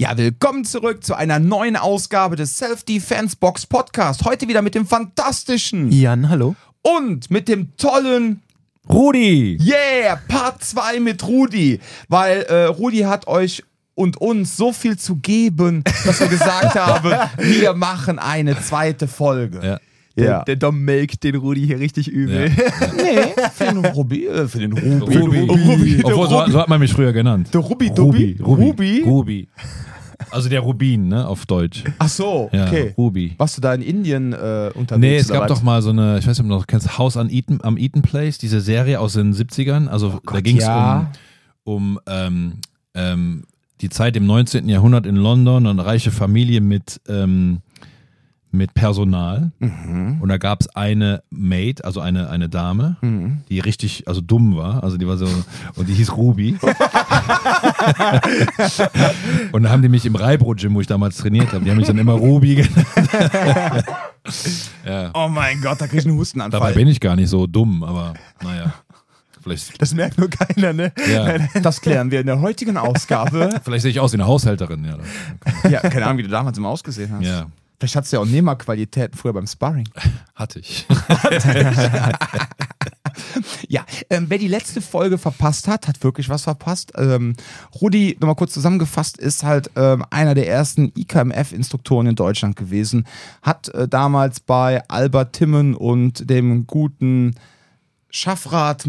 Ja, 0.00 0.16
willkommen 0.16 0.64
zurück 0.64 1.02
zu 1.02 1.16
einer 1.16 1.40
neuen 1.40 1.74
Ausgabe 1.74 2.36
des 2.36 2.56
Self-Defense 2.56 3.34
Box 3.36 3.66
Podcast. 3.66 4.24
Heute 4.24 4.46
wieder 4.46 4.62
mit 4.62 4.76
dem 4.76 4.86
fantastischen 4.86 5.90
Jan, 5.90 6.28
hallo. 6.28 6.54
und 6.82 7.32
mit 7.32 7.48
dem 7.48 7.76
tollen 7.76 8.40
Rudi! 8.88 9.58
Yeah, 9.60 10.20
Part 10.28 10.62
2 10.62 11.00
mit 11.00 11.26
Rudi. 11.26 11.80
Weil 12.08 12.42
äh, 12.42 12.66
Rudi 12.66 12.98
hat 12.98 13.26
euch 13.26 13.64
und 13.96 14.18
uns 14.18 14.56
so 14.56 14.72
viel 14.72 14.96
zu 14.96 15.16
geben, 15.16 15.82
dass 16.04 16.20
wir 16.20 16.28
gesagt 16.28 16.74
haben, 16.76 17.12
wir 17.38 17.74
machen 17.74 18.20
eine 18.20 18.56
zweite 18.60 19.08
Folge. 19.08 19.58
Ja. 19.64 19.80
Ja. 20.14 20.42
Der 20.44 20.56
Dom 20.56 20.80
melkt 20.84 21.22
den 21.24 21.36
Rudi 21.36 21.66
hier 21.66 21.78
richtig 21.80 22.08
übel. 22.08 22.50
Nee, 22.96 23.34
für 23.54 23.64
den 23.64 23.84
Ruby, 23.84 24.26
äh, 24.26 24.48
für 24.48 24.58
den. 24.58 24.72
Ruby. 24.72 25.16
Ruby. 25.16 25.96
Der 25.96 26.06
Obwohl, 26.06 26.28
so, 26.28 26.52
so 26.52 26.60
hat 26.60 26.68
man 26.68 26.80
mich 26.80 26.92
früher 26.92 27.12
genannt. 27.12 27.48
Der 27.52 27.60
Ruby, 27.60 27.88
Ruby. 27.88 28.34
Dubi? 28.34 28.42
Ruby. 28.42 29.02
Ruby? 29.06 29.48
Also 30.30 30.48
der 30.48 30.60
Rubin, 30.60 31.08
ne, 31.08 31.26
auf 31.26 31.46
Deutsch. 31.46 31.84
Ach 31.98 32.08
so, 32.08 32.50
Ja, 32.52 32.66
okay. 32.66 32.94
Ruby. 32.96 33.34
Warst 33.38 33.56
du 33.56 33.60
da 33.60 33.74
in 33.74 33.82
Indien 33.82 34.32
äh, 34.32 34.70
unterwegs? 34.74 35.00
Nee, 35.00 35.16
es 35.16 35.28
gab 35.28 35.42
was? 35.42 35.48
doch 35.58 35.62
mal 35.62 35.82
so 35.82 35.90
eine, 35.90 36.18
ich 36.18 36.26
weiß 36.26 36.38
nicht, 36.38 36.40
ob 36.44 36.50
du 36.50 36.54
noch 36.56 36.66
kennst, 36.66 36.98
House 36.98 37.16
an 37.16 37.30
Eaton, 37.30 37.60
am 37.62 37.76
Eaton 37.76 38.02
Place, 38.02 38.38
diese 38.38 38.60
Serie 38.60 39.00
aus 39.00 39.14
den 39.14 39.32
70ern. 39.34 39.88
Also 39.88 40.20
da 40.30 40.40
ging 40.40 40.58
es 40.58 40.64
Oh 40.64 40.68
ja. 40.68 41.10
um, 41.64 41.74
um 41.74 42.00
ähm, 42.06 42.52
ähm, 42.94 43.44
die 43.80 43.88
Zeit 43.90 44.16
im 44.16 44.26
19. 44.26 44.68
Jahrhundert 44.68 45.06
in 45.06 45.16
London 45.16 45.66
und 45.66 45.78
eine 45.78 45.86
reiche 45.86 46.10
Familie 46.10 46.60
mit, 46.60 47.00
ähm, 47.08 47.58
mit 48.50 48.74
Personal. 48.74 49.52
Mhm. 49.58 50.18
Und 50.20 50.28
da 50.28 50.38
gab 50.38 50.60
es 50.60 50.68
eine 50.74 51.22
Maid, 51.30 51.84
also 51.84 52.00
eine, 52.00 52.30
eine 52.30 52.48
Dame, 52.48 52.96
die 53.48 53.60
richtig, 53.60 54.08
also 54.08 54.20
dumm 54.20 54.56
war. 54.56 54.82
Also 54.82 54.96
die 54.96 55.06
war 55.06 55.16
so, 55.16 55.28
und 55.76 55.88
die 55.88 55.94
hieß 55.94 56.16
Ruby. 56.16 56.56
und 59.52 59.62
da 59.62 59.70
haben 59.70 59.82
die 59.82 59.88
mich 59.88 60.06
im 60.06 60.16
Reibro-Gym, 60.16 60.74
wo 60.74 60.80
ich 60.80 60.86
damals 60.86 61.18
trainiert 61.18 61.52
habe, 61.52 61.64
die 61.64 61.70
haben 61.70 61.76
mich 61.78 61.86
dann 61.86 61.98
immer 61.98 62.14
Ruby 62.14 62.56
genannt. 62.56 62.86
ja. 64.86 65.10
Oh 65.14 65.28
mein 65.28 65.60
Gott, 65.60 65.80
da 65.80 65.86
krieg 65.86 66.00
ich 66.00 66.06
einen 66.06 66.16
Hustenanfall. 66.16 66.60
Dabei 66.60 66.72
bin 66.72 66.88
ich 66.88 67.00
gar 67.00 67.16
nicht 67.16 67.28
so 67.28 67.46
dumm, 67.46 67.82
aber 67.82 68.14
naja. 68.42 68.72
Vielleicht, 69.40 69.80
Das 69.80 69.94
merkt 69.94 70.18
nur 70.18 70.28
keiner, 70.28 70.72
ne? 70.72 70.92
ja, 71.10 71.38
Das 71.62 71.80
klären 71.80 72.10
wir 72.10 72.20
in 72.20 72.26
der 72.26 72.40
heutigen 72.40 72.76
Ausgabe. 72.76 73.50
vielleicht 73.64 73.82
sehe 73.82 73.90
ich 73.92 74.00
aus 74.00 74.12
wie 74.12 74.16
eine 74.16 74.26
Haushälterin. 74.26 74.84
Ja, 74.84 74.98
ja, 75.70 75.80
keine 75.80 76.06
Ahnung, 76.06 76.18
wie 76.18 76.24
du 76.24 76.28
damals 76.28 76.58
immer 76.58 76.70
ausgesehen 76.70 77.12
hast. 77.12 77.24
ja 77.24 77.46
Vielleicht 77.78 77.96
hattest 77.96 78.12
du 78.12 78.16
ja 78.16 78.22
auch 78.22 78.26
Nehmerqualitäten 78.26 79.16
früher 79.16 79.32
beim 79.32 79.46
Sparring. 79.46 79.88
hatte 80.34 80.60
ich. 80.60 80.86
Ja, 83.68 83.84
ähm, 84.10 84.26
wer 84.28 84.38
die 84.38 84.48
letzte 84.48 84.80
Folge 84.80 85.18
verpasst 85.18 85.68
hat, 85.68 85.88
hat 85.88 86.02
wirklich 86.02 86.28
was 86.28 86.44
verpasst. 86.44 86.92
Ähm, 86.96 87.34
Rudi, 87.80 88.16
nochmal 88.20 88.36
kurz 88.36 88.52
zusammengefasst, 88.52 89.18
ist 89.18 89.42
halt 89.42 89.70
ähm, 89.76 90.04
einer 90.10 90.34
der 90.34 90.48
ersten 90.48 90.92
IKMF-Instruktoren 90.96 92.06
in 92.06 92.14
Deutschland 92.14 92.56
gewesen. 92.56 93.06
Hat 93.42 93.68
äh, 93.70 93.88
damals 93.88 94.40
bei 94.40 94.82
Albert 94.88 95.34
Timmen 95.34 95.74
und 95.74 96.30
dem 96.30 96.66
guten 96.66 97.34
Schaffrat, 98.10 98.86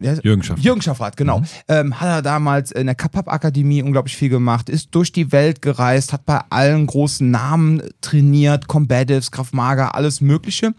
Jürgen 0.00 0.42
Schaff. 0.42 0.58
Jürgen 0.58 0.82
Schaffrath, 0.82 1.16
genau. 1.16 1.42
Ähm, 1.68 2.00
hat 2.00 2.08
er 2.08 2.22
damals 2.22 2.72
in 2.72 2.86
der 2.86 2.94
Kapap-Akademie 2.94 3.82
unglaublich 3.82 4.16
viel 4.16 4.30
gemacht, 4.30 4.68
ist 4.68 4.94
durch 4.94 5.12
die 5.12 5.30
Welt 5.30 5.62
gereist, 5.62 6.12
hat 6.12 6.24
bei 6.24 6.40
allen 6.50 6.86
großen 6.86 7.30
Namen 7.30 7.82
trainiert, 8.00 8.66
Combatives, 8.66 9.30
Krav 9.30 9.52
Maga, 9.52 9.88
alles 9.88 10.20
Mögliche. 10.20 10.72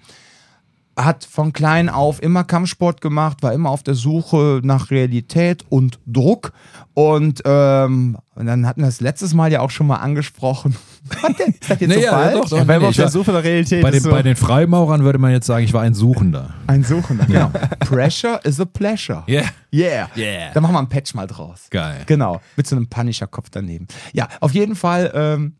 Hat 1.05 1.25
von 1.25 1.53
klein 1.53 1.89
auf 1.89 2.21
immer 2.21 2.43
Kampfsport 2.43 3.01
gemacht, 3.01 3.43
war 3.43 3.53
immer 3.53 3.69
auf 3.69 3.83
der 3.83 3.95
Suche 3.95 4.61
nach 4.63 4.91
Realität 4.91 5.65
und 5.69 5.99
Druck. 6.05 6.53
Und, 6.93 7.41
ähm, 7.45 8.17
und 8.35 8.45
dann 8.45 8.67
hatten 8.67 8.81
wir 8.81 8.87
das 8.87 9.01
letztes 9.01 9.33
Mal 9.33 9.51
ja 9.51 9.61
auch 9.61 9.69
schon 9.69 9.87
mal 9.87 9.97
angesprochen. 9.97 10.75
Was 11.21 11.35
denn? 11.37 11.53
Ist 11.53 11.69
das 11.69 11.79
jetzt 11.79 11.93
so 11.93 11.99
ja, 11.99 12.11
falsch? 12.11 12.33
doch, 12.33 12.49
doch. 12.49 12.57
Ja, 12.57 12.67
weil 12.67 12.77
nee, 12.77 12.83
wir 12.83 12.89
auf 12.89 12.95
der 12.95 13.09
Suche 13.09 13.31
nach 13.31 13.43
Realität 13.43 13.81
Bei 13.81 13.91
den, 13.91 14.01
so. 14.01 14.09
bei 14.09 14.21
den 14.21 14.35
Freimaurern 14.35 15.03
würde 15.03 15.19
man 15.19 15.31
jetzt 15.31 15.47
sagen, 15.47 15.63
ich 15.63 15.73
war 15.73 15.81
ein 15.81 15.93
Suchender. 15.93 16.53
Ein 16.67 16.83
Suchender, 16.83 17.25
genau. 17.25 17.51
Pressure 17.79 18.39
is 18.43 18.59
a 18.59 18.65
pleasure. 18.65 19.23
Yeah. 19.27 19.45
Yeah. 19.73 20.09
Yeah. 20.15 20.53
Da 20.53 20.61
machen 20.61 20.73
wir 20.73 20.79
einen 20.79 20.89
Patch 20.89 21.13
mal 21.13 21.27
draus. 21.27 21.67
Geil. 21.69 22.01
Genau, 22.05 22.41
mit 22.57 22.67
so 22.67 22.75
einem 22.75 22.87
Punisher-Kopf 22.87 23.49
daneben. 23.49 23.87
Ja, 24.13 24.27
auf 24.41 24.53
jeden 24.53 24.75
Fall, 24.75 25.11
ähm, 25.13 25.55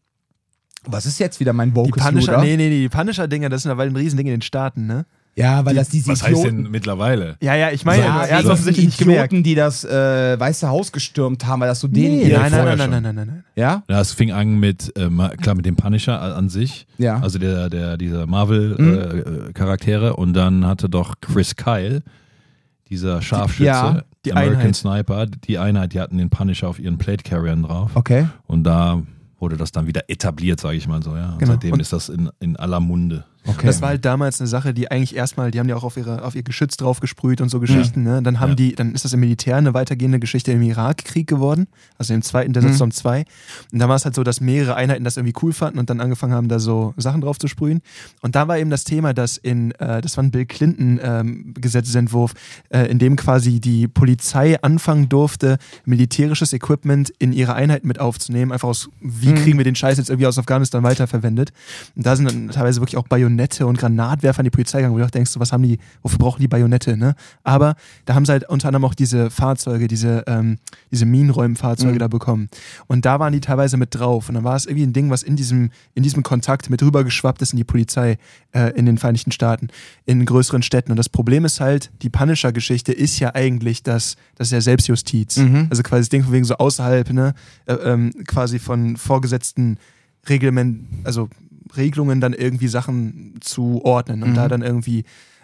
was 0.86 1.06
ist 1.06 1.20
jetzt 1.20 1.40
wieder 1.40 1.54
mein 1.54 1.70
die 1.70 1.76
Vocus 1.76 2.04
Punisher, 2.04 2.42
nee, 2.42 2.58
nee, 2.58 2.70
die 2.70 2.90
Punisher-Dinger, 2.90 3.50
das 3.50 3.64
sind 3.64 3.72
ja 3.72 3.78
weil 3.78 3.90
ein 3.90 3.96
Riesending 3.96 4.28
in 4.28 4.34
den 4.34 4.42
Staaten, 4.42 4.86
ne? 4.86 5.06
Ja, 5.34 5.64
weil 5.66 5.76
das 5.76 5.88
diese 5.88 6.12
Was 6.12 6.24
heißt 6.24 6.32
Idioten, 6.32 6.64
denn 6.64 6.72
mittlerweile? 6.72 7.38
Ja, 7.42 7.56
ja, 7.56 7.72
ich 7.72 7.86
meine, 7.86 8.04
ja, 8.04 8.24
er 8.26 8.38
hat 8.38 8.44
wegen 8.44 8.52
offensichtlich 8.52 8.86
nicht 8.88 8.98
gemerkt. 8.98 9.32
die 9.34 9.56
das 9.56 9.86
äh, 9.86 10.38
Weiße 10.38 10.68
Haus 10.68 10.92
gestürmt 10.92 11.46
haben, 11.48 11.62
weil 11.62 11.70
das 11.70 11.80
so 11.80 11.88
denen 11.88 12.18
Nee, 12.18 12.34
nein, 12.34 12.52
nein, 12.52 12.66
nein, 12.66 12.78
nein, 12.78 12.90
nein, 12.90 13.04
nein, 13.04 13.16
nein, 13.16 13.28
nein. 13.28 13.44
Ja? 13.56 13.84
Ja, 13.90 14.02
es 14.02 14.12
fing 14.12 14.32
an 14.34 14.60
mit, 14.60 14.92
äh, 14.98 15.10
klar, 15.38 15.56
mit 15.56 15.66
dem 15.66 15.78
Punisher 15.78 16.20
an 16.22 16.50
sich. 16.50 16.86
Ja. 16.98 17.20
Also 17.22 17.40
der, 17.40 17.70
der, 17.70 17.96
dieser 17.98 18.28
Marvel-Charaktere. 18.28 20.10
Mhm. 20.10 20.16
und 20.16 20.34
dann 20.34 20.66
hatte 20.66 20.90
doch 20.90 21.16
Chris 21.22 21.56
Kyle, 21.56 22.02
dieser 22.90 23.22
Scharfschütze, 23.22 23.64
ja, 23.68 24.02
die 24.26 24.34
American 24.34 24.60
Einheit. 24.60 24.76
Sniper, 24.76 25.26
die 25.28 25.58
Einheit, 25.58 25.94
die 25.94 26.00
hatten 26.02 26.18
den 26.18 26.30
Punisher 26.30 26.68
auf 26.68 26.78
ihren 26.80 26.98
Plate 26.98 27.24
Carriern 27.24 27.64
drauf. 27.64 27.92
Okay. 27.96 28.28
Und 28.48 28.64
da 28.66 29.02
wurde 29.40 29.56
das 29.58 29.72
dann 29.72 29.88
wieder 29.88 30.02
etabliert, 30.10 30.60
sage 30.60 30.76
ich 30.76 30.88
mal 30.88 31.02
so. 31.02 31.16
Ja. 31.16 31.32
Und 31.32 31.40
Genau. 31.40 31.54
seitdem 31.54 31.72
Und- 31.74 31.80
ist 31.80 31.94
das 31.94 32.10
in, 32.10 32.30
in 32.42 32.58
aller 32.58 32.80
Munde. 32.82 33.24
Okay. 33.46 33.66
Das 33.68 33.82
war 33.82 33.90
halt 33.90 34.06
damals 34.06 34.40
eine 34.40 34.48
Sache, 34.48 34.74
die 34.74 34.90
eigentlich 34.92 35.16
erstmal, 35.16 35.52
die 35.52 35.60
haben 35.60 35.70
ja 35.70 35.76
auch 35.76 35.84
auf, 35.84 35.98
ihre, 35.98 36.24
auf 36.24 36.36
ihr 36.36 36.44
Geschütz 36.44 36.78
drauf 36.78 37.00
gesprüht 37.00 37.42
und 37.42 37.50
so 37.50 37.60
Geschichten. 37.60 38.04
Ne? 38.04 38.22
Dann 38.22 38.40
haben 38.40 38.50
Ja. 38.52 38.56
die, 38.56 38.76
dann 38.76 38.94
ist 38.94 39.06
das 39.06 39.14
im 39.14 39.20
Militär 39.20 39.56
eine 39.58 39.74
weitergehende 39.74 40.20
Geschichte 40.20 40.52
im 40.52 40.62
Irakkrieg 40.62 41.28
geworden, 41.28 41.68
also 41.98 42.14
im 42.14 42.22
zweiten, 42.22 42.54
der 42.54 42.64
Mhm. 42.64 42.74
Satz 42.74 42.98
2. 42.98 43.26
Und 43.72 43.80
da 43.80 43.90
war 43.90 43.96
es 43.96 44.06
halt 44.06 44.16
so, 44.16 44.24
dass 44.24 44.42
mehrere 44.42 44.76
Einheiten 44.76 45.04
das 45.04 45.18
irgendwie 45.18 45.34
cool 45.42 45.54
fanden 45.54 45.80
und 45.80 45.90
dann 45.90 46.00
angefangen 46.02 46.34
haben, 46.34 46.48
da 46.48 46.60
so 46.60 46.94
Sachen 46.98 47.22
drauf 47.22 47.40
zu 47.40 47.48
sprühen. 47.48 47.82
Und 48.22 48.36
da 48.36 48.48
war 48.48 48.58
eben 48.58 48.70
das 48.70 48.84
Thema, 48.84 49.14
dass 49.14 49.38
in, 49.38 49.72
äh, 49.74 50.02
das 50.02 50.18
war 50.18 50.24
ein 50.24 50.32
Bill 50.32 50.46
Clinton 50.46 51.00
ähm, 51.04 51.54
Gesetzesentwurf, 51.56 52.34
äh, 52.70 52.86
in 52.92 53.00
dem 53.00 53.16
quasi 53.16 53.60
die 53.60 53.88
Polizei 53.88 54.62
anfangen 54.62 55.10
durfte, 55.10 55.58
militärisches 55.86 56.54
Equipment 56.54 57.12
in 57.20 57.34
ihre 57.34 57.54
Einheiten 57.54 57.88
mit 57.88 58.00
aufzunehmen, 58.00 58.52
einfach 58.52 58.68
aus, 58.70 58.90
wie 59.02 59.30
Mhm. 59.32 59.36
kriegen 59.36 59.58
wir 59.58 59.66
den 59.66 59.76
Scheiß 59.76 59.98
jetzt 59.98 60.10
irgendwie 60.10 60.28
aus 60.28 60.38
Afghanistan 60.38 60.84
weiterverwendet. 60.84 61.52
Und 61.96 62.06
da 62.06 62.16
sind 62.16 62.26
dann 62.30 62.50
teilweise 62.50 62.82
wirklich 62.82 62.98
auch 62.98 63.08
Bajonette 63.38 63.66
und 63.66 63.78
Granatwerfer 63.78 64.40
an 64.40 64.46
die 64.46 64.50
Polizei 64.50 64.80
gegangen, 64.80 64.94
wo 64.94 65.00
du 65.00 65.06
auch 65.06 65.12
denkst, 65.12 65.32
was 65.38 65.52
haben 65.52 65.64
die, 65.64 65.78
wofür 66.02 66.20
brauchen 66.20 66.42
die 66.42 66.48
Bajonette, 66.48 66.98
ne? 66.98 67.16
Aber 67.44 67.76
da 68.06 68.14
haben 68.16 68.26
sie 68.26 68.32
halt 68.32 68.48
unter 68.50 68.68
anderem 68.68 68.86
auch 68.86 68.94
diese 68.94 69.30
Fahrzeuge, 69.30 69.88
diese, 69.88 70.24
ähm, 70.28 70.58
diese 70.92 71.06
Minenräumfahrzeuge 71.06 71.94
Mhm. 71.94 72.00
da 72.00 72.08
bekommen. 72.08 72.50
Und 72.88 73.06
da 73.06 73.20
waren 73.20 73.34
die 73.34 73.40
teilweise 73.40 73.78
mit 73.78 73.96
drauf. 73.96 74.30
Und 74.30 74.36
dann 74.36 74.44
war 74.44 74.56
es 74.56 74.66
irgendwie 74.66 74.86
ein 74.86 74.94
Ding, 74.94 75.10
was 75.10 75.24
in 75.24 75.36
diesem, 75.36 75.72
in 75.94 76.04
diesem 76.04 76.24
Kontakt 76.24 76.70
mit 76.70 76.82
rübergeschwappt 76.84 77.42
ist 77.42 77.54
in 77.54 77.58
die 77.58 77.64
Polizei 77.64 78.18
äh, 78.54 78.72
in 78.78 78.86
den 78.86 78.98
Vereinigten 78.98 79.32
Staaten, 79.32 79.70
in 80.06 80.26
größeren 80.26 80.62
Städten. 80.62 80.92
Und 80.92 80.98
das 80.98 81.10
Problem 81.10 81.46
ist 81.46 81.60
halt, 81.62 81.92
die 82.02 82.10
Punisher-Geschichte 82.10 82.92
ist 82.92 83.20
ja 83.20 83.34
eigentlich 83.34 83.84
das, 83.84 84.18
das 84.36 84.48
ist 84.48 84.52
ja 84.52 84.62
Selbstjustiz. 84.62 85.38
Mhm. 85.38 85.68
Also 85.70 85.84
quasi 85.84 86.02
das 86.02 86.10
Ding 86.10 86.24
von 86.24 86.34
wegen 86.34 86.46
so 86.46 86.56
außerhalb, 86.56 87.12
ne, 87.14 87.34
äh, 87.66 87.74
ähm, 87.74 88.12
quasi 88.28 88.60
von 88.60 88.98
vorgesetzten 88.98 89.78
Reglement, 90.28 90.86
also 91.04 91.30
Regelungen 91.78 92.22
dann 92.22 92.34
irgendwie 92.34 92.68
Sachen 92.68 93.36
zu 93.42 93.82
ordnen 93.84 94.24
und 94.24 94.32
Mhm. 94.32 94.36
da 94.36 94.48
dann 94.48 94.62
irgendwie, 94.62 95.04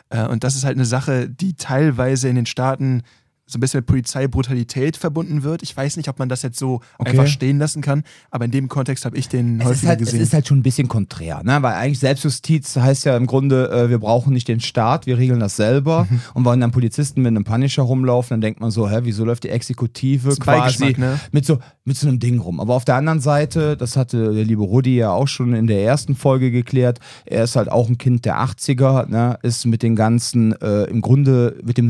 äh, 0.09 0.25
und 0.27 0.43
das 0.43 0.55
ist 0.55 0.63
halt 0.65 0.77
eine 0.77 0.85
Sache, 0.85 1.29
die 1.29 1.53
teilweise 1.53 2.27
in 2.29 2.35
den 2.35 2.45
Staaten 2.45 3.03
so 3.47 3.57
ein 3.57 3.61
bisschen 3.61 3.79
mit 3.79 3.87
Polizeibrutalität 3.87 4.97
verbunden 4.97 5.43
wird. 5.43 5.63
Ich 5.63 5.75
weiß 5.75 5.97
nicht, 5.97 6.09
ob 6.09 6.19
man 6.19 6.27
das 6.29 6.41
jetzt 6.41 6.59
so 6.59 6.81
Okay. 6.99 7.11
einfach 7.11 7.27
stehen 7.27 7.59
lassen 7.59 7.81
kann, 7.81 8.03
aber 8.29 8.45
in 8.45 8.51
dem 8.51 8.67
Kontext 8.67 9.05
habe 9.05 9.17
ich 9.17 9.29
den 9.29 9.59
Es 9.59 9.65
ist, 9.65 9.69
häufiger 9.69 9.89
halt, 9.89 10.01
es 10.01 10.05
gesehen. 10.07 10.21
ist 10.21 10.33
halt 10.33 10.47
schon 10.47 10.59
ein 10.59 10.63
bisschen 10.63 10.87
konträr, 10.87 11.41
ne? 11.43 11.61
weil 11.61 11.73
eigentlich 11.75 11.99
Selbstjustiz 11.99 12.75
heißt 12.75 13.05
ja 13.05 13.15
im 13.15 13.25
Grunde, 13.25 13.69
äh, 13.71 13.89
wir 13.89 13.99
brauchen 13.99 14.33
nicht 14.33 14.47
den 14.47 14.59
Staat, 14.59 15.05
wir 15.05 15.17
regeln 15.17 15.39
das 15.39 15.55
selber. 15.55 16.07
Mhm. 16.09 16.21
Und 16.33 16.45
wenn 16.45 16.59
dann 16.59 16.71
Polizisten 16.71 17.21
mit 17.21 17.29
einem 17.29 17.43
Punisher 17.45 17.83
rumlaufen, 17.83 18.31
dann 18.31 18.41
denkt 18.41 18.59
man 18.59 18.69
so, 18.71 18.89
hä, 18.89 18.99
wieso 19.03 19.23
läuft 19.23 19.43
die 19.43 19.49
Exekutive 19.49 20.35
quasi 20.35 20.95
ne? 20.97 21.19
mit, 21.31 21.45
so, 21.45 21.59
mit 21.85 21.95
so 21.97 22.07
einem 22.07 22.19
Ding 22.19 22.39
rum. 22.39 22.59
Aber 22.59 22.73
auf 22.73 22.83
der 22.85 22.95
anderen 22.95 23.21
Seite, 23.21 23.77
das 23.77 23.95
hatte 23.95 24.33
der 24.33 24.43
liebe 24.43 24.63
Rudi 24.63 24.97
ja 24.97 25.11
auch 25.11 25.27
schon 25.27 25.53
in 25.53 25.67
der 25.67 25.83
ersten 25.83 26.15
Folge 26.15 26.51
geklärt, 26.51 26.99
er 27.25 27.43
ist 27.45 27.55
halt 27.55 27.71
auch 27.71 27.87
ein 27.87 27.97
Kind 27.97 28.25
der 28.25 28.39
80er, 28.39 29.07
ne? 29.07 29.39
ist 29.41 29.65
mit 29.65 29.83
den 29.83 29.95
ganzen, 29.95 30.53
äh, 30.61 30.83
im 30.85 31.01
Grunde 31.01 31.57
mit 31.63 31.77
dem 31.77 31.89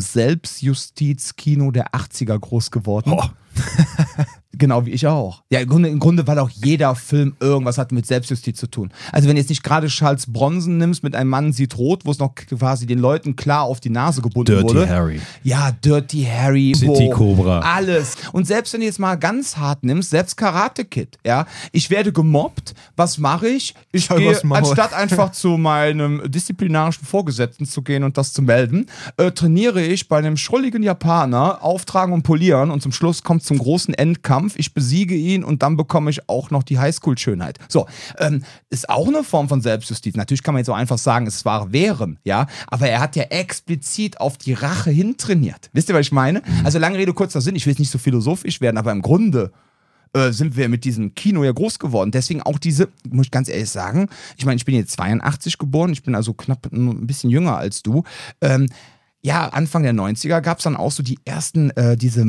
Selbstjustizkino 1.47 1.71
der 1.71 1.93
80er 1.93 2.37
groß 2.37 2.71
geworden. 2.71 3.13
Oh. 3.13 3.23
Genau 4.57 4.85
wie 4.85 4.91
ich 4.91 5.05
auch. 5.07 5.43
Ja, 5.49 5.59
im 5.59 5.69
Grunde, 5.69 5.89
im 5.89 5.99
Grunde, 5.99 6.25
weil 6.25 6.39
auch 6.39 6.49
jeder 6.49 6.95
Film 6.95 7.35
irgendwas 7.39 7.77
hat 7.77 7.91
mit 7.91 8.05
Selbstjustiz 8.05 8.57
zu 8.57 8.67
tun. 8.67 8.91
Also 9.11 9.27
wenn 9.27 9.35
du 9.35 9.41
jetzt 9.41 9.49
nicht 9.49 9.63
gerade 9.63 9.87
Charles 9.87 10.31
Bronson 10.31 10.77
nimmst 10.77 11.03
mit 11.03 11.15
einem 11.15 11.29
Mann 11.29 11.53
sieht 11.53 11.77
rot, 11.77 12.05
wo 12.05 12.11
es 12.11 12.19
noch 12.19 12.33
quasi 12.35 12.85
den 12.85 12.99
Leuten 12.99 13.35
klar 13.35 13.63
auf 13.63 13.79
die 13.79 13.89
Nase 13.89 14.21
gebunden 14.21 14.51
Dirty 14.51 14.63
wurde. 14.63 14.89
Harry. 14.89 15.21
Ja, 15.43 15.71
Dirty 15.71 16.23
Harry, 16.23 16.73
City 16.75 17.09
Cobra. 17.09 17.59
alles. 17.59 18.15
Und 18.31 18.47
selbst 18.47 18.73
wenn 18.73 18.81
du 18.81 18.85
jetzt 18.87 18.99
mal 18.99 19.15
ganz 19.15 19.57
hart 19.57 19.83
nimmst, 19.83 20.09
selbst 20.09 20.37
Karate 20.37 20.85
Kid, 20.85 21.17
ja, 21.25 21.45
ich 21.71 21.89
werde 21.89 22.11
gemobbt, 22.11 22.73
was 22.95 23.17
mache 23.17 23.47
ich? 23.47 23.75
Ich 23.91 24.05
Schau 24.05 24.15
gehe, 24.15 24.39
anstatt 24.51 24.93
einfach 24.93 25.31
zu 25.31 25.57
meinem 25.57 26.21
disziplinarischen 26.31 27.05
Vorgesetzten 27.05 27.65
zu 27.65 27.81
gehen 27.81 28.03
und 28.03 28.17
das 28.17 28.33
zu 28.33 28.41
melden, 28.41 28.87
äh, 29.17 29.31
trainiere 29.31 29.81
ich 29.81 30.07
bei 30.07 30.17
einem 30.17 30.37
schrulligen 30.37 30.83
Japaner, 30.83 31.63
auftragen 31.63 32.13
und 32.13 32.23
polieren 32.23 32.71
und 32.71 32.81
zum 32.81 32.91
Schluss 32.91 33.23
kommt 33.23 33.43
zum 33.43 33.57
großen 33.57 33.93
Endkampf 33.93 34.46
Kampf, 34.47 34.55
ich 34.57 34.73
besiege 34.73 35.15
ihn 35.15 35.43
und 35.43 35.61
dann 35.61 35.75
bekomme 35.75 36.09
ich 36.09 36.29
auch 36.29 36.51
noch 36.51 36.63
die 36.63 36.79
Highschool-Schönheit. 36.79 37.59
So, 37.67 37.85
ähm, 38.17 38.43
ist 38.69 38.89
auch 38.89 39.07
eine 39.07 39.23
Form 39.23 39.49
von 39.49 39.61
Selbstjustiz. 39.61 40.15
Natürlich 40.15 40.41
kann 40.41 40.53
man 40.53 40.59
jetzt 40.59 40.69
auch 40.69 40.75
einfach 40.75 40.97
sagen, 40.97 41.27
es 41.27 41.43
war 41.43 41.73
Wehren, 41.73 42.17
ja, 42.23 42.47
aber 42.67 42.87
er 42.87 43.01
hat 43.01 43.17
ja 43.17 43.23
explizit 43.23 44.21
auf 44.21 44.37
die 44.37 44.53
Rache 44.53 44.89
hintrainiert. 44.89 45.69
Wisst 45.73 45.89
ihr, 45.89 45.95
was 45.95 46.01
ich 46.01 46.11
meine? 46.13 46.41
Also 46.63 46.79
lange 46.79 46.97
Rede, 46.97 47.13
kurzer 47.13 47.41
Sinn, 47.41 47.57
ich 47.57 47.65
will 47.65 47.71
jetzt 47.71 47.79
nicht 47.79 47.91
so 47.91 47.97
philosophisch 47.97 48.61
werden, 48.61 48.77
aber 48.77 48.93
im 48.93 49.01
Grunde 49.01 49.51
äh, 50.13 50.31
sind 50.31 50.55
wir 50.55 50.69
mit 50.69 50.85
diesem 50.85 51.13
Kino 51.13 51.43
ja 51.43 51.51
groß 51.51 51.79
geworden. 51.79 52.11
Deswegen 52.11 52.41
auch 52.41 52.57
diese, 52.57 52.87
muss 53.09 53.25
ich 53.25 53.31
ganz 53.31 53.49
ehrlich 53.49 53.69
sagen, 53.69 54.07
ich 54.37 54.45
meine, 54.45 54.55
ich 54.55 54.63
bin 54.63 54.75
jetzt 54.75 54.91
82 54.91 55.57
geboren, 55.57 55.91
ich 55.91 56.03
bin 56.03 56.15
also 56.15 56.33
knapp 56.33 56.69
ein 56.71 57.05
bisschen 57.05 57.29
jünger 57.29 57.57
als 57.57 57.83
du. 57.83 58.03
Ähm, 58.39 58.67
ja, 59.27 59.49
Anfang 59.49 59.83
der 59.83 59.93
90er 59.93 60.39
gab 60.39 60.59
es 60.59 60.63
dann 60.63 60.77
auch 60.77 60.91
so 60.91 61.03
die 61.03 61.19
ersten, 61.25 61.69
äh, 61.71 61.97
diese 61.97 62.23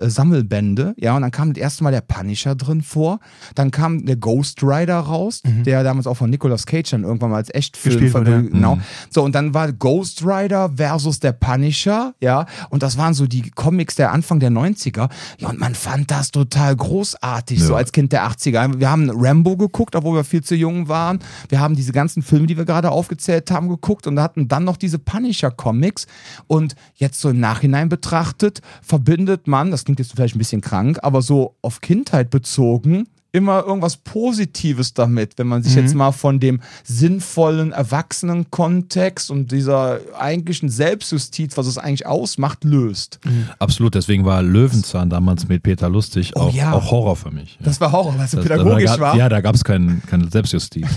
Marvel-Sammelbände, 0.00 0.94
ja, 0.98 1.16
und 1.16 1.22
dann 1.22 1.30
kam 1.30 1.52
das 1.54 1.60
erste 1.62 1.82
Mal 1.84 1.92
der 1.92 2.02
Punisher 2.02 2.54
drin 2.54 2.82
vor, 2.82 3.20
dann 3.54 3.70
kam 3.70 4.04
der 4.04 4.16
Ghost 4.16 4.62
Rider 4.62 4.98
raus, 4.98 5.40
Mhm. 5.46 5.64
der 5.64 5.82
damals 5.82 6.06
auch 6.06 6.16
von 6.18 6.28
Nicolas 6.30 6.66
Cage 6.66 6.90
dann 6.90 7.04
irgendwann 7.04 7.30
mal 7.30 7.36
als 7.36 7.52
Echtfilm 7.54 7.94
Gespielt 7.94 8.14
wurde, 8.14 8.30
ja. 8.30 8.40
genau. 8.42 8.78
So, 9.10 9.22
und 9.22 9.34
dann 9.34 9.54
war 9.54 9.72
Ghost 9.72 10.22
Rider 10.26 10.70
versus 10.76 11.20
der 11.20 11.32
Punisher, 11.32 12.14
ja, 12.20 12.44
und 12.70 12.82
das 12.82 12.98
waren 12.98 13.14
so 13.14 13.26
die 13.26 13.50
Comics 13.50 13.94
der 13.94 14.12
Anfang 14.12 14.38
der 14.40 14.50
90er, 14.50 15.08
ja, 15.38 15.48
und 15.48 15.58
man 15.58 15.74
fand 15.74 16.10
das 16.10 16.30
total 16.32 16.76
großartig, 16.76 17.62
so 17.62 17.72
Ja. 17.72 17.78
als 17.78 17.92
Kind 17.92 18.12
der 18.12 18.24
80er. 18.28 18.78
Wir 18.78 18.90
haben 18.90 19.10
Rambo 19.10 19.56
geguckt, 19.56 19.96
obwohl 19.96 20.16
wir 20.18 20.24
viel 20.24 20.42
zu 20.42 20.54
jung 20.54 20.88
waren. 20.88 21.20
Wir 21.48 21.60
haben 21.60 21.74
diese 21.76 21.92
ganzen 21.92 22.22
Filme, 22.22 22.46
die 22.46 22.56
wir 22.56 22.64
gerade 22.66 22.90
aufgezählt 22.90 23.50
haben, 23.50 23.68
geguckt 23.68 24.06
und 24.06 24.20
hatten 24.20 24.48
dann 24.48 24.64
noch 24.64 24.76
diese 24.76 24.98
Punisher-Comics. 24.98 26.06
Und 26.46 26.74
jetzt 26.94 27.20
so 27.20 27.30
im 27.30 27.40
Nachhinein 27.40 27.88
betrachtet, 27.88 28.60
verbindet 28.82 29.46
man, 29.46 29.70
das 29.70 29.84
klingt 29.84 29.98
jetzt 29.98 30.12
vielleicht 30.12 30.36
ein 30.36 30.38
bisschen 30.38 30.60
krank, 30.60 30.98
aber 31.02 31.22
so 31.22 31.54
auf 31.62 31.80
Kindheit 31.80 32.30
bezogen, 32.30 33.08
immer 33.32 33.64
irgendwas 33.66 33.96
Positives 33.98 34.94
damit, 34.94 35.36
wenn 35.36 35.46
man 35.46 35.62
sich 35.62 35.74
jetzt 35.74 35.94
mal 35.94 36.12
von 36.12 36.40
dem 36.40 36.60
sinnvollen 36.84 37.72
Erwachsenen-Kontext 37.72 39.30
und 39.30 39.52
dieser 39.52 40.00
eigentlichen 40.18 40.68
Selbstjustiz, 40.68 41.56
was 41.56 41.66
es 41.66 41.76
eigentlich 41.78 42.06
ausmacht, 42.06 42.64
löst. 42.64 43.18
Absolut, 43.58 43.94
deswegen 43.94 44.24
war 44.24 44.42
Löwenzahn 44.42 45.10
damals 45.10 45.48
mit 45.48 45.62
Peter 45.62 45.88
Lustig 45.88 46.32
Oh 46.34 46.40
auch, 46.40 46.54
ja. 46.54 46.72
auch 46.72 46.90
Horror 46.90 47.16
für 47.16 47.30
mich. 47.30 47.58
Das 47.60 47.80
war 47.80 47.92
Horror, 47.92 48.16
weil 48.16 48.24
es 48.24 48.30
so 48.30 48.40
pädagogisch 48.40 48.90
da, 48.92 49.00
war. 49.00 49.16
Ja, 49.16 49.28
da 49.28 49.40
gab 49.40 49.54
es 49.54 49.64
kein, 49.64 50.02
keine 50.06 50.28
Selbstjustiz. 50.30 50.86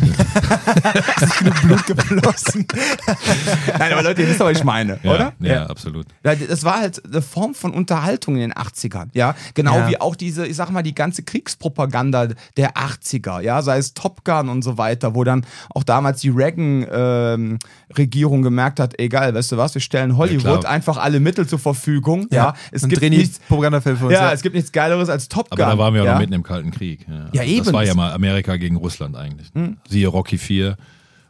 Blut 1.63 1.85
geflossen. 1.85 2.65
Nein, 3.77 3.93
aber 3.93 4.03
Leute, 4.03 4.21
ihr 4.21 4.29
wisst 4.29 4.39
doch, 4.39 4.45
was 4.45 4.57
ich 4.57 4.63
meine, 4.63 4.99
ja, 5.03 5.13
oder? 5.13 5.33
Ja, 5.39 5.65
absolut. 5.67 6.05
Ja, 6.23 6.35
das 6.35 6.63
war 6.63 6.79
halt 6.79 7.03
eine 7.05 7.21
Form 7.21 7.53
von 7.53 7.73
Unterhaltung 7.73 8.35
in 8.35 8.41
den 8.41 8.53
80ern, 8.53 9.07
ja. 9.13 9.35
Genau 9.53 9.75
Ja. 9.77 9.89
wie 9.89 9.99
auch 10.01 10.15
diese, 10.15 10.45
ich 10.47 10.55
sag 10.55 10.69
mal, 10.71 10.83
die 10.83 10.95
ganze 10.95 11.23
Kriegspropaganda 11.23 12.19
der 12.27 12.74
80er, 12.74 13.42
ja, 13.42 13.62
sei 13.62 13.77
es 13.77 13.94
Top 13.94 14.25
Gun 14.25 14.50
und 14.50 14.63
so 14.63 14.77
weiter, 14.77 15.16
wo 15.16 15.24
dann 15.24 15.45
auch 15.74 15.83
damals 15.83 16.21
die 16.21 16.30
Reagan-Regierung 16.30 18.42
gemerkt 18.42 18.80
hat, 18.80 19.00
egal, 19.00 19.33
weißt 19.33 19.54
du 19.54 19.57
was, 19.57 19.74
wir 19.74 19.81
stellen 19.81 20.18
Hollywood 20.18 20.62
klar. 20.62 20.71
einfach 20.71 20.98
alle 20.98 21.19
Mittel 21.19 21.48
zur 21.48 21.60
Verfügung, 21.60 22.27
ja. 22.31 22.54
Es 22.71 22.83
und 22.83 22.89
gibt 22.89 23.01
nichts, 23.01 23.39
für 23.48 24.06
uns. 24.06 24.13
ja, 24.13 24.31
es 24.31 24.42
gibt 24.42 24.56
nichts 24.56 24.71
Geileres 24.71 25.10
als 25.10 25.30
Top 25.30 25.50
Gun. 25.50 25.62
Aber 25.62 25.71
da 25.71 25.77
waren 25.77 25.94
wir 25.94 26.04
ja? 26.04 26.13
noch 26.13 26.19
mitten 26.19 26.33
im 26.33 26.44
Kalten 26.44 26.71
Krieg. 26.71 27.06
Ja, 27.07 27.30
Ja, 27.33 27.44
eben. 27.44 27.66
Das 27.66 27.74
war 27.74 27.83
ja 27.83 27.94
mal 27.94 28.13
Amerika 28.13 28.57
gegen 28.57 28.75
Russland 28.75 29.16
eigentlich. 29.16 29.50
Hm. 29.54 29.77
Siehe 29.88 30.07
Rocky 30.07 30.38
4 30.38 30.77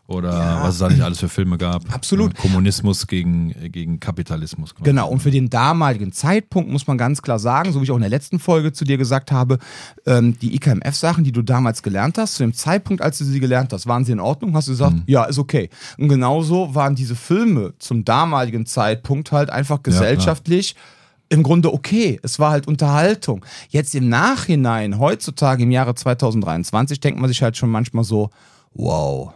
oder 0.10 0.62
was 0.64 0.74
es 0.74 0.80
da 0.80 0.90
nicht 0.90 1.02
alles 1.02 1.20
für 1.20 1.30
Filme 1.30 1.58
gab. 1.58 1.94
Absolut. 1.94 2.34
Ja, 2.34 2.42
Kommunismus 2.42 3.06
gegen, 3.06 3.54
gegen 3.72 4.00
Kapitalismus. 4.00 4.74
quasi. 4.74 4.84
Genau, 4.84 5.08
und 5.08 5.20
für 5.20 5.30
den 5.30 5.50
damaligen 5.50 6.12
Zeitpunkt 6.12 6.72
muss 6.72 6.88
man 6.88 6.98
ganz 6.98 7.22
klar 7.22 7.38
sagen, 7.38 7.72
so 7.72 7.80
wie 7.80 7.84
ich 7.84 7.92
auch 7.92 7.96
in 7.96 8.02
der 8.02 8.10
letzten 8.10 8.40
Folge 8.40 8.74
zu 8.74 8.86
dir 8.86 8.98
gesagt 8.98 9.32
habe, 9.32 9.60
ähm, 10.08 10.38
die 10.40 10.56
IKMF-Sachen, 10.56 11.24
die 11.24 11.32
du 11.32 11.44
damals 11.44 11.84
gelernt 11.84 12.18
hast, 12.18 12.36
zu 12.36 12.44
dem 12.44 12.54
Zeitpunkt, 12.54 13.04
als 13.04 13.20
du 13.20 13.24
sie 13.24 13.40
gelernt 13.40 13.72
hast, 13.72 13.86
waren 13.86 14.04
sie 14.04 14.12
in 14.12 14.20
Ordnung? 14.20 14.56
Hast 14.56 14.68
du 14.68 14.72
gesagt, 14.72 14.96
ja, 15.06 15.26
ist 15.26 15.38
okay. 15.38 15.70
Und 16.00 16.10
genauso 16.10 16.74
waren 16.74 16.96
diese 16.96 17.16
Filme 17.16 17.74
zum 17.78 18.04
damaligen 18.04 18.66
Zeitpunkt 18.66 19.32
halt 19.32 19.52
einfach 19.52 19.84
gesellschaftlich. 19.84 20.76
im 21.30 21.44
Grunde 21.44 21.72
okay. 21.72 22.20
Es 22.24 22.40
war 22.40 22.50
halt 22.50 22.68
Unterhaltung. 22.68 23.46
Jetzt 23.70 23.94
im 23.94 24.10
Nachhinein, 24.10 24.98
heutzutage 24.98 25.62
im 25.62 25.70
Jahre 25.70 25.94
2023, 25.94 27.00
denkt 27.00 27.20
man 27.20 27.28
sich 27.28 27.44
halt 27.44 27.56
schon 27.56 27.70
manchmal 27.70 28.04
so, 28.04 28.32
wow, 28.74 29.34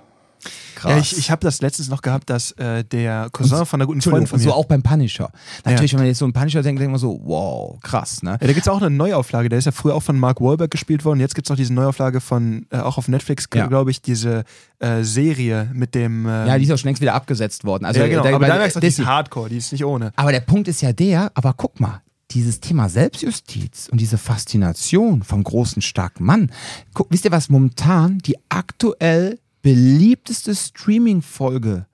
krass. 0.76 0.92
Ja, 0.92 0.98
ich, 0.98 1.18
ich 1.18 1.32
habe 1.32 1.42
das 1.42 1.62
letztens 1.62 1.90
noch 1.90 2.02
gehabt, 2.02 2.30
dass 2.30 2.52
äh, 2.54 2.84
der 2.84 3.30
Cousin 3.32 3.66
von 3.66 3.80
einer 3.82 3.88
guten 3.88 4.02
Freundin 4.02 4.28
von 4.28 4.40
mir. 4.40 4.44
so 4.46 4.54
auch 4.54 4.66
beim 4.66 4.84
Punisher. 4.84 5.32
Natürlich, 5.66 5.94
wenn 5.94 6.00
man 6.00 6.08
jetzt 6.08 6.20
so 6.20 6.26
einen 6.26 6.34
Punisher 6.34 6.62
denkt, 6.62 6.80
denkt 6.82 6.92
man 6.92 7.00
so, 7.00 7.20
wow, 7.24 7.80
krass, 7.82 8.22
ne? 8.24 8.32
Ja, 8.32 8.38
da 8.38 8.48
gibt 8.48 8.62
es 8.62 8.68
auch 8.68 8.82
eine 8.82 8.90
Neuauflage. 8.90 9.50
Der 9.50 9.60
ist 9.60 9.66
ja 9.66 9.72
früher 9.72 9.96
auch 9.96 10.04
von 10.04 10.20
Mark 10.20 10.42
Wahlberg 10.42 10.72
gespielt 10.72 11.06
worden. 11.06 11.20
Jetzt 11.20 11.36
gibt 11.36 11.48
es 11.48 11.50
noch 11.50 11.58
diese 11.58 11.74
Neuauflage 11.74 12.22
von, 12.22 12.66
äh, 12.72 12.78
auch 12.80 12.98
auf 12.98 13.08
Netflix, 13.08 13.48
Ja. 13.54 13.68
glaube 13.68 13.92
ich, 13.92 14.02
diese 14.02 14.44
äh, 14.80 15.04
Serie 15.04 15.70
mit 15.74 15.96
dem. 15.96 16.26
ähm, 16.26 16.48
Ja, 16.48 16.58
die 16.58 16.66
ist 16.66 16.72
auch 16.72 16.78
schon 16.78 16.88
längst 16.90 17.02
wieder 17.02 17.14
abgesetzt 17.14 17.64
worden. 17.64 17.86
Also, 17.86 18.00
ja, 18.02 18.08
genau. 18.08 18.24
da- 18.24 18.36
aber 18.36 18.48
da 18.48 18.56
merkst 18.58 18.76
du, 18.76 18.80
die 18.82 18.88
ist 18.88 19.06
Hardcore, 19.06 19.50
die 19.50 19.58
ist 19.58 19.72
nicht 19.72 19.86
ohne. 19.86 20.12
Aber 20.16 20.32
der 20.32 20.42
Punkt 20.42 20.68
ist 20.68 20.82
ja 20.82 20.92
der, 20.94 21.32
aber 21.36 21.54
guck 21.56 21.80
mal, 21.80 22.02
dieses 22.32 22.60
Thema 22.60 22.90
Selbstjustiz 22.90 23.90
und 23.92 24.02
diese 24.02 24.18
Faszination 24.18 25.24
vom 25.24 25.44
großen, 25.44 25.82
starken 25.82 26.26
Mann. 26.26 26.52
Guck, 26.94 27.08
wisst 27.12 27.26
ihr, 27.26 27.32
was 27.32 27.50
momentan 27.50 28.18
die 28.20 28.36
aktuell 28.50 29.40
beliebteste 29.64 30.54
Streaming-Folge 30.54 31.88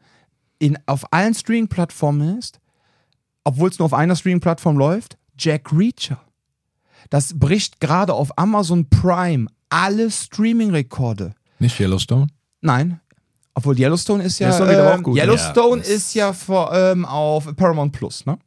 in, 0.57 0.77
auf 0.85 1.13
allen 1.13 1.33
Streaming-Plattformen 1.33 2.37
ist? 2.37 2.59
Obwohl 3.45 3.69
es 3.69 3.79
nur 3.79 3.85
auf 3.85 3.93
einer 3.93 4.17
Streaming-Plattform 4.17 4.77
läuft? 4.77 5.17
Jack 5.37 5.71
Reacher. 5.71 6.19
Das 7.09 7.39
bricht 7.39 7.79
gerade 7.79 8.13
auf 8.13 8.37
Amazon 8.37 8.89
Prime 8.89 9.47
alle 9.69 10.11
Streaming-Rekorde. 10.11 11.33
Nicht 11.59 11.79
Yellowstone? 11.79 12.27
Nein. 12.59 12.99
Obwohl 13.53 13.79
Yellowstone 13.79 14.23
ist 14.23 14.39
ja. 14.39 14.47
Yellowstone 14.47 14.73
ähm, 14.73 14.99
auch 14.99 15.03
gut, 15.03 15.15
ne? 15.15 15.21
Yellowstone 15.21 15.81
Ja, 15.81 15.87
ist 15.87 16.13
ja 16.13 16.33
vor, 16.33 16.73
ähm, 16.73 17.05
auf 17.05 17.55
Paramount 17.55 17.93
Plus, 17.93 18.25
ne? 18.25 18.37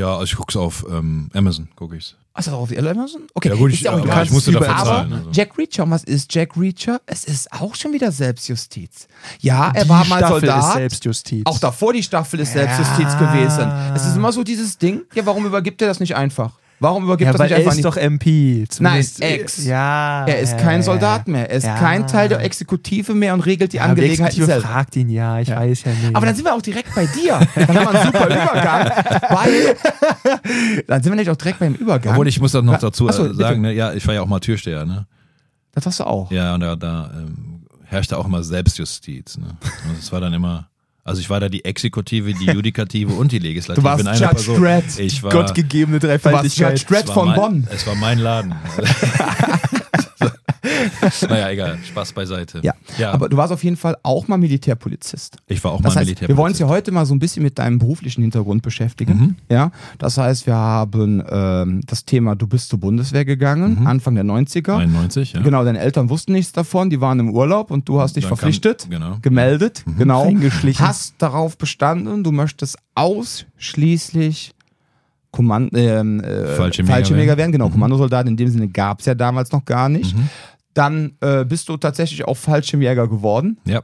Ja, 0.00 0.12
also 0.14 0.24
ich 0.24 0.34
guck's 0.36 0.56
auf 0.56 0.84
ähm, 0.90 1.30
Amazon, 1.34 1.68
guck 1.76 1.92
ich's. 1.94 2.16
Ist 2.38 2.46
das 2.46 2.54
auf 2.54 2.70
Amazon? 2.74 3.22
Okay, 3.34 3.48
Ja 3.50 3.54
gut, 3.54 3.70
ist 3.70 3.74
ich, 3.78 3.80
ja 3.82 3.90
auch 3.90 3.96
aber 3.98 4.04
egal. 4.06 4.24
ich 4.24 4.30
musste 4.30 4.52
dafür 4.52 4.74
Aber 4.74 4.84
zahlen. 4.86 5.12
Also. 5.12 5.30
Jack 5.32 5.58
Reacher, 5.58 5.82
und 5.84 5.90
was 5.90 6.04
ist 6.04 6.32
Jack 6.34 6.56
Reacher? 6.56 7.00
Es 7.04 7.24
ist 7.24 7.52
auch 7.52 7.74
schon 7.74 7.92
wieder 7.92 8.10
Selbstjustiz. 8.12 9.08
Ja, 9.40 9.70
er 9.74 9.84
Die 9.84 9.88
war 9.90 10.06
mal 10.06 10.18
Staffel 10.18 10.36
ist 10.36 10.40
Soldat. 10.46 10.72
Selbstjustiz. 10.74 11.42
Auch 11.44 11.58
davor 11.58 11.92
die 11.92 12.02
Staffel 12.02 12.40
ist 12.40 12.54
Ja. 12.54 12.62
Selbstjustiz 12.66 13.18
gewesen. 13.18 13.70
Es 13.94 14.06
ist 14.06 14.16
immer 14.16 14.32
so 14.32 14.42
dieses 14.42 14.78
Ding, 14.78 15.02
ja, 15.14 15.26
warum 15.26 15.44
übergibt 15.44 15.82
er 15.82 15.88
das 15.88 16.00
nicht 16.00 16.16
einfach? 16.16 16.52
Warum 16.82 17.04
übergibt 17.04 17.26
ja, 17.26 17.28
er 17.28 17.32
das 17.32 17.38
weil 17.40 17.46
nicht 17.48 17.52
er 17.52 17.58
einfach 17.58 17.70
ist 17.72 17.76
nicht? 17.76 17.84
doch 17.84 17.96
MP. 17.96 18.64
Zumindest, 18.68 19.20
Nein, 19.20 19.30
Ex. 19.32 19.64
Ja. 19.66 20.24
er 20.26 20.38
ist 20.40 20.52
ja, 20.52 20.56
kein 20.56 20.78
ja, 20.80 20.82
Soldat 20.82 21.28
mehr. 21.28 21.50
Er 21.50 21.56
ist 21.58 21.64
Ja. 21.64 21.76
kein 21.76 22.06
Teil 22.06 22.30
der 22.30 22.40
Exekutive 22.40 23.14
mehr 23.14 23.34
und 23.34 23.40
regelt 23.40 23.74
die 23.74 23.76
Ja, 23.76 23.84
aber 23.84 23.96
die 23.96 24.14
selbst. 24.16 24.66
fragt 24.66 24.96
ihn 24.96 25.10
ja, 25.10 25.38
ich 25.40 25.50
weiß 25.50 25.84
ja 25.84 25.92
nicht. 25.92 26.16
Aber 26.16 26.24
dann 26.24 26.34
sind 26.34 26.44
wir 26.46 26.54
auch 26.54 26.62
direkt 26.62 26.94
bei 26.94 27.04
dir. 27.06 27.38
Dann 27.54 27.68
haben 27.68 27.74
wir 27.74 27.90
einen 27.90 28.06
super 28.06 28.26
Übergang, 28.26 28.90
weil 29.28 29.76
dann 30.86 31.02
sind 31.02 31.12
wir 31.12 31.16
nämlich 31.16 31.30
auch 31.30 31.36
direkt 31.36 31.58
beim 31.58 31.74
Übergang. 31.74 32.12
Obwohl 32.14 32.28
ich 32.28 32.40
muss 32.40 32.52
das 32.52 32.64
noch 32.64 32.78
dazu 32.78 33.08
Achso, 33.08 33.26
äh, 33.26 33.34
sagen, 33.34 33.60
ne, 33.60 33.72
ja, 33.74 33.92
ich 33.92 34.06
war 34.06 34.14
ja 34.14 34.22
auch 34.22 34.26
mal 34.26 34.40
Türsteher, 34.40 34.86
ne? 34.86 35.06
das 35.72 35.86
hast 35.86 36.00
du 36.00 36.04
auch. 36.04 36.30
Ja, 36.32 36.54
und 36.54 36.60
da, 36.60 36.76
da 36.76 37.10
ähm, 37.14 37.62
herrschte 37.84 38.16
auch 38.16 38.26
immer 38.26 38.42
Selbstjustiz. 38.42 39.36
Ne? 39.38 39.56
Also 39.86 39.98
es 39.98 40.10
war 40.12 40.20
dann 40.20 40.32
immer, 40.32 40.68
also 41.04 41.20
ich 41.20 41.30
war 41.30 41.40
da 41.40 41.48
die 41.48 41.64
Exekutive, 41.64 42.34
die 42.34 42.46
Judikative 42.46 43.12
und 43.12 43.32
die 43.32 43.38
Legislative 43.38 43.80
Du 43.80 43.84
warst 43.84 44.00
in 44.00 44.08
einer 44.08 44.18
Judge 44.18 44.34
Person. 44.34 44.62
Dredd. 44.62 44.98
Ich 44.98 45.22
war, 45.22 45.30
Gottgegebene 45.30 45.98
Du 45.98 46.08
warst 46.08 46.24
Dreifaltigkeit. 46.24 46.78
Judge 46.78 46.94
Dredd 46.94 47.08
von 47.10 47.28
mein, 47.28 47.36
Bonn. 47.36 47.68
Es 47.72 47.86
war 47.86 47.94
mein 47.94 48.18
Laden. 48.18 48.54
naja, 51.28 51.50
egal, 51.50 51.78
Spaß 51.84 52.12
beiseite. 52.12 52.60
Ja. 52.62 52.74
ja 52.98 53.12
aber 53.12 53.28
du 53.28 53.36
warst 53.36 53.52
auf 53.52 53.64
jeden 53.64 53.76
Fall 53.76 53.96
auch 54.02 54.28
mal 54.28 54.36
Militärpolizist. 54.38 55.36
ich 55.46 55.62
war 55.64 55.72
auch 55.72 55.80
Das 55.80 55.94
mal 55.94 56.00
heißt, 56.00 56.06
Militär. 56.08 56.28
wir 56.28 56.36
wollen 56.36 56.50
uns 56.52 56.58
ja 56.58 56.68
heute 56.68 56.92
mal 56.92 57.06
so 57.06 57.14
ein 57.14 57.18
bisschen 57.18 57.42
mit 57.42 57.58
deinem 57.58 57.78
beruflichen 57.78 58.22
Hintergrund 58.22 58.62
beschäftigen. 58.62 59.12
Mhm. 59.18 59.36
Ja, 59.50 59.72
das 59.98 60.18
heißt, 60.18 60.46
wir 60.46 60.54
haben 60.54 61.22
ähm, 61.30 61.80
das 61.86 62.04
Thema, 62.04 62.34
du 62.34 62.46
bist 62.46 62.68
zur 62.68 62.78
Bundeswehr 62.80 63.24
gegangen, 63.24 63.80
Mhm. 63.80 63.86
Anfang 63.86 64.14
der 64.14 64.24
90er. 64.24 64.76
91, 64.76 65.32
ja. 65.34 65.42
Genau, 65.42 65.64
deine 65.64 65.78
Eltern 65.80 66.10
wussten 66.10 66.32
nichts 66.32 66.52
davon, 66.52 66.90
die 66.90 67.00
waren 67.00 67.18
im 67.20 67.30
Urlaub 67.30 67.70
und 67.70 67.88
du 67.88 68.00
hast 68.00 68.16
dich 68.16 68.24
Dann 68.24 68.30
kam- 68.30 68.38
verpflichtet, 68.38 68.86
genau. 68.90 69.16
gemeldet, 69.22 69.84
genau, 69.98 70.24
Eingeschlichen. 70.26 70.86
hast 70.86 71.14
darauf 71.18 71.56
bestanden, 71.56 72.22
du 72.24 72.32
möchtest 72.32 72.76
ausschließlich 72.94 74.52
Kommand 75.32 75.70
ähm, 75.76 76.18
äh, 76.20 76.56
Fallschirmjäger 76.56 76.94
Fallschirmjäger 76.96 77.28
werden. 77.30 77.38
werden. 77.38 77.52
Genau, 77.52 77.68
Mhm. 77.68 77.72
Kommandosoldat 77.72 78.26
in 78.26 78.36
dem 78.36 78.48
Sinne 78.48 78.66
gab 78.66 78.98
es 78.98 79.06
ja 79.06 79.14
damals 79.14 79.52
noch 79.52 79.64
gar 79.64 79.88
nicht. 79.88 80.16
Mhm. 80.16 80.28
Dann 80.74 81.16
äh, 81.20 81.44
bist 81.44 81.68
du 81.68 81.76
tatsächlich 81.76 82.24
auch 82.24 82.36
Fallschirmjäger 82.36 83.08
geworden, 83.08 83.58
Ja, 83.66 83.82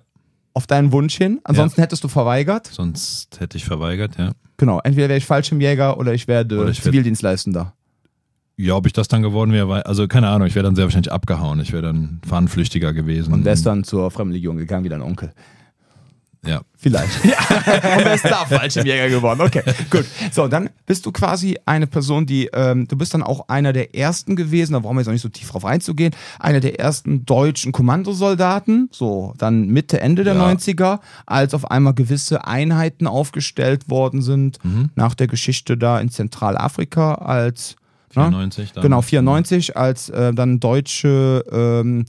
auf 0.55 0.67
deinen 0.67 0.93
Wunsch 0.93 1.17
hin. 1.17 1.41
Ansonsten 1.45 1.81
hättest 1.83 2.03
du 2.05 2.09
verweigert. 2.09 2.67
sonst 2.69 3.41
hätte 3.41 3.59
ich 3.59 3.65
verweigert, 3.65 4.17
ja. 4.19 4.33
Genau, 4.57 4.81
entweder 4.83 5.09
wäre 5.09 5.19
ich 5.19 5.27
Fallschirmjäger 5.27 5.99
oder 5.99 6.15
ich 6.15 6.29
werde 6.29 6.59
Oder 6.59 6.71
ich 6.71 6.81
Zivildienstleistender. 6.81 7.75
Ja, 8.59 8.75
ob 8.75 8.87
ich 8.87 8.95
das 8.95 9.07
dann 9.09 9.21
geworden 9.21 9.53
wäre, 9.53 9.85
also 9.85 10.09
keine 10.09 10.29
Ahnung, 10.29 10.49
ich 10.49 10.55
wäre 10.55 10.63
dann 10.65 10.75
sehr 10.75 10.87
wahrscheinlich 10.87 11.13
abgehauen. 11.13 11.61
Ich 11.61 11.73
wäre 11.73 11.83
dann 11.83 12.23
Fahnenflüchtiger 12.27 12.95
gewesen. 12.95 13.35
Und 13.35 13.45
wärst 13.45 13.67
dann 13.67 13.85
zur 13.85 14.11
Fremdenlegion 14.11 14.57
gegangen 14.57 14.85
wie 14.85 14.89
dein 14.89 15.03
Onkel. 15.03 15.33
Ja. 16.45 16.61
Vielleicht. 16.79 17.25
Ja. 17.25 17.39
Und 17.97 18.05
wer 18.05 18.15
ist 18.15 18.25
da 18.25 18.45
Fallschirmjäger 18.45 19.09
geworden? 19.09 19.41
Okay, 19.41 19.63
gut. 19.91 20.05
So, 20.31 20.47
dann 20.47 20.71
bist 20.87 21.05
du 21.07 21.11
quasi 21.13 21.59
eine 21.67 21.87
Person, 21.87 22.27
die, 22.27 22.49
ähm, 22.53 22.87
du 22.87 22.97
bist 22.97 23.15
dann 23.15 23.23
auch 23.23 23.49
einer 23.49 23.73
der 23.73 23.95
ersten 23.97 24.37
gewesen, 24.37 24.75
da 24.75 24.79
brauchen 24.81 24.97
wir 24.97 25.01
jetzt 25.01 25.09
auch 25.09 25.13
nicht 25.13 25.23
so 25.23 25.29
tief 25.29 25.51
drauf 25.51 25.65
einzugehen, 25.65 26.15
einer 26.39 26.61
der 26.61 26.79
ersten 26.79 27.25
deutschen 27.27 27.73
Kommandosoldaten, 27.73 28.89
so 28.93 29.35
dann 29.39 29.67
Mitte, 29.69 30.01
Ende 30.01 30.23
der 30.25 30.35
Ja. 30.35 30.49
90er, 30.49 31.01
als 31.27 31.55
auf 31.55 31.71
einmal 31.71 31.95
gewisse 31.95 32.47
Einheiten 32.47 33.07
aufgestellt 33.07 33.89
worden 33.91 34.23
sind, 34.23 34.63
Mhm. 34.65 34.91
nach 34.95 35.15
der 35.15 35.27
Geschichte 35.27 35.77
da 35.77 35.99
in 35.99 36.11
Zentralafrika, 36.11 37.15
als 37.15 37.77
ne? 38.15 38.23
94 38.25 38.73
dann. 38.73 38.83
Genau, 38.83 39.03
94, 39.03 39.77
als 39.77 40.09
äh, 40.11 40.33
dann 40.33 40.61
deutsche 40.61 41.45
ähm, 41.51 42.05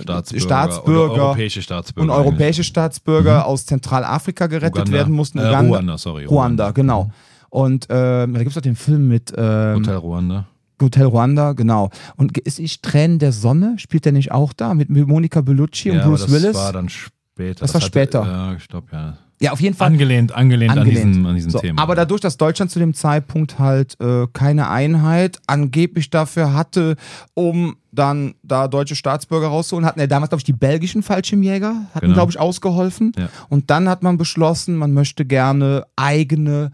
Staatsbürger, 0.00 0.44
Staatsbürger 0.44 1.22
europäische 1.24 1.62
Staatsbürger. 1.62 2.12
und 2.12 2.18
europäische 2.18 2.64
Staatsbürger 2.64 3.46
aus 3.46 3.66
Zentralafrika 3.66 4.46
gerettet 4.46 4.74
Mhm. 4.74 4.80
Uganda. 4.82 4.92
werden 4.98 5.14
mussten. 5.14 5.38
Äh. 5.38 5.56
Ruanda, 5.56 5.98
sorry. 5.98 6.24
Ruanda, 6.26 6.70
genau. 6.70 7.10
Und 7.50 7.86
ähm, 7.90 8.32
da 8.34 8.38
gibt 8.40 8.50
es 8.50 8.56
auch 8.58 8.62
den 8.62 8.76
Film 8.76 9.08
mit 9.08 9.32
ähm, 9.36 9.76
Hotel 9.76 9.96
Ruanda. 9.96 10.46
Hotel 10.82 11.04
Ruanda, 11.06 11.52
genau. 11.52 11.90
Und 12.16 12.36
ist 12.38 12.58
ich 12.58 12.82
Tränen 12.82 13.18
der 13.20 13.30
Sonne? 13.32 13.74
Spielt 13.78 14.04
der 14.04 14.12
nicht 14.12 14.32
auch 14.32 14.52
da 14.52 14.74
mit 14.74 14.90
Monica 14.90 15.40
Bellucci 15.40 15.90
und 15.90 15.96
ja, 15.98 16.02
aber 16.02 16.10
Bruce 16.10 16.22
das 16.22 16.32
Willis? 16.32 16.54
war 16.56 16.72
dann 16.72 16.88
später. 16.88 17.60
Das 17.60 17.72
war 17.72 17.80
hatte- 17.80 17.86
später. 17.86 18.26
Ja, 18.26 18.54
ich 18.54 18.66
glaube, 18.68 18.88
ja. 18.92 19.18
Ja, 19.40 19.52
auf 19.52 19.60
jeden 19.60 19.76
Fall. 19.76 19.88
Angelehnt, 19.88 20.32
angelehnt, 20.32 20.70
angelehnt. 20.72 21.02
an 21.04 21.08
diesem, 21.12 21.26
an 21.26 21.34
diesem 21.34 21.50
So, 21.50 21.58
Thema. 21.58 21.82
Aber 21.82 21.94
dadurch, 21.94 22.20
dass 22.20 22.36
Deutschland 22.36 22.70
zu 22.70 22.78
dem 22.78 22.94
Zeitpunkt 22.94 23.58
halt 23.58 24.00
äh, 24.00 24.26
keine 24.32 24.70
Einheit 24.70 25.38
angeblich 25.46 26.08
dafür 26.10 26.54
hatte, 26.54 26.96
um 27.34 27.76
dann 27.92 28.34
da 28.42 28.68
deutsche 28.68 28.96
Staatsbürger 28.96 29.48
rauszuholen, 29.48 29.86
hatten 29.86 30.00
ja 30.00 30.06
damals, 30.06 30.30
glaube 30.30 30.40
ich, 30.40 30.44
die 30.44 30.52
belgischen 30.52 31.02
Fallschirmjäger, 31.02 31.86
hatten, 31.94 32.00
Genau. 32.06 32.14
glaube 32.14 32.30
ich, 32.32 32.38
ausgeholfen. 32.40 33.12
Ja. 33.18 33.28
Und 33.48 33.70
dann 33.70 33.88
hat 33.88 34.02
man 34.02 34.16
beschlossen, 34.18 34.76
man 34.76 34.92
möchte 34.92 35.24
gerne 35.24 35.84
eigene 35.96 36.72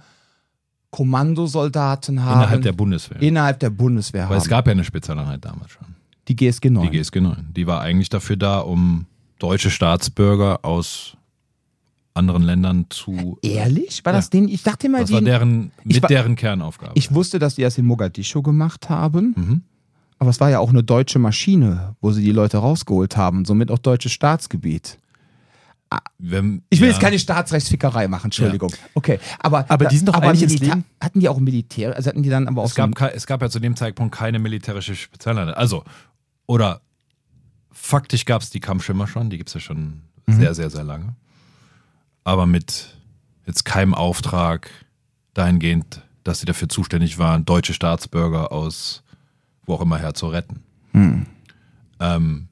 Kommandosoldaten 0.91 2.25
haben. 2.25 2.41
Innerhalb 2.41 2.63
der 2.63 2.73
Bundeswehr. 2.73 3.23
innerhalb 3.23 3.61
der 3.61 3.71
Bundeswehr 3.71 4.25
Weil 4.25 4.31
haben. 4.31 4.43
es 4.43 4.49
gab 4.49 4.67
ja 4.67 4.73
eine 4.73 4.85
Spezialeinheit 4.85 5.45
damals 5.45 5.71
schon. 5.73 5.87
die 6.29 6.37
GSG 6.37 6.71
9. 6.71 6.91
Die 6.91 6.99
GSG 6.99 7.21
9. 7.21 7.37
Die 7.57 7.67
war 7.67 7.81
eigentlich 7.81 8.09
dafür 8.09 8.37
da, 8.37 8.59
um 8.59 9.07
deutsche 9.39 9.71
Staatsbürger 9.71 10.65
aus 10.65 11.17
anderen 12.21 12.43
Ländern 12.45 12.87
zu. 12.91 13.37
Ehrlich? 13.43 14.05
War 14.05 14.13
Ja. 14.13 14.19
das 14.19 14.31
den? 14.31 14.49
Ich 14.49 14.63
dachte 14.63 14.87
immer, 14.87 15.01
Das 15.01 15.09
die, 15.09 15.15
war 15.15 15.21
deren, 15.23 15.73
mit 15.83 16.01
war- 16.03 16.09
deren 16.09 16.37
Kernaufgabe. 16.37 16.93
ich 16.95 17.13
wusste, 17.13 17.39
dass 17.41 17.57
die 17.57 17.63
das 17.63 17.77
in 17.77 17.85
Mogadischu 17.87 18.41
gemacht 18.43 18.89
haben. 18.89 19.35
mhm. 19.37 19.63
Aber 20.19 20.29
es 20.31 20.39
war 20.39 20.51
ja 20.51 20.59
auch 20.59 20.69
eine 20.69 20.83
deutsche 20.85 21.19
Maschine, 21.19 21.97
wo 22.03 22.13
sie 22.13 22.23
die 22.23 22.33
Leute 22.33 22.59
rausgeholt 22.59 23.17
haben, 23.17 23.47
somit 23.47 23.71
auch 23.71 23.79
deutsches 23.79 24.13
Staatsgebiet. 24.13 24.99
Wenn, 26.19 26.63
Ich 26.71 26.79
will 26.81 26.89
ja, 26.89 26.93
jetzt 26.93 27.01
keine 27.03 27.19
Staatsrechtsfickerei 27.19 28.07
machen, 28.07 28.27
Entschuldigung. 28.27 28.71
Okay, 28.95 29.19
aber 29.41 29.65
Aber 29.69 29.87
die 29.87 29.97
sind 29.97 30.07
doch 30.09 30.23
ins 30.23 30.41
Milita- 30.43 30.65
Leben- 30.75 30.85
hatten 31.03 31.19
die 31.21 31.29
auch 31.29 31.39
Militär, 31.41 31.97
also 31.97 32.11
hatten 32.11 32.23
die 32.23 32.29
dann 32.29 32.47
aber 32.47 32.63
auch 32.63 32.67
Es 32.67 32.75
gab, 32.77 32.95
kei- 32.95 33.11
es 33.13 33.27
gab 33.27 33.43
ja 33.43 33.49
zu 33.51 33.59
dem 33.59 33.75
Zeitpunkt 33.77 34.15
keine 34.15 34.39
militärische 34.39 34.95
Spezialeinheit. 34.95 35.57
Also, 35.57 35.83
oder 36.47 36.83
faktisch 37.73 38.25
gab 38.27 38.43
es 38.43 38.51
die 38.51 38.61
Kampfschimmer 38.61 39.07
schon, 39.09 39.31
die 39.31 39.39
gibt 39.39 39.49
es 39.49 39.55
ja 39.55 39.61
schon 39.61 40.03
Mhm. 40.27 40.35
sehr, 40.39 40.55
sehr, 40.55 40.71
sehr 40.71 40.85
lange. 40.85 41.17
Aber 42.25 42.47
mit 42.47 42.97
jetzt 43.47 43.65
keinem 43.65 43.95
Auftrag 43.95 44.71
dahingehend, 45.35 46.03
dass 46.25 46.41
sie 46.41 46.47
dafür 46.47 46.69
zuständig 46.69 47.19
waren, 47.19 47.45
deutsche 47.45 47.75
Staatsbürger 47.75 48.53
aus 48.53 49.03
wo 49.67 49.75
auch 49.75 49.81
immer 49.83 49.99
her 49.99 50.15
zu 50.15 50.27
retten. 50.27 50.65
Hm. 50.93 51.27
Ähm, 52.01 52.49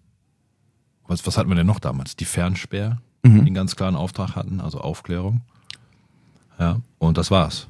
was, 1.09 1.27
was 1.27 1.37
hatten 1.37 1.49
wir 1.49 1.57
denn 1.57 1.67
noch 1.67 1.81
damals? 1.81 2.15
Die 2.17 2.25
Fernsperr, 2.27 3.01
Mhm. 3.25 3.35
die 3.35 3.41
einen 3.41 3.55
ganz 3.55 3.75
klaren 3.75 3.97
Auftrag 3.97 4.37
hatten, 4.37 4.61
also 4.61 4.81
Aufklärung. 4.81 5.41
Ja, 6.61 6.81
und 6.99 7.19
das 7.19 7.33
war's. 7.33 7.67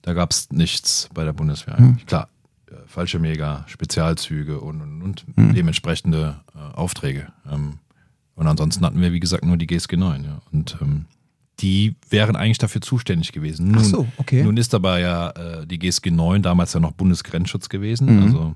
Da 0.00 0.14
gab 0.14 0.30
es 0.30 0.50
nichts 0.50 1.10
bei 1.12 1.24
der 1.24 1.34
Bundeswehr. 1.34 1.78
Mhm. 1.78 1.98
Klar, 2.06 2.28
äh, 2.70 2.74
Fallschirmjäger, 2.86 3.64
Spezialzüge 3.66 4.60
und, 4.60 4.80
und, 4.80 5.02
und 5.02 5.24
Mhm. 5.36 5.54
dementsprechende 5.54 6.40
äh, 6.54 6.58
Aufträge. 6.74 7.30
Ähm, 7.50 7.78
und 8.36 8.46
ansonsten 8.46 8.84
hatten 8.84 9.00
wir, 9.00 9.12
wie 9.12 9.20
gesagt, 9.20 9.44
nur 9.44 9.56
die 9.56 9.66
GSG 9.66 9.96
9. 9.96 10.24
Ja. 10.24 10.40
Und 10.52 10.76
ähm, 10.80 11.06
die 11.60 11.94
wären 12.10 12.34
eigentlich 12.36 12.58
dafür 12.58 12.80
zuständig 12.80 13.32
gewesen. 13.32 13.68
Nun, 13.68 13.80
Ach 13.80 13.84
so, 13.84 14.08
okay. 14.16 14.42
nun 14.42 14.56
ist 14.56 14.74
aber 14.74 14.98
ja 14.98 15.30
äh, 15.30 15.66
die 15.66 15.78
GSG 15.78 16.10
9 16.10 16.42
damals 16.42 16.72
ja 16.72 16.80
noch 16.80 16.92
Bundesgrenzschutz 16.92 17.68
gewesen. 17.68 18.16
Mhm. 18.16 18.22
Also 18.24 18.54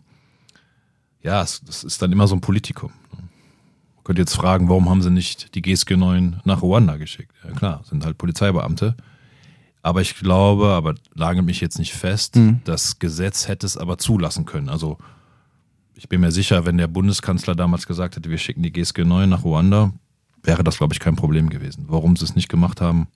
ja, 1.22 1.42
es, 1.42 1.60
das 1.64 1.84
ist 1.84 2.02
dann 2.02 2.12
immer 2.12 2.26
so 2.26 2.34
ein 2.34 2.40
Politikum. 2.40 2.90
Man 3.12 4.04
könnte 4.04 4.22
jetzt 4.22 4.34
fragen, 4.34 4.68
warum 4.68 4.88
haben 4.88 5.02
sie 5.02 5.10
nicht 5.10 5.54
die 5.54 5.62
GSG 5.62 5.96
9 5.96 6.40
nach 6.44 6.62
Ruanda 6.62 6.96
geschickt? 6.96 7.32
Ja 7.44 7.52
klar, 7.52 7.82
sind 7.84 8.04
halt 8.04 8.18
Polizeibeamte. 8.18 8.96
Aber 9.82 10.00
ich 10.00 10.16
glaube, 10.16 10.68
aber 10.70 10.94
lage 11.14 11.42
mich 11.42 11.60
jetzt 11.60 11.78
nicht 11.78 11.92
fest, 11.92 12.34
Mhm. 12.36 12.60
das 12.64 12.98
Gesetz 12.98 13.46
hätte 13.48 13.64
es 13.64 13.76
aber 13.76 13.96
zulassen 13.98 14.44
können. 14.44 14.68
Also 14.68 14.98
ich 15.98 16.08
bin 16.08 16.20
mir 16.20 16.30
sicher, 16.32 16.64
wenn 16.64 16.78
der 16.78 16.86
Bundeskanzler 16.86 17.54
damals 17.54 17.86
gesagt 17.86 18.16
hätte, 18.16 18.30
wir 18.30 18.38
schicken 18.38 18.62
die 18.62 18.72
GSG 18.72 19.04
9 19.04 19.28
nach 19.28 19.44
Ruanda, 19.44 19.92
wäre 20.42 20.62
das, 20.64 20.78
glaube 20.78 20.94
ich, 20.94 21.00
kein 21.00 21.16
Problem 21.16 21.50
gewesen. 21.50 21.84
Warum 21.88 22.16
sie 22.16 22.24
es 22.24 22.34
nicht 22.36 22.48
gemacht 22.48 22.80
haben, 22.80 23.08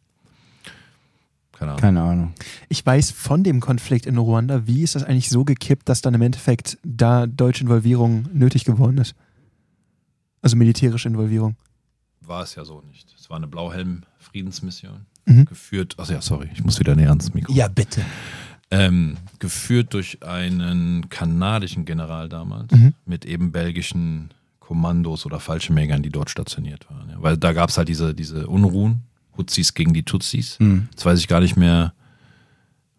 keine 1.53 1.71
Ahnung. 1.73 1.81
Keine 1.81 2.03
Ahnung. 2.03 2.35
Ich 2.69 2.85
weiß 2.85 3.13
von 3.13 3.45
dem 3.45 3.61
Konflikt 3.61 4.07
in 4.07 4.19
Ruanda, 4.19 4.67
wie 4.67 4.83
ist 4.83 4.97
das 4.97 5.05
eigentlich 5.05 5.31
so 5.31 5.45
gekippt, 5.45 5.89
dass 5.89 6.01
dann 6.01 6.13
im 6.15 6.23
Endeffekt 6.23 6.77
da 6.83 7.27
deutsche 7.27 7.63
Involvierung 7.63 8.27
nötig 8.33 8.65
geworden 8.65 8.99
ist? 8.99 9.15
Also 10.41 10.57
militärische 10.57 11.07
Involvierung. 11.09 11.55
War 12.21 12.43
es 12.43 12.57
ja 12.57 12.65
so 12.65 12.81
nicht. 12.91 13.15
Es 13.17 13.31
war 13.31 13.37
eine 13.37 13.47
Blauhelm-Friedensmission, 13.47 15.07
Mhm. 15.25 15.45
geführt, 15.45 15.95
ach 15.99 16.11
ja, 16.11 16.21
sorry, 16.21 16.49
ich 16.53 16.65
muss 16.65 16.81
wieder 16.81 16.97
näher 16.97 17.11
ans 17.11 17.33
Mikro. 17.33 17.53
Ja, 17.53 17.69
bitte. 17.69 18.05
Ähm, 18.75 19.19
geführt 19.39 19.93
durch 19.93 20.23
einen 20.23 21.09
kanadischen 21.11 21.85
General 21.85 22.29
damals 22.29 22.73
Mhm. 22.73 22.95
mit 23.05 23.25
eben 23.27 23.53
belgischen 23.53 24.31
Kommandos 24.61 25.27
oder 25.27 25.41
Fallschirmjägern, 25.41 26.03
die 26.03 26.09
dort 26.11 26.31
stationiert 26.31 26.89
waren. 26.91 27.11
Ja. 27.11 27.17
Weil 27.21 27.37
da 27.37 27.53
gab 27.53 27.69
es 27.69 27.77
halt 27.77 27.89
diese, 27.89 28.15
diese 28.15 28.47
Unruhen, 28.49 29.03
Hutsis 29.37 29.75
gegen 29.75 29.93
die 29.93 30.05
Tutsis. 30.05 30.59
Mhm. 30.59 30.89
Jetzt 30.91 31.05
weiß 31.05 31.19
ich 31.19 31.29
gar 31.29 31.41
nicht 31.41 31.57
mehr, 31.57 31.93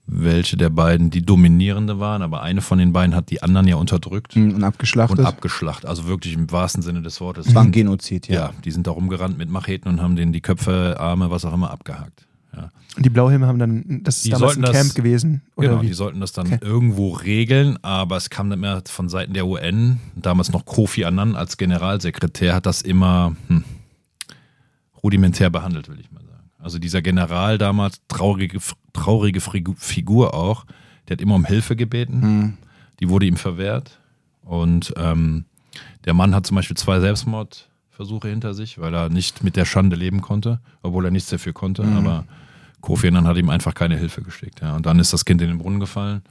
welche 0.05 0.57
der 0.57 0.69
beiden 0.69 1.09
die 1.09 1.21
dominierende 1.25 1.97
waren, 1.99 2.21
aber 2.21 2.43
eine 2.43 2.61
von 2.61 2.77
den 2.77 2.91
beiden 2.91 3.15
hat 3.15 3.29
die 3.31 3.41
anderen 3.41 3.67
ja 3.67 3.77
unterdrückt 3.77 4.35
Mhm, 4.35 4.55
Und 4.55 4.63
abgeschlachtet. 4.63 5.17
und 5.19 5.25
abgeschlacht. 5.25 5.85
Also 5.85 6.05
wirklich 6.07 6.33
im 6.33 6.51
wahrsten 6.51 6.81
Sinne 6.83 7.01
des 7.01 7.21
Wortes. 7.21 7.45
das 7.45 7.55
war 7.55 7.63
ein 7.63 7.71
Genozid, 7.71 8.27
ja. 8.27 8.35
ja, 8.35 8.53
die 8.65 8.71
sind 8.71 8.85
da 8.85 8.91
rumgerannt 8.91 9.37
mit 9.37 9.49
Macheten 9.49 9.87
und 9.89 10.01
haben 10.01 10.15
denen 10.17 10.33
die 10.33 10.41
Köpfe, 10.41 10.97
Arme, 10.99 11.31
was 11.31 11.45
auch 11.45 11.53
immer 11.53 11.71
abgehakt. 11.71 12.27
Ja. 12.55 12.69
Und 12.95 13.05
die 13.05 13.09
Blauhelme 13.09 13.47
haben 13.47 13.57
dann, 13.57 14.01
das 14.03 14.17
ist 14.17 14.25
Die 14.25 14.29
damals 14.29 14.55
ein 14.55 14.61
das- 14.61 14.71
Camp 14.71 14.93
gewesen. 14.95 15.41
Oder 15.55 15.69
Genau, 15.69 15.81
wie? 15.81 15.87
die 15.87 15.93
sollten 15.93 16.19
das 16.19 16.31
dann 16.33 16.47
Okay. 16.47 16.59
irgendwo 16.61 17.09
regeln, 17.13 17.77
aber 17.83 18.17
es 18.17 18.29
kam 18.29 18.49
nicht 18.49 18.59
mehr 18.59 18.83
von 18.85 19.09
Seiten 19.09 19.33
der 19.33 19.47
UN. 19.47 19.99
Damals 20.15 20.51
noch 20.51 20.65
Kofi 20.65 21.03
Annan 21.05 21.35
als 21.35 21.57
Generalsekretär 21.57 22.53
hat 22.53 22.65
das 22.67 22.81
immer 22.83 23.35
hm, 23.47 23.63
rudimentär 25.03 25.49
behandelt, 25.49 25.89
will 25.89 25.99
ich 25.99 26.11
mal 26.11 26.21
sagen. 26.23 26.49
Also 26.59 26.79
dieser 26.79 27.01
General 27.01 27.57
damals, 27.57 28.01
traurige, 28.07 28.59
traurige 28.93 29.39
Figu- 29.41 29.75
Figur 29.77 30.33
auch, 30.33 30.65
der 31.07 31.15
hat 31.17 31.21
immer 31.21 31.35
um 31.35 31.45
Hilfe 31.45 31.75
gebeten. 31.75 32.19
Mhm. 32.19 32.53
Die 32.99 33.09
wurde 33.09 33.25
ihm 33.25 33.35
verwehrt. 33.35 33.99
Und 34.43 34.93
ähm, 34.97 35.45
der 36.05 36.13
Mann 36.13 36.33
hat 36.35 36.45
zum 36.45 36.55
Beispiel 36.55 36.77
zwei 36.77 36.99
Selbstmordversuche 36.99 38.27
hinter 38.29 38.53
sich, 38.53 38.77
weil 38.79 38.93
er 38.93 39.09
nicht 39.09 39.43
mit 39.43 39.55
der 39.55 39.65
Schande 39.65 39.95
leben 39.95 40.21
konnte, 40.21 40.59
obwohl 40.83 41.05
er 41.05 41.11
nichts 41.11 41.29
dafür 41.29 41.53
konnte. 41.53 41.83
Mhm. 41.83 41.97
Aber 41.97 42.25
Kofi 42.83 43.07
Annan 43.07 43.25
hat 43.27 43.37
ihm 43.37 43.49
einfach 43.49 43.73
keine 43.73 43.97
Hilfe 43.97 44.21
geschickt. 44.21 44.59
Ja. 44.61 44.75
Und 44.75 44.85
dann 44.85 44.99
ist 44.99 45.13
das 45.13 45.23
Kind 45.23 45.41
in 45.41 45.47
den 45.47 45.57
Brunnen 45.57 45.79
gefallen. 45.79 46.21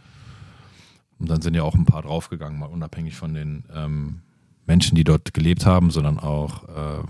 Und 1.19 1.31
dann 1.31 1.41
sind 1.41 1.55
ja 1.55 1.63
auch 1.63 1.75
ein 1.75 1.87
paar 1.87 2.03
draufgegangen, 2.03 2.59
mal 2.59 2.67
unabhängig 2.67 3.17
von 3.17 3.33
den 3.33 3.65
ähm, 3.75 4.21
Menschen, 4.67 4.95
die 4.95 5.03
dort 5.03 5.33
gelebt 5.33 5.65
haben, 5.65 5.91
sondern 5.91 6.19
auch 6.19 6.65
äh, 6.69 7.03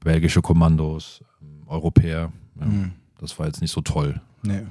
belgische 0.00 0.42
Kommandos, 0.42 1.22
ähm, 1.40 1.62
Europäer. 1.68 2.32
Ja. 2.58 2.66
Mhm. 2.66 2.92
Das 3.20 3.38
war 3.38 3.46
jetzt 3.46 3.60
nicht 3.60 3.70
so 3.70 3.82
toll. 3.82 4.20
Nee. 4.42 4.62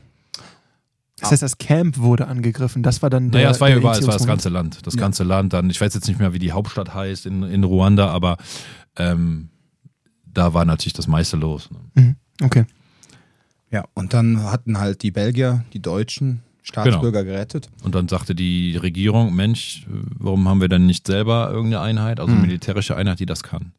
Das 1.20 1.32
heißt, 1.32 1.42
das 1.42 1.58
Camp 1.58 1.98
wurde 1.98 2.28
angegriffen. 2.28 2.84
Das 2.84 3.02
war 3.02 3.10
dann 3.10 3.32
der. 3.32 3.42
Naja, 3.42 3.52
es 3.52 3.62
war 3.62 3.70
ja 3.70 3.78
überall, 3.78 3.98
es 3.98 4.06
war 4.06 4.14
das 4.14 4.28
ganze 4.28 4.50
Land. 4.50 4.86
Das 4.86 4.96
Ja. 4.96 5.00
ganze 5.00 5.24
Land. 5.24 5.54
Dann, 5.54 5.70
ich 5.70 5.80
weiß 5.80 5.94
jetzt 5.94 6.08
nicht 6.08 6.20
mehr, 6.20 6.34
wie 6.34 6.40
die 6.40 6.52
Hauptstadt 6.52 6.94
heißt 6.94 7.26
in, 7.26 7.44
in 7.44 7.64
Ruanda, 7.64 8.10
aber 8.10 8.36
ähm, 8.98 9.50
da 10.26 10.54
war 10.54 10.66
natürlich 10.66 10.94
das 10.94 11.08
meiste 11.08 11.38
los. 11.38 11.70
Ne? 11.72 11.80
Mhm. 11.94 12.16
Okay. 12.44 12.66
Ja, 13.72 13.84
und 13.94 14.14
dann 14.14 14.44
hatten 14.44 14.80
halt 14.80 15.04
die 15.04 15.12
Belgier, 15.12 15.66
die 15.74 15.82
Deutschen, 15.82 16.42
Staatsbürger 16.64 17.24
Genau. 17.24 17.34
gerettet. 17.34 17.70
Und 17.84 17.96
dann 17.96 18.08
sagte 18.10 18.36
die 18.36 18.76
Regierung, 18.78 19.34
Mensch, 19.36 19.86
warum 19.88 20.48
haben 20.50 20.60
wir 20.62 20.68
denn 20.70 20.86
nicht 20.86 21.08
selber 21.08 21.50
irgendeine 21.50 21.82
Einheit, 21.82 22.20
also 22.20 22.32
eine 22.32 22.42
Mhm. 22.42 22.48
militärische 22.48 22.96
Einheit, 22.98 23.20
die 23.22 23.26
das 23.26 23.44
kann? 23.44 23.72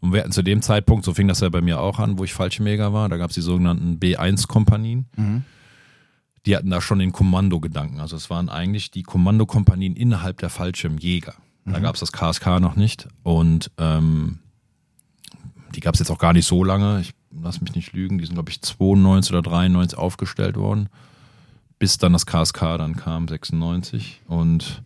Und 0.00 0.12
wir 0.12 0.20
hatten 0.20 0.32
zu 0.32 0.42
dem 0.42 0.62
Zeitpunkt, 0.62 1.04
so 1.04 1.12
fing 1.12 1.28
das 1.28 1.40
ja 1.40 1.48
bei 1.48 1.60
mir 1.60 1.80
auch 1.80 1.98
an, 1.98 2.18
wo 2.18 2.24
ich 2.24 2.32
Fallschirmjäger 2.32 2.92
war, 2.92 3.08
da 3.08 3.16
gab 3.18 3.30
es 3.30 3.34
die 3.34 3.40
sogenannten 3.42 3.98
B1-Kompanien. 3.98 5.06
Mhm. 5.16 5.42
Die 6.46 6.56
hatten 6.56 6.70
da 6.70 6.80
schon 6.80 7.00
den 7.00 7.12
Kommandogedanken. 7.12 8.00
Also 8.00 8.16
es 8.16 8.30
waren 8.30 8.48
eigentlich 8.48 8.90
die 8.90 9.02
Kommandokompanien 9.02 9.94
innerhalb 9.94 10.38
der 10.38 10.48
Fallschirmjäger. 10.50 11.34
Da 11.66 11.78
Mhm. 11.78 11.82
gab 11.82 11.94
es 11.96 12.00
das 12.00 12.12
KSK 12.12 12.60
noch 12.60 12.76
nicht. 12.76 13.08
Und 13.24 13.70
ähm, 13.76 14.38
die 15.74 15.80
gab 15.80 15.94
es 15.94 16.00
jetzt 16.00 16.10
auch 16.10 16.18
gar 16.18 16.32
nicht 16.32 16.46
so 16.46 16.64
lange. 16.64 17.00
Ich 17.00 17.12
lass 17.30 17.60
mich 17.60 17.74
nicht 17.74 17.92
lügen, 17.92 18.18
die 18.18 18.26
sind, 18.26 18.34
glaube 18.34 18.50
ich, 18.50 18.62
92 18.62 19.32
oder 19.32 19.42
93 19.42 19.98
aufgestellt 19.98 20.56
worden, 20.56 20.88
bis 21.78 21.98
dann 21.98 22.12
das 22.12 22.26
KSK 22.26 22.78
dann 22.78 22.96
kam, 22.96 23.28
96. 23.28 24.22
Und 24.26 24.82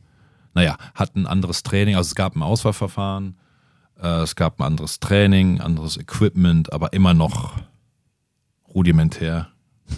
naja, 0.54 0.76
hatten 0.94 1.22
ein 1.22 1.26
anderes 1.26 1.62
Training, 1.62 1.96
also 1.96 2.08
es 2.08 2.14
gab 2.14 2.36
ein 2.36 2.42
Auswahlverfahren, 2.42 3.36
äh, 4.00 4.22
es 4.22 4.36
gab 4.36 4.60
ein 4.60 4.64
anderes 4.64 5.00
Training, 5.00 5.60
anderes 5.60 5.96
Equipment, 5.96 6.72
aber 6.72 6.92
immer 6.92 7.14
noch 7.14 7.54
rudimentär. 8.72 9.48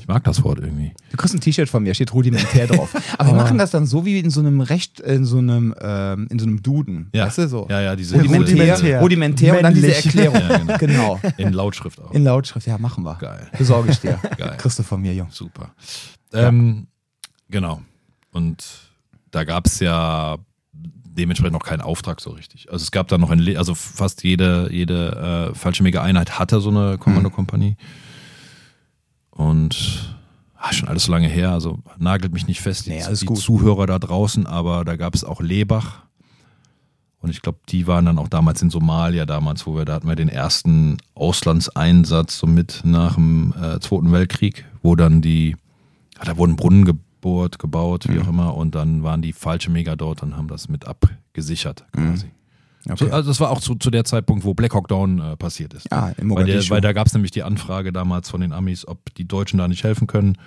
Ich 0.00 0.08
mag 0.08 0.24
das 0.24 0.42
Wort 0.42 0.58
irgendwie. 0.58 0.92
Du 1.10 1.16
kriegst 1.16 1.34
ein 1.34 1.40
T-Shirt 1.40 1.68
von 1.68 1.82
mir, 1.82 1.94
steht 1.94 2.12
rudimentär 2.12 2.66
drauf. 2.66 2.94
Aber 3.18 3.30
wir 3.30 3.36
machen 3.36 3.58
das 3.58 3.70
dann 3.70 3.86
so 3.86 4.04
wie 4.04 4.18
in 4.18 4.30
so 4.30 4.40
einem 4.40 4.60
Recht, 4.60 5.00
in 5.00 5.24
so 5.24 5.38
einem, 5.38 5.74
ähm, 5.80 6.26
in 6.30 6.38
so 6.38 6.46
einem 6.46 6.62
Duden. 6.62 7.08
Ja. 7.14 7.26
Weißt 7.26 7.38
du 7.38 7.48
so? 7.48 7.66
Ja, 7.70 7.80
ja, 7.80 7.96
diese 7.96 8.16
Rudimentär, 8.16 8.74
Rudimentär. 8.74 9.00
rudimentär 9.00 9.56
und 9.56 9.62
dann 9.62 9.74
diese. 9.74 9.94
Erklärung. 9.94 10.40
Ja, 10.40 10.76
genau. 10.76 11.20
genau. 11.22 11.32
in 11.36 11.52
Lautschrift 11.52 12.00
auch. 12.00 12.10
In 12.12 12.24
Lautschrift, 12.24 12.66
ja, 12.66 12.78
machen 12.78 13.04
wir. 13.04 13.14
Geil. 13.16 13.48
Besorge 13.56 13.90
ich 13.90 14.00
dir. 14.00 14.18
Geil. 14.36 14.56
Kriegst 14.58 14.78
du 14.78 14.82
von 14.82 15.00
mir, 15.00 15.14
Jungs. 15.14 15.36
Super. 15.36 15.70
Ähm, 16.32 16.88
genau. 17.48 17.80
Und 18.32 18.64
da 19.30 19.44
gab 19.44 19.66
es 19.66 19.80
ja 19.80 20.36
dementsprechend 20.72 21.54
noch 21.54 21.64
keinen 21.64 21.80
Auftrag 21.80 22.20
so 22.20 22.30
richtig. 22.30 22.70
Also 22.70 22.82
es 22.82 22.90
gab 22.90 23.08
da 23.08 23.18
noch 23.18 23.30
ein, 23.30 23.38
Le 23.38 23.58
also 23.58 23.74
fast 23.74 24.22
jede, 24.22 24.68
jede 24.70 25.52
äh, 25.52 25.54
Fallschirmjäger-Einheit 25.54 26.38
hatte 26.38 26.60
so 26.60 26.70
eine 26.70 26.98
Kommandokompanie. 26.98 27.76
Und 29.36 30.16
ah, 30.56 30.72
schon 30.72 30.88
alles 30.88 31.04
so 31.04 31.12
lange 31.12 31.28
her, 31.28 31.50
also 31.52 31.78
nagelt 31.98 32.32
mich 32.32 32.46
nicht 32.46 32.60
fest, 32.60 32.86
die, 32.86 32.90
Nee, 32.90 33.02
die. 33.14 33.34
Zuhörer 33.34 33.86
da 33.86 33.98
draußen, 33.98 34.46
aber 34.46 34.84
da 34.84 34.96
gab 34.96 35.14
es 35.14 35.24
auch 35.24 35.40
Lebach. 35.40 36.02
Und 37.20 37.30
ich 37.30 37.42
glaube, 37.42 37.58
die 37.68 37.86
waren 37.86 38.04
dann 38.04 38.18
auch 38.18 38.28
damals 38.28 38.62
in 38.62 38.70
Somalia, 38.70 39.26
damals, 39.26 39.66
wo 39.66 39.74
wir, 39.74 39.84
da 39.84 39.94
hatten 39.94 40.08
wir 40.08 40.16
den 40.16 40.28
ersten 40.28 40.98
Auslandseinsatz 41.14 42.38
so 42.38 42.46
mit 42.46 42.82
nach 42.84 43.14
dem 43.16 43.52
äh, 43.60 43.80
Zweiten 43.80 44.12
Weltkrieg, 44.12 44.64
wo 44.82 44.94
dann 44.96 45.22
die, 45.22 45.56
ja, 46.16 46.24
da 46.24 46.36
wurden 46.36 46.56
Brunnen 46.56 46.84
gebohrt, 46.84 47.58
gebaut, 47.58 48.06
wie 48.08 48.20
auch 48.20 48.28
immer, 48.28 48.54
und 48.54 48.74
dann 48.74 49.02
waren 49.02 49.22
die 49.22 49.32
falsche 49.32 49.70
Mega 49.70 49.96
dort 49.96 50.22
und 50.22 50.36
haben 50.36 50.48
das 50.48 50.68
mit 50.68 50.86
abgesichert 50.86 51.84
quasi. 51.92 52.30
So, 52.94 53.10
also 53.10 53.30
das 53.30 53.40
war 53.40 53.50
auch 53.50 53.60
zu, 53.60 53.74
zu 53.74 53.90
der 53.90 54.04
Zeitpunkt, 54.04 54.44
wo 54.44 54.54
Black 54.54 54.74
Hawk 54.74 54.86
Down 54.88 55.18
äh, 55.18 55.36
passiert 55.36 55.74
ist. 55.74 55.88
Ja, 55.90 56.10
im 56.16 56.30
weil, 56.30 56.46
der, 56.46 56.62
weil 56.70 56.80
da 56.80 56.92
gab 56.92 57.08
es 57.08 57.14
nämlich 57.14 57.32
die 57.32 57.42
Anfrage 57.42 57.92
damals 57.92 58.30
von 58.30 58.40
den 58.40 58.52
Amis, 58.52 58.86
ob 58.86 59.14
die 59.14 59.26
Deutschen 59.26 59.58
da 59.58 59.66
nicht 59.66 59.82
helfen 59.82 60.06
können. 60.06 60.38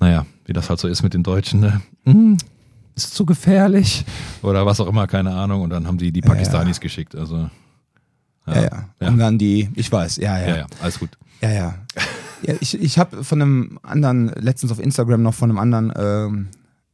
Naja, 0.00 0.26
wie 0.44 0.52
das 0.52 0.68
halt 0.68 0.80
so 0.80 0.88
ist 0.88 1.02
mit 1.02 1.14
den 1.14 1.22
Deutschen, 1.22 1.60
ne? 1.60 1.80
Hm, 2.04 2.36
ist 2.94 3.14
zu 3.14 3.24
gefährlich. 3.24 4.04
Oder 4.42 4.66
was 4.66 4.80
auch 4.80 4.86
immer, 4.86 5.06
keine 5.06 5.32
Ahnung. 5.32 5.62
Und 5.62 5.70
dann 5.70 5.86
haben 5.86 5.96
die 5.96 6.12
die 6.12 6.20
Pakistanis 6.20 6.80
geschickt. 6.80 7.14
Also, 7.14 7.48
Ja, 8.46 8.62
ja. 9.00 9.08
Und 9.08 9.18
dann 9.18 9.38
die, 9.38 9.70
ich 9.74 9.90
weiß, 9.90 10.16
ja, 10.16 10.38
ja. 10.38 10.48
ja, 10.48 10.56
ja, 10.56 10.66
alles 10.82 10.98
gut. 10.98 11.10
Ja, 11.40 11.50
ja. 11.50 11.74
ja 12.42 12.54
ich 12.60 12.80
ich 12.80 12.98
habe 12.98 13.24
von 13.24 13.40
einem 13.40 13.78
anderen, 13.82 14.28
letztens 14.28 14.72
auf 14.72 14.80
Instagram 14.80 15.22
noch 15.22 15.34
von 15.34 15.50
einem 15.50 15.58
anderen, 15.58 15.92
ähm, 15.96 16.48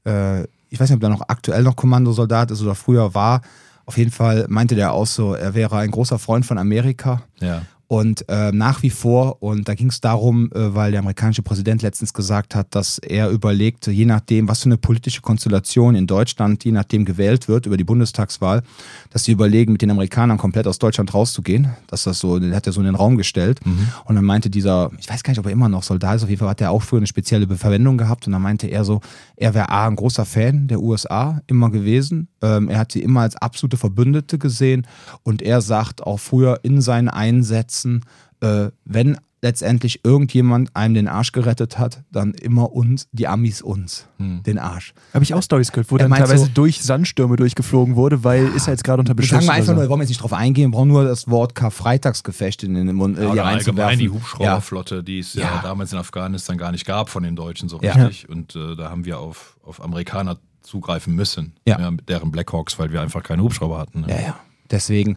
äh, 0.04 0.42
ich 0.70 0.78
weiß 0.78 0.90
nicht, 0.90 0.96
ob 0.96 1.00
der 1.00 1.08
noch 1.08 1.28
aktuell 1.28 1.62
noch 1.62 1.76
Kommandosoldat 1.76 2.50
ist 2.50 2.62
oder 2.62 2.74
früher 2.74 3.14
war. 3.14 3.40
Auf 3.88 3.96
jeden 3.96 4.10
Fall 4.10 4.44
meinte 4.50 4.74
der 4.74 4.92
auch 4.92 5.06
so, 5.06 5.32
er 5.32 5.54
wäre 5.54 5.78
ein 5.78 5.90
großer 5.90 6.18
Freund 6.18 6.44
von 6.44 6.58
Amerika. 6.58 7.22
Ja. 7.40 7.62
Und 7.88 8.28
äh, 8.28 8.52
nach 8.52 8.82
wie 8.82 8.90
vor, 8.90 9.42
und 9.42 9.66
da 9.66 9.74
ging 9.74 9.88
es 9.88 10.02
darum, 10.02 10.52
äh, 10.52 10.74
weil 10.74 10.90
der 10.90 11.00
amerikanische 11.00 11.40
Präsident 11.40 11.80
letztens 11.80 12.12
gesagt 12.12 12.54
hat, 12.54 12.74
dass 12.74 12.98
er 12.98 13.30
überlegt, 13.30 13.86
je 13.86 14.04
nachdem, 14.04 14.46
was 14.46 14.60
für 14.60 14.66
eine 14.66 14.76
politische 14.76 15.22
Konstellation 15.22 15.94
in 15.94 16.06
Deutschland, 16.06 16.66
je 16.66 16.72
nachdem 16.72 17.06
gewählt 17.06 17.48
wird 17.48 17.64
über 17.64 17.78
die 17.78 17.84
Bundestagswahl, 17.84 18.62
dass 19.08 19.24
sie 19.24 19.32
überlegen, 19.32 19.72
mit 19.72 19.80
den 19.80 19.90
Amerikanern 19.90 20.36
komplett 20.36 20.66
aus 20.66 20.78
Deutschland 20.78 21.14
rauszugehen. 21.14 21.68
Dass 21.86 22.02
das 22.02 22.18
so, 22.18 22.38
hat 22.38 22.66
er 22.66 22.74
so 22.74 22.80
in 22.80 22.86
den 22.86 22.94
Raum 22.94 23.16
gestellt. 23.16 23.60
Und 24.04 24.16
dann 24.16 24.24
meinte 24.24 24.50
dieser, 24.50 24.90
ich 24.98 25.08
weiß 25.08 25.22
gar 25.22 25.30
nicht, 25.30 25.38
ob 25.38 25.46
er 25.46 25.52
immer 25.52 25.70
noch 25.70 25.82
Soldat 25.82 26.16
ist, 26.16 26.24
auf 26.24 26.28
jeden 26.28 26.40
Fall 26.40 26.50
hat 26.50 26.60
er 26.60 26.72
auch 26.72 26.82
früher 26.82 26.98
eine 26.98 27.06
spezielle 27.06 27.46
Verwendung 27.56 27.96
gehabt. 27.96 28.26
Und 28.26 28.34
dann 28.34 28.42
meinte 28.42 28.66
er 28.66 28.84
so, 28.84 29.00
er 29.36 29.54
wäre 29.54 29.70
A, 29.70 29.86
ein 29.86 29.96
großer 29.96 30.26
Fan 30.26 30.68
der 30.68 30.80
USA 30.80 31.40
immer 31.46 31.70
gewesen. 31.70 32.28
Ähm, 32.42 32.68
er 32.68 32.80
hat 32.80 32.92
sie 32.92 33.02
immer 33.02 33.22
als 33.22 33.36
absolute 33.36 33.78
Verbündete 33.78 34.36
gesehen. 34.36 34.86
Und 35.22 35.40
er 35.40 35.62
sagt 35.62 36.02
auch 36.02 36.20
früher 36.20 36.60
in 36.62 36.82
seinen 36.82 37.08
Einsätzen, 37.08 37.77
äh, 37.84 38.68
wenn 38.84 39.18
letztendlich 39.40 40.04
irgendjemand 40.04 40.74
einem 40.74 40.94
den 40.94 41.06
Arsch 41.06 41.30
gerettet 41.30 41.78
hat, 41.78 42.02
dann 42.10 42.34
immer 42.34 42.72
uns, 42.72 43.06
die 43.12 43.28
Amis 43.28 43.62
uns, 43.62 44.08
den 44.18 44.58
Arsch. 44.58 44.92
Habe 45.14 45.22
ich 45.22 45.32
auch 45.32 45.42
Stories 45.44 45.70
gehört, 45.70 45.92
wo 45.92 45.96
Er 45.96 46.08
dann 46.08 46.18
teilweise 46.18 46.46
so- 46.46 46.50
durch 46.52 46.82
Sandstürme 46.82 47.36
durchgeflogen 47.36 47.94
wurde, 47.94 48.24
weil 48.24 48.48
ist 48.48 48.66
er 48.66 48.72
jetzt 48.72 48.82
gerade 48.82 48.98
unter 48.98 49.14
Beschuss. 49.14 49.30
sagen 49.30 49.46
wir 49.46 49.52
einfach 49.52 49.66
so. 49.68 49.74
nur, 49.74 49.82
wir 49.84 49.90
wollen 49.90 50.00
jetzt 50.00 50.08
nicht 50.08 50.20
drauf 50.22 50.32
eingehen, 50.32 50.72
wir 50.72 50.76
brauchen 50.76 50.88
nur 50.88 51.04
das 51.04 51.28
Wort 51.30 51.54
Karfreitagsgefecht 51.54 52.64
in 52.64 52.74
den 52.74 52.96
Mund 52.96 53.16
äh, 53.16 53.20
Ja, 53.22 53.26
hier 53.26 53.32
oder 53.34 53.44
allgemein 53.44 53.84
reinzuwerfen. 53.86 53.98
die 54.00 54.08
Hubschrauberflotte, 54.10 55.04
die 55.04 55.20
es 55.20 55.34
ja. 55.34 55.42
Ja. 55.42 55.60
damals 55.62 55.92
in 55.92 55.98
Afghanistan 56.00 56.58
gar 56.58 56.72
nicht 56.72 56.84
gab 56.84 57.08
von 57.08 57.22
den 57.22 57.36
Deutschen 57.36 57.68
so 57.68 57.78
Ja. 57.80 57.92
richtig. 57.92 58.28
Und 58.28 58.56
äh, 58.56 58.74
da 58.74 58.90
haben 58.90 59.04
wir 59.04 59.20
auf, 59.20 59.56
auf 59.62 59.80
Amerikaner 59.80 60.38
zugreifen 60.62 61.14
müssen. 61.14 61.54
Ja. 61.64 61.90
mit 61.92 62.08
deren 62.08 62.32
Blackhawks, 62.32 62.76
weil 62.80 62.90
wir 62.92 63.00
einfach 63.02 63.22
keine 63.22 63.42
Hubschrauber 63.44 63.78
hatten. 63.78 64.00
ne? 64.00 64.06
Ja, 64.08 64.20
ja. 64.20 64.40
Deswegen, 64.68 65.12
ja. 65.12 65.16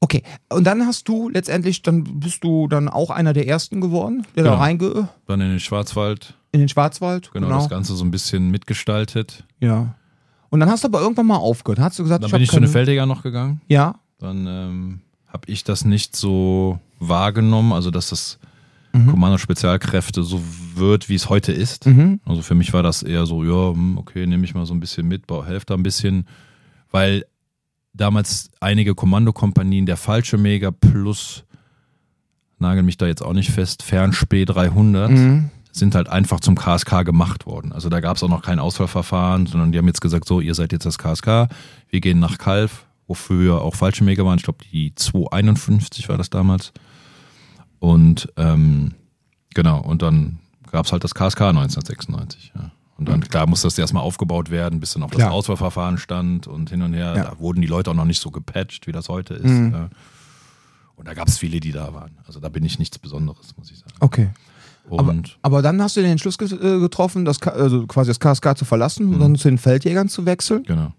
Okay. 0.00 0.22
Und 0.50 0.64
dann 0.64 0.86
hast 0.86 1.08
du 1.08 1.28
letztendlich, 1.28 1.82
dann 1.82 2.04
bist 2.20 2.44
du 2.44 2.68
dann 2.68 2.88
auch 2.88 3.10
einer 3.10 3.32
der 3.32 3.48
ersten 3.48 3.80
geworden, 3.80 4.26
der 4.36 4.44
da 4.44 4.50
Genau. 4.50 4.62
reinge 4.62 5.08
Dann 5.26 5.40
in 5.40 5.50
den 5.50 5.60
Schwarzwald, 5.60 6.34
in 6.52 6.60
den 6.60 6.68
Schwarzwald. 6.68 7.30
genau, 7.32 7.48
das 7.48 7.68
Ganze 7.68 7.94
so 7.94 8.04
ein 8.04 8.10
bisschen 8.10 8.50
mitgestaltet. 8.50 9.44
Ja. 9.60 9.94
Und 10.50 10.60
dann 10.60 10.70
hast 10.70 10.84
du 10.84 10.88
aber 10.88 11.00
irgendwann 11.00 11.26
mal 11.26 11.36
aufgehört. 11.36 11.80
Hast 11.80 11.98
du 11.98 12.02
gesagt, 12.02 12.22
Dann 12.22 12.28
ich 12.28 12.32
bin 12.32 12.42
ich 12.42 12.50
zu 12.50 12.60
den 12.60 12.68
Feldjägern 12.68 13.08
noch 13.08 13.22
gegangen. 13.22 13.60
Ja. 13.68 13.96
Dann 14.18 14.46
ähm, 14.46 15.00
habe 15.26 15.42
ich 15.50 15.64
das 15.64 15.84
nicht 15.84 16.14
so 16.14 16.78
wahrgenommen, 16.98 17.72
also 17.72 17.90
dass 17.90 18.10
das 18.10 18.38
Mhm. 18.92 19.10
Kommando 19.10 19.36
Spezialkräfte 19.36 20.22
so 20.22 20.40
wird, 20.74 21.10
wie 21.10 21.16
es 21.16 21.28
heute 21.28 21.52
ist. 21.52 21.84
Mhm. 21.86 22.20
Also 22.24 22.40
für 22.40 22.54
mich 22.54 22.72
war 22.72 22.82
das 22.82 23.02
eher 23.02 23.26
so, 23.26 23.44
ja, 23.44 23.72
hm, 23.74 23.98
okay, 23.98 24.26
nehme 24.26 24.44
ich 24.44 24.54
mal 24.54 24.64
so 24.64 24.72
ein 24.72 24.80
bisschen 24.80 25.06
mit, 25.06 25.24
helfe 25.30 25.66
da 25.66 25.74
ein 25.74 25.82
bisschen, 25.82 26.26
weil 26.90 27.26
damals 27.96 28.50
einige 28.60 28.94
Kommandokompanien 28.94 29.86
der 29.86 29.96
Fallschirmjäger 29.96 30.72
plus, 30.72 31.44
nagel 32.58 32.82
mich 32.82 32.96
da 32.96 33.06
jetzt 33.06 33.22
auch 33.22 33.32
nicht 33.32 33.50
fest, 33.50 33.82
Fernspee 33.82 34.44
300 34.44 35.10
Mhm. 35.10 35.50
sind 35.72 35.94
halt 35.94 36.08
einfach 36.08 36.40
zum 36.40 36.54
KSK 36.56 37.02
gemacht 37.04 37.44
worden. 37.46 37.72
Also 37.72 37.88
da 37.88 38.00
gab 38.00 38.16
es 38.16 38.22
auch 38.22 38.28
noch 38.28 38.42
kein 38.42 38.58
Auswahlverfahren, 38.58 39.46
sondern 39.46 39.72
die 39.72 39.78
haben 39.78 39.86
jetzt 39.86 40.00
gesagt, 40.00 40.26
so, 40.26 40.40
ihr 40.40 40.54
seid 40.54 40.72
jetzt 40.72 40.86
das 40.86 40.98
KSK, 40.98 41.48
wir 41.90 42.00
gehen 42.00 42.18
nach 42.18 42.38
Kalf, 42.38 42.86
wofür 43.06 43.60
auch 43.62 43.74
Fallschirmjäger 43.74 44.24
waren. 44.24 44.38
Ich 44.38 44.44
glaube, 44.44 44.64
die 44.72 44.94
251 44.94 46.08
war 46.08 46.16
das 46.18 46.30
damals. 46.30 46.72
Und 47.78 48.32
ähm, 48.36 48.94
genau, 49.54 49.80
und 49.80 50.00
dann 50.02 50.38
gab 50.72 50.86
es 50.86 50.92
halt 50.92 51.04
das 51.04 51.14
KSK 51.14 51.42
1996. 51.42 52.52
Ja. 52.54 52.70
Und 52.98 53.08
dann, 53.08 53.20
klar, 53.20 53.46
musste 53.46 53.66
das 53.66 53.76
erstmal 53.78 54.02
aufgebaut 54.02 54.50
werden, 54.50 54.80
bis 54.80 54.94
dann 54.94 55.02
auch 55.02 55.10
das 55.10 55.16
Klar. 55.18 55.32
Auswahlverfahren 55.32 55.98
stand 55.98 56.46
und 56.46 56.70
hin 56.70 56.80
und 56.82 56.94
her. 56.94 57.14
Ja. 57.16 57.24
Da 57.24 57.38
wurden 57.38 57.60
die 57.60 57.66
Leute 57.66 57.90
auch 57.90 57.94
noch 57.94 58.06
nicht 58.06 58.20
so 58.22 58.30
gepatcht, 58.30 58.86
wie 58.86 58.92
das 58.92 59.08
heute 59.10 59.34
ist. 59.34 59.44
Mhm. 59.44 59.72
Ja. 59.72 59.88
Und 60.96 61.06
da 61.06 61.12
gab 61.12 61.28
es 61.28 61.36
viele, 61.36 61.60
die 61.60 61.72
da 61.72 61.92
waren. 61.92 62.12
Also 62.26 62.40
da 62.40 62.48
bin 62.48 62.64
ich 62.64 62.78
nichts 62.78 62.98
Besonderes, 62.98 63.54
muss 63.58 63.70
ich 63.70 63.78
sagen. 63.78 63.92
Okay. 64.00 64.30
Aber, 64.88 65.10
Und 65.10 65.36
aber 65.42 65.60
dann 65.62 65.82
hast 65.82 65.96
du 65.96 66.00
den 66.00 66.12
Entschluss 66.12 66.36
äh, 66.40 66.46
getroffen, 66.78 67.24
das, 67.24 67.42
also 67.42 67.86
quasi 67.86 68.08
das 68.10 68.20
KSK 68.20 68.56
zu 68.56 68.64
verlassen 68.64 69.06
Mhm. 69.08 69.14
und 69.14 69.20
dann 69.20 69.36
zu 69.36 69.48
den 69.48 69.58
Feldjägern 69.58 70.08
zu 70.08 70.24
wechseln. 70.26 70.62
genau. 70.62 70.92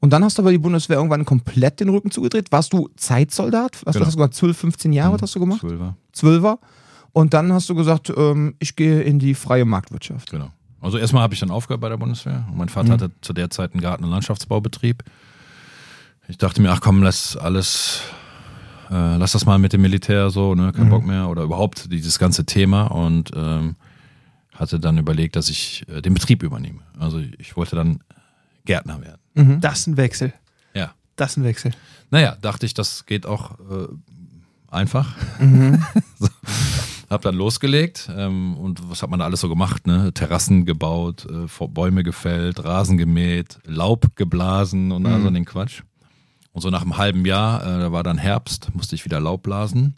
Und 0.00 0.12
dann 0.12 0.22
hast 0.22 0.38
du 0.38 0.42
aber 0.42 0.52
die 0.52 0.58
Bundeswehr 0.58 0.96
irgendwann 0.98 1.24
komplett 1.24 1.80
den 1.80 1.88
Rücken 1.88 2.12
zugedreht. 2.12 2.52
Warst 2.52 2.72
du 2.72 2.88
Zeitsoldat? 2.96 3.80
Was 3.84 3.94
Genau. 3.94 4.06
hast 4.06 4.12
du 4.14 4.18
gesagt? 4.18 4.34
12, 4.34 4.56
15 4.56 4.92
Jahre 4.92 5.14
was 5.14 5.22
hast 5.22 5.34
du 5.34 5.40
gemacht? 5.40 5.58
Zwölfer. 5.60 5.96
Zwölfer. 6.12 6.58
Und 7.12 7.34
dann 7.34 7.52
hast 7.52 7.68
du 7.68 7.74
gesagt, 7.74 8.12
ähm, 8.16 8.54
ich 8.60 8.76
gehe 8.76 9.00
in 9.02 9.18
die 9.18 9.34
freie 9.34 9.64
Marktwirtschaft. 9.64 10.30
Genau. 10.30 10.50
Also 10.80 10.98
erstmal 10.98 11.22
habe 11.22 11.34
ich 11.34 11.40
dann 11.40 11.50
aufgehört 11.50 11.80
bei 11.80 11.88
der 11.88 11.96
Bundeswehr. 11.96 12.46
Und 12.50 12.56
mein 12.56 12.68
Vater 12.68 12.92
hatte 12.92 13.10
zu 13.20 13.32
der 13.32 13.50
Zeit 13.50 13.72
einen 13.72 13.80
Garten- 13.80 14.04
und 14.04 14.10
Landschaftsbaubetrieb. 14.10 15.02
Ich 16.28 16.38
dachte 16.38 16.60
mir, 16.60 16.70
ach 16.70 16.80
komm, 16.80 17.02
lass 17.02 17.36
alles, 17.36 18.02
äh, 18.90 19.16
lass 19.16 19.32
das 19.32 19.46
mal 19.46 19.58
mit 19.58 19.72
dem 19.72 19.80
Militär 19.80 20.30
so, 20.30 20.54
ne, 20.54 20.72
kein 20.72 20.90
Bock 20.90 21.04
mehr 21.04 21.28
oder 21.28 21.42
überhaupt 21.42 21.90
dieses 21.90 22.18
ganze 22.18 22.44
Thema 22.44 22.84
und 22.84 23.32
ähm, 23.34 23.76
hatte 24.54 24.78
dann 24.78 24.98
überlegt, 24.98 25.36
dass 25.36 25.48
ich 25.48 25.86
äh, 25.88 26.02
den 26.02 26.14
Betrieb 26.14 26.42
übernehme. 26.42 26.80
Also 26.98 27.20
ich 27.38 27.56
wollte 27.56 27.76
dann 27.76 28.00
Gärtner 28.64 29.00
werden. 29.00 29.20
Das 29.60 29.80
ist 29.80 29.86
ein 29.86 29.96
Wechsel. 29.96 30.34
Ja. 30.74 30.92
Das 31.16 31.32
ist 31.32 31.36
ein 31.38 31.44
Wechsel. 31.44 31.72
Naja, 32.10 32.36
dachte 32.40 32.66
ich, 32.66 32.74
das 32.74 33.06
geht 33.06 33.24
auch 33.24 33.52
äh, 33.60 33.88
einfach. 34.70 35.14
so. 36.18 36.28
Hab 37.10 37.22
dann 37.22 37.34
losgelegt 37.36 38.10
ähm, 38.14 38.54
und 38.56 38.90
was 38.90 39.02
hat 39.02 39.08
man 39.08 39.18
da 39.18 39.24
alles 39.24 39.40
so 39.40 39.48
gemacht? 39.48 39.86
Ne? 39.86 40.12
Terrassen 40.12 40.66
gebaut, 40.66 41.24
äh, 41.24 41.48
vor- 41.48 41.68
Bäume 41.70 42.02
gefällt, 42.04 42.62
Rasen 42.62 42.98
gemäht, 42.98 43.58
Laub 43.64 44.14
geblasen 44.16 44.92
und 44.92 45.06
all 45.06 45.22
so 45.22 45.30
den 45.30 45.44
Quatsch. 45.46 45.82
Und 46.52 46.60
so 46.62 46.68
nach 46.70 46.82
einem 46.82 46.98
halben 46.98 47.24
Jahr, 47.24 47.62
äh, 47.62 47.80
da 47.80 47.92
war 47.92 48.02
dann 48.02 48.18
Herbst, 48.18 48.68
musste 48.74 48.94
ich 48.94 49.04
wieder 49.06 49.20
Laub 49.20 49.42
blasen. 49.42 49.96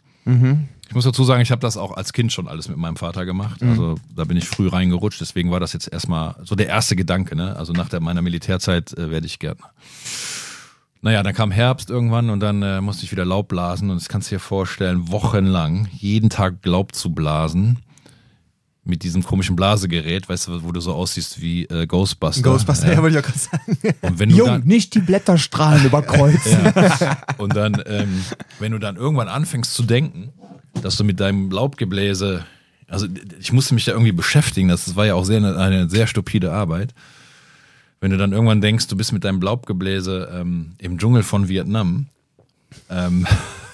Ich 0.87 0.93
muss 0.95 1.03
dazu 1.05 1.23
sagen, 1.23 1.41
ich 1.41 1.51
habe 1.51 1.61
das 1.61 1.77
auch 1.77 1.93
als 1.97 2.13
Kind 2.13 2.31
schon 2.31 2.47
alles 2.47 2.67
mit 2.69 2.77
meinem 2.77 2.95
Vater 2.97 3.25
gemacht. 3.25 3.61
Also 3.63 3.95
da 4.15 4.23
bin 4.25 4.37
ich 4.37 4.45
früh 4.47 4.67
reingerutscht. 4.67 5.19
Deswegen 5.21 5.49
war 5.49 5.59
das 5.59 5.73
jetzt 5.73 5.91
erstmal 5.91 6.35
so 6.43 6.53
der 6.55 6.67
erste 6.67 6.95
Gedanke. 6.95 7.35
Ne? 7.35 7.55
Also 7.55 7.73
nach 7.73 7.89
der, 7.89 8.01
meiner 8.01 8.21
Militärzeit 8.21 8.93
äh, 8.97 9.09
werde 9.09 9.25
ich 9.25 9.39
Gärtner. 9.39 9.71
Naja, 11.01 11.23
dann 11.23 11.33
kam 11.33 11.51
Herbst 11.51 11.89
irgendwann 11.89 12.29
und 12.29 12.39
dann 12.39 12.61
äh, 12.61 12.79
musste 12.81 13.05
ich 13.05 13.11
wieder 13.11 13.25
Laub 13.25 13.47
blasen 13.47 13.89
und 13.89 13.99
das 13.99 14.07
kannst 14.07 14.29
du 14.29 14.35
dir 14.35 14.39
vorstellen, 14.39 15.11
wochenlang 15.11 15.87
jeden 15.91 16.29
Tag 16.29 16.65
Laub 16.65 16.93
zu 16.93 17.13
blasen 17.13 17.79
mit 18.83 19.03
diesem 19.03 19.23
komischen 19.23 19.55
Blasegerät, 19.55 20.27
weißt 20.27 20.47
du, 20.47 20.63
wo 20.63 20.71
du 20.71 20.79
so 20.79 20.93
aussiehst 20.93 21.39
wie 21.41 21.65
äh, 21.65 21.85
Ghostbuster. 21.85 22.41
Ghostbuster, 22.41 22.87
ja, 22.87 22.93
ja. 22.93 23.01
wollte 23.01 23.17
ich 23.17 23.23
auch 23.23 23.27
gerade 23.27 23.39
sagen. 23.39 23.77
Und 24.01 24.19
wenn 24.19 24.29
du 24.29 24.35
Jung, 24.35 24.47
dann, 24.47 24.63
nicht 24.63 24.95
die 24.95 24.99
Blätterstrahlen 24.99 25.85
überkreuzen. 25.85 26.57
und 27.37 27.55
dann, 27.55 27.81
ähm, 27.85 28.25
wenn 28.59 28.71
du 28.71 28.79
dann 28.79 28.95
irgendwann 28.95 29.27
anfängst 29.27 29.73
zu 29.73 29.83
denken, 29.83 30.33
dass 30.81 30.97
du 30.97 31.03
mit 31.03 31.19
deinem 31.19 31.51
Laubgebläse, 31.51 32.45
also 32.87 33.07
ich 33.39 33.51
musste 33.51 33.75
mich 33.75 33.85
da 33.85 33.91
irgendwie 33.91 34.11
beschäftigen, 34.11 34.67
das 34.67 34.95
war 34.95 35.05
ja 35.05 35.13
auch 35.13 35.25
sehr, 35.25 35.43
eine 35.43 35.89
sehr 35.89 36.07
stupide 36.07 36.51
Arbeit. 36.51 36.93
Wenn 38.01 38.09
du 38.09 38.17
dann 38.17 38.33
irgendwann 38.33 38.61
denkst, 38.61 38.87
du 38.87 38.97
bist 38.97 39.13
mit 39.13 39.23
deinem 39.23 39.39
Laubgebläse 39.41 40.29
ähm, 40.33 40.73
im 40.79 40.97
Dschungel 40.97 41.21
von 41.21 41.47
Vietnam, 41.47 42.07
ähm, 42.89 43.27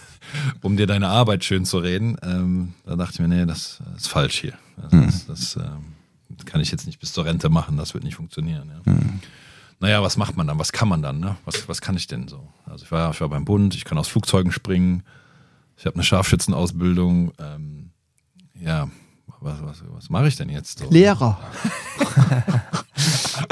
um 0.61 0.75
dir 0.75 0.85
deine 0.85 1.07
Arbeit 1.07 1.45
schön 1.45 1.63
zu 1.63 1.79
reden, 1.79 2.17
ähm, 2.21 2.73
da 2.85 2.97
dachte 2.97 3.13
ich 3.13 3.19
mir, 3.21 3.29
nee, 3.29 3.45
das 3.45 3.79
ist 3.95 4.09
falsch 4.09 4.41
hier. 4.41 4.53
Das, 4.91 5.25
das, 5.25 5.55
das 5.55 5.55
ähm, 5.55 6.45
kann 6.45 6.59
ich 6.59 6.71
jetzt 6.71 6.85
nicht 6.85 6.99
bis 6.99 7.13
zur 7.13 7.23
Rente 7.23 7.47
machen, 7.47 7.77
das 7.77 7.93
wird 7.93 8.03
nicht 8.03 8.15
funktionieren. 8.15 8.69
Ja. 8.85 8.93
Naja, 9.79 10.03
was 10.03 10.17
macht 10.17 10.35
man 10.35 10.45
dann? 10.45 10.59
Was 10.59 10.73
kann 10.73 10.89
man 10.89 11.01
dann? 11.01 11.19
Ne? 11.19 11.37
Was, 11.45 11.69
was 11.69 11.79
kann 11.79 11.95
ich 11.95 12.07
denn 12.07 12.27
so? 12.27 12.49
Also 12.65 12.83
ich 12.83 12.91
war, 12.91 13.11
ich 13.11 13.21
war 13.21 13.29
beim 13.29 13.45
Bund, 13.45 13.75
ich 13.75 13.85
kann 13.85 13.97
aus 13.97 14.09
Flugzeugen 14.09 14.51
springen, 14.51 15.03
ich 15.77 15.85
habe 15.85 15.95
eine 15.95 16.03
Scharfschützenausbildung. 16.03 17.31
Ähm, 17.39 17.91
ja, 18.59 18.89
was, 19.39 19.61
was, 19.61 19.83
was 19.89 20.09
mache 20.09 20.27
ich 20.27 20.35
denn 20.35 20.49
jetzt? 20.49 20.79
So? 20.79 20.89
Lehrer. 20.89 21.39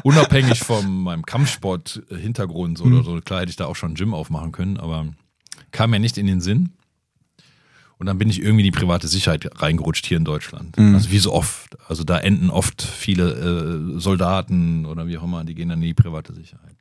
Unabhängig 0.05 0.59
von 0.63 1.01
meinem 1.01 1.25
Kampfsport-Hintergrund 1.25 2.77
so 2.77 2.83
oder 2.83 3.03
so, 3.03 3.19
klar 3.21 3.41
hätte 3.41 3.49
ich 3.49 3.55
da 3.55 3.65
auch 3.65 3.75
schon 3.75 3.93
ein 3.93 3.95
Gym 3.95 4.13
aufmachen 4.13 4.51
können, 4.51 4.77
aber 4.77 5.07
kam 5.71 5.89
mir 5.89 5.99
nicht 5.99 6.19
in 6.19 6.27
den 6.27 6.41
Sinn. 6.41 6.69
Und 7.97 8.05
dann 8.05 8.19
bin 8.19 8.29
ich 8.29 8.39
irgendwie 8.39 8.67
in 8.67 8.71
die 8.71 8.77
private 8.77 9.07
Sicherheit 9.07 9.49
reingerutscht 9.59 10.05
hier 10.05 10.17
in 10.17 10.25
Deutschland. 10.25 10.77
Also 10.93 11.09
wie 11.09 11.17
so 11.17 11.33
oft. 11.33 11.75
Also 11.89 12.03
da 12.03 12.19
enden 12.19 12.51
oft 12.51 12.83
viele 12.83 13.95
äh, 13.95 13.99
Soldaten 13.99 14.85
oder 14.85 15.07
wie 15.07 15.17
auch 15.17 15.23
immer, 15.23 15.43
die 15.43 15.55
gehen 15.55 15.69
dann 15.69 15.79
in 15.81 15.87
die 15.87 15.93
private 15.95 16.33
Sicherheit. 16.35 16.75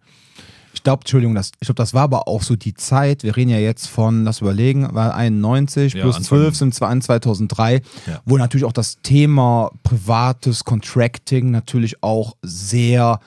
Ich 0.75 0.83
glaube, 0.83 1.01
Entschuldigung, 1.03 1.35
das, 1.35 1.53
ich 1.61 1.67
glaube, 1.67 1.77
das 1.77 1.95
war 1.95 2.03
aber 2.03 2.29
auch 2.29 2.43
so 2.43 2.57
die 2.57 2.75
Zeit. 2.75 3.23
Wir 3.23 3.37
reden 3.37 3.51
ja 3.51 3.59
jetzt 3.59 3.87
von, 3.87 4.25
lass 4.25 4.41
überlegen, 4.43 4.93
war 4.95 5.15
91 5.15 5.95
Ja, 5.95 6.03
plus 6.03 6.17
Anfang- 6.17 6.29
12 6.39 6.57
sind 6.57 6.75
zwar 6.75 6.89
an 6.91 7.01
2003, 7.01 7.81
Ja. 8.07 8.21
wo 8.27 8.37
natürlich 8.37 8.65
auch 8.65 8.73
das 8.73 9.01
Thema 9.01 9.71
privates 9.85 10.65
Contracting 10.65 11.51
natürlich 11.51 12.03
auch 12.03 12.37
sehr, 12.43 13.21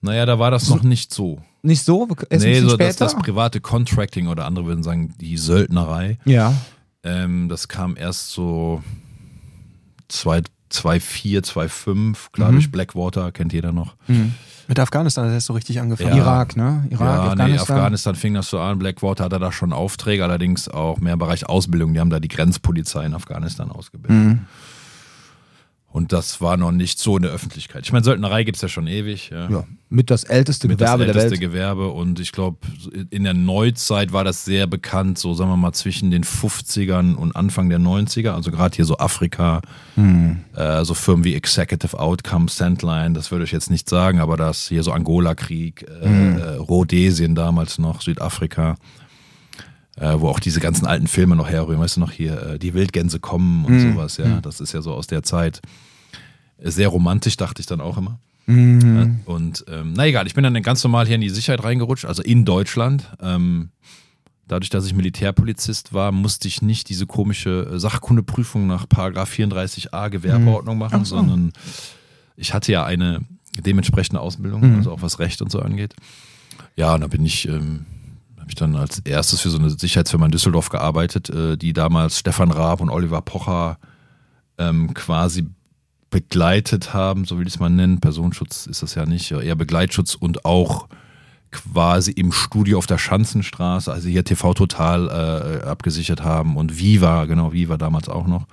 Naja, 0.00 0.24
da 0.26 0.38
war 0.38 0.50
das 0.50 0.68
noch 0.70 0.82
nicht 0.84 1.12
so. 1.12 1.40
nicht 1.62 1.84
so, 1.84 2.08
erst 2.30 2.44
nee, 2.44 2.60
so 2.60 2.76
das, 2.76 2.94
später. 2.94 3.04
das 3.04 3.16
private 3.16 3.60
Contracting 3.60 4.28
oder 4.28 4.46
andere 4.46 4.64
würden 4.66 4.82
sagen, 4.82 5.12
die 5.20 5.36
Söldnerei. 5.36 6.18
ja. 6.24 6.54
Ähm, 7.04 7.48
das 7.48 7.66
kam 7.66 7.96
erst 7.96 8.30
so 8.30 8.80
2004, 10.72 11.42
2005, 11.42 12.32
klar, 12.32 12.50
Mhm. 12.50 12.54
durch 12.56 12.70
Blackwater, 12.70 13.32
kennt 13.32 13.52
jeder 13.52 13.72
noch. 13.72 13.94
Mit 14.68 14.78
Afghanistan 14.78 15.26
hat 15.26 15.32
er 15.32 15.40
so 15.40 15.52
richtig 15.52 15.80
angefangen. 15.80 16.10
Ja. 16.16 16.22
Irak, 16.24 16.56
ne? 16.56 16.86
Irak, 16.90 17.00
ja, 17.00 17.06
Afghanistan. 17.30 17.50
nee, 17.50 17.58
Afghanistan 17.58 18.14
fing 18.14 18.34
das 18.34 18.48
so 18.48 18.58
an. 18.60 18.78
Blackwater 18.78 19.24
hatte 19.24 19.38
da 19.38 19.52
schon 19.52 19.72
Aufträge, 19.72 20.22
allerdings 20.24 20.68
auch 20.68 20.98
mehr 21.00 21.14
im 21.14 21.18
Bereich 21.18 21.46
Ausbildung. 21.48 21.92
Die 21.94 22.00
haben 22.00 22.10
da 22.10 22.20
die 22.20 22.28
Grenzpolizei 22.28 23.04
in 23.04 23.14
Afghanistan 23.14 23.70
ausgebildet. 23.70 24.16
Mhm. 24.26 24.38
Und 25.92 26.12
das 26.12 26.40
war 26.40 26.56
noch 26.56 26.72
nicht 26.72 26.98
so 26.98 27.16
in 27.18 27.22
der 27.22 27.32
Öffentlichkeit. 27.32 27.84
Ich 27.84 27.92
meine, 27.92 28.02
Söldnerei 28.04 28.44
gibt's 28.44 28.62
ja 28.62 28.68
schon 28.68 28.86
ewig. 28.86 29.28
Ja. 29.30 29.50
Ja, 29.50 29.64
mit 29.90 30.10
das 30.10 30.24
älteste 30.24 30.66
Mit 30.66 30.78
Gewerbe 30.78 31.04
das 31.04 31.12
der 31.14 31.22
älteste 31.24 31.42
Welt. 31.42 31.52
Gewerbe 31.52 31.88
und 31.88 32.18
ich 32.18 32.32
glaube, 32.32 32.56
in 33.10 33.24
der 33.24 33.34
Neuzeit 33.34 34.10
war 34.10 34.24
das 34.24 34.46
sehr 34.46 34.66
bekannt, 34.66 35.18
so 35.18 35.34
sagen 35.34 35.50
wir 35.50 35.56
mal 35.58 35.72
zwischen 35.74 36.10
den 36.10 36.24
50ern 36.24 37.14
und 37.14 37.36
Anfang 37.36 37.68
der 37.68 37.78
90er, 37.78 38.30
also 38.30 38.50
gerade 38.50 38.74
hier 38.74 38.86
so 38.86 38.96
Afrika, 38.96 39.60
Hm. 39.96 40.38
äh, 40.56 40.82
so 40.86 40.94
Firmen 40.94 41.24
wie 41.24 41.34
Executive 41.34 41.98
Outcome, 42.00 42.46
Sandline, 42.48 43.12
das 43.12 43.30
würde 43.30 43.44
ich 43.44 43.52
jetzt 43.52 43.70
nicht 43.70 43.86
sagen, 43.90 44.18
aber 44.20 44.38
das 44.38 44.68
hier 44.68 44.82
so 44.82 44.92
Angola-Krieg, 44.92 45.82
äh, 46.02 46.06
Hm. 46.06 46.38
äh, 46.38 46.42
Rhodesien 46.56 47.34
damals 47.34 47.78
noch, 47.78 48.00
Südafrika, 48.00 48.76
äh, 49.96 50.14
wo 50.18 50.28
auch 50.28 50.40
diese 50.40 50.60
ganzen 50.60 50.86
alten 50.86 51.06
Filme 51.06 51.36
noch 51.36 51.48
herrühren, 51.48 51.80
weißt 51.80 51.96
du 51.96 52.00
noch 52.00 52.12
hier, 52.12 52.42
äh, 52.42 52.58
die 52.58 52.74
Wildgänse 52.74 53.20
kommen 53.20 53.64
und 53.64 53.74
Hm. 53.80 53.92
sowas, 53.94 54.16
ja, 54.16 54.40
das 54.40 54.60
ist 54.60 54.72
ja 54.72 54.82
so 54.82 54.92
aus 54.94 55.06
der 55.06 55.22
Zeit. 55.22 55.60
Sehr 56.58 56.88
romantisch, 56.88 57.36
dachte 57.36 57.60
ich 57.60 57.66
dann 57.66 57.80
auch 57.80 57.98
immer. 57.98 58.18
Mhm. 58.46 58.96
Ja, 59.26 59.32
Und 59.32 59.64
ähm, 59.68 59.92
na 59.96 60.06
egal, 60.06 60.26
ich 60.26 60.34
bin 60.34 60.44
dann 60.44 60.60
ganz 60.62 60.82
normal 60.84 61.06
hier 61.06 61.14
in 61.16 61.20
die 61.20 61.30
Sicherheit 61.30 61.62
reingerutscht, 61.64 62.04
also 62.04 62.22
in 62.22 62.44
Deutschland. 62.44 63.08
Ähm, 63.20 63.70
dadurch, 64.48 64.70
dass 64.70 64.84
ich 64.86 64.94
Militärpolizist 64.94 65.92
war, 65.92 66.10
musste 66.12 66.48
ich 66.48 66.62
nicht 66.62 66.88
diese 66.88 67.06
komische 67.06 67.68
äh, 67.72 67.78
Sachkundeprüfung 67.78 68.66
nach 68.66 68.88
Paragraph 68.88 69.30
34a 69.32 70.08
Gewerbeordnung 70.10 70.78
machen, 70.78 71.00
Ach 71.02 71.06
so. 71.06 71.16
sondern 71.16 71.52
ich 72.36 72.52
hatte 72.54 72.72
ja 72.72 72.84
eine 72.84 73.20
dementsprechende 73.58 74.20
Ausbildung, 74.20 74.60
Mhm. 74.70 74.76
also 74.76 74.92
auch 74.92 75.02
was 75.02 75.18
Recht 75.18 75.42
und 75.42 75.50
so 75.52 75.60
angeht. 75.60 75.94
Ja, 76.76 76.94
und 76.94 77.00
da 77.02 77.06
bin 77.06 77.24
ich, 77.26 77.46
ähm, 77.48 77.86
habe 78.42 78.50
ich 78.50 78.56
dann 78.56 78.74
als 78.74 78.98
erstes 78.98 79.40
für 79.40 79.50
so 79.50 79.58
eine 79.58 79.70
Sicherheitsfirma 79.70 80.26
in 80.26 80.32
Düsseldorf 80.32 80.68
gearbeitet, 80.68 81.30
äh, 81.30 81.56
die 81.56 81.72
damals 81.72 82.18
Stefan 82.18 82.50
Raab 82.50 82.80
und 82.80 82.90
Oliver 82.90 83.22
Pocher 83.22 83.78
ähm, 84.58 84.92
quasi 84.94 85.46
begleitet 86.10 86.92
haben, 86.92 87.24
so 87.24 87.38
will 87.38 87.46
ich 87.46 87.54
es 87.54 87.60
mal 87.60 87.70
nennen. 87.70 88.00
Personenschutz 88.00 88.66
ist 88.66 88.82
das 88.82 88.96
ja 88.96 89.06
nicht, 89.06 89.30
eher 89.30 89.54
Begleitschutz 89.54 90.16
und 90.16 90.44
auch 90.44 90.88
quasi 91.52 92.10
im 92.10 92.32
Studio 92.32 92.78
auf 92.78 92.86
der 92.86 92.98
Schanzenstraße, 92.98 93.92
also 93.92 94.08
hier 94.08 94.24
TV 94.24 94.54
Total 94.54 95.62
äh, 95.62 95.66
abgesichert 95.68 96.24
haben 96.24 96.56
und 96.56 96.76
Viva, 96.78 97.26
genau, 97.26 97.52
Viva 97.52 97.76
damals 97.76 98.08
auch 98.08 98.26
noch. 98.26 98.46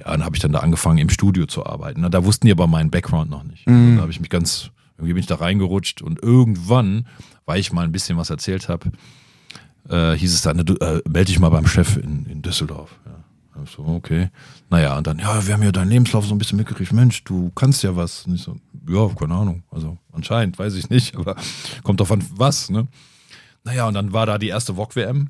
Ja, 0.00 0.10
dann 0.10 0.24
habe 0.24 0.34
ich 0.34 0.42
dann 0.42 0.50
da 0.50 0.58
angefangen 0.60 0.98
im 0.98 1.10
Studio 1.10 1.46
zu 1.46 1.64
arbeiten. 1.64 2.00
ne. 2.00 2.10
Da 2.10 2.24
wussten 2.24 2.46
die 2.46 2.52
aber 2.52 2.66
meinen 2.66 2.90
Background 2.90 3.30
noch 3.30 3.44
nicht. 3.44 3.68
Also, 3.68 3.96
da 3.96 4.02
habe 4.02 4.10
ich 4.10 4.18
mich 4.18 4.30
ganz, 4.30 4.70
irgendwie 4.96 5.14
bin 5.14 5.20
ich 5.20 5.26
da 5.26 5.36
reingerutscht 5.36 6.02
und 6.02 6.22
irgendwann, 6.22 7.06
weil 7.44 7.60
ich 7.60 7.72
mal 7.72 7.84
ein 7.84 7.92
bisschen 7.92 8.16
was 8.16 8.30
erzählt 8.30 8.68
habe, 8.68 8.90
äh, 9.88 10.12
hieß 10.12 10.34
es 10.34 10.42
dann, 10.42 10.58
äh, 10.58 11.02
melde 11.08 11.24
dich 11.24 11.38
mal 11.38 11.50
beim 11.50 11.66
Chef 11.66 11.96
in, 11.96 12.26
in 12.26 12.42
Düsseldorf. 12.42 12.98
Ja. 13.06 13.22
So, 13.66 13.84
okay. 13.84 14.30
Naja, 14.70 14.96
und 14.96 15.06
dann, 15.06 15.18
ja, 15.18 15.46
wir 15.46 15.54
haben 15.54 15.62
ja 15.62 15.72
deinen 15.72 15.90
Lebenslauf 15.90 16.26
so 16.26 16.34
ein 16.34 16.38
bisschen 16.38 16.56
mitgekriegt. 16.56 16.92
Mensch, 16.92 17.22
du 17.24 17.50
kannst 17.54 17.82
ja 17.82 17.94
was. 17.94 18.26
Und 18.26 18.34
ich 18.34 18.42
so, 18.42 18.56
ja, 18.88 19.08
keine 19.08 19.34
Ahnung. 19.34 19.62
Also 19.70 19.98
anscheinend, 20.12 20.58
weiß 20.58 20.74
ich 20.74 20.88
nicht, 20.90 21.16
aber 21.18 21.36
kommt 21.82 22.00
doch 22.00 22.06
von 22.06 22.24
was, 22.34 22.70
ne? 22.70 22.88
Naja, 23.64 23.86
und 23.86 23.94
dann 23.94 24.12
war 24.12 24.26
da 24.26 24.38
die 24.38 24.48
erste 24.48 24.76
VOG-WM 24.76 25.28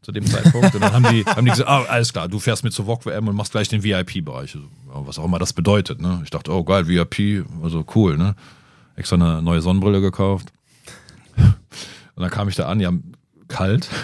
zu 0.00 0.12
dem 0.12 0.24
Zeitpunkt. 0.24 0.74
Und 0.74 0.80
dann 0.80 0.92
haben 0.92 1.06
die, 1.10 1.24
haben 1.26 1.44
die 1.44 1.50
gesagt, 1.50 1.68
ah, 1.68 1.82
alles 1.84 2.12
klar, 2.12 2.28
du 2.28 2.38
fährst 2.38 2.64
mit 2.64 2.72
zur 2.72 2.86
VOG-WM 2.86 3.28
und 3.28 3.36
machst 3.36 3.52
gleich 3.52 3.68
den 3.68 3.82
VIP-Bereich. 3.82 4.56
Was 4.86 5.18
auch 5.18 5.24
immer 5.24 5.38
das 5.38 5.52
bedeutet, 5.52 6.00
ne? 6.00 6.20
Ich 6.24 6.30
dachte, 6.30 6.52
oh 6.52 6.64
geil, 6.64 6.86
VIP, 6.86 7.44
also 7.62 7.84
cool, 7.94 8.16
ne? 8.16 8.34
Extra 8.96 9.16
eine 9.16 9.42
neue 9.42 9.62
Sonnenbrille 9.62 10.00
gekauft. 10.00 10.52
Und 11.36 12.22
dann 12.22 12.30
kam 12.30 12.48
ich 12.48 12.56
da 12.56 12.66
an, 12.66 12.80
ja, 12.80 12.92
kalt. 13.48 13.88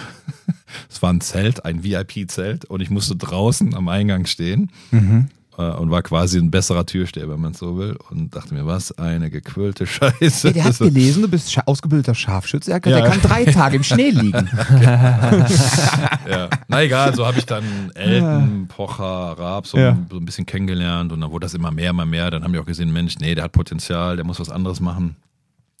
Es 0.89 1.01
war 1.01 1.11
ein 1.11 1.21
Zelt, 1.21 1.65
ein 1.65 1.83
VIP-Zelt 1.83 2.65
und 2.65 2.81
ich 2.81 2.89
musste 2.89 3.15
draußen 3.15 3.75
am 3.75 3.89
Eingang 3.89 4.25
stehen 4.25 4.71
äh, 4.91 5.42
und 5.57 5.91
war 5.91 6.01
quasi 6.01 6.39
ein 6.39 6.49
besserer 6.51 6.85
Türsteher, 6.85 7.29
wenn 7.29 7.39
man 7.39 7.51
es 7.51 7.59
so 7.59 7.77
will. 7.77 7.95
Und 8.09 8.35
dachte 8.35 8.53
mir, 8.53 8.65
was 8.65 8.91
eine 8.97 9.29
gequirlte 9.29 9.85
Scheiße. 9.87 10.47
Ey, 10.47 10.53
der 10.53 10.63
hat 10.63 10.73
So. 10.73 10.85
gelesen, 10.85 11.21
du 11.21 11.27
bist 11.27 11.55
ausgebildeter 11.67 12.15
Scharfschütze. 12.15 12.71
Er 12.71 12.79
kann, 12.79 12.91
Ja. 12.91 13.01
Der 13.01 13.09
kann 13.09 13.21
drei 13.21 13.45
Tage 13.45 13.75
im 13.77 13.83
Schnee 13.83 14.09
liegen. 14.09 14.49
ja. 14.81 16.49
Na 16.67 16.81
egal, 16.83 17.15
so 17.15 17.25
habe 17.25 17.37
ich 17.39 17.45
dann 17.45 17.63
Elton, 17.95 18.67
Pocher, 18.67 19.03
Raab 19.37 19.67
so, 19.67 19.77
Ja. 19.77 19.97
so 20.09 20.17
ein 20.17 20.25
bisschen 20.25 20.45
kennengelernt 20.45 21.11
und 21.11 21.21
dann 21.21 21.31
wurde 21.31 21.45
das 21.45 21.53
immer 21.53 21.71
mehr, 21.71 21.91
immer 21.91 22.05
mehr. 22.05 22.31
Dann 22.31 22.43
haben 22.43 22.53
die 22.53 22.59
auch 22.59 22.65
gesehen, 22.65 22.91
Mensch, 22.93 23.17
nee, 23.19 23.35
der 23.35 23.43
hat 23.45 23.51
Potenzial, 23.51 24.15
der 24.15 24.25
muss 24.25 24.39
was 24.39 24.49
anderes 24.49 24.79
machen. 24.79 25.15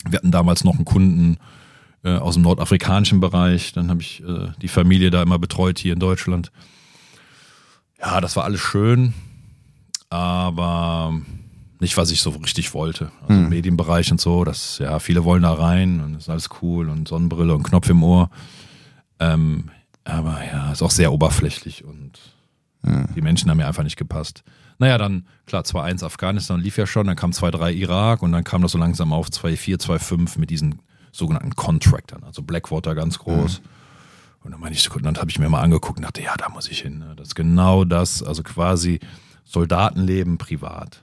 Wir 0.07 0.17
hatten 0.17 0.31
damals 0.31 0.63
noch 0.63 0.75
einen 0.75 0.85
Kunden 0.85 1.37
äh, 2.03 2.17
aus 2.17 2.33
dem 2.35 2.43
nordafrikanischen 2.43 3.19
Bereich. 3.21 3.71
Dann 3.73 3.89
habe 3.89 4.01
ich 4.01 4.21
äh, 4.23 4.49
die 4.61 4.67
Familie 4.67 5.09
da 5.09 5.23
immer 5.23 5.39
betreut 5.39 5.79
hier 5.79 5.93
in 5.93 5.99
Deutschland. 5.99 6.51
Ja, 7.99 8.19
das 8.19 8.35
war 8.35 8.43
alles 8.43 8.59
schön, 8.59 9.13
aber 10.13 11.19
nicht, 11.79 11.97
was 11.97 12.11
ich 12.11 12.21
so 12.21 12.29
richtig 12.29 12.73
wollte. 12.75 13.11
Also 13.21 13.33
im 13.33 13.49
Medienbereich 13.49 14.11
und 14.11 14.21
so, 14.21 14.43
das, 14.43 14.77
ja, 14.77 14.99
viele 14.99 15.23
wollen 15.23 15.41
da 15.41 15.53
rein 15.53 16.01
und 16.01 16.15
ist 16.15 16.29
alles 16.29 16.49
cool 16.61 16.89
und 16.89 17.07
Sonnenbrille 17.07 17.55
und 17.55 17.63
Knopf 17.63 17.89
im 17.89 18.03
Ohr. 18.03 18.29
Ähm, 19.19 19.71
aber 20.03 20.39
ja, 20.45 20.71
ist 20.71 20.83
auch 20.83 20.91
sehr 20.91 21.11
oberflächlich 21.11 21.83
und 21.83 22.19
die 23.15 23.21
Menschen 23.21 23.49
haben 23.49 23.57
mir 23.57 23.67
einfach 23.67 23.83
nicht 23.83 23.95
gepasst. 23.95 24.43
Naja, 24.77 24.97
dann, 24.97 25.25
klar, 25.45 25.63
2-1 25.63 26.03
Afghanistan 26.03 26.59
lief 26.59 26.77
ja 26.77 26.85
schon, 26.85 27.07
dann 27.07 27.15
kam 27.15 27.31
2-3 27.31 27.71
Irak 27.71 28.21
und 28.21 28.33
dann 28.33 28.43
kam 28.43 28.61
das 28.61 28.73
so 28.73 28.77
langsam 28.77 29.13
auf 29.13 29.29
2-4, 29.29 29.79
2-5 29.79 30.37
mit 30.37 30.49
diesen 30.49 30.81
sogenannten 31.13 31.55
Contractern, 31.55 32.23
also 32.25 32.41
Blackwater 32.41 32.93
ganz 32.93 33.19
groß. 33.19 33.61
Und 34.43 34.51
dann 34.51 34.59
meine 34.59 34.75
ich, 34.75 34.89
dann 34.89 35.15
habe 35.17 35.31
ich 35.31 35.39
mir 35.39 35.47
mal 35.47 35.61
angeguckt 35.61 35.97
und 35.97 36.03
dachte, 36.03 36.21
ja, 36.21 36.35
da 36.35 36.49
muss 36.49 36.67
ich 36.69 36.81
hin. 36.81 36.99
ne? 36.99 37.13
Das 37.15 37.29
ist 37.29 37.35
genau 37.35 37.85
das, 37.85 38.21
also 38.21 38.43
quasi 38.43 38.99
Soldatenleben 39.45 40.37
privat. 40.37 41.01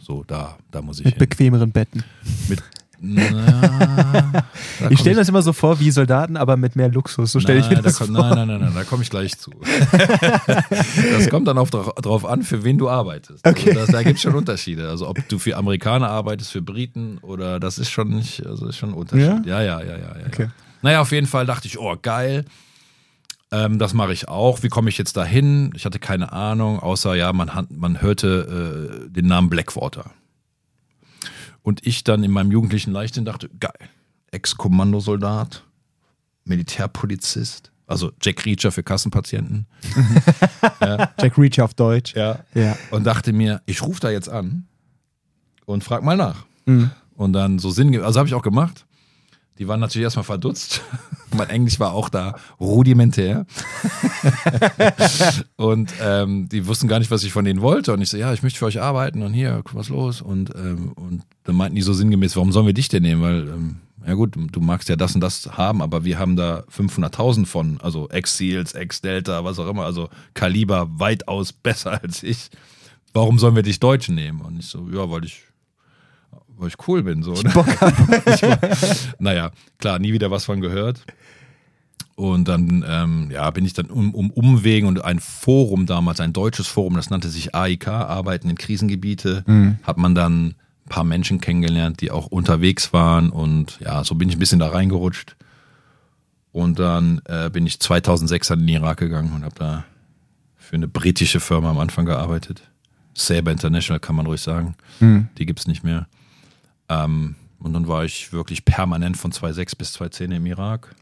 So, 0.00 0.24
da, 0.26 0.56
da 0.72 0.82
muss 0.82 0.98
ich 0.98 1.04
Mit 1.04 1.14
hin. 1.14 1.18
bequemeren 1.20 1.70
Betten. 1.70 2.02
Mit, 2.48 2.60
Na, 3.02 4.44
Ich 4.90 4.98
stelle 4.98 5.14
mir 5.14 5.20
das 5.20 5.28
immer 5.28 5.42
so 5.42 5.52
vor 5.52 5.78
wie 5.80 5.90
Soldaten, 5.90 6.36
aber 6.36 6.56
mit 6.56 6.74
mehr 6.76 6.88
Luxus. 6.90 7.32
So 7.32 7.40
stelle 7.40 7.60
ich 7.60 7.68
mir 7.68 7.76
Nein, 7.76 7.84
das 7.84 7.98
da 7.98 8.04
vor. 8.04 8.14
kommt, 8.14 8.18
nein, 8.28 8.36
nein, 8.36 8.48
nein, 8.48 8.60
nein, 8.60 8.72
da 8.74 8.84
komme 8.84 9.02
ich 9.04 9.10
gleich 9.10 9.38
zu. 9.38 9.52
das 11.12 11.28
kommt 11.30 11.46
dann 11.48 11.56
auf, 11.58 11.70
drauf 11.70 12.24
an, 12.26 12.42
für 12.42 12.64
wen 12.64 12.78
du 12.78 12.88
arbeitest. 12.90 13.46
Okay. 13.46 13.70
Also 13.70 13.80
das, 13.80 13.90
da 13.90 14.02
gibt 14.02 14.16
es 14.16 14.22
schon 14.22 14.34
Unterschiede. 14.34 14.88
Also 14.88 15.08
ob 15.08 15.26
du 15.28 15.38
für 15.38 15.56
Amerikaner 15.56 16.08
arbeitest, 16.10 16.50
für 16.52 16.62
Briten 16.62 17.18
oder 17.18 17.60
das 17.60 17.78
ist 17.78 17.90
schon 17.90 18.08
nicht, 18.08 18.44
also 18.46 18.66
ist 18.66 18.76
schon 18.76 18.90
ein 18.90 18.94
Unterschied. 18.94 19.46
Ja, 19.46 19.62
ja, 19.62 19.80
ja, 19.80 19.82
ja. 19.82 19.96
ja, 19.96 20.26
Okay. 20.26 20.42
ja. 20.44 20.50
Naja, 20.82 21.00
auf 21.00 21.12
jeden 21.12 21.26
Fall 21.26 21.46
dachte 21.46 21.68
ich, 21.68 21.78
oh, 21.78 21.96
geil. 22.00 22.44
Ähm, 23.52 23.78
das 23.78 23.94
mache 23.94 24.12
ich 24.12 24.28
auch. 24.28 24.62
Wie 24.62 24.68
komme 24.68 24.90
ich 24.90 24.98
jetzt 24.98 25.16
dahin? 25.16 25.72
Ich 25.74 25.84
hatte 25.84 25.98
keine 25.98 26.32
Ahnung, 26.32 26.78
außer 26.78 27.14
ja, 27.14 27.32
man, 27.32 27.54
hat, 27.54 27.70
man 27.70 28.00
hörte 28.00 29.06
äh, 29.06 29.10
den 29.10 29.26
Namen 29.26 29.50
Blackwater. 29.50 30.10
Und 31.62 31.86
ich 31.86 32.04
dann 32.04 32.24
in 32.24 32.30
meinem 32.30 32.52
jugendlichen 32.52 32.92
Leichtsinn 32.92 33.24
dachte, 33.24 33.50
geil, 33.60 33.72
Ex-Kommandosoldat, 34.30 35.64
Militärpolizist, 36.44 37.70
also 37.86 38.12
Jack 38.22 38.46
Reacher 38.46 38.70
für 38.70 38.82
Kassenpatienten. 38.82 39.66
Jack 40.80 41.36
Reacher 41.36 41.64
auf 41.64 41.74
Deutsch. 41.74 42.14
Ja. 42.14 42.44
Ja. 42.54 42.78
Und 42.92 43.04
dachte 43.04 43.32
mir, 43.32 43.62
ich 43.66 43.82
rufe 43.82 44.00
da 44.00 44.10
jetzt 44.10 44.28
an 44.28 44.66
und 45.66 45.82
frag 45.82 46.02
mal 46.02 46.16
nach. 46.16 46.46
Mhm. 46.66 46.92
Und 47.16 47.32
dann 47.32 47.58
so 47.58 47.70
Sinn, 47.70 48.00
also 48.00 48.18
habe 48.18 48.28
ich 48.28 48.34
auch 48.34 48.42
gemacht. 48.42 48.86
Die 49.58 49.68
waren 49.68 49.80
natürlich 49.80 50.04
erstmal 50.04 50.24
verdutzt. 50.24 50.82
mein 51.36 51.50
Englisch 51.50 51.78
war 51.78 51.92
auch 51.92 52.08
da 52.08 52.36
rudimentär. 52.58 53.46
und 55.56 55.92
ähm, 56.02 56.48
die 56.48 56.66
wussten 56.66 56.88
gar 56.88 56.98
nicht, 56.98 57.10
was 57.10 57.24
ich 57.24 57.32
von 57.32 57.44
denen 57.44 57.60
wollte. 57.60 57.92
Und 57.92 58.00
ich 58.00 58.10
so, 58.10 58.16
ja, 58.16 58.32
ich 58.32 58.42
möchte 58.42 58.58
für 58.58 58.66
euch 58.66 58.80
arbeiten 58.80 59.22
und 59.22 59.32
hier, 59.32 59.62
was 59.72 59.88
los? 59.88 60.22
Und, 60.22 60.54
ähm, 60.54 60.92
und 60.92 61.22
dann 61.44 61.56
meinten 61.56 61.76
die 61.76 61.82
so 61.82 61.92
sinngemäß, 61.92 62.36
warum 62.36 62.52
sollen 62.52 62.66
wir 62.66 62.72
dich 62.72 62.88
denn 62.88 63.02
nehmen? 63.02 63.22
Weil, 63.22 63.48
ähm, 63.48 63.76
ja 64.06 64.14
gut, 64.14 64.34
du 64.34 64.60
magst 64.60 64.88
ja 64.88 64.96
das 64.96 65.14
und 65.14 65.20
das 65.20 65.46
haben, 65.58 65.82
aber 65.82 66.04
wir 66.04 66.18
haben 66.18 66.36
da 66.36 66.64
500.000 66.74 67.46
von, 67.46 67.78
also 67.82 68.08
Ex-Seals, 68.08 68.72
Ex-Delta, 68.72 69.44
was 69.44 69.58
auch 69.58 69.68
immer, 69.68 69.84
also 69.84 70.08
Kaliber 70.34 70.88
weitaus 70.98 71.52
besser 71.52 72.00
als 72.02 72.22
ich. 72.22 72.50
Warum 73.12 73.38
sollen 73.38 73.56
wir 73.56 73.62
dich 73.62 73.80
Deutschen 73.80 74.14
nehmen? 74.14 74.40
Und 74.40 74.58
ich 74.58 74.66
so, 74.66 74.88
ja, 74.90 75.10
weil 75.10 75.24
ich 75.24 75.42
weil 76.60 76.68
ich 76.68 76.88
cool 76.88 77.02
bin. 77.02 77.22
So, 77.22 77.32
ne? 77.32 77.40
ich 78.26 78.42
war, 78.42 78.58
naja, 79.18 79.50
klar, 79.78 79.98
nie 79.98 80.12
wieder 80.12 80.30
was 80.30 80.44
von 80.44 80.60
gehört. 80.60 81.04
Und 82.14 82.48
dann 82.48 82.84
ähm, 82.86 83.30
ja, 83.32 83.50
bin 83.50 83.64
ich 83.64 83.72
dann 83.72 83.86
um, 83.86 84.14
um 84.14 84.30
Umwegen 84.30 84.86
und 84.86 85.02
ein 85.02 85.20
Forum 85.20 85.86
damals, 85.86 86.20
ein 86.20 86.34
deutsches 86.34 86.66
Forum, 86.66 86.94
das 86.94 87.08
nannte 87.08 87.30
sich 87.30 87.54
AIK, 87.54 87.88
Arbeiten 87.88 88.50
in 88.50 88.56
Krisengebiete, 88.56 89.42
hat 89.82 89.96
man 89.96 90.14
dann 90.14 90.48
ein 90.48 90.54
paar 90.90 91.04
Menschen 91.04 91.40
kennengelernt, 91.40 92.02
die 92.02 92.10
auch 92.10 92.26
unterwegs 92.26 92.92
waren 92.92 93.30
und 93.30 93.78
ja, 93.80 94.04
so 94.04 94.16
bin 94.16 94.28
ich 94.28 94.36
ein 94.36 94.38
bisschen 94.38 94.58
da 94.58 94.68
reingerutscht. 94.68 95.34
Und 96.52 96.78
dann 96.78 97.22
äh, 97.24 97.48
bin 97.48 97.64
ich 97.64 97.80
2006 97.80 98.50
an 98.50 98.58
den 98.58 98.68
Irak 98.68 98.98
gegangen 98.98 99.32
und 99.34 99.44
habe 99.44 99.54
da 99.56 99.84
für 100.56 100.76
eine 100.76 100.88
britische 100.88 101.40
Firma 101.40 101.70
am 101.70 101.78
Anfang 101.78 102.04
gearbeitet. 102.04 102.62
Saber 103.14 103.50
International 103.50 104.00
kann 104.00 104.16
man 104.16 104.26
ruhig 104.26 104.40
sagen. 104.40 104.74
Die 105.38 105.46
gibt's 105.46 105.66
nicht 105.66 105.84
mehr. 105.84 106.06
Ähm, 106.90 107.36
und 107.60 107.72
dann 107.74 107.86
war 107.88 108.04
ich 108.04 108.32
wirklich 108.32 108.64
permanent 108.64 109.16
von 109.16 109.32
2006 109.32 109.76
bis 109.76 109.92
2010 109.94 110.32
im 110.32 110.46
Irak. 110.46 110.94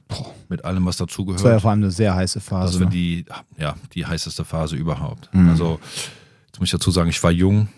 Mit 0.49 0.65
allem, 0.65 0.85
was 0.87 0.97
dazugehört. 0.97 1.39
Das 1.41 1.45
war 1.45 1.53
ja 1.53 1.61
vor 1.61 1.71
allem 1.71 1.81
eine 1.83 1.91
sehr 1.91 2.15
heiße 2.15 2.41
Phase. 2.41 2.73
Das 2.75 2.83
war 2.83 2.91
die, 2.91 3.25
ja, 3.59 3.75
die 3.95 4.05
heißeste 4.07 4.45
Phase 4.45 4.77
überhaupt. 4.77 5.31
Also, 5.33 5.79
jetzt 6.47 6.59
muss 6.61 6.67
ich 6.69 6.73
dazu 6.73 6.91
sagen, 6.91 7.09
ich 7.11 7.23
war 7.23 7.31
jung, 7.31 7.69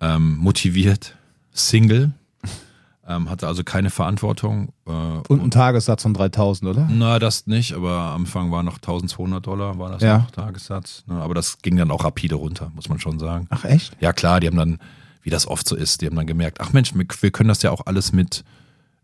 ähm, 0.00 0.36
motiviert, 0.38 1.16
Single, 1.52 2.12
ähm, 3.06 3.28
hatte 3.28 3.46
also 3.46 3.62
keine 3.64 3.90
Verantwortung. 3.90 4.72
Äh, 4.86 4.90
und 5.28 5.42
ein 5.42 5.50
Tagessatz 5.50 6.02
von 6.02 6.14
3000, 6.14 6.70
oder? 6.70 6.88
na, 6.90 7.18
das 7.18 7.46
nicht, 7.46 7.74
aber 7.74 7.90
am 7.92 8.22
Anfang 8.22 8.50
war 8.50 8.62
noch 8.62 8.76
1200 8.76 9.46
Dollar, 9.46 9.78
war 9.78 9.90
das 9.90 10.02
Ja. 10.02 10.18
noch 10.18 10.30
Tagessatz. 10.30 11.04
Ne, 11.06 11.20
aber 11.20 11.34
das 11.34 11.58
ging 11.58 11.76
dann 11.76 11.90
auch 11.90 12.04
rapide 12.04 12.36
runter, 12.36 12.72
muss 12.74 12.88
man 12.88 12.98
schon 12.98 13.18
sagen. 13.18 13.46
Ach, 13.50 13.64
echt? 13.64 13.96
Ja, 14.00 14.12
klar, 14.14 14.40
die 14.40 14.46
haben 14.46 14.56
dann, 14.56 14.78
wie 15.22 15.30
das 15.30 15.46
oft 15.46 15.66
so 15.68 15.76
ist, 15.76 16.00
die 16.00 16.06
haben 16.06 16.16
dann 16.16 16.26
gemerkt, 16.26 16.60
ach 16.60 16.72
Mensch, 16.72 16.92
wir 16.94 17.30
können 17.30 17.48
das 17.48 17.62
ja 17.62 17.70
auch 17.70 17.86
alles 17.86 18.12
mit 18.12 18.44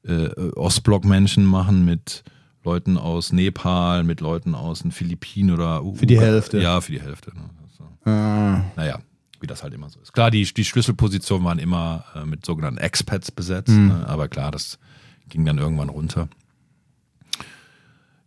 äh, 0.05 0.29
Ostblock-Menschen 0.52 1.44
machen, 1.44 1.85
mit 1.85 2.24
Leuten 2.64 2.96
aus 2.98 3.33
Nepal, 3.33 4.02
mit 4.02 4.20
Leuten 4.20 4.55
aus 4.55 4.81
den 4.81 4.90
Philippinen 4.92 5.50
oder 5.52 5.83
Für 5.94 6.07
die 6.07 6.18
Hälfte. 6.18 6.61
Ja, 6.61 6.81
für 6.81 6.92
die 6.92 7.00
Hälfte. 7.00 7.33
Ne? 7.35 7.42
So. 7.76 8.11
Ah, 8.11 8.62
Naja, 8.76 8.98
wie 9.40 9.46
das 9.46 9.62
halt 9.62 9.74
immer 9.74 9.88
so 9.90 10.00
ist. 10.00 10.12
Klar, 10.12 10.31
die, 10.31 10.42
die 10.44 10.64
Schlüsselpositionen 10.64 11.44
waren 11.44 11.59
immer 11.59 12.05
äh, 12.14 12.24
mit 12.24 12.44
sogenannten 12.46 12.79
Expats 12.79 13.31
besetzt, 13.31 13.68
Mhm. 13.68 13.88
ne? 13.88 14.09
aber 14.09 14.29
klar, 14.29 14.50
das 14.50 14.79
ging 15.29 15.44
dann 15.44 15.59
irgendwann 15.59 15.88
runter. 15.90 16.29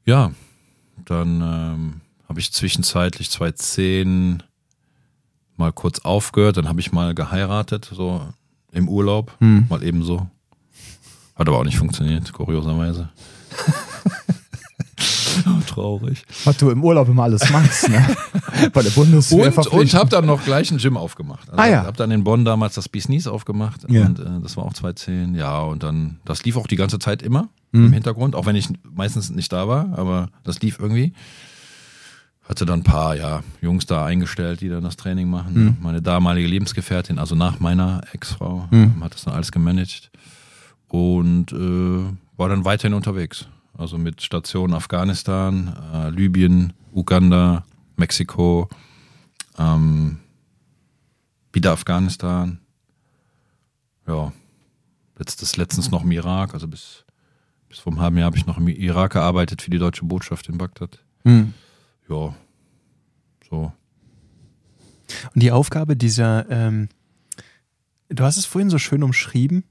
Ja, 0.05 0.31
dann 1.05 1.41
ähm, 1.41 2.01
habe 2.27 2.39
ich 2.39 2.51
zwischenzeitlich 2.51 3.29
2010 3.29 4.43
mal 5.59 5.71
kurz 5.71 5.99
aufgehört, 5.99 6.57
dann 6.57 6.67
habe 6.67 6.79
ich 6.79 6.91
mal 6.91 7.13
geheiratet, 7.13 7.89
so 7.93 8.21
im 8.71 8.87
Urlaub, 8.89 9.35
Mhm. 9.39 9.65
mal 9.69 9.83
eben 9.83 10.03
so. 10.03 10.27
Hat 11.35 11.47
aber 11.47 11.59
auch 11.59 11.63
nicht 11.63 11.77
funktioniert, 11.77 12.33
kurioserweise. 12.33 13.09
Traurig. 15.67 16.23
was 16.43 16.57
du 16.57 16.69
im 16.69 16.83
Urlaub 16.83 17.07
immer 17.07 17.23
alles 17.23 17.49
machst, 17.49 17.87
ne? 17.87 18.05
Bei 18.73 18.81
der 18.81 18.89
Bundeswehr 18.89 19.55
Und, 19.57 19.67
und 19.67 19.93
habe 19.93 20.09
dann 20.09 20.25
noch 20.25 20.43
gleich 20.43 20.69
ein 20.71 20.77
Gym 20.79 20.97
aufgemacht. 20.97 21.49
Also 21.49 21.61
Ah, 21.61 21.67
ja. 21.67 21.85
Habe 21.85 21.95
dann 21.95 22.11
in 22.11 22.23
Bonn 22.25 22.43
damals 22.43 22.75
das 22.75 22.89
Business 22.89 23.25
aufgemacht 23.27 23.85
Ja. 23.89 24.05
und 24.05 24.19
äh, 24.19 24.25
das 24.41 24.57
war 24.57 24.65
auch 24.65 24.73
2010. 24.73 25.35
Ja, 25.35 25.59
und 25.61 25.83
dann, 25.83 26.19
das 26.25 26.43
lief 26.43 26.57
auch 26.57 26.67
die 26.67 26.75
ganze 26.75 26.99
Zeit 26.99 27.21
immer 27.21 27.47
Mhm. 27.71 27.85
im 27.87 27.93
Hintergrund, 27.93 28.35
auch 28.35 28.45
wenn 28.47 28.55
ich 28.55 28.67
meistens 28.91 29.29
nicht 29.29 29.53
da 29.53 29.67
war, 29.67 29.97
aber 29.97 30.29
das 30.43 30.59
lief 30.61 30.77
irgendwie. 30.79 31.13
Hatte 32.49 32.65
dann 32.65 32.79
ein 32.79 32.83
paar 32.83 33.15
ja, 33.15 33.43
Jungs 33.61 33.85
da 33.85 34.03
eingestellt, 34.05 34.61
die 34.61 34.69
dann 34.69 34.83
das 34.83 34.97
Training 34.97 35.29
machen. 35.29 35.53
Mhm. 35.53 35.77
Meine 35.81 36.01
damalige 36.01 36.47
Lebensgefährtin, 36.47 37.19
also 37.19 37.35
nach 37.35 37.59
meiner 37.59 38.01
Ex-Frau, 38.11 38.67
Mhm. 38.71 39.03
hat 39.03 39.13
das 39.13 39.23
dann 39.25 39.35
alles 39.35 39.51
gemanagt 39.51 40.09
und 40.87 41.51
äh, 41.53 42.37
war 42.37 42.49
dann 42.49 42.65
weiterhin 42.65 42.95
unterwegs. 42.95 43.45
Also 43.77 43.97
mit 43.99 44.21
Stationen 44.23 44.73
Afghanistan, 44.73 45.75
äh, 45.93 46.09
Libyen, 46.09 46.73
Uganda, 46.91 47.63
Mexiko, 47.97 48.67
ähm, 49.59 50.17
wieder 51.53 51.71
Afghanistan. 51.73 52.59
Ja, 54.07 54.33
letztes, 55.19 55.55
letztens 55.55 55.91
noch 55.91 56.03
im 56.03 56.11
Irak, 56.11 56.55
also 56.55 56.67
bis, 56.67 57.05
bis 57.69 57.77
vor 57.77 57.93
einem 57.93 58.01
halben 58.01 58.17
Jahr 58.17 58.25
habe 58.25 58.37
ich 58.37 58.47
noch 58.47 58.57
im 58.57 58.67
Irak 58.67 59.13
gearbeitet 59.13 59.61
für 59.61 59.69
die 59.69 59.77
deutsche 59.77 60.03
Botschaft 60.05 60.49
in 60.49 60.57
Bagdad. 60.57 60.97
Hm. 61.25 61.53
Ja, 62.09 62.35
so. 63.49 63.71
Und 65.33 65.43
die 65.43 65.51
Aufgabe 65.51 65.95
dieser, 65.95 66.49
ähm, 66.49 66.89
du 68.09 68.23
hast 68.23 68.37
es 68.37 68.45
vorhin 68.45 68.69
so 68.69 68.77
schön 68.77 69.03
umschrieben, 69.03 69.63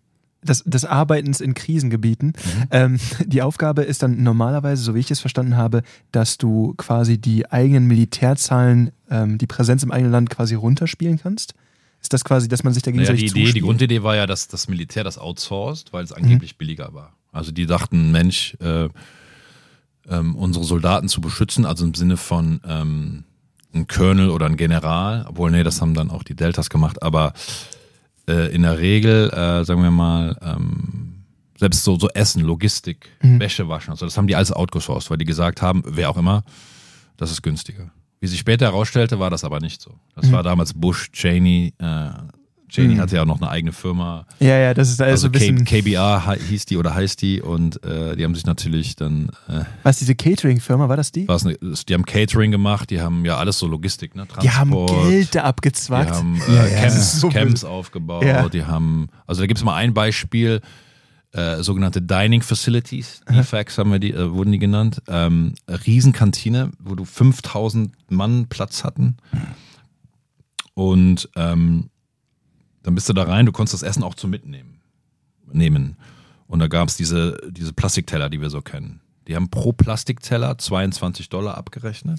des, 0.43 0.63
des 0.65 0.85
Arbeitens 0.85 1.41
in 1.41 1.55
Krisengebieten. 1.55 2.33
Ähm, 2.71 2.99
die 3.27 3.43
Aufgabe 3.43 3.83
ist 3.83 4.03
dann 4.03 4.23
normalerweise, 4.23 4.83
so 4.83 4.95
wie 4.95 5.01
ich 5.01 5.11
es 5.11 5.21
verstanden 5.21 5.57
habe, 5.57 5.83
dass 6.13 6.39
du 6.39 6.75
quasi 6.77 7.19
die 7.19 7.51
eigenen 7.51 7.87
Militärzahlen, 7.87 8.93
ähm, 9.11 9.39
die 9.39 9.47
Präsenz 9.47 9.83
im 9.83 9.91
eigenen 9.91 10.13
Land 10.13 10.31
quasi 10.31 10.55
runterspielen 10.55 11.19
kannst. 11.19 11.55
Ist 12.01 12.13
das 12.13 12.25
quasi, 12.25 12.47
dass 12.47 12.63
man 12.63 12.73
sich 12.73 12.85
dagegen 12.85 13.03
Naja, 13.03 13.15
die, 13.15 13.27
Idee, 13.27 13.53
die? 13.53 13.61
Grundidee 13.61 14.05
war 14.05 14.15
ja, 14.15 14.27
dass 14.27 14.47
das 14.47 14.69
Militär 14.69 15.03
das 15.03 15.19
outsourced, 15.19 15.93
weil 15.93 16.05
es 16.05 16.13
angeblich 16.13 16.57
billiger 16.57 16.95
war. 16.95 17.15
Also 17.33 17.51
die 17.51 17.67
dachten, 17.67 18.13
Mensch, 18.13 18.57
äh, 18.61 18.89
ähm, 20.11 20.35
unsere 20.35 20.65
Soldaten 20.65 21.09
zu 21.09 21.21
beschützen, 21.21 21.65
also 21.65 21.85
im 21.85 21.95
Sinne 21.95 22.17
von 22.17 22.61
ähm, 22.67 23.25
ein 23.75 23.87
Colonel 23.87 24.31
oder 24.31 24.47
ein 24.47 24.57
General, 24.57 25.27
obwohl, 25.29 25.51
nee, 25.51 25.63
das 25.63 25.81
haben 25.81 25.95
dann 25.95 26.11
auch 26.11 26.23
die 26.23 26.35
Deltas 26.35 26.71
gemacht, 26.71 27.03
aber 27.03 27.33
äh, 28.29 28.53
in 28.55 28.63
der 28.63 28.79
Regel, 28.79 29.31
äh, 29.31 29.65
sagen 29.65 29.83
wir 29.83 29.91
mal, 29.91 30.37
ähm, 30.43 31.25
selbst 31.59 31.85
so, 31.85 31.99
so 31.99 32.09
Essen, 32.11 32.43
Logistik, 32.43 33.11
Wäsche 33.21 33.69
waschen, 33.69 33.91
also 33.91 34.07
das 34.07 34.17
haben 34.17 34.27
die 34.27 34.37
alles 34.37 34.53
outgesourced, 34.53 35.11
weil 35.11 35.19
die 35.19 35.25
gesagt 35.25 35.61
haben, 35.61 35.83
wer 35.85 36.11
auch 36.11 36.17
immer, 36.17 36.45
das 37.17 37.31
ist 37.31 37.43
günstiger. 37.43 37.91
Wie 38.21 38.27
sich 38.27 38.41
später 38.41 38.67
herausstellte, 38.67 39.19
war 39.19 39.31
das 39.31 39.45
aber 39.45 39.61
nicht 39.61 39.81
so. 39.81 39.95
Das 40.17 40.33
war 40.33 40.43
damals 40.43 40.75
Bush, 40.75 41.11
Cheney, 41.13 41.73
äh, 41.79 42.11
Cheney 42.69 42.97
hatte 42.97 43.17
ja 43.17 43.23
auch 43.23 43.27
noch 43.27 43.41
eine 43.41 43.51
eigene 43.51 43.73
Firma, 43.73 44.27
Ja, 44.41 44.59
ja, 44.59 44.75
das 44.75 44.91
ist 44.91 45.01
alles 45.01 45.23
so 45.23 45.27
also 45.27 45.29
ein 45.29 45.33
bisschen. 45.33 45.65
K 45.65 45.81
KBR 45.81 46.27
hi- 46.27 46.39
hieß 46.39 46.67
die 46.67 46.77
oder 46.77 46.95
heißt 46.95 47.21
die 47.23 47.41
und 47.41 47.83
äh, 47.85 48.15
die 48.17 48.25
haben 48.25 48.35
sich 48.35 48.45
natürlich 48.47 48.95
dann, 48.97 49.31
äh, 49.49 49.63
was, 49.83 49.99
diese 49.99 50.15
Catering-Firma, 50.15 50.89
war 50.89 50.97
das 50.97 51.11
die? 51.13 51.27
war's 51.29 51.45
ne, 51.45 51.57
die 51.89 51.95
haben 51.95 52.05
Catering 52.05 52.51
gemacht, 52.51 52.91
die 52.91 53.01
haben 53.01 53.25
ja 53.25 53.37
alles 53.39 53.59
so 53.59 53.67
Logistik, 53.67 54.15
ne? 54.15 54.27
Die 54.43 54.51
haben 54.51 54.71
Transport, 54.71 55.09
Geld 55.11 55.35
da 55.35 55.41
die 55.41 55.45
abgezwackt. 55.47 56.11
haben 56.11 56.41
äh, 56.49 56.55
Ja, 56.55 56.67
ja. 56.67 56.81
Camps, 56.83 57.21
so 57.21 57.29
Camps 57.31 57.65
aufgebaut, 57.65 58.25
Ja. 58.25 58.49
die 58.49 58.65
haben, 58.65 59.09
also 59.27 59.41
da 59.43 59.47
gibt 59.47 59.59
es 59.59 59.65
mal 59.65 59.75
ein 59.75 59.95
Beispiel, 59.95 60.61
äh, 61.33 61.63
sogenannte 61.63 62.01
Dining 62.01 62.41
Facilities, 62.43 63.21
DFACs 63.31 63.77
haben 63.79 63.93
wir 63.93 63.99
die, 63.99 64.13
äh, 64.13 64.31
wurden 64.33 64.51
die 64.53 64.59
genannt, 64.59 65.03
ähm, 65.09 65.55
Riesenkantine, 65.69 66.71
wo 66.79 66.95
du 66.95 67.05
5000 67.05 67.93
Mann 68.11 68.47
Platz 68.49 68.83
hatten 68.85 69.17
und 70.75 71.29
ähm, 71.37 71.91
dann 72.89 72.95
bist 72.95 73.07
du 73.07 73.13
da 73.13 73.25
rein, 73.25 73.45
du 73.45 73.53
konntest 73.53 73.75
das 73.75 73.83
Essen 73.83 74.03
auch 74.03 74.15
zum 74.15 74.31
Mitnehmen. 74.31 74.81
nehmen. 75.53 75.99
Und 76.47 76.61
da 76.61 76.69
gab 76.69 76.89
es 76.89 76.97
diese, 76.97 77.37
diese 77.51 77.75
Plastikteller, 77.75 78.31
die 78.31 78.41
wir 78.41 78.49
so 78.49 78.63
kennen. 78.63 79.03
Die 79.27 79.37
haben 79.37 79.51
pro 79.51 79.75
Plastikteller 79.75 80.57
22 80.57 81.29
Dollar 81.29 81.59
abgerechnet. 81.59 82.19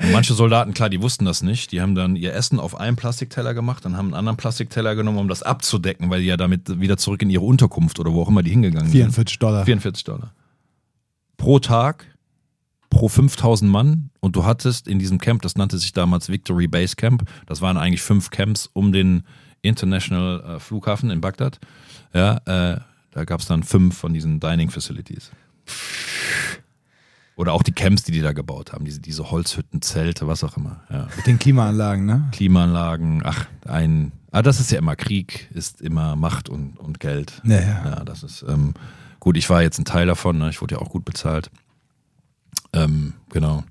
Und 0.00 0.12
manche 0.12 0.32
Soldaten, 0.32 0.72
klar, 0.72 0.88
die 0.88 1.02
wussten 1.02 1.26
das 1.26 1.42
nicht. 1.42 1.72
Die 1.72 1.82
haben 1.82 1.94
dann 1.94 2.16
ihr 2.16 2.32
Essen 2.32 2.58
auf 2.58 2.74
einem 2.74 2.96
Plastikteller 2.96 3.52
gemacht, 3.52 3.84
dann 3.84 3.98
haben 3.98 4.06
einen 4.06 4.14
anderen 4.14 4.38
Plastikteller 4.38 4.94
genommen, 4.94 5.18
um 5.18 5.28
das 5.28 5.42
abzudecken, 5.42 6.08
weil 6.08 6.22
die 6.22 6.28
ja 6.28 6.38
damit 6.38 6.80
wieder 6.80 6.96
zurück 6.96 7.20
in 7.20 7.28
ihre 7.28 7.44
Unterkunft 7.44 8.00
oder 8.00 8.14
wo 8.14 8.22
auch 8.22 8.28
immer 8.28 8.42
die 8.42 8.50
hingegangen 8.50 8.88
sind. 8.88 8.96
44 8.96 9.38
Dollar. 9.38 9.66
44 9.66 10.04
Dollar. 10.04 10.32
Pro 11.36 11.58
Tag, 11.58 12.06
pro 12.92 13.08
5000 13.08 13.70
Mann. 13.70 14.10
Und 14.20 14.36
du 14.36 14.44
hattest 14.44 14.86
in 14.86 14.98
diesem 14.98 15.18
Camp, 15.18 15.42
das 15.42 15.56
nannte 15.56 15.78
sich 15.78 15.92
damals 15.92 16.28
Victory 16.28 16.68
Base 16.68 16.94
Camp, 16.94 17.24
das 17.46 17.60
waren 17.60 17.76
eigentlich 17.76 18.02
fünf 18.02 18.30
Camps 18.30 18.70
um 18.72 18.92
den 18.92 19.24
International 19.62 20.56
äh, 20.56 20.60
Flughafen 20.60 21.10
in 21.10 21.20
Bagdad. 21.20 21.58
Ja, 22.12 22.36
äh, 22.44 22.80
da 23.10 23.24
gab 23.24 23.40
es 23.40 23.46
dann 23.46 23.62
fünf 23.62 23.96
von 23.96 24.12
diesen 24.12 24.40
Dining 24.40 24.70
Facilities. 24.70 25.30
Oder 27.34 27.54
auch 27.54 27.62
die 27.62 27.72
Camps, 27.72 28.02
die 28.02 28.12
die 28.12 28.20
da 28.20 28.32
gebaut 28.32 28.72
haben, 28.72 28.84
diese, 28.84 29.00
diese 29.00 29.30
Holzhütten, 29.30 29.80
Zelte, 29.80 30.26
was 30.26 30.44
auch 30.44 30.56
immer. 30.58 30.82
Ja. 30.90 31.08
Mit 31.16 31.26
den 31.26 31.38
Klimaanlagen, 31.38 32.04
ne? 32.04 32.28
Klimaanlagen, 32.32 33.22
ach, 33.24 33.46
ein, 33.66 34.12
ah, 34.32 34.42
das 34.42 34.60
ist 34.60 34.70
ja 34.70 34.78
immer 34.78 34.96
Krieg, 34.96 35.48
ist 35.54 35.80
immer 35.80 36.14
Macht 36.14 36.50
und, 36.50 36.78
und 36.78 37.00
Geld. 37.00 37.40
Ja, 37.44 37.60
ja. 37.60 37.84
Ja, 37.84 38.04
das 38.04 38.22
ist, 38.22 38.44
ähm, 38.46 38.74
gut, 39.18 39.38
ich 39.38 39.48
war 39.48 39.62
jetzt 39.62 39.78
ein 39.78 39.86
Teil 39.86 40.06
davon, 40.06 40.36
ne? 40.36 40.50
ich 40.50 40.60
wurde 40.60 40.74
ja 40.74 40.80
auch 40.82 40.90
gut 40.90 41.06
bezahlt. 41.06 41.50
Ähm, 42.72 43.14
genau. 43.30 43.64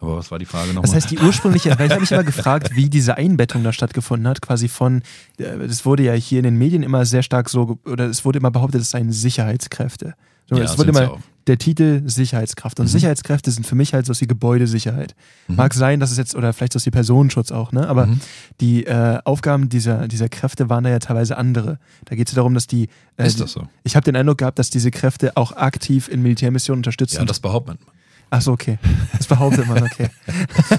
Aber 0.00 0.16
was 0.16 0.30
war 0.32 0.38
die 0.40 0.46
Frage 0.46 0.68
nochmal? 0.68 0.82
Das 0.82 0.94
heißt, 0.94 1.10
die 1.12 1.18
ursprüngliche, 1.18 1.70
weil 1.78 1.86
ich 1.86 1.92
habe 1.92 2.00
mich 2.00 2.10
immer 2.10 2.24
gefragt, 2.24 2.74
wie 2.74 2.90
diese 2.90 3.16
Einbettung 3.16 3.62
da 3.62 3.72
stattgefunden 3.72 4.26
hat, 4.26 4.42
quasi 4.42 4.66
von, 4.68 5.02
äh, 5.38 5.58
das 5.68 5.84
wurde 5.86 6.02
ja 6.02 6.12
hier 6.12 6.38
in 6.38 6.44
den 6.44 6.56
Medien 6.56 6.82
immer 6.82 7.04
sehr 7.06 7.22
stark 7.22 7.48
so, 7.48 7.78
oder 7.86 8.06
es 8.06 8.24
wurde 8.24 8.38
immer 8.40 8.50
behauptet, 8.50 8.80
es 8.82 8.90
seien 8.90 9.12
Sicherheitskräfte. 9.12 10.14
So, 10.50 10.56
Ja, 10.56 10.64
es 10.64 10.76
wurde 10.76 10.90
immer. 10.90 11.16
Mhm. 11.18 11.22
der 11.46 11.56
Titel 11.58 12.02
Sicherheitskraft. 12.04 12.80
Und 12.80 12.88
Sicherheitskräfte 12.88 13.50
sind 13.52 13.64
für 13.64 13.76
mich 13.76 13.94
halt 13.94 14.06
so 14.06 14.12
die 14.12 14.26
Gebäudesicherheit. 14.26 15.14
Mag 15.46 15.72
sein, 15.72 16.00
dass 16.00 16.10
es 16.10 16.18
jetzt, 16.18 16.34
oder 16.34 16.52
vielleicht 16.52 16.72
so 16.72 16.80
die 16.80 16.90
Personenschutz 16.90 17.52
auch, 17.52 17.70
ne? 17.72 17.88
Aber 17.88 18.06
Mhm. 18.06 18.20
die 18.60 18.84
äh, 18.86 19.18
Aufgaben 19.24 19.68
dieser, 19.68 20.08
dieser 20.08 20.28
Kräfte 20.28 20.68
waren 20.68 20.82
da 20.84 20.90
ja 20.90 20.98
teilweise 20.98 21.36
andere. 21.36 21.78
Da 22.06 22.16
geht 22.16 22.26
es 22.28 22.32
ja 22.34 22.36
darum, 22.36 22.54
dass 22.54 22.66
die. 22.66 22.88
Äh, 23.16 23.26
Ist 23.28 23.40
das 23.40 23.52
so? 23.52 23.68
Ich 23.84 23.94
habe 23.94 24.02
den 24.04 24.16
Eindruck 24.16 24.38
gehabt, 24.38 24.58
dass 24.58 24.68
diese 24.70 24.90
Kräfte 24.90 25.36
auch 25.36 25.52
aktiv 25.52 26.08
in 26.08 26.22
Militärmissionen 26.22 26.80
unterstützen. 26.80 27.18
ja, 27.18 27.24
das 27.24 27.38
behauptet 27.38 27.78
man. 27.86 27.94
Achso, 28.32 28.52
okay. 28.52 28.78
Das 29.18 29.26
behauptet 29.26 29.66
man, 29.68 29.82
okay. 29.82 30.08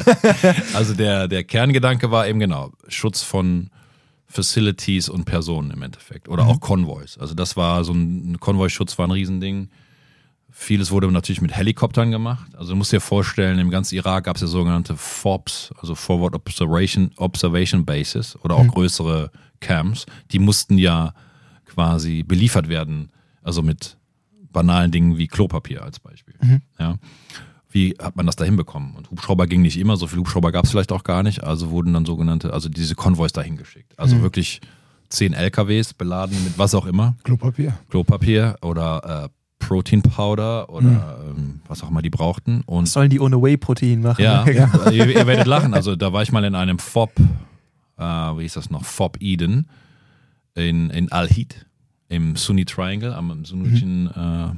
Also 0.73 0.95
der, 0.95 1.27
der 1.27 1.43
Kerngedanke 1.43 2.09
war 2.09 2.27
eben 2.27 2.39
genau, 2.39 2.71
Schutz 2.87 3.21
von 3.21 3.69
Facilities 4.25 5.07
und 5.07 5.25
Personen 5.25 5.69
im 5.69 5.83
Endeffekt. 5.83 6.27
Oder 6.27 6.47
auch 6.47 6.59
Konvois. 6.59 7.19
Also 7.19 7.35
das 7.35 7.55
war 7.55 7.83
so 7.83 7.93
ein, 7.93 8.31
ein 8.31 8.39
Konvoischutz 8.39 8.97
war 8.97 9.05
ein 9.05 9.11
Riesending. 9.11 9.69
Vieles 10.49 10.89
wurde 10.89 11.11
natürlich 11.11 11.41
mit 11.41 11.55
Helikoptern 11.55 12.09
gemacht. 12.09 12.55
Also 12.55 12.71
du 12.71 12.75
musst 12.75 12.91
dir 12.91 12.99
vorstellen, 12.99 13.59
im 13.59 13.69
ganzen 13.69 13.93
Irak 13.97 14.23
gab 14.23 14.37
es 14.37 14.41
ja 14.41 14.47
sogenannte 14.47 14.97
FOBs, 14.97 15.75
also 15.79 15.93
Forward 15.93 16.33
Observation, 16.33 17.11
Observation 17.17 17.85
Bases 17.85 18.35
oder 18.43 18.55
auch 18.55 18.67
größere 18.67 19.29
Camps. 19.59 20.07
Die 20.31 20.39
mussten 20.39 20.79
ja 20.79 21.13
quasi 21.65 22.23
beliefert 22.23 22.67
werden, 22.67 23.11
also 23.43 23.61
mit 23.61 23.97
banalen 24.53 24.91
Dingen 24.91 25.17
wie 25.17 25.27
Klopapier 25.27 25.83
als 25.83 25.99
Beispiel. 25.99 26.35
Ja. 26.79 26.97
Wie 27.69 27.95
hat 27.99 28.15
man 28.15 28.27
das 28.27 28.35
da 28.35 28.45
hinbekommen? 28.45 28.95
Und 28.95 29.09
Hubschrauber 29.09 29.47
ging 29.47 29.63
nicht 29.63 29.77
immer, 29.77 29.97
so 29.97 30.05
viele 30.05 30.21
Hubschrauber 30.21 30.51
gab 30.51 30.65
es 30.65 30.71
vielleicht 30.71 30.91
auch 30.91 31.03
gar 31.03 31.23
nicht, 31.23 31.43
also 31.43 31.71
wurden 31.71 31.91
dann 31.93 32.05
sogenannte, 32.05 32.53
also 32.53 32.69
diese 32.69 32.93
Konvois 32.93 33.29
dahin 33.29 33.57
geschickt. 33.57 33.97
Also 33.97 34.21
wirklich 34.21 34.61
zehn 35.09 35.33
LKWs 35.33 35.93
beladen 35.93 36.41
mit 36.43 36.57
was 36.57 36.75
auch 36.75 36.85
immer, 36.85 37.15
Klopapier. 37.23 37.73
Klopapier 37.89 38.57
oder 38.61 39.25
äh, 39.25 39.29
Protein 39.59 40.01
Powder 40.01 40.69
oder 40.69 41.19
ähm, 41.29 41.61
was 41.67 41.83
auch 41.83 41.89
immer 41.89 42.01
die 42.01 42.09
brauchten. 42.09 42.61
Und 42.65 42.87
sollen 42.87 43.09
die 43.09 43.19
ohne 43.19 43.41
Whey-Protein 43.41 44.01
machen? 44.01 44.23
ja, 44.23 44.45
ihr, 44.91 45.07
ihr 45.07 45.27
werdet 45.27 45.47
lachen. 45.47 45.73
Also 45.73 45.95
da 45.95 46.11
war 46.13 46.21
ich 46.21 46.31
mal 46.31 46.43
in 46.43 46.55
einem 46.55 46.79
FOB, 46.79 47.11
äh, 47.97 48.03
wie 48.03 48.41
hieß 48.41 48.53
das 48.53 48.69
noch? 48.69 48.83
FOB 48.83 49.17
Eden 49.19 49.67
in, 50.55 50.89
in 50.89 51.11
Al-Hid 51.11 51.65
im 52.13 52.35
Sunni 52.35 52.65
Triangle, 52.65 53.13
am 53.13 53.43
sunnitischen 53.43 54.07
äh, 54.07 54.49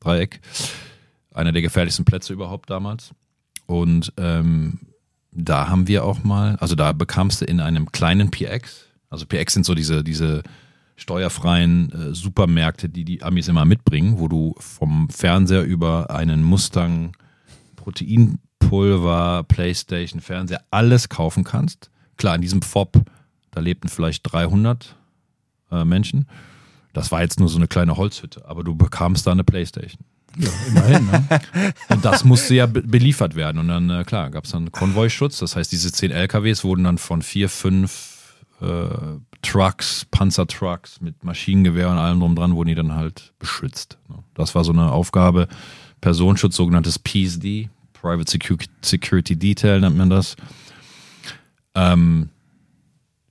Dreieck. 0.00 0.40
Einer 1.34 1.52
der 1.52 1.62
gefährlichsten 1.62 2.04
Plätze 2.04 2.32
überhaupt 2.32 2.70
damals. 2.70 3.10
Und 3.66 4.12
ähm, 4.16 4.80
da 5.32 5.68
haben 5.68 5.88
wir 5.88 6.04
auch 6.04 6.22
mal, 6.22 6.56
also 6.56 6.74
da 6.74 6.92
bekamst 6.92 7.40
du 7.40 7.44
in 7.44 7.60
einem 7.60 7.90
kleinen 7.92 8.30
PX, 8.30 8.86
also 9.10 9.26
PX 9.26 9.54
sind 9.54 9.66
so 9.66 9.74
diese, 9.74 10.02
diese 10.02 10.42
steuerfreien 10.96 11.92
äh, 11.92 12.14
Supermärkte, 12.14 12.88
die 12.88 13.04
die 13.04 13.22
Amis 13.22 13.48
immer 13.48 13.64
mitbringen, 13.64 14.18
wo 14.18 14.28
du 14.28 14.54
vom 14.58 15.10
Fernseher 15.10 15.62
über 15.62 16.10
einen 16.10 16.42
Mustang 16.42 17.16
Proteinpulver, 17.76 19.44
Playstation, 19.44 20.20
Fernseher, 20.20 20.62
alles 20.70 21.08
kaufen 21.08 21.44
kannst. 21.44 21.90
Klar, 22.16 22.36
in 22.36 22.42
diesem 22.42 22.62
FOB, 22.62 23.02
da 23.50 23.60
lebten 23.60 23.88
vielleicht 23.88 24.22
300 24.32 24.96
äh, 25.70 25.84
Menschen. 25.84 26.26
Das 26.96 27.12
war 27.12 27.20
jetzt 27.20 27.38
nur 27.38 27.50
so 27.50 27.58
eine 27.58 27.68
kleine 27.68 27.98
Holzhütte, 27.98 28.48
aber 28.48 28.64
du 28.64 28.74
bekamst 28.74 29.26
da 29.26 29.32
eine 29.32 29.44
Playstation. 29.44 30.02
Immerhin, 30.68 31.04
ne? 31.04 31.26
Und 31.90 32.02
das 32.06 32.24
musste 32.24 32.54
ja 32.54 32.64
be 32.64 32.80
beliefert 32.80 33.34
werden. 33.36 33.58
Und 33.58 33.68
dann, 33.68 33.90
äh, 33.90 34.02
klar, 34.04 34.30
gab 34.30 34.44
es 34.44 34.52
dann 34.52 34.72
Konvoischutz. 34.72 35.38
Das 35.40 35.56
heißt, 35.56 35.70
diese 35.70 35.92
zehn 35.92 36.10
LKWs 36.10 36.64
wurden 36.64 36.84
dann 36.84 36.96
von 36.96 37.20
vier, 37.20 37.50
fünf 37.50 38.34
äh, 38.62 38.86
Trucks, 39.42 40.06
Panzertrucks 40.10 41.02
mit 41.02 41.22
Maschinengewehr 41.22 41.90
und 41.90 41.98
allem 41.98 42.18
drum 42.20 42.34
dran, 42.34 42.54
wurden 42.56 42.70
die 42.70 42.74
dann 42.74 42.94
halt 42.94 43.34
beschützt. 43.38 43.98
ne? 44.08 44.24
Das 44.32 44.54
war 44.54 44.64
so 44.64 44.72
eine 44.72 44.90
Aufgabe. 44.90 45.48
Personenschutz, 46.00 46.56
sogenanntes 46.56 46.98
PSD, 46.98 47.68
Private 47.92 48.30
Secu 48.30 48.56
Security 48.80 49.36
Detail 49.36 49.80
nennt 49.80 49.98
man 49.98 50.08
das. 50.08 50.34
Ähm, 51.74 52.30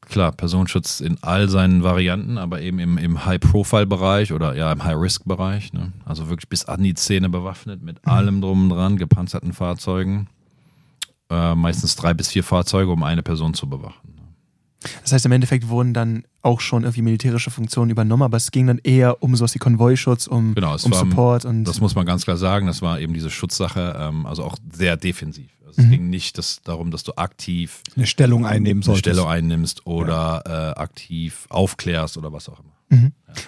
klar, 0.06 0.32
Personenschutz 0.32 1.02
in 1.02 1.18
all 1.22 1.50
seinen 1.50 1.84
Varianten, 1.84 2.38
aber 2.38 2.62
eben 2.62 2.80
im, 2.80 2.98
im 2.98 3.26
High-Profile-Bereich 3.26 4.34
oder 4.34 4.56
ja 4.56 4.72
im 4.72 4.84
High-Risk-Bereich. 4.84 5.74
Ne? 5.74 5.92
Also 6.06 6.30
wirklich 6.30 6.50
bis 6.50 6.66
an 6.66 6.82
die 6.84 6.94
Zähne 6.94 7.30
bewaffnet, 7.30 7.82
mit 7.82 8.06
allem 8.08 8.42
drum 8.42 8.64
und 8.64 8.70
dran, 8.70 8.98
gepanzerten 8.98 9.54
Fahrzeugen. 9.54 10.28
Äh, 11.30 11.56
meistens 11.56 11.96
drei 11.96 12.14
bis 12.14 12.30
vier 12.30 12.44
Fahrzeuge, 12.44 12.92
um 12.92 13.04
eine 13.04 13.24
Person 13.24 13.54
zu 13.54 13.68
bewachen. 13.68 14.15
Das 15.02 15.12
heißt, 15.14 15.26
im 15.26 15.32
Endeffekt 15.32 15.68
wurden 15.70 15.94
dann 15.94 16.24
auch 16.42 16.62
schon 16.62 16.84
irgendwie 16.84 17.02
militärische 17.02 17.52
Funktionen 17.52 17.90
übernommen, 17.92 18.24
aber 18.24 18.38
es 18.38 18.52
ging 18.52 18.68
dann 18.68 18.80
eher 18.84 19.22
um 19.24 19.36
sowas 19.36 19.54
wie 19.56 19.60
Konvoischutz, 19.60 20.28
um, 20.28 20.54
Genau, 20.56 20.76
es 20.76 20.84
um 20.86 20.92
war- 20.92 21.00
Support 21.00 21.46
und 21.46 21.64
Das 21.66 21.82
muss 21.82 21.96
man 21.96 22.06
ganz 22.06 22.24
klar 22.24 22.38
sagen, 22.38 22.68
das 22.68 22.82
war 22.82 23.00
eben 23.00 23.14
diese 23.14 23.30
Schutzsache, 23.30 23.96
ähm, 24.00 24.26
also 24.26 24.44
auch 24.44 24.58
sehr 24.72 24.98
defensiv. 24.98 25.50
Also 25.66 25.82
Mhm. 25.82 25.86
Es 25.88 25.92
ging 25.92 26.10
nicht 26.10 26.38
das, 26.38 26.62
darum, 26.64 26.92
dass 26.92 27.04
du 27.04 27.14
aktiv 27.18 27.82
Eine 27.96 28.06
Stellung 28.06 28.46
einnehmen 28.46 28.82
eine 28.82 28.86
solltest. 28.86 29.16
Stelle 29.18 29.28
einnimmst 29.28 29.86
oder 29.88 30.44
äh, 30.46 30.80
aktiv 30.80 31.48
aufklärst 31.50 32.18
oder 32.18 32.32
was 32.32 32.48
auch 32.50 32.60
immer. 32.60 32.70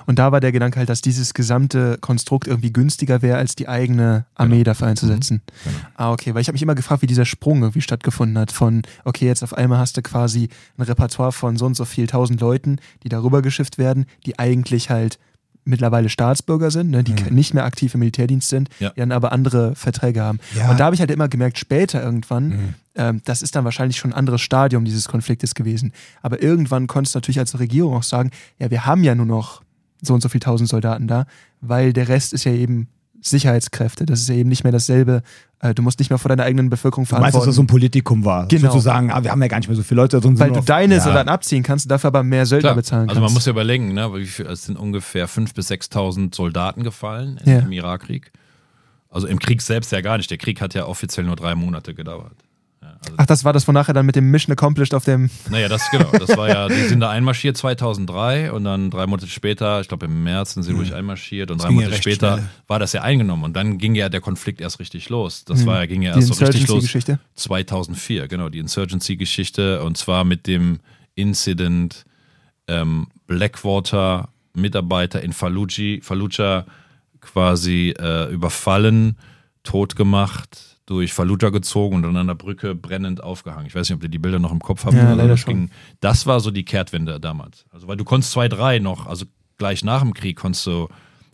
Und 0.05 0.19
da 0.19 0.31
war 0.31 0.39
der 0.41 0.51
Gedanke 0.51 0.79
halt, 0.79 0.89
dass 0.89 1.01
dieses 1.01 1.33
gesamte 1.33 1.97
Konstrukt 2.01 2.47
irgendwie 2.47 2.73
günstiger 2.73 3.21
wäre, 3.21 3.37
als 3.37 3.55
die 3.55 3.67
eigene 3.69 4.25
Armee 4.35 4.55
Genau. 4.57 4.63
dafür 4.65 4.87
einzusetzen. 4.87 5.41
Genau. 5.63 5.75
Ah, 5.95 6.11
okay, 6.11 6.33
weil 6.33 6.41
ich 6.41 6.47
habe 6.47 6.55
mich 6.55 6.61
immer 6.63 6.75
gefragt, 6.75 7.01
wie 7.03 7.07
dieser 7.07 7.25
Sprung 7.25 7.61
irgendwie 7.61 7.81
stattgefunden 7.81 8.37
hat. 8.37 8.51
Von, 8.51 8.81
okay, 9.05 9.25
jetzt 9.25 9.43
auf 9.43 9.53
einmal 9.53 9.79
hast 9.79 9.95
du 9.95 10.01
quasi 10.01 10.49
ein 10.77 10.81
Repertoire 10.83 11.31
von 11.31 11.55
so 11.55 11.65
und 11.65 11.75
so 11.75 11.85
viel 11.85 12.07
tausend 12.07 12.41
Leuten, 12.41 12.77
die 13.03 13.09
darüber 13.09 13.41
geschifft 13.41 13.77
werden, 13.77 14.05
die 14.25 14.37
eigentlich 14.39 14.89
halt 14.89 15.19
mittlerweile 15.67 16.09
Staatsbürger 16.09 16.71
sind, 16.71 16.89
ne, 16.89 17.03
die 17.03 17.11
Mhm. 17.13 17.35
nicht 17.35 17.53
mehr 17.53 17.65
aktiv 17.65 17.93
im 17.93 17.99
Militärdienst 17.99 18.49
sind, 18.49 18.69
Ja. 18.79 18.89
die 18.91 18.99
dann 18.99 19.11
aber 19.11 19.31
andere 19.31 19.75
Verträge 19.75 20.21
haben. 20.21 20.39
Ja. 20.55 20.69
Und 20.71 20.79
da 20.79 20.85
habe 20.85 20.95
ich 20.95 20.99
halt 21.01 21.11
immer 21.11 21.27
gemerkt, 21.27 21.57
später 21.59 22.01
irgendwann, 22.01 22.47
Mhm. 22.49 22.73
ähm, 22.95 23.21
das 23.25 23.41
ist 23.41 23.55
dann 23.55 23.65
wahrscheinlich 23.65 23.97
schon 23.97 24.11
ein 24.13 24.17
anderes 24.17 24.41
Stadium 24.41 24.85
dieses 24.85 25.07
Konfliktes 25.07 25.53
gewesen. 25.55 25.93
Aber 26.21 26.41
irgendwann 26.41 26.87
konntest 26.87 27.15
du 27.15 27.17
natürlich 27.19 27.39
als 27.39 27.59
Regierung 27.59 27.93
auch 27.95 28.03
sagen, 28.03 28.31
ja, 28.59 28.71
wir 28.71 28.85
haben 28.85 29.03
ja 29.03 29.13
nur 29.15 29.25
noch 29.25 29.61
so 30.01 30.13
und 30.13 30.21
so 30.21 30.29
viel 30.29 30.41
tausend 30.41 30.69
Soldaten 30.69 31.07
da, 31.07 31.25
weil 31.61 31.91
der 31.93 32.07
Rest 32.07 32.33
ist 32.33 32.43
ja 32.45 32.51
eben 32.53 32.87
Sicherheitskräfte. 33.21 34.05
Das 34.05 34.19
ist 34.21 34.29
ja 34.29 34.35
eben 34.35 34.49
nicht 34.49 34.63
mehr 34.63 34.71
dasselbe. 34.71 35.21
Äh, 35.59 35.73
du 35.73 35.81
musst 35.81 35.97
nicht 35.99 36.09
mehr 36.11 36.19
vor 36.19 36.29
deiner 36.29 36.43
eigenen 36.43 36.69
Bevölkerung 36.69 37.05
Du 37.05 37.15
meinst, 37.15 37.23
dass 37.25 37.31
verantworten. 37.31 37.47
das 37.49 37.55
so 37.55 37.61
ein 37.63 37.67
Politikum 37.67 38.23
war? 38.25 38.47
Genau. 38.47 38.71
Sozusagen, 38.71 39.11
ah, 39.11 39.23
wir 39.23 39.31
haben 39.31 39.41
ja 39.41 39.47
gar 39.47 39.57
nicht 39.57 39.67
mehr 39.67 39.75
so 39.75 39.81
viele 39.83 40.01
Leute. 40.01 40.19
Sonst 40.21 40.39
weil 40.39 40.53
sind 40.53 40.57
du 40.57 40.65
deine 40.65 40.95
ja. 40.95 41.01
Soldaten 41.01 41.29
abziehen 41.29 41.63
kannst, 41.63 41.89
dafür 41.89 42.09
aber 42.09 42.23
mehr 42.23 42.45
Söldner 42.45 42.69
Klar, 42.69 42.75
bezahlen 42.75 43.09
also 43.09 43.19
kannst. 43.19 43.29
man 43.29 43.33
muss 43.33 43.45
ja 43.45 43.51
überlegen, 43.51 43.93
ne, 43.93 44.13
wie 44.13 44.25
viel, 44.25 44.45
es 44.45 44.65
sind 44.65 44.77
ungefähr 44.77 45.27
5.000 45.27 45.55
bis 45.55 45.71
6.000 45.71 46.35
Soldaten 46.35 46.83
gefallen 46.83 47.39
Ja. 47.45 47.59
im 47.59 47.71
Irakkrieg. 47.71 48.31
Also 49.09 49.25
im 49.25 49.39
Krieg 49.39 49.61
selbst 49.63 49.91
ja 49.91 50.01
gar 50.01 50.17
nicht. 50.17 50.29
Der 50.29 50.37
Krieg 50.37 50.61
hat 50.61 50.73
ja 50.75 50.85
offiziell 50.85 51.25
nur 51.25 51.35
drei 51.35 51.55
Monate 51.55 51.93
gedauert. 51.95 52.33
Ja, 53.03 53.09
also, 53.09 53.15
Ach, 53.17 53.25
das 53.25 53.43
war 53.43 53.53
das, 53.53 53.67
wo 53.67 53.71
nachher 53.71 53.93
dann 53.93 54.05
mit 54.05 54.15
dem 54.15 54.29
Mission 54.31 54.51
Accomplished 54.53 54.93
auf 54.93 55.05
dem. 55.05 55.29
naja, 55.49 55.69
das 55.69 55.89
genau. 55.91 56.11
Das 56.11 56.35
war 56.37 56.49
ja, 56.49 56.67
die 56.67 56.81
sind 56.87 56.99
da 56.99 57.09
einmarschiert 57.09 57.57
2003 57.57 58.51
und 58.51 58.63
dann 58.63 58.89
drei 58.89 59.07
Monate 59.07 59.27
später, 59.27 59.81
ich 59.81 59.87
glaube 59.87 60.05
im 60.05 60.23
März 60.23 60.53
sind 60.53 60.63
sie 60.63 60.73
durch 60.73 60.93
einmarschiert 60.93 61.51
und 61.51 61.61
drei 61.61 61.69
ging 61.69 61.77
ja 61.77 61.81
Monate 61.83 61.93
recht 61.93 62.03
später 62.03 62.33
schnell. 62.37 62.49
war 62.67 62.79
das 62.79 62.93
ja 62.93 63.01
eingenommen 63.01 63.43
und 63.43 63.53
dann 63.55 63.77
ging 63.77 63.95
ja 63.95 64.09
der 64.09 64.21
Konflikt 64.21 64.61
erst 64.61 64.79
richtig 64.79 65.09
los. 65.09 65.45
Das 65.45 65.65
war 65.65 65.79
ja, 65.79 65.85
ging 65.85 66.01
ja 66.01 66.13
Die 66.13 66.19
erst 66.19 66.33
so 66.33 66.45
richtig 66.45 66.67
los. 66.67 66.83
Insurgency-Geschichte. 66.83 67.19
2004, 67.35 68.27
genau, 68.27 68.49
die 68.49 68.59
Insurgency-Geschichte 68.59 69.83
und 69.83 69.97
zwar 69.97 70.23
mit 70.23 70.47
dem 70.47 70.79
Incident 71.15 72.05
ähm, 72.67 73.07
Blackwater 73.27 74.29
Mitarbeiter 74.57 75.21
in 75.21 75.33
Fallujah, 75.33 75.99
Fallujah 76.01 76.65
quasi 77.21 77.93
äh, 77.99 78.31
überfallen, 78.31 79.17
tot 79.63 79.95
gemacht, 79.95 80.76
durch 80.87 81.13
Fallujah 81.13 81.49
gezogen 81.49 81.97
und 81.97 82.03
dann 82.03 82.15
an 82.15 82.27
der 82.27 82.35
Brücke 82.35 82.73
brennend 82.73 83.21
aufgehangen. 83.21 83.67
Ich 83.67 83.75
weiß 83.75 83.89
nicht, 83.89 83.97
ob 83.97 84.03
ihr 84.03 84.09
die 84.09 84.19
Bilder 84.19 84.39
noch 84.39 84.53
im 84.53 84.61
Kopf 84.61 84.85
habt. 84.85 84.95
Ja, 84.95 85.13
leider 85.13 85.29
das, 85.29 85.41
schon. 85.41 85.69
das 85.99 86.25
war 86.25 86.39
so 86.39 86.49
die 86.49 86.63
Kehrtwende 86.63 87.19
damals. 87.19 87.65
Also 87.71 87.87
weil 87.87 87.97
du 87.97 88.05
konntest 88.05 88.31
zwei, 88.31 88.47
drei 88.47 88.79
noch, 88.79 89.05
also 89.05 89.25
gleich 89.57 89.83
nach 89.83 90.01
dem 90.01 90.13
Krieg 90.13 90.37
konntest 90.37 90.65
du 90.65 90.87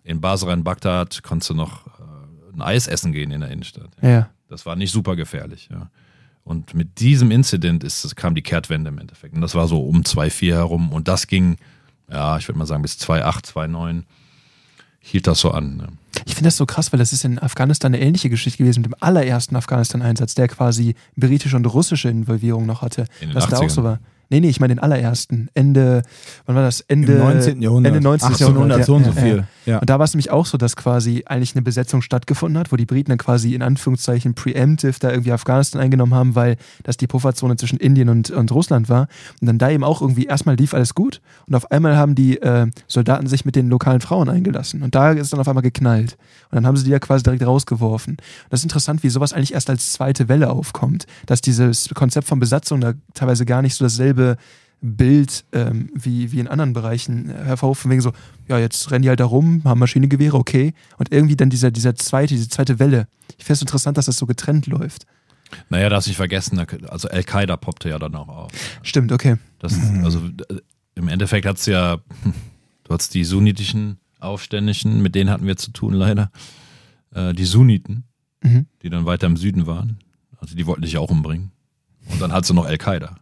in 0.04 0.20
Basra 0.20 0.54
in 0.54 0.64
Bagdad, 0.64 1.22
konntest 1.22 1.52
du 1.52 1.54
noch 1.54 1.86
äh, 1.86 2.56
ein 2.56 2.62
Eis 2.64 2.88
essen 2.88 3.14
gehen 3.14 3.30
in 3.30 3.42
der 3.42 3.52
Innenstadt. 3.52 3.92
Ja. 4.02 4.30
Das 4.50 4.66
war 4.66 4.76
nicht 4.76 4.92
super 4.92 5.16
gefährlich. 5.16 5.70
Ja. 5.72 5.92
Und 6.44 6.74
mit 6.74 7.00
diesem 7.00 7.30
Incident 7.30 7.84
ist, 7.84 8.16
kam 8.16 8.34
die 8.34 8.42
Kehrtwende 8.42 8.90
im 8.90 8.98
Endeffekt. 8.98 9.36
Und 9.36 9.42
das 9.42 9.54
war 9.54 9.68
so 9.68 9.86
um 9.86 10.02
2,4 10.02 10.54
herum. 10.54 10.92
Und 10.92 11.08
das 11.08 11.28
ging, 11.28 11.58
ja, 12.10 12.38
ich 12.38 12.48
würde 12.48 12.58
mal 12.58 12.66
sagen, 12.66 12.82
bis 12.82 12.98
2,8, 12.98 13.54
2,9 13.54 14.04
hielt 15.00 15.28
das 15.28 15.40
so 15.40 15.52
an. 15.52 15.78
Ne? 15.78 15.88
Ich 16.26 16.36
finde 16.36 16.48
das 16.48 16.58
so 16.58 16.66
krass, 16.66 16.92
weil 16.94 17.00
das 17.00 17.14
ist 17.14 17.26
in 17.26 17.40
Afghanistan 17.40 17.94
eine 17.94 18.04
ähnliche 18.04 18.30
Geschichte 18.30 18.58
gewesen 18.60 18.82
mit 18.82 18.92
dem 18.92 18.96
allerersten 19.00 19.56
Afghanistan-Einsatz, 19.56 20.36
der 20.36 20.48
quasi 20.48 20.96
britische 21.16 21.56
und 21.56 21.66
russische 21.66 22.10
Involvierung 22.10 22.66
noch 22.66 22.82
hatte. 22.82 23.06
In 23.22 23.30
den 23.30 23.36
was 23.36 23.48
da 23.48 23.58
auch 23.58 23.64
80ern. 23.64 23.70
so 23.70 23.84
war. 23.84 24.00
Nee, 24.34 24.40
nee, 24.40 24.50
ich 24.50 24.60
meine 24.60 24.74
den 24.74 24.80
allerersten. 24.80 25.50
Ende, 25.54 26.02
wann 26.48 26.56
war 26.56 26.64
das? 26.64 26.82
Ende 26.82 27.14
Im 27.14 27.20
19. 27.20 27.62
Jahrhundert. 27.62 27.94
Ende 27.94 28.04
19. 28.04 28.28
1800 28.30 28.80
Jahrhundert. 28.80 28.86
so 28.86 28.96
und 28.96 29.04
so 29.06 29.12
viel. 29.12 29.44
Ja. 29.68 29.78
Und 29.78 29.88
da 29.92 30.00
war 30.00 30.06
es 30.06 30.14
nämlich 30.16 30.32
auch 30.32 30.48
so, 30.48 30.58
dass 30.58 30.76
quasi 30.76 31.24
eigentlich 31.28 31.54
eine 31.56 31.62
Besetzung 31.62 32.02
stattgefunden 32.02 32.58
hat, 32.58 32.72
wo 32.72 32.76
die 32.76 32.88
Briten 32.88 33.12
dann 33.12 33.20
quasi 33.20 33.54
in 33.54 33.62
Anführungszeichen 33.62 34.34
preemptive 34.34 34.96
da 35.00 35.12
irgendwie 35.12 35.32
Afghanistan 35.32 35.80
eingenommen 35.80 36.16
haben, 36.16 36.34
weil 36.34 36.58
das 36.82 36.98
die 36.98 37.06
Pufferzone 37.06 37.58
zwischen 37.58 37.78
Indien 37.78 38.10
und, 38.10 38.32
und 38.32 38.52
Russland 38.52 38.90
war. 38.90 39.08
Und 39.40 39.46
dann 39.46 39.60
da 39.60 39.70
eben 39.70 39.84
auch 39.84 40.02
irgendwie 40.02 40.26
erstmal 40.26 40.56
lief 40.56 40.74
alles 40.74 40.96
gut 40.96 41.22
und 41.48 41.54
auf 41.54 41.72
einmal 41.72 41.96
haben 41.96 42.16
die 42.16 42.42
äh, 42.42 42.66
Soldaten 42.88 43.28
sich 43.28 43.46
mit 43.46 43.56
den 43.56 43.70
lokalen 43.70 44.02
Frauen 44.02 44.30
eingelassen. 44.30 44.82
Und 44.82 44.96
da 44.96 45.12
ist 45.12 45.32
dann 45.32 45.42
auf 45.42 45.48
einmal 45.48 45.62
geknallt. 45.62 46.18
Und 46.50 46.56
dann 46.56 46.66
haben 46.66 46.76
sie 46.76 46.86
die 46.86 46.92
ja 46.92 47.00
quasi 47.00 47.24
direkt 47.24 47.46
rausgeworfen. 47.46 48.14
Und 48.14 48.22
das 48.50 48.62
ist 48.62 48.66
interessant, 48.66 49.04
wie 49.04 49.10
sowas 49.10 49.32
eigentlich 49.32 49.54
erst 49.54 49.70
als 49.70 49.94
zweite 49.94 50.28
Welle 50.28 50.50
aufkommt. 50.50 51.06
Dass 51.28 51.42
dieses 51.42 51.90
Konzept 51.94 52.28
von 52.28 52.40
Besatzung 52.40 52.82
da 52.82 52.94
teilweise 53.14 53.46
gar 53.46 53.62
nicht 53.62 53.76
so 53.76 53.86
dasselbe 53.86 54.23
Bild 54.82 55.46
ähm, 55.54 55.90
wie, 55.96 56.32
wie 56.34 56.40
in 56.40 56.48
anderen 56.50 56.74
Bereichen 56.74 57.30
äh, 57.30 57.34
hervorrufen, 57.46 57.90
wegen 57.90 58.02
so, 58.02 58.12
ja, 58.50 58.60
jetzt 58.60 58.92
rennen 58.92 59.04
die 59.04 59.10
halt 59.10 59.20
da 59.22 59.26
rum, 59.26 59.62
haben 59.64 59.80
Maschinengewehre, 59.80 60.38
okay. 60.38 60.74
Und 60.98 61.12
irgendwie 61.14 61.38
dann 61.38 61.50
dieser, 61.50 61.72
dieser 61.72 61.96
zweite, 61.96 62.34
diese 62.34 62.50
zweite 62.50 62.80
Welle. 62.80 63.08
Ich 63.38 63.46
finde 63.46 63.54
es 63.54 63.62
interessant, 63.62 63.98
dass 63.98 64.08
das 64.08 64.18
so 64.18 64.26
getrennt 64.26 64.68
läuft. 64.68 65.06
Naja, 65.70 65.88
darfst 65.88 66.08
nicht 66.08 66.18
vergessen, 66.18 66.60
also 66.90 67.08
Al-Qaida 67.08 67.56
poppte 67.58 67.88
ja 67.90 67.98
dann 68.00 68.16
auch 68.16 68.28
auf. 68.28 68.52
Stimmt, 68.82 69.12
okay. 69.14 69.38
Das, 69.60 69.74
Also 70.04 70.20
äh, 70.50 70.60
im 70.96 71.08
Endeffekt 71.08 71.46
hat 71.46 71.58
es 71.58 71.66
ja, 71.66 72.00
hm, 72.24 72.34
du 72.84 72.94
hattest 72.94 73.14
die 73.14 73.24
sunnitischen 73.24 74.00
Aufständischen, 74.20 75.02
mit 75.02 75.16
denen 75.16 75.30
hatten 75.30 75.46
wir 75.48 75.56
zu 75.58 75.72
tun 75.72 75.94
leider. 75.94 76.30
Äh, 77.14 77.34
die 77.34 77.46
Sunniten, 77.46 78.04
Mhm. 78.44 78.66
die 78.82 78.90
dann 78.90 79.06
weiter 79.06 79.28
im 79.28 79.38
Süden 79.38 79.66
waren. 79.68 80.00
Also 80.40 80.56
die 80.58 80.66
wollten 80.66 80.82
dich 80.82 80.98
auch 80.98 81.10
umbringen. 81.10 81.52
Und 82.12 82.22
dann 82.22 82.34
hat 82.34 82.46
sie 82.46 82.54
noch 82.54 82.66
Al-Qaida. 82.66 83.16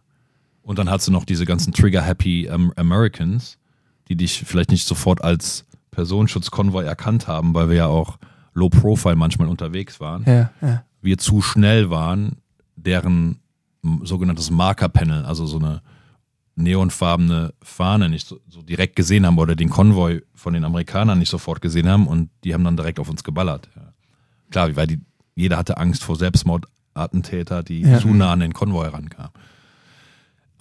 Und 0.62 0.78
dann 0.78 0.88
hat 0.90 1.02
sie 1.02 1.10
noch 1.10 1.24
diese 1.24 1.44
ganzen 1.44 1.72
Trigger-Happy 1.72 2.48
Am 2.50 2.72
Americans, 2.76 3.58
die 4.08 4.16
dich 4.16 4.42
vielleicht 4.44 4.70
nicht 4.70 4.86
sofort 4.86 5.22
als 5.22 5.64
Personenschutzkonvoi 5.90 6.84
erkannt 6.84 7.26
haben, 7.28 7.54
weil 7.54 7.68
wir 7.68 7.76
ja 7.76 7.86
auch 7.86 8.18
Low 8.54 8.68
Profile 8.68 9.16
manchmal 9.16 9.48
unterwegs 9.48 9.98
waren 10.00 10.24
Ja, 10.26 10.50
ja. 10.60 10.84
wir 11.00 11.18
zu 11.18 11.40
schnell 11.42 11.90
waren, 11.90 12.36
deren 12.76 13.38
sogenanntes 14.02 14.50
Markerpanel, 14.50 15.24
also 15.24 15.46
so 15.46 15.58
eine 15.58 15.82
neonfarbene 16.54 17.54
Fahne 17.62 18.08
nicht 18.08 18.26
so, 18.26 18.38
so 18.48 18.62
direkt 18.62 18.94
gesehen 18.96 19.26
haben 19.26 19.38
oder 19.38 19.56
den 19.56 19.70
Konvoi 19.70 20.20
von 20.34 20.52
den 20.54 20.64
Amerikanern 20.64 21.18
nicht 21.18 21.30
sofort 21.30 21.60
gesehen 21.62 21.88
haben 21.88 22.06
und 22.06 22.30
die 22.44 22.54
haben 22.54 22.64
dann 22.64 22.76
direkt 22.76 23.00
auf 23.00 23.08
uns 23.08 23.24
geballert. 23.24 23.68
Ja. 23.74 23.92
Klar, 24.50 24.76
weil 24.76 24.86
die, 24.86 25.00
jeder 25.34 25.56
hatte 25.56 25.78
Angst 25.78 26.04
vor 26.04 26.16
Selbstmordattentäter, 26.16 27.62
die 27.62 27.80
Ja. 27.80 27.98
zu 27.98 28.08
nah 28.08 28.32
an 28.32 28.40
den 28.40 28.52
Konvoi 28.52 28.86
rankamen. 28.88 29.32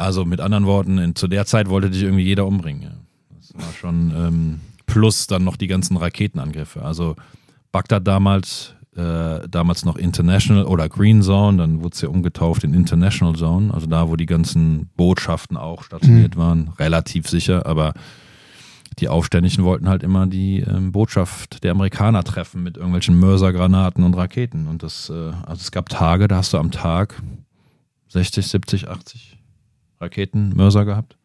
Also 0.02 0.26
mit 0.26 0.42
anderen 0.42 0.66
Worten, 0.66 0.98
in, 0.98 1.16
zu 1.16 1.28
der 1.28 1.46
Zeit 1.46 1.70
wollte 1.70 1.90
dich 1.90 2.04
irgendwie 2.04 2.24
jeder 2.24 2.46
umbringen. 2.48 2.82
Ja. 2.82 2.92
Das 3.38 3.54
war 3.54 3.74
schon 3.74 4.12
ähm, 4.16 4.62
plus 4.86 5.28
dann 5.28 5.44
noch 5.44 5.56
die 5.56 5.68
ganzen 5.68 5.98
Raketenangriffe. 5.98 6.82
Also 6.82 7.16
Bagdad 7.72 8.08
damals, 8.08 8.74
äh, 8.96 9.48
damals 9.48 9.86
noch 9.86 9.98
International 9.98 10.66
oder 10.66 10.90
Green 10.90 11.22
Zone, 11.22 11.58
dann 11.58 11.84
wurde 11.84 11.94
es 11.94 12.02
ja 12.02 12.10
umgetauft 12.10 12.64
in 12.64 12.74
International 12.74 13.36
Zone, 13.36 13.74
also 13.74 13.88
da, 13.88 14.10
wo 14.10 14.16
die 14.16 14.26
ganzen 14.26 14.90
Botschaften 14.98 15.56
auch 15.56 15.84
stationiert 15.84 16.36
waren, 16.36 16.70
relativ 16.80 17.30
sicher, 17.30 17.66
aber 17.66 17.94
die 19.00 19.08
Aufständischen 19.08 19.64
wollten 19.64 19.88
halt 19.88 20.04
immer 20.04 20.28
die 20.28 20.60
ähm, 20.60 20.92
Botschaft 20.92 21.64
der 21.64 21.72
Amerikaner 21.72 22.24
treffen 22.24 22.64
mit 22.64 22.76
irgendwelchen 22.76 23.18
Mörsergranaten 23.18 24.04
und 24.04 24.16
Raketen. 24.16 24.68
Und 24.68 24.84
das, 24.84 25.10
äh, 25.10 25.32
also 25.46 25.62
es 25.62 25.72
gab 25.72 25.88
Tage, 25.88 26.28
da 26.28 26.38
hast 26.38 26.54
du 26.54 26.58
am 26.58 26.72
Tag 26.72 27.22
60, 28.10 28.46
70, 28.46 28.90
80 28.90 29.41
Raketen, 30.02 30.54
Mörser 30.56 30.84
gehabt. 30.84 31.16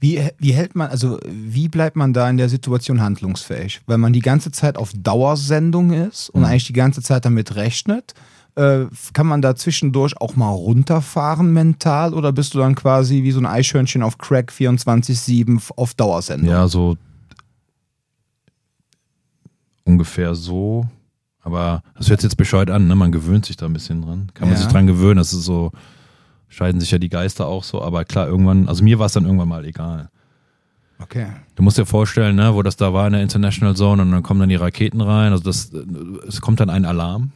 Wie, 0.00 0.20
wie 0.38 0.52
hält 0.52 0.74
man, 0.74 0.90
also 0.90 1.18
wie 1.26 1.68
bleibt 1.68 1.96
man 1.96 2.12
da 2.12 2.28
in 2.28 2.36
der 2.36 2.48
Situation 2.50 3.00
handlungsfähig? 3.00 3.80
Weil 3.86 3.96
man 3.98 4.12
die 4.12 4.20
ganze 4.20 4.50
Zeit 4.50 4.76
auf 4.76 4.92
Dauersendung 4.94 5.92
ist 5.92 6.28
und 6.30 6.40
Mhm. 6.42 6.46
eigentlich 6.48 6.66
die 6.66 6.72
ganze 6.74 7.00
Zeit 7.00 7.24
damit 7.24 7.54
rechnet. 7.54 8.12
Äh, 8.56 8.86
kann 9.14 9.26
man 9.26 9.40
da 9.40 9.56
zwischendurch 9.56 10.20
auch 10.20 10.36
mal 10.36 10.50
runterfahren 10.50 11.52
mental 11.52 12.12
oder 12.14 12.32
bist 12.32 12.54
du 12.54 12.58
dann 12.58 12.74
quasi 12.74 13.22
wie 13.22 13.32
so 13.32 13.40
ein 13.40 13.46
Eichhörnchen 13.46 14.02
auf 14.02 14.18
Crack 14.18 14.52
24-7 14.52 15.60
auf 15.76 15.94
Dauersendung? 15.94 16.50
Ja, 16.50 16.68
so 16.68 16.96
ungefähr 19.84 20.34
so. 20.34 20.86
Aber 21.40 21.82
das 21.96 22.08
hört 22.08 22.20
sich 22.20 22.30
jetzt 22.30 22.36
bescheuert 22.36 22.70
an, 22.70 22.86
ne? 22.86 22.94
Man 22.94 23.12
gewöhnt 23.12 23.44
sich 23.44 23.56
da 23.56 23.66
ein 23.66 23.72
bisschen 23.72 24.02
dran. 24.02 24.30
Kann 24.34 24.48
man 24.48 24.56
Ja. 24.56 24.62
sich 24.62 24.72
dran 24.72 24.86
gewöhnen. 24.86 25.16
Das 25.18 25.32
ist 25.34 25.44
so, 25.44 25.72
scheiden 26.48 26.80
sich 26.80 26.90
ja 26.90 26.98
die 26.98 27.08
Geister 27.08 27.46
auch 27.46 27.64
so. 27.64 27.82
Aber 27.82 28.04
klar, 28.04 28.28
irgendwann, 28.28 28.68
also 28.68 28.84
mir 28.84 28.98
war 28.98 29.06
es 29.06 29.12
dann 29.12 29.24
irgendwann 29.24 29.48
mal 29.48 29.64
egal. 29.64 30.10
Okay. 30.98 31.26
Du 31.56 31.62
musst 31.62 31.76
dir 31.76 31.86
vorstellen, 31.86 32.36
ne, 32.36 32.54
wo 32.54 32.62
das 32.62 32.76
da 32.76 32.92
war 32.92 33.06
in 33.06 33.14
der 33.14 33.22
International 33.22 33.74
Zone 33.74 34.02
und 34.02 34.10
dann 34.12 34.22
kommen 34.22 34.40
dann 34.40 34.48
die 34.48 34.54
Raketen 34.54 35.00
rein. 35.00 35.32
Also 35.32 35.44
das, 35.44 35.72
es 36.26 36.40
kommt 36.40 36.60
dann 36.60 36.70
ein 36.70 36.84
Alarm. 36.84 37.32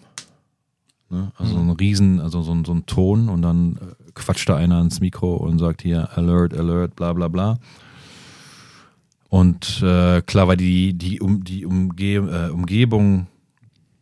Ne? 1.10 1.32
Also 1.36 1.56
ein 1.56 1.70
Riesen, 1.70 2.20
also 2.20 2.42
so 2.42 2.52
ein, 2.52 2.64
so 2.64 2.72
ein 2.72 2.86
Ton 2.86 3.28
und 3.28 3.42
dann 3.42 3.76
äh, 3.76 4.12
quatscht 4.14 4.48
da 4.48 4.56
einer 4.56 4.80
ins 4.80 5.00
Mikro 5.00 5.36
und 5.36 5.58
sagt 5.58 5.82
hier 5.82 6.16
Alert, 6.16 6.54
Alert, 6.54 6.96
bla 6.96 7.12
bla 7.12 7.28
bla. 7.28 7.58
Und 9.28 9.82
äh, 9.82 10.22
klar, 10.22 10.48
weil 10.48 10.56
die, 10.56 10.94
die, 10.94 11.20
um, 11.20 11.44
die 11.44 11.66
Umge 11.66 11.94
äh, 12.14 12.50
Umgebung 12.50 13.26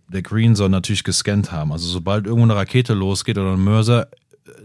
der 0.08 0.22
Green 0.22 0.54
Zone 0.54 0.70
natürlich 0.70 1.02
gescannt 1.02 1.50
haben. 1.50 1.72
Also 1.72 1.88
sobald 1.88 2.26
irgendwo 2.26 2.44
eine 2.44 2.56
Rakete 2.56 2.94
losgeht 2.94 3.38
oder 3.38 3.52
ein 3.52 3.64
Mörser, 3.64 4.08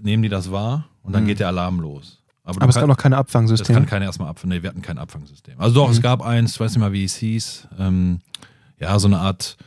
nehmen 0.01 0.23
die 0.23 0.29
das 0.29 0.51
wahr 0.51 0.85
und 1.03 1.13
dann 1.13 1.25
geht 1.25 1.39
der 1.39 1.47
Alarm 1.47 1.79
los. 1.79 2.21
du 2.43 2.49
Aber 2.49 2.67
es 2.69 2.75
kann- 2.75 2.81
gab 2.83 2.87
noch 2.89 2.97
keine 2.97 3.15
das 3.15 3.19
Abfangsysteme. 3.21 3.79
kann 3.79 3.85
keiner 3.87 4.05
erstmal 4.05 4.29
abfangen. 4.29 4.55
Nee, 4.57 4.63
wir 4.63 4.69
hatten 4.69 4.81
kein 4.81 4.97
Abfangsystem. 4.97 5.59
Also 5.59 5.75
doch, 5.75 5.89
es 5.91 6.01
gab 6.01 6.21
eins, 6.21 6.53
ich 6.53 6.59
weiß 6.59 6.71
nicht 6.71 6.79
mal, 6.79 6.91
wie 6.93 7.03
es 7.03 7.15
hieß. 7.15 7.67
Ähm, 7.79 8.19
ja, 8.79 8.97
so 8.99 9.07
eine 9.07 9.19
Art 9.19 9.57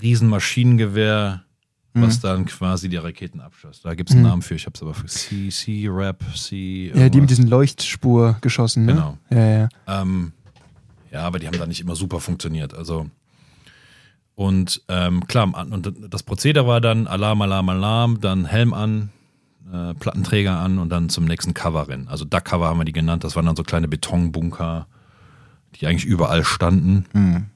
Riesenmaschinengewehr, 0.00 1.42
was 1.94 2.20
dann 2.20 2.46
quasi 2.46 2.88
die 2.88 2.96
Raketen 2.96 3.40
abschoss. 3.40 3.82
Da 3.82 3.94
gibt 3.94 4.08
es 4.10 4.16
einen 4.16 4.24
Mhm. 4.24 4.28
Namen 4.30 4.42
für, 4.42 4.54
ich 4.54 4.64
habe 4.66 4.74
es 4.74 4.82
aber 4.82 4.94
für 4.94 5.06
C, 5.06 5.50
C-Rap, 5.50 6.22
C. 6.34 6.86
ja, 6.88 6.92
die 6.94 6.98
mit 7.00 7.00
irgendwas. 7.14 7.28
diesen 7.28 7.48
Leuchtspur 7.48 8.38
geschossen, 8.40 8.86
ne? 8.86 8.94
Genau. 8.94 9.18
Ja, 9.30 9.46
ja. 9.60 9.68
Ähm, 9.86 10.32
ja, 11.10 11.20
aber 11.26 11.38
die 11.38 11.46
haben 11.46 11.58
da 11.58 11.66
nicht 11.66 11.80
immer 11.80 11.94
super 11.94 12.20
funktioniert. 12.20 12.72
Also 12.74 13.10
und 14.34 14.82
ähm, 14.88 15.26
klar, 15.26 15.52
und 15.70 15.92
das 16.08 16.22
Prozedere 16.22 16.66
war 16.66 16.80
dann 16.80 17.06
Alarm, 17.06 17.42
Alarm, 17.42 17.68
Alarm, 17.68 18.20
dann 18.20 18.44
Helm 18.44 18.72
an, 18.72 19.10
äh, 19.70 19.94
Plattenträger 19.94 20.58
an 20.58 20.78
und 20.78 20.88
dann 20.88 21.08
zum 21.08 21.24
nächsten 21.24 21.54
Cover 21.54 21.88
rennen. 21.88 22.08
Also 22.08 22.24
Duck 22.24 22.44
Cover 22.44 22.66
haben 22.66 22.78
wir 22.78 22.84
die 22.84 22.92
genannt. 22.92 23.24
Das 23.24 23.36
waren 23.36 23.46
dann 23.46 23.56
so 23.56 23.62
kleine 23.62 23.88
Betonbunker, 23.88 24.86
die 25.74 25.86
eigentlich 25.86 26.04
überall 26.04 26.44
standen. 26.44 27.06
Hm. 27.12 27.46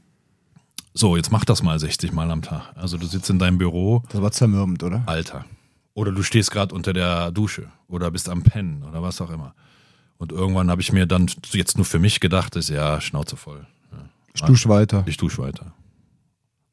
So, 0.92 1.16
jetzt 1.16 1.30
mach 1.30 1.44
das 1.44 1.62
mal 1.62 1.78
60 1.78 2.12
Mal 2.12 2.30
am 2.30 2.42
Tag. 2.42 2.72
Also 2.74 2.96
du 2.96 3.06
sitzt 3.06 3.28
in 3.30 3.38
deinem 3.38 3.58
Büro, 3.58 4.02
Das 4.10 4.22
war 4.22 4.32
zermürbend, 4.32 4.82
oder? 4.82 5.02
Alter. 5.06 5.44
Oder 5.94 6.12
du 6.12 6.22
stehst 6.22 6.50
gerade 6.50 6.74
unter 6.74 6.92
der 6.92 7.30
Dusche 7.30 7.68
oder 7.88 8.10
bist 8.10 8.28
am 8.28 8.42
Pennen 8.42 8.82
oder 8.82 9.02
was 9.02 9.20
auch 9.20 9.30
immer. 9.30 9.54
Und 10.18 10.32
irgendwann 10.32 10.70
habe 10.70 10.80
ich 10.80 10.92
mir 10.92 11.06
dann 11.06 11.30
jetzt 11.52 11.76
nur 11.76 11.84
für 11.84 11.98
mich 11.98 12.20
gedacht, 12.20 12.56
ist 12.56 12.70
ja 12.70 13.00
Schnauze 13.00 13.36
voll. 13.36 13.66
Ich 14.34 14.42
dusche 14.42 14.68
weiter. 14.68 15.02
Ich 15.06 15.16
dusche 15.16 15.42
weiter. 15.42 15.72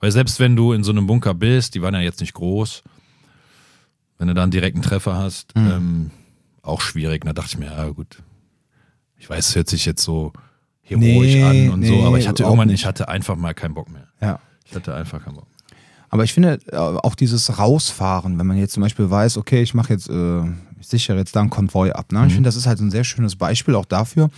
Weil 0.04 0.12
selbst 0.12 0.41
wenn 0.41 0.58
du 0.58 0.74
in 0.74 0.84
so 0.84 0.91
einem 0.91 1.08
Bunker 1.08 1.34
bist, 1.34 1.76
die 1.76 1.82
waren 1.82 1.93
ja 1.93 2.01
jetzt 2.01 2.20
nicht 2.20 2.34
groß, 2.34 2.84
wenn 4.18 4.28
du 4.28 4.34
da 4.34 4.43
einen 4.43 4.51
direkten 4.51 4.82
Treffer 4.82 5.16
hast, 5.16 5.56
Mhm. 5.56 5.72
ähm, 5.72 6.12
auch 6.62 6.82
schwierig. 6.82 7.24
Da 7.24 7.32
dachte 7.32 7.51
ich 7.54 7.58
mir, 7.58 7.68
ja 7.68 7.88
gut, 7.88 8.22
ich 9.18 9.30
weiß, 9.30 9.47
es 9.47 9.56
hört 9.56 9.70
sich 9.70 9.86
jetzt 9.86 10.04
so 10.04 10.34
heroisch 10.82 11.36
Nee, 11.36 11.43
an 11.45 11.70
und 11.70 11.86
so, 11.86 11.93
nee, 11.93 12.06
aber 12.06 12.20
ich 12.20 12.28
hatte 12.28 12.43
irgendwann, 12.43 12.68
nicht. 12.68 12.82
ich 12.82 12.86
hatte 12.86 13.08
einfach 13.08 13.38
mal 13.38 13.54
keinen 13.54 13.76
Bock 13.76 13.89
mehr. 13.89 14.10
Ja. 14.22 14.39
Ich 14.66 14.76
hatte 14.76 14.93
einfach 14.93 15.24
keinen 15.24 15.36
Bock. 15.36 15.47
Aber 16.10 16.26
ich 16.26 16.34
finde 16.34 16.60
äh, 16.68 16.76
auch 16.76 17.16
dieses 17.16 17.58
Rausfahren, 17.58 18.38
wenn 18.38 18.45
man 18.45 18.58
jetzt 18.58 18.74
zum 18.74 18.84
Beispiel 18.84 19.10
weiß, 19.10 19.38
okay, 19.38 19.62
ich 19.62 19.74
mache 19.74 19.93
jetzt, 19.93 20.10
äh, 20.10 20.41
ich 20.82 20.88
sichere 20.88 21.16
jetzt 21.18 21.34
da 21.34 21.39
einen 21.39 21.49
Konvoi 21.49 21.91
ab. 21.93 22.12
Ne? 22.12 22.28
Ich 22.28 22.34
finde, 22.34 22.49
das 22.49 22.58
ist 22.58 22.68
halt 22.68 22.82
ein 22.82 22.91
sehr 22.91 23.06
schönes 23.06 23.38
Beispiel 23.38 23.74
auch 23.76 23.86
dafür. 23.86 24.30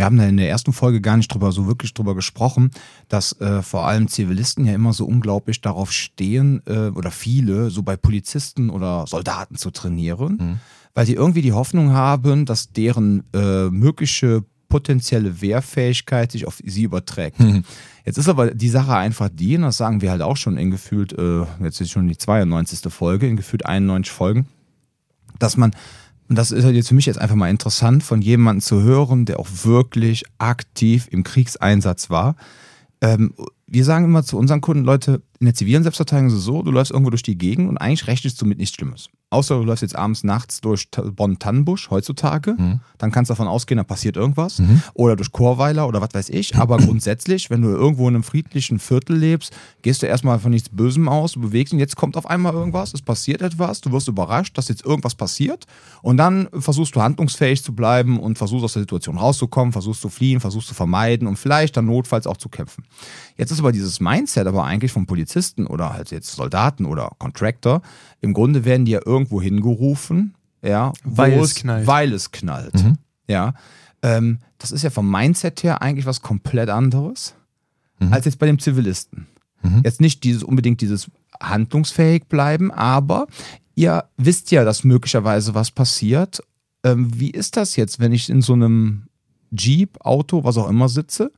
Wir 0.00 0.06
haben 0.06 0.16
da 0.16 0.24
in 0.24 0.38
der 0.38 0.48
ersten 0.48 0.72
Folge 0.72 1.02
gar 1.02 1.18
nicht 1.18 1.28
drüber, 1.28 1.52
so 1.52 1.66
wirklich 1.66 1.92
drüber 1.92 2.14
gesprochen, 2.14 2.70
dass 3.08 3.38
äh, 3.38 3.60
vor 3.60 3.86
allem 3.86 4.08
Zivilisten 4.08 4.64
ja 4.64 4.72
immer 4.72 4.94
so 4.94 5.04
unglaublich 5.04 5.60
darauf 5.60 5.92
stehen, 5.92 6.62
äh, 6.64 6.88
oder 6.88 7.10
viele, 7.10 7.68
so 7.68 7.82
bei 7.82 7.98
Polizisten 7.98 8.70
oder 8.70 9.06
Soldaten 9.06 9.56
zu 9.56 9.70
trainieren, 9.70 10.58
weil 10.94 11.04
sie 11.04 11.12
irgendwie 11.12 11.42
die 11.42 11.52
Hoffnung 11.52 11.90
haben, 11.92 12.46
dass 12.46 12.72
deren 12.72 13.24
äh, 13.34 13.68
mögliche 13.68 14.42
potenzielle 14.70 15.42
Wehrfähigkeit 15.42 16.32
sich 16.32 16.46
auf 16.46 16.62
sie 16.64 16.84
überträgt. 16.84 17.38
Jetzt 18.06 18.16
ist 18.16 18.30
aber 18.30 18.52
die 18.52 18.70
Sache 18.70 18.96
einfach 18.96 19.28
die, 19.30 19.56
und 19.56 19.62
das 19.64 19.76
sagen 19.76 20.00
wir 20.00 20.12
halt 20.12 20.22
auch 20.22 20.38
schon 20.38 20.56
in 20.56 20.70
gefühlt, 20.70 21.12
äh, 21.12 21.44
jetzt 21.62 21.78
ist 21.82 21.90
schon 21.90 22.08
die 22.08 22.16
92. 22.16 22.90
Folge, 22.90 23.28
in 23.28 23.36
gefühlt 23.36 23.66
91 23.66 24.10
Folgen, 24.10 24.46
dass 25.38 25.58
man, 25.58 25.72
und 26.30 26.36
das 26.36 26.52
ist 26.52 26.64
halt 26.64 26.76
jetzt 26.76 26.88
für 26.88 26.94
mich 26.94 27.06
jetzt 27.06 27.18
einfach 27.18 27.34
mal 27.34 27.50
interessant, 27.50 28.04
von 28.04 28.22
jemandem 28.22 28.62
zu 28.62 28.82
hören, 28.82 29.24
der 29.24 29.40
auch 29.40 29.48
wirklich 29.64 30.22
aktiv 30.38 31.08
im 31.10 31.24
Kriegseinsatz 31.24 32.08
war. 32.08 32.36
Ähm, 33.00 33.34
wir 33.66 33.84
sagen 33.84 34.04
immer 34.04 34.22
zu 34.22 34.38
unseren 34.38 34.60
Kunden, 34.60 34.84
Leute, 34.84 35.22
in 35.40 35.46
der 35.46 35.54
zivilen 35.54 35.82
Selbstverteidigung 35.82 36.28
ist 36.30 36.38
es 36.38 36.44
so, 36.44 36.62
du 36.62 36.70
läufst 36.70 36.92
irgendwo 36.92 37.10
durch 37.10 37.24
die 37.24 37.36
Gegend 37.36 37.68
und 37.68 37.78
eigentlich 37.78 38.06
rechnest 38.06 38.40
du 38.40 38.46
mit 38.46 38.58
nichts 38.58 38.76
Schlimmes. 38.76 39.08
Außer 39.30 39.56
du 39.56 39.62
läufst 39.62 39.82
jetzt 39.82 39.94
abends 39.94 40.24
nachts 40.24 40.60
durch 40.60 40.88
Bonn-Tannenbusch 40.90 41.90
heutzutage, 41.90 42.56
dann 42.98 43.12
kannst 43.12 43.30
du 43.30 43.32
davon 43.32 43.46
ausgehen, 43.46 43.76
da 43.76 43.84
passiert 43.84 44.16
irgendwas. 44.16 44.60
Oder 44.94 45.14
durch 45.14 45.30
Chorweiler 45.30 45.86
oder 45.86 46.00
was 46.00 46.12
weiß 46.12 46.30
ich. 46.30 46.56
Aber 46.56 46.76
grundsätzlich, 46.78 47.48
wenn 47.48 47.62
du 47.62 47.68
irgendwo 47.68 48.08
in 48.08 48.16
einem 48.16 48.24
friedlichen 48.24 48.80
Viertel 48.80 49.16
lebst, 49.16 49.56
gehst 49.82 50.02
du 50.02 50.06
erstmal 50.06 50.40
von 50.40 50.50
nichts 50.50 50.68
Bösem 50.68 51.08
aus, 51.08 51.32
du 51.32 51.40
bewegst 51.40 51.72
und 51.72 51.78
jetzt 51.78 51.94
kommt 51.96 52.16
auf 52.16 52.28
einmal 52.28 52.54
irgendwas, 52.54 52.92
es 52.92 53.02
passiert 53.02 53.40
etwas, 53.40 53.80
du 53.80 53.92
wirst 53.92 54.08
überrascht, 54.08 54.58
dass 54.58 54.68
jetzt 54.68 54.84
irgendwas 54.84 55.14
passiert 55.14 55.66
und 56.02 56.16
dann 56.16 56.48
versuchst 56.58 56.96
du 56.96 57.00
handlungsfähig 57.00 57.62
zu 57.62 57.72
bleiben 57.72 58.18
und 58.18 58.36
versuchst 58.36 58.64
aus 58.64 58.72
der 58.72 58.82
Situation 58.82 59.16
rauszukommen, 59.16 59.72
versuchst 59.72 60.00
zu 60.00 60.08
fliehen, 60.08 60.40
versuchst 60.40 60.68
zu 60.68 60.74
vermeiden 60.74 61.28
und 61.28 61.36
vielleicht 61.36 61.76
dann 61.76 61.86
notfalls 61.86 62.26
auch 62.26 62.36
zu 62.36 62.48
kämpfen. 62.48 62.84
Jetzt 63.40 63.52
ist 63.52 63.60
aber 63.60 63.72
dieses 63.72 64.00
Mindset 64.00 64.46
aber 64.46 64.64
eigentlich 64.64 64.92
vom 64.92 65.06
Polizisten 65.06 65.66
oder 65.66 65.94
halt 65.94 66.10
jetzt 66.10 66.30
Soldaten 66.32 66.84
oder 66.84 67.12
Contractor, 67.18 67.80
im 68.20 68.34
Grunde 68.34 68.66
werden 68.66 68.84
die 68.84 68.92
ja 68.92 69.00
irgendwo 69.02 69.40
hingerufen, 69.40 70.34
ja, 70.62 70.92
Weil 71.04 71.38
es 71.38 71.54
knallt. 71.54 71.86
Weil 71.86 72.12
es 72.12 72.32
knallt. 72.32 72.74
Ja. 73.28 73.54
Ähm, 74.02 74.40
das 74.58 74.72
ist 74.72 74.82
ja 74.82 74.90
vom 74.90 75.10
Mindset 75.10 75.62
her 75.62 75.80
eigentlich 75.80 76.04
was 76.04 76.20
komplett 76.20 76.68
anderes 76.68 77.34
als 78.10 78.26
jetzt 78.26 78.38
bei 78.38 78.46
dem 78.46 78.58
Zivilisten. 78.58 79.26
Jetzt 79.84 80.02
nicht 80.02 80.22
dieses 80.24 80.42
unbedingt 80.42 80.82
dieses 80.82 81.10
handlungsfähig 81.40 82.24
bleiben, 82.28 82.70
aber 82.70 83.26
ihr 83.74 84.04
wisst 84.18 84.50
ja, 84.50 84.64
dass 84.64 84.84
möglicherweise 84.84 85.54
was 85.54 85.70
passiert. 85.70 86.42
Ähm, 86.84 87.18
wie 87.18 87.30
ist 87.30 87.56
das 87.56 87.76
jetzt, 87.76 88.00
wenn 88.00 88.12
ich 88.12 88.28
in 88.28 88.42
so 88.42 88.52
einem 88.52 89.08
Jeep, 89.50 89.98
Auto, 90.00 90.44
was 90.44 90.58
auch 90.58 90.68
immer 90.68 90.90
sitze 90.90 91.32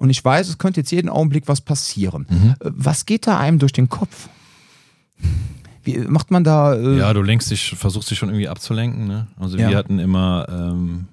und 0.00 0.10
ich 0.10 0.24
weiß, 0.24 0.48
es 0.48 0.58
könnte 0.58 0.80
jetzt 0.80 0.90
jeden 0.90 1.08
Augenblick 1.08 1.46
was 1.46 1.60
passieren? 1.60 2.26
Äh, 2.28 2.54
Was 2.74 3.06
geht 3.06 3.26
da 3.26 3.38
einem 3.38 3.58
durch 3.58 3.72
den 3.72 3.88
Kopf? 3.88 4.28
Wie 5.82 5.98
macht 5.98 6.30
man 6.30 6.44
da? 6.44 6.74
Äh, 6.74 6.98
Ja, 6.98 7.12
du 7.12 7.22
lenkst 7.22 7.50
dich, 7.50 7.70
versuchst 7.76 8.10
dich 8.10 8.18
schon 8.18 8.28
irgendwie 8.28 8.48
abzulenken. 8.48 9.06
Ne? 9.06 9.26
Also 9.38 9.56
Ja. 9.56 9.70
wir 9.70 9.76
hatten 9.76 9.98
immer 9.98 10.46
ähm, 10.50 11.06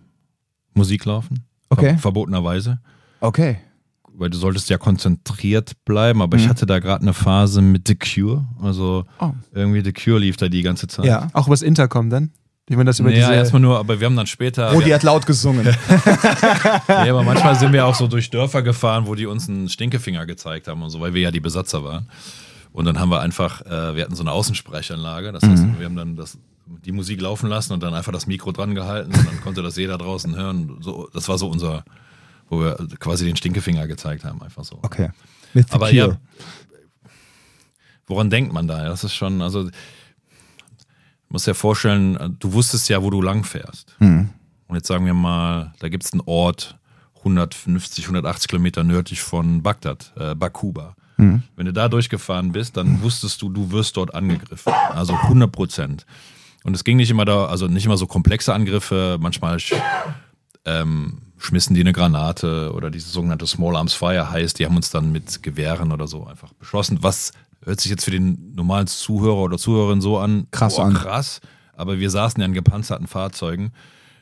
Musik 0.74 1.06
laufen, 1.06 1.46
Okay. 1.70 1.94
ver 1.94 2.00
verbotenerweise, 2.00 2.80
Okay. 3.20 3.58
weil 4.14 4.30
du 4.30 4.38
solltest 4.38 4.70
ja 4.70 4.78
konzentriert 4.78 5.74
bleiben. 5.86 6.22
Aber 6.22 6.38
ich 6.38 6.46
Mhm. 6.46 6.50
hatte 6.50 6.66
da 6.66 6.80
gerade 6.80 7.02
eine 7.02 7.14
Phase 7.14 7.62
mit 7.62 7.88
The 7.88 7.96
Cure, 7.96 8.46
also 8.62 9.06
Oh. 9.20 9.32
irgendwie 9.54 9.82
The 9.84 9.94
Cure 9.94 10.20
lief 10.20 10.38
da 10.38 10.48
die 10.50 10.62
ganze 10.64 10.88
Zeit. 10.88 11.06
Ja. 11.06 11.28
Auch 11.34 11.48
übers 11.48 11.62
Intercom 11.62 12.10
dann? 12.10 12.32
Ich 12.70 12.76
meine, 12.76 12.90
das 12.90 13.00
über 13.00 13.10
Ja, 13.12 13.28
diese. 13.30 13.34
erstmal 13.36 13.62
nur, 13.62 13.80
aber 13.80 14.00
wir 14.00 14.06
haben 14.08 14.16
dann 14.18 14.28
später. 14.28 14.72
Rudi 14.74 14.90
hat 14.90 15.04
laut 15.04 15.26
gesungen. 15.26 15.66
Ja, 16.88 17.10
aber 17.14 17.24
manchmal 17.24 17.56
sind 17.58 17.72
wir 17.74 17.86
auch 17.86 17.96
so 17.96 18.08
durch 18.08 18.30
Dörfer 18.30 18.62
gefahren, 18.62 19.08
wo 19.08 19.16
die 19.16 19.26
uns 19.26 19.48
einen 19.48 19.70
Stinkefinger 19.70 20.26
gezeigt 20.26 20.68
haben 20.68 20.82
und 20.84 20.90
so, 20.90 21.00
weil 21.00 21.14
wir 21.14 21.22
ja 21.22 21.32
die 21.32 21.40
Besatzer 21.40 21.84
waren. 21.84 22.10
Und 22.74 22.86
dann 22.86 23.00
haben 23.00 23.10
wir 23.10 23.22
einfach, 23.22 23.62
äh, 23.66 23.96
wir 23.96 24.04
hatten 24.04 24.16
so 24.16 24.24
eine 24.24 24.32
Außensprechanlage, 24.34 25.32
das 25.32 25.44
heißt, 25.44 25.64
wir 25.80 25.86
haben 25.86 25.96
dann 25.96 26.16
das, 26.16 26.38
die 26.66 26.92
Musik 26.92 27.22
laufen 27.22 27.50
lassen 27.50 27.72
und 27.74 27.82
dann 27.84 27.94
einfach 27.94 28.12
das 28.12 28.28
Mikro 28.28 28.52
dran 28.52 28.76
gehalten 28.76 29.14
und 29.14 29.26
dann 29.28 29.42
konnte 29.42 29.62
das 29.64 29.78
jeder 29.78 29.98
draußen 29.98 30.36
hören. 30.36 30.78
So, 30.82 31.10
das 31.14 31.28
war 31.30 31.38
so 31.38 31.48
unser, 31.50 31.84
wo 32.50 32.60
wir 32.60 32.76
quasi 33.00 33.26
den 33.26 33.36
Stinkefinger 33.38 33.88
gezeigt 33.88 34.26
haben, 34.26 34.42
einfach 34.42 34.64
so. 34.66 34.80
Okay. 34.82 35.10
Mit 35.54 35.72
Aber 35.74 35.86
Cure. 35.88 35.96
ja, 35.96 36.18
woran 38.08 38.30
denkt 38.30 38.54
man 38.54 38.68
da? 38.68 38.84
Das 38.86 39.04
ist 39.04 39.14
schon, 39.16 39.42
also, 39.42 39.70
du 41.28 41.34
musst 41.34 41.48
dir 41.48 41.54
vorstellen, 41.54 42.38
du 42.40 42.54
wusstest 42.54 42.90
ja, 42.90 43.02
wo 43.04 43.10
du 43.10 43.22
lang 43.22 43.44
fährst. 43.44 43.96
Hm. 44.00 44.30
Und 44.68 44.76
jetzt 44.76 44.88
sagen 44.88 45.06
wir 45.06 45.14
mal, 45.14 45.74
da 45.80 45.90
gibt 45.90 46.04
es 46.04 46.14
einen 46.14 46.22
Ort 46.26 46.78
150, 47.20 48.06
180 48.06 48.48
Kilometer 48.48 48.84
nördlich 48.84 49.22
von 49.22 49.64
Bagdad, 49.64 50.14
äh, 50.18 50.36
Bakuba. 50.36 50.96
Hm. 51.16 51.44
Wenn 51.56 51.66
du 51.66 51.74
da 51.74 51.90
durchgefahren 51.90 52.52
bist, 52.52 52.78
dann 52.78 53.02
wusstest 53.02 53.42
du, 53.42 53.50
du 53.50 53.72
wirst 53.72 53.98
dort 53.98 54.14
angegriffen. 54.14 54.72
Also 54.92 55.14
100 55.14 55.52
Prozent. 55.52 56.06
Und 56.64 56.76
es 56.76 56.84
ging 56.84 56.98
nicht 56.98 57.10
immer 57.10 57.26
da, 57.26 57.46
also 57.46 57.68
nicht 57.68 57.86
immer 57.86 57.98
so 57.98 58.08
komplexe 58.08 58.54
Angriffe. 58.54 59.18
Manchmal 59.20 59.58
ähm, 60.66 61.22
schmissen 61.38 61.74
die 61.74 61.82
eine 61.82 61.94
Granate 61.94 62.72
oder 62.74 62.92
dieses 62.92 63.14
sogenannte 63.14 63.48
Small 63.48 63.76
Arms 63.76 63.94
Fire 63.94 64.30
heißt, 64.30 64.60
die 64.60 64.66
haben 64.66 64.76
uns 64.76 64.90
dann 64.90 65.12
mit 65.12 65.42
Gewehren 65.44 65.92
oder 65.92 66.08
so 66.08 66.28
einfach 66.28 66.54
beschossen. 66.54 67.00
Was 67.02 67.32
hört 67.64 67.82
sich 67.82 67.92
jetzt 67.92 68.06
für 68.06 68.12
den 68.12 68.54
normalen 68.56 68.88
Zuhörer 68.88 69.38
oder 69.38 69.58
Zuhörerin 69.58 70.02
so 70.02 70.18
an? 70.20 70.48
Krass 70.52 70.76
boah, 70.76 70.86
an. 70.86 70.94
Krass. 70.94 71.42
Aber 71.74 72.00
wir 72.00 72.10
saßen 72.10 72.40
ja 72.42 72.46
in 72.48 72.54
gepanzerten 72.54 73.08
Fahrzeugen. 73.08 73.72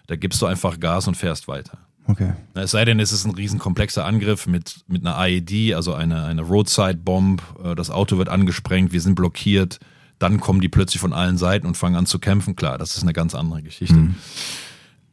Da 0.08 0.16
gibst 0.16 0.42
du 0.42 0.46
einfach 0.46 0.80
Gas 0.80 1.08
und 1.08 1.16
fährst 1.16 1.48
weiter. 1.48 1.78
Okay. 2.08 2.34
Na, 2.54 2.62
Es 2.64 2.72
sei 2.72 2.86
denn, 2.86 3.00
es 3.00 3.12
ist 3.12 3.26
ein 3.26 3.32
riesen 3.34 3.58
komplexer 3.60 4.06
Angriff 4.06 4.46
mit, 4.46 4.82
mit 4.88 5.06
einer 5.06 5.18
IED, 5.28 5.74
also 5.74 5.94
eine, 5.94 6.26
eine 6.26 6.42
Roadside 6.44 6.98
Bomb. 6.98 7.42
Äh, 7.64 7.76
Das 7.76 7.90
Auto 7.90 8.18
wird 8.18 8.30
angesprengt, 8.30 8.92
wir 8.94 9.02
sind 9.02 9.16
blockiert. 9.16 9.80
Dann 10.20 10.40
kommen 10.40 10.62
die 10.62 10.70
plötzlich 10.70 11.02
von 11.02 11.14
allen 11.14 11.38
Seiten 11.38 11.66
und 11.68 11.76
fangen 11.76 11.96
an 11.96 12.06
zu 12.06 12.20
kämpfen. 12.20 12.56
Klar, 12.56 12.78
das 12.78 12.96
ist 12.96 13.04
eine 13.04 13.14
ganz 13.14 13.36
andere 13.36 13.64
Geschichte. 13.64 13.96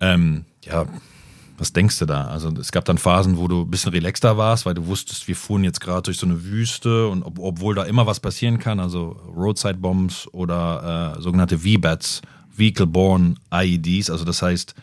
Ähm, 0.01 0.45
ja, 0.65 0.87
was 1.63 1.73
denkst 1.73 2.01
du 2.01 2.07
da? 2.07 2.25
Also 2.25 2.51
es 2.59 2.73
gab 2.73 2.85
dann 2.87 2.99
Phasen, 2.99 3.37
wo 3.39 3.47
du 3.47 3.63
ein 3.63 3.71
bisschen 3.71 3.93
relaxter 3.93 4.37
warst, 4.37 4.67
weil 4.67 4.75
du 4.75 4.89
wusstest, 4.89 5.29
wir 5.29 5.37
fuhren 5.37 5.63
jetzt 5.63 5.81
gerade 5.81 6.03
durch 6.03 6.19
so 6.19 6.27
eine 6.27 6.45
Wüste 6.45 7.07
und 7.07 7.23
ob, 7.23 7.39
obwohl 7.39 7.77
da 7.77 7.85
immer 7.85 8.05
was 8.05 8.19
passieren 8.19 8.59
kann, 8.59 8.81
also 8.81 9.11
Roadside 9.37 9.79
Bombs 9.79 10.27
oder 10.33 11.15
äh, 11.17 11.23
sogenannte 11.23 11.61
VBATs, 11.61 12.21
Vehicle 12.55 12.89
Borne 12.89 13.37
IEDs, 13.55 14.11
also 14.11 14.25
das 14.25 14.43
heißt 14.43 14.75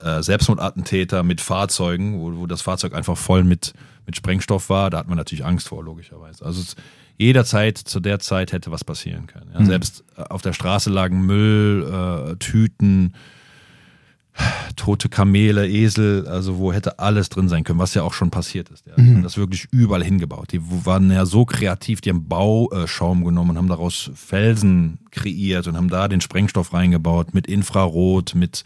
äh, 0.00 0.22
Selbstmordattentäter 0.22 1.22
mit 1.22 1.42
Fahrzeugen, 1.42 2.18
wo, 2.18 2.34
wo 2.34 2.46
das 2.46 2.62
Fahrzeug 2.62 2.94
einfach 2.94 3.18
voll 3.18 3.44
mit, 3.44 3.74
mit 4.06 4.16
Sprengstoff 4.16 4.70
war, 4.70 4.88
da 4.88 4.96
hat 4.96 5.08
man 5.08 5.18
natürlich 5.18 5.44
Angst 5.44 5.68
vor, 5.68 5.84
logischerweise. 5.84 6.46
Also 6.46 6.62
es, 6.62 6.76
jederzeit 7.18 7.76
zu 7.76 8.00
der 8.00 8.20
Zeit 8.20 8.52
hätte 8.52 8.70
was 8.70 8.84
passieren 8.84 9.26
können. 9.26 9.50
Ja. 9.52 9.66
Selbst 9.66 10.02
äh, 10.16 10.22
auf 10.22 10.40
der 10.40 10.54
Straße 10.54 10.88
lagen 10.88 11.26
Müll, 11.26 12.32
äh, 12.32 12.36
Tüten, 12.36 13.12
tote 14.76 15.08
Kamele, 15.08 15.68
Esel, 15.68 16.26
also 16.26 16.58
wo 16.58 16.72
hätte 16.72 16.98
alles 16.98 17.28
drin 17.28 17.48
sein 17.48 17.64
können, 17.64 17.78
was 17.78 17.94
ja 17.94 18.02
auch 18.02 18.12
schon 18.12 18.30
passiert 18.30 18.68
ist. 18.70 18.86
Ja. 18.86 18.94
Die 18.96 19.02
haben 19.02 19.22
das 19.22 19.36
wirklich 19.36 19.68
überall 19.70 20.02
hingebaut. 20.02 20.52
Die 20.52 20.60
waren 20.84 21.10
ja 21.10 21.26
so 21.26 21.44
kreativ, 21.44 22.00
die 22.00 22.10
haben 22.10 22.28
Bauschaum 22.28 23.24
genommen 23.24 23.50
und 23.50 23.58
haben 23.58 23.68
daraus 23.68 24.10
Felsen 24.14 24.98
kreiert 25.10 25.66
und 25.68 25.76
haben 25.76 25.88
da 25.88 26.08
den 26.08 26.20
Sprengstoff 26.20 26.72
reingebaut 26.72 27.34
mit 27.34 27.46
Infrarot, 27.46 28.34
mit 28.34 28.64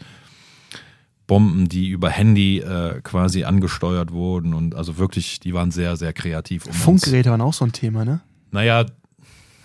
Bomben, 1.27 1.69
die 1.69 1.89
über 1.89 2.09
Handy 2.09 2.57
äh, 2.59 3.01
quasi 3.03 3.43
angesteuert 3.43 4.11
wurden 4.11 4.55
und 4.55 4.73
also 4.73 4.97
wirklich, 4.97 5.39
die 5.39 5.53
waren 5.53 5.69
sehr, 5.69 5.95
sehr 5.95 6.11
kreativ. 6.11 6.65
Um 6.65 6.73
Funkgeräte 6.73 7.29
waren 7.29 7.41
auch 7.41 7.53
so 7.53 7.65
ein 7.65 7.71
Thema, 7.71 8.03
ne? 8.03 8.21
Naja, 8.51 8.85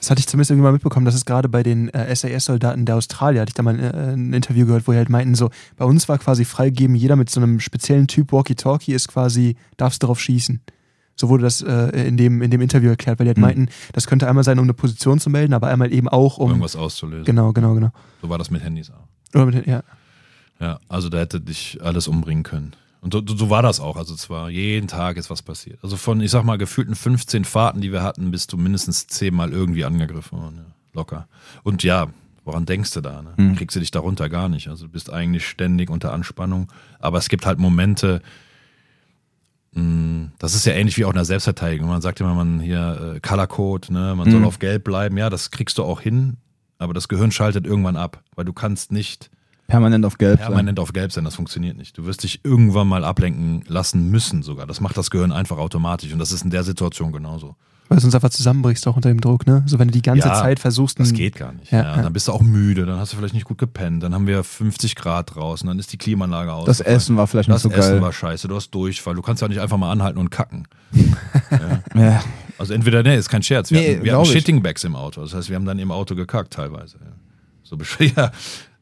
Das 0.04 0.10
hatte 0.10 0.20
ich 0.20 0.26
zumindest 0.26 0.50
irgendwie 0.50 0.64
mal 0.64 0.72
mitbekommen, 0.72 1.06
dass 1.06 1.14
es 1.14 1.24
gerade 1.24 1.48
bei 1.48 1.62
den 1.62 1.88
äh, 1.88 2.14
SAS-Soldaten 2.14 2.84
der 2.84 2.96
Australier, 2.96 3.40
hatte 3.40 3.48
ich 3.48 3.54
da 3.54 3.62
mal 3.62 3.80
äh, 3.80 4.12
ein 4.12 4.34
Interview 4.34 4.66
gehört, 4.66 4.86
wo 4.86 4.92
die 4.92 4.98
halt 4.98 5.08
meinten, 5.08 5.34
so, 5.34 5.48
bei 5.78 5.86
uns 5.86 6.10
war 6.10 6.18
quasi 6.18 6.44
freigegeben, 6.44 6.94
jeder 6.94 7.16
mit 7.16 7.30
so 7.30 7.40
einem 7.40 7.58
speziellen 7.58 8.06
Typ 8.06 8.30
Walkie-Talkie 8.30 8.92
ist 8.92 9.08
quasi, 9.08 9.56
darfst 9.78 10.02
drauf 10.02 10.20
schießen. 10.20 10.60
So 11.16 11.30
wurde 11.30 11.44
das 11.44 11.62
äh, 11.62 12.06
in, 12.06 12.18
dem, 12.18 12.42
in 12.42 12.50
dem 12.50 12.60
Interview 12.60 12.90
erklärt, 12.90 13.18
weil 13.18 13.24
die 13.24 13.30
halt 13.30 13.38
meinten, 13.38 13.68
das 13.94 14.06
könnte 14.06 14.28
einmal 14.28 14.44
sein, 14.44 14.58
um 14.58 14.64
eine 14.64 14.74
Position 14.74 15.20
zu 15.20 15.30
melden, 15.30 15.54
aber 15.54 15.68
einmal 15.68 15.90
eben 15.90 16.10
auch, 16.10 16.36
um 16.36 16.50
irgendwas 16.50 16.76
auszulösen. 16.76 17.24
Genau, 17.24 17.54
genau, 17.54 17.72
genau. 17.72 17.90
So 18.20 18.28
war 18.28 18.36
das 18.36 18.50
mit 18.50 18.62
Handys 18.62 18.90
auch. 18.90 19.08
Oder 19.34 19.46
mit, 19.46 19.66
ja. 19.66 19.82
Ja, 20.60 20.80
also 20.86 21.08
da 21.08 21.16
hätte 21.16 21.40
dich 21.40 21.78
alles 21.82 22.08
umbringen 22.08 22.42
können. 22.42 22.74
Und 23.04 23.12
so, 23.12 23.22
so 23.26 23.50
war 23.50 23.62
das 23.62 23.78
auch. 23.80 23.96
Also 23.96 24.14
es 24.14 24.30
war 24.30 24.48
jeden 24.50 24.88
Tag 24.88 25.18
ist 25.18 25.28
was 25.30 25.42
passiert. 25.42 25.78
Also 25.82 25.96
von, 25.96 26.20
ich 26.22 26.30
sag 26.30 26.42
mal, 26.44 26.56
gefühlten 26.58 26.94
15 26.94 27.44
Fahrten, 27.44 27.80
die 27.82 27.92
wir 27.92 28.02
hatten, 28.02 28.30
bist 28.30 28.52
du 28.52 28.56
mindestens 28.56 29.06
zehnmal 29.06 29.52
irgendwie 29.52 29.84
angegriffen 29.84 30.38
worden. 30.38 30.56
Ja. 30.66 30.74
Locker. 30.94 31.28
Und 31.64 31.82
ja, 31.82 32.06
woran 32.44 32.64
denkst 32.66 32.92
du 32.92 33.00
da? 33.02 33.22
Ne? 33.22 33.54
Kriegst 33.56 33.76
du 33.76 33.80
dich 33.80 33.90
darunter 33.90 34.28
gar 34.30 34.48
nicht. 34.48 34.68
Also 34.68 34.86
du 34.86 34.90
bist 34.92 35.12
eigentlich 35.12 35.46
ständig 35.46 35.90
unter 35.90 36.12
Anspannung. 36.12 36.72
Aber 36.98 37.18
es 37.18 37.28
gibt 37.28 37.44
halt 37.46 37.58
Momente, 37.58 38.22
mh, 39.72 40.30
das 40.38 40.54
ist 40.54 40.64
ja 40.66 40.72
ähnlich 40.72 40.96
wie 40.96 41.04
auch 41.04 41.10
in 41.10 41.16
der 41.16 41.24
Selbstverteidigung. 41.24 41.88
Man 41.88 42.00
sagt 42.02 42.20
immer, 42.20 42.34
man 42.34 42.60
hier 42.60 43.16
äh, 43.16 43.20
Color 43.20 43.46
Code, 43.48 43.92
ne, 43.92 44.14
man 44.16 44.30
soll 44.30 44.40
Mhm. 44.40 44.46
auf 44.46 44.58
Gelb 44.58 44.84
bleiben. 44.84 45.16
Ja, 45.18 45.30
das 45.30 45.50
kriegst 45.50 45.78
du 45.78 45.84
auch 45.84 46.00
hin, 46.00 46.36
aber 46.78 46.94
das 46.94 47.08
Gehirn 47.08 47.32
schaltet 47.32 47.66
irgendwann 47.66 47.96
ab, 47.96 48.22
weil 48.34 48.44
du 48.44 48.52
kannst 48.52 48.92
nicht 48.92 49.30
Permanent 49.66 50.04
auf 50.04 50.18
Gelb. 50.18 50.38
sein. 50.38 50.46
permanent 50.48 50.78
auf 50.78 50.92
Gelb 50.92 51.10
sein. 51.12 51.24
Das 51.24 51.34
funktioniert 51.36 51.76
nicht. 51.76 51.96
Du 51.96 52.04
wirst 52.04 52.22
dich 52.22 52.40
irgendwann 52.44 52.86
mal 52.86 53.04
ablenken 53.04 53.64
lassen 53.66 54.10
müssen 54.10 54.42
sogar. 54.42 54.66
Das 54.66 54.80
macht 54.80 54.96
das 54.96 55.10
Gehirn 55.10 55.32
einfach 55.32 55.56
automatisch 55.58 56.12
und 56.12 56.18
das 56.18 56.32
ist 56.32 56.44
in 56.44 56.50
der 56.50 56.62
Situation 56.64 57.12
genauso. 57.12 57.56
Weil 57.88 57.96
du 57.96 58.02
sonst 58.02 58.14
einfach 58.14 58.30
zusammenbrichst 58.30 58.86
auch 58.88 58.96
unter 58.96 59.10
dem 59.10 59.20
Druck, 59.20 59.46
ne? 59.46 59.62
So 59.66 59.78
wenn 59.78 59.88
du 59.88 59.92
die 59.92 60.00
ganze 60.00 60.28
Ja, 60.28 60.34
Zeit 60.34 60.58
versuchst, 60.58 60.98
Das 60.98 61.12
geht 61.12 61.36
gar 61.36 61.52
nicht. 61.52 61.70
Ja, 61.70 61.82
Ja, 61.82 61.96
ja. 61.96 62.02
Dann 62.02 62.12
bist 62.14 62.28
du 62.28 62.32
auch 62.32 62.40
müde, 62.40 62.86
dann 62.86 62.98
hast 62.98 63.12
du 63.12 63.16
vielleicht 63.18 63.34
nicht 63.34 63.44
gut 63.44 63.58
gepennt, 63.58 64.02
dann 64.02 64.14
haben 64.14 64.26
wir 64.26 64.42
50 64.42 64.94
Grad 64.96 65.34
draußen, 65.34 65.66
dann 65.66 65.78
ist 65.78 65.92
die 65.92 65.98
Klimaanlage 65.98 66.50
aus. 66.52 66.64
Das 66.64 66.80
Essen 66.80 67.18
war 67.18 67.26
vielleicht 67.26 67.48
nicht 67.50 67.56
das 67.56 67.62
so 67.62 67.70
Essen 67.70 67.92
geil. 67.94 68.00
war 68.02 68.12
scheiße, 68.12 68.48
du 68.48 68.56
hast 68.56 68.70
Durchfall. 68.70 69.14
Du 69.14 69.20
kannst 69.22 69.42
ja 69.42 69.48
nicht 69.48 69.60
einfach 69.60 69.76
mal 69.76 69.90
anhalten 69.92 70.18
und 70.18 70.30
kacken. 70.30 70.66
ja. 71.94 72.22
Also 72.58 72.72
entweder, 72.72 73.02
nee, 73.02 73.16
ist 73.16 73.28
kein 73.28 73.42
Scherz. 73.42 73.70
Wir 73.70 73.80
Nee, 73.80 73.94
hatten, 73.96 74.04
wir 74.04 74.12
hatten 74.14 74.22
ich. 74.24 74.30
Shitting 74.32 74.62
Bags 74.62 74.84
im 74.84 74.96
Auto. 74.96 75.20
Das 75.22 75.34
heißt, 75.34 75.48
wir 75.50 75.56
haben 75.56 75.66
dann 75.66 75.78
im 75.78 75.90
Auto 75.90 76.14
gekackt 76.14 76.52
teilweise. 76.54 76.98
Ja. 77.04 77.12
So 77.62 77.76
besch- 77.76 78.12
ja, 78.16 78.30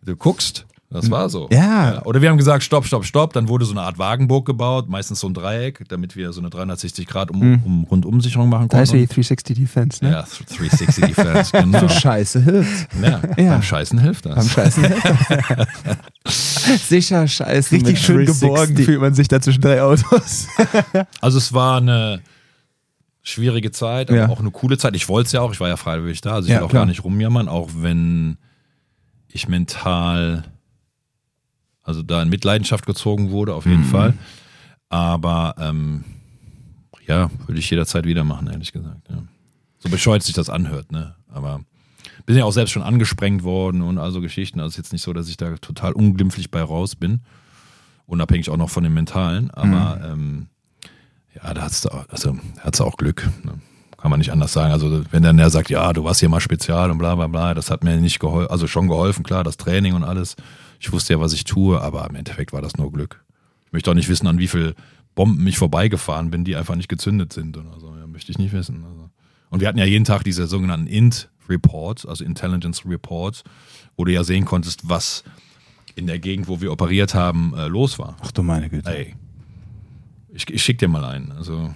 du 0.05 0.15
guckst, 0.17 0.67
das 0.93 1.11
war 1.11 1.29
so. 1.29 1.49
Ja. 1.51 2.03
Oder 2.05 2.21
wir 2.23 2.29
haben 2.31 2.37
gesagt, 2.39 2.63
stopp, 2.65 2.85
stopp, 2.87 3.05
stopp. 3.05 3.33
Dann 3.33 3.49
wurde 3.49 3.65
so 3.65 3.73
eine 3.73 3.83
Art 3.83 3.99
Wagenburg 3.99 4.47
gebaut, 4.47 4.89
meistens 4.89 5.21
so 5.21 5.27
ein 5.29 5.35
Dreieck, 5.35 5.83
damit 5.89 6.15
wir 6.17 6.33
so 6.33 6.41
eine 6.41 6.51
360 6.51 7.07
Grad 7.07 7.31
um, 7.31 7.63
um, 7.65 7.85
Rundumsicherung 7.85 8.49
machen 8.49 8.69
Da 8.69 8.83
ist 8.83 8.91
ja 8.93 8.99
die 8.99 9.07
konnten. 9.07 9.15
360 9.23 9.57
Defense, 9.57 10.05
ne? 10.05 10.11
Ja, 10.13 10.25
360 10.57 11.05
Defense, 11.07 11.53
genau. 11.61 11.79
Für 11.81 11.89
Scheiße 11.89 12.41
hilft. 12.43 12.89
Ja, 13.03 13.21
Ja. 13.37 13.51
Beim 13.53 13.63
Scheißen 13.63 13.99
hilft 13.99 14.27
das. 14.27 14.35
Beim 14.37 14.49
Scheißen 14.49 14.85
hilft. 14.85 15.07
Sicher 16.89 17.27
Scheiße. 17.27 17.73
Richtig 17.75 18.01
schön 18.01 18.25
360. 18.27 18.41
geborgen 18.41 18.77
fühlt 18.79 19.01
man 19.01 19.15
sich 19.15 19.29
da 19.29 19.41
zwischen 19.41 19.61
drei 19.61 19.83
Autos. 19.83 20.47
Also 21.21 21.39
es 21.39 21.53
war 21.53 21.79
eine 21.79 22.21
schwierige 23.23 23.71
Zeit, 23.71 24.11
aber 24.11 24.19
Ja. 24.19 24.29
auch 24.29 24.41
eine 24.41 24.51
coole 24.51 24.79
Zeit. 24.79 24.95
Ich 24.97 25.09
wollte 25.09 25.27
es 25.27 25.33
ja 25.33 25.41
auch, 25.41 25.53
ich 25.53 25.61
war 25.61 25.69
ja 25.69 25.77
freiwillig 25.77 26.21
da, 26.21 26.33
also 26.35 26.47
ich 26.47 26.53
Ja, 26.53 26.59
will 26.61 26.67
auch 26.67 26.71
klar. 26.71 26.83
gar 26.83 26.87
nicht 26.87 27.05
rumjammern, 27.05 27.49
auch 27.49 27.71
wenn 27.75 28.37
ich 29.29 29.49
mental, 29.49 30.45
also 31.83 32.03
da 32.03 32.23
in 32.23 32.29
Mitleidenschaft 32.29 32.87
gezogen 32.87 33.31
wurde, 33.31 33.55
auf 33.55 33.65
Mhm. 33.67 33.71
jeden 33.73 33.85
Fall. 33.85 34.15
Aber 34.89 35.55
ähm, 35.59 36.05
ja, 37.07 37.31
würde 37.47 37.59
ich 37.59 37.69
jederzeit 37.71 38.05
wieder 38.05 38.25
machen, 38.25 38.49
ehrlich 38.49 38.73
gesagt. 38.73 39.09
Ja. 39.11 39.23
So 39.79 39.89
bescheuert 39.89 40.23
sich 40.23 40.35
das 40.35 40.49
anhört, 40.51 40.93
ne? 40.93 41.15
Aber 41.33 41.61
bin 42.27 42.37
ja 42.37 42.45
auch 42.45 42.53
selbst 42.53 42.71
schon 42.73 42.83
angesprengt 42.83 43.43
worden 43.43 43.83
und 43.83 43.99
also 43.99 44.21
Geschichten. 44.21 44.61
Also 44.61 44.71
ist 44.71 44.77
jetzt 44.77 44.93
nicht 44.93 45.03
so, 45.03 45.13
dass 45.13 45.29
ich 45.29 45.37
da 45.37 45.57
total 45.57 45.93
unglimpflich 45.93 46.51
bei 46.51 46.63
raus 46.63 46.95
bin. 46.95 47.21
Unabhängig 48.07 48.51
auch 48.51 48.57
noch 48.57 48.71
von 48.71 48.85
dem 48.85 48.95
Mentalen. 48.95 49.51
Aber 49.51 49.97
Mhm. 49.97 50.13
ähm, 50.13 50.47
ja, 51.35 51.55
da 51.55 51.63
hat's 51.63 51.81
da, 51.81 52.05
also 52.09 52.37
hat's 52.61 52.81
auch 52.81 52.97
Glück. 52.97 53.29
Ne? 53.45 53.55
Kann 53.97 54.11
man 54.11 54.19
nicht 54.21 54.31
anders 54.33 54.53
sagen. 54.53 54.73
Also 54.73 55.03
wenn 55.11 55.23
dann 55.23 55.37
der 55.37 55.51
sagt, 55.51 55.71
ja, 55.71 55.93
du 55.93 56.05
warst 56.05 56.21
hier 56.21 56.29
mal 56.29 56.41
spezial 56.41 56.91
und 56.91 56.99
bla 56.99 57.15
bla 57.15 57.27
bla, 57.29 57.55
das 57.55 57.71
hat 57.71 57.83
mir 57.83 57.97
nicht 57.97 58.19
geholfen, 58.21 58.51
also 58.51 58.67
schon 58.67 58.89
geholfen, 58.89 59.23
klar, 59.25 59.43
das 59.43 59.57
Training 59.57 59.95
und 59.95 60.05
alles. 60.05 60.37
Ich 60.83 60.91
wusste 60.91 61.13
ja, 61.13 61.21
was 61.21 61.33
ich 61.33 61.45
tue, 61.45 61.81
aber 61.81 62.05
im 62.11 62.17
Endeffekt 62.17 62.53
war 62.53 62.61
das 62.61 62.77
nur 62.77 62.91
Glück. 62.91 63.25
Ich 63.67 63.73
möchte 63.73 63.89
auch 63.89 63.95
nicht 63.95 64.09
wissen, 64.09 64.27
an 64.27 64.39
wie 64.39 64.49
viel 64.49 64.75
Bomben 65.15 65.47
ich 65.47 65.57
vorbeigefahren 65.57 66.33
bin, 66.33 66.45
die 66.45 66.57
einfach 66.57 66.75
nicht 66.75 66.89
gezündet 66.89 67.33
sind 67.33 67.57
oder 67.57 67.79
so. 67.79 67.95
Ja, 67.97 68.09
möchte 68.09 68.33
ich 68.33 68.39
nicht 68.39 68.53
wissen. 68.53 68.85
Also. 68.85 69.09
Und 69.51 69.61
wir 69.61 69.69
hatten 69.69 69.79
ja 69.79 69.85
jeden 69.85 70.05
Tag 70.05 70.25
diese 70.25 70.49
sogenannten 70.49 70.89
INT-Reports, 70.89 72.05
also 72.05 72.25
Intelligence 72.25 72.85
Reports, 72.85 73.45
wo 73.97 74.05
du 74.05 74.13
ja 74.13 74.25
sehen 74.25 74.45
konntest, 74.45 74.89
was 74.89 75.23
in 75.95 76.09
der 76.09 76.19
Gegend, 76.19 76.49
wo 76.49 76.61
wir 76.61 76.73
operiert 76.73 77.15
haben, 77.15 77.55
äh, 77.57 77.69
los 77.69 78.01
war. 78.01 78.17
Ach 78.21 78.33
du 78.33 78.43
meine 78.43 78.69
Güte. 78.69 78.91
Ey, 78.91 79.15
ich, 80.31 80.51
ich 80.51 80.65
schick 80.65 80.79
dir 80.79 80.89
mal 80.89 81.05
einen. 81.05 81.31
Also, 81.31 81.73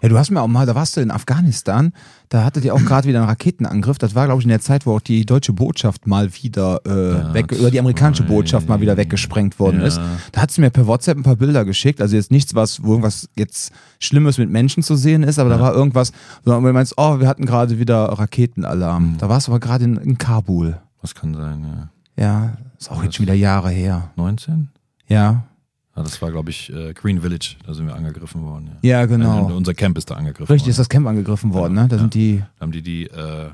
Ja, 0.00 0.08
du 0.08 0.16
hast 0.16 0.30
mir 0.30 0.40
auch 0.40 0.46
mal, 0.48 0.64
da 0.64 0.74
warst 0.76 0.96
du 0.96 1.00
in 1.00 1.10
Afghanistan, 1.10 1.92
da 2.28 2.44
hattet 2.44 2.64
ihr 2.64 2.72
auch 2.74 2.78
gerade 2.84 3.08
wieder 3.08 3.18
einen 3.20 3.28
Raketenangriff. 3.28 3.98
Das 3.98 4.14
war, 4.14 4.26
glaube 4.26 4.40
ich, 4.40 4.44
in 4.44 4.50
der 4.50 4.60
Zeit, 4.60 4.86
wo 4.86 4.94
auch 4.96 5.00
die 5.00 5.26
deutsche 5.26 5.52
Botschaft 5.52 6.06
mal 6.06 6.32
wieder 6.34 6.80
äh, 6.86 7.34
weg, 7.34 7.52
oder 7.58 7.70
die 7.70 7.80
amerikanische 7.80 8.22
Botschaft 8.22 8.68
mal 8.68 8.80
wieder 8.80 8.96
weggesprengt 8.96 9.58
worden 9.58 9.80
Ja. 9.80 9.86
ist. 9.86 10.00
Da 10.32 10.42
hat 10.42 10.50
sie 10.52 10.60
mir 10.60 10.70
per 10.70 10.86
WhatsApp 10.86 11.16
ein 11.18 11.22
paar 11.24 11.36
Bilder 11.36 11.64
geschickt. 11.64 12.00
Also 12.00 12.14
jetzt 12.16 12.30
nichts, 12.30 12.54
was, 12.54 12.82
wo 12.84 12.90
irgendwas 12.90 13.28
jetzt 13.36 13.72
Schlimmes 13.98 14.38
mit 14.38 14.50
Menschen 14.50 14.82
zu 14.82 14.94
sehen 14.94 15.22
ist, 15.24 15.38
aber 15.38 15.50
da 15.50 15.58
war 15.60 15.74
irgendwas, 15.74 16.12
wo 16.44 16.52
du 16.52 16.60
meinst, 16.60 16.94
oh, 16.96 17.18
wir 17.18 17.26
hatten 17.26 17.44
gerade 17.46 17.78
wieder 17.78 18.04
Raketenalarm. 18.04 19.16
Da 19.18 19.28
warst 19.28 19.48
du 19.48 19.52
aber 19.52 19.60
gerade 19.60 19.84
in, 19.84 19.96
in 19.96 20.18
Kabul. 20.18 20.78
was 21.02 21.14
kann 21.14 21.34
sein, 21.34 21.64
ja. 21.64 21.88
Ja, 22.22 22.52
ist 22.78 22.90
auch 22.90 23.02
jetzt 23.04 23.16
schon 23.16 23.26
wieder 23.26 23.34
Jahre 23.34 23.70
her. 23.70 24.10
19? 24.16 24.68
Ja. 25.06 25.44
Ja, 25.98 26.04
das 26.04 26.22
war, 26.22 26.30
glaube 26.30 26.50
ich, 26.50 26.72
äh, 26.72 26.94
Green 26.94 27.20
Village, 27.22 27.56
da 27.66 27.74
sind 27.74 27.86
wir 27.88 27.96
angegriffen 27.96 28.42
worden. 28.44 28.76
Ja, 28.82 29.00
Also, 29.00 29.14
genau. 29.16 29.46
unser 29.56 29.74
Camp 29.74 29.98
ist 29.98 30.08
da 30.10 30.14
angegriffen 30.14 30.52
Richtig, 30.52 30.68
ist 30.68 30.76
worden. 30.76 30.84
das 30.84 30.88
Camp 30.88 31.06
angegriffen 31.08 31.52
worden, 31.52 31.74
ne? 31.74 31.88
Da 31.88 31.96
Ja. 31.96 32.00
sind 32.02 32.14
die. 32.14 32.38
Da 32.38 32.60
haben 32.62 32.70
die 32.72 32.82
die 32.82 33.06
äh, 33.08 33.50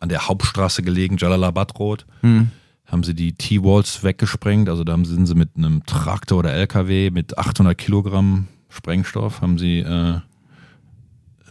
an 0.00 0.08
der 0.08 0.28
Hauptstraße 0.28 0.82
gelegen, 0.82 1.16
Jalalabad 1.18 1.78
Road, 1.78 2.06
Hm. 2.22 2.50
haben 2.86 3.02
sie 3.02 3.12
die 3.14 3.34
T-Walls 3.34 4.02
weggesprengt. 4.02 4.68
Also 4.70 4.82
da 4.82 4.92
haben- 4.92 5.04
sind 5.04 5.26
sie 5.26 5.34
mit 5.34 5.50
einem 5.58 5.84
Traktor 5.84 6.38
oder 6.38 6.52
LKW 6.54 7.10
mit 7.10 7.36
800 7.36 7.76
Kilogramm 7.76 8.48
Sprengstoff, 8.70 9.42
haben 9.42 9.58
sie 9.58 9.80
äh, 9.80 10.20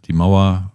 die 0.07 0.13
Mauer 0.13 0.72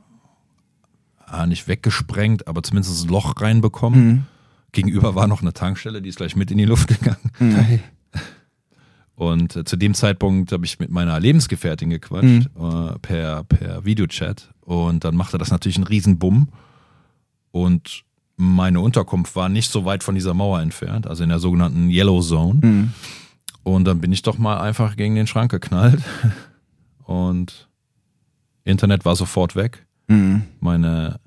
ah, 1.27 1.47
nicht 1.47 1.67
weggesprengt, 1.67 2.47
aber 2.47 2.63
zumindest 2.63 3.05
ein 3.05 3.09
Loch 3.09 3.41
reinbekommen. 3.41 3.99
Hm. 4.01 4.25
Gegenüber 4.71 5.15
war 5.17 5.27
noch 5.27 5.41
eine 5.43 5.53
Tankstelle, 5.53 6.01
die 6.01 6.11
ist 6.11 6.17
gleich 6.17 6.37
mit 6.37 6.51
in 6.53 6.59
die 6.59 6.65
Luft 6.65 6.89
gegangen. 6.89 7.31
Hey. 7.39 7.81
Und 9.23 9.55
äh, 9.55 9.65
zu 9.65 9.77
dem 9.77 9.95
Zeitpunkt 9.95 10.51
habe 10.51 10.65
ich 10.65 10.81
mit 10.81 10.91
meiner 10.91 11.21
Lebensgefährtin 11.21 11.91
gequatscht, 11.91 12.49
äh, 12.59 12.99
per, 13.01 13.45
per 13.45 13.85
Videochat. 13.85 14.53
Und 14.63 15.05
dann 15.05 15.15
machte 15.15 15.39
das 15.39 15.53
natürlich 15.53 15.77
einen 15.77 15.87
riesen 15.87 16.19
Bumm. 16.19 16.49
Und 17.53 18.03
meine 18.37 18.81
Unterkunft 18.81 19.37
war 19.37 19.49
nicht 19.49 19.71
so 19.71 19.85
weit 19.85 20.03
von 20.03 20.17
dieser 20.17 20.35
Mauer 20.35 20.61
entfernt, 20.61 21.07
also 21.07 21.23
in 21.23 21.29
der 21.29 21.39
sogenannten 21.39 21.89
Yellow 21.89 22.21
Zone. 22.21 22.61
Hm. 22.63 22.93
Und 23.63 23.85
dann 23.85 24.01
bin 24.01 24.11
ich 24.11 24.23
doch 24.23 24.39
mal 24.39 24.61
einfach 24.61 24.97
gegen 24.97 25.15
den 25.15 25.29
Schrank 25.29 25.53
geknallt. 25.53 26.03
Und 27.05 27.69
Internet 28.65 29.05
war 29.05 29.15
sofort 29.15 29.55
weg. 29.55 29.87
Hm. 30.09 30.43
Meine 30.59 31.21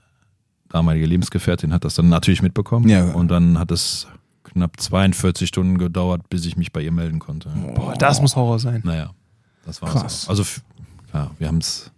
damalige 0.67 1.05
Lebensgefährtin 1.05 1.71
hat 1.71 1.85
das 1.85 1.95
dann 1.95 2.09
natürlich 2.09 2.41
mitbekommen. 2.41 2.89
Ja. 2.89 3.13
Und 3.13 3.29
dann 3.29 3.57
hat 3.57 3.71
es 3.71 4.07
knapp 4.45 4.79
42 4.79 5.47
Stunden 5.47 5.77
gedauert, 5.77 6.29
bis 6.29 6.45
ich 6.45 6.57
mich 6.57 6.71
bei 6.71 6.81
ihr 6.81 6.91
melden 6.91 7.19
konnte. 7.19 7.49
Boah, 7.75 7.93
das 7.95 8.21
muss 8.21 8.35
Horror 8.35 8.59
sein. 8.59 8.81
Naja, 8.83 9.11
das 9.65 9.81
war 9.81 9.89
Krass. 9.89 10.23
so. 10.23 10.29
Also, 10.29 10.43
klar, 11.09 11.31
wir 11.37 11.47
haben 11.47 11.57
es 11.57 11.91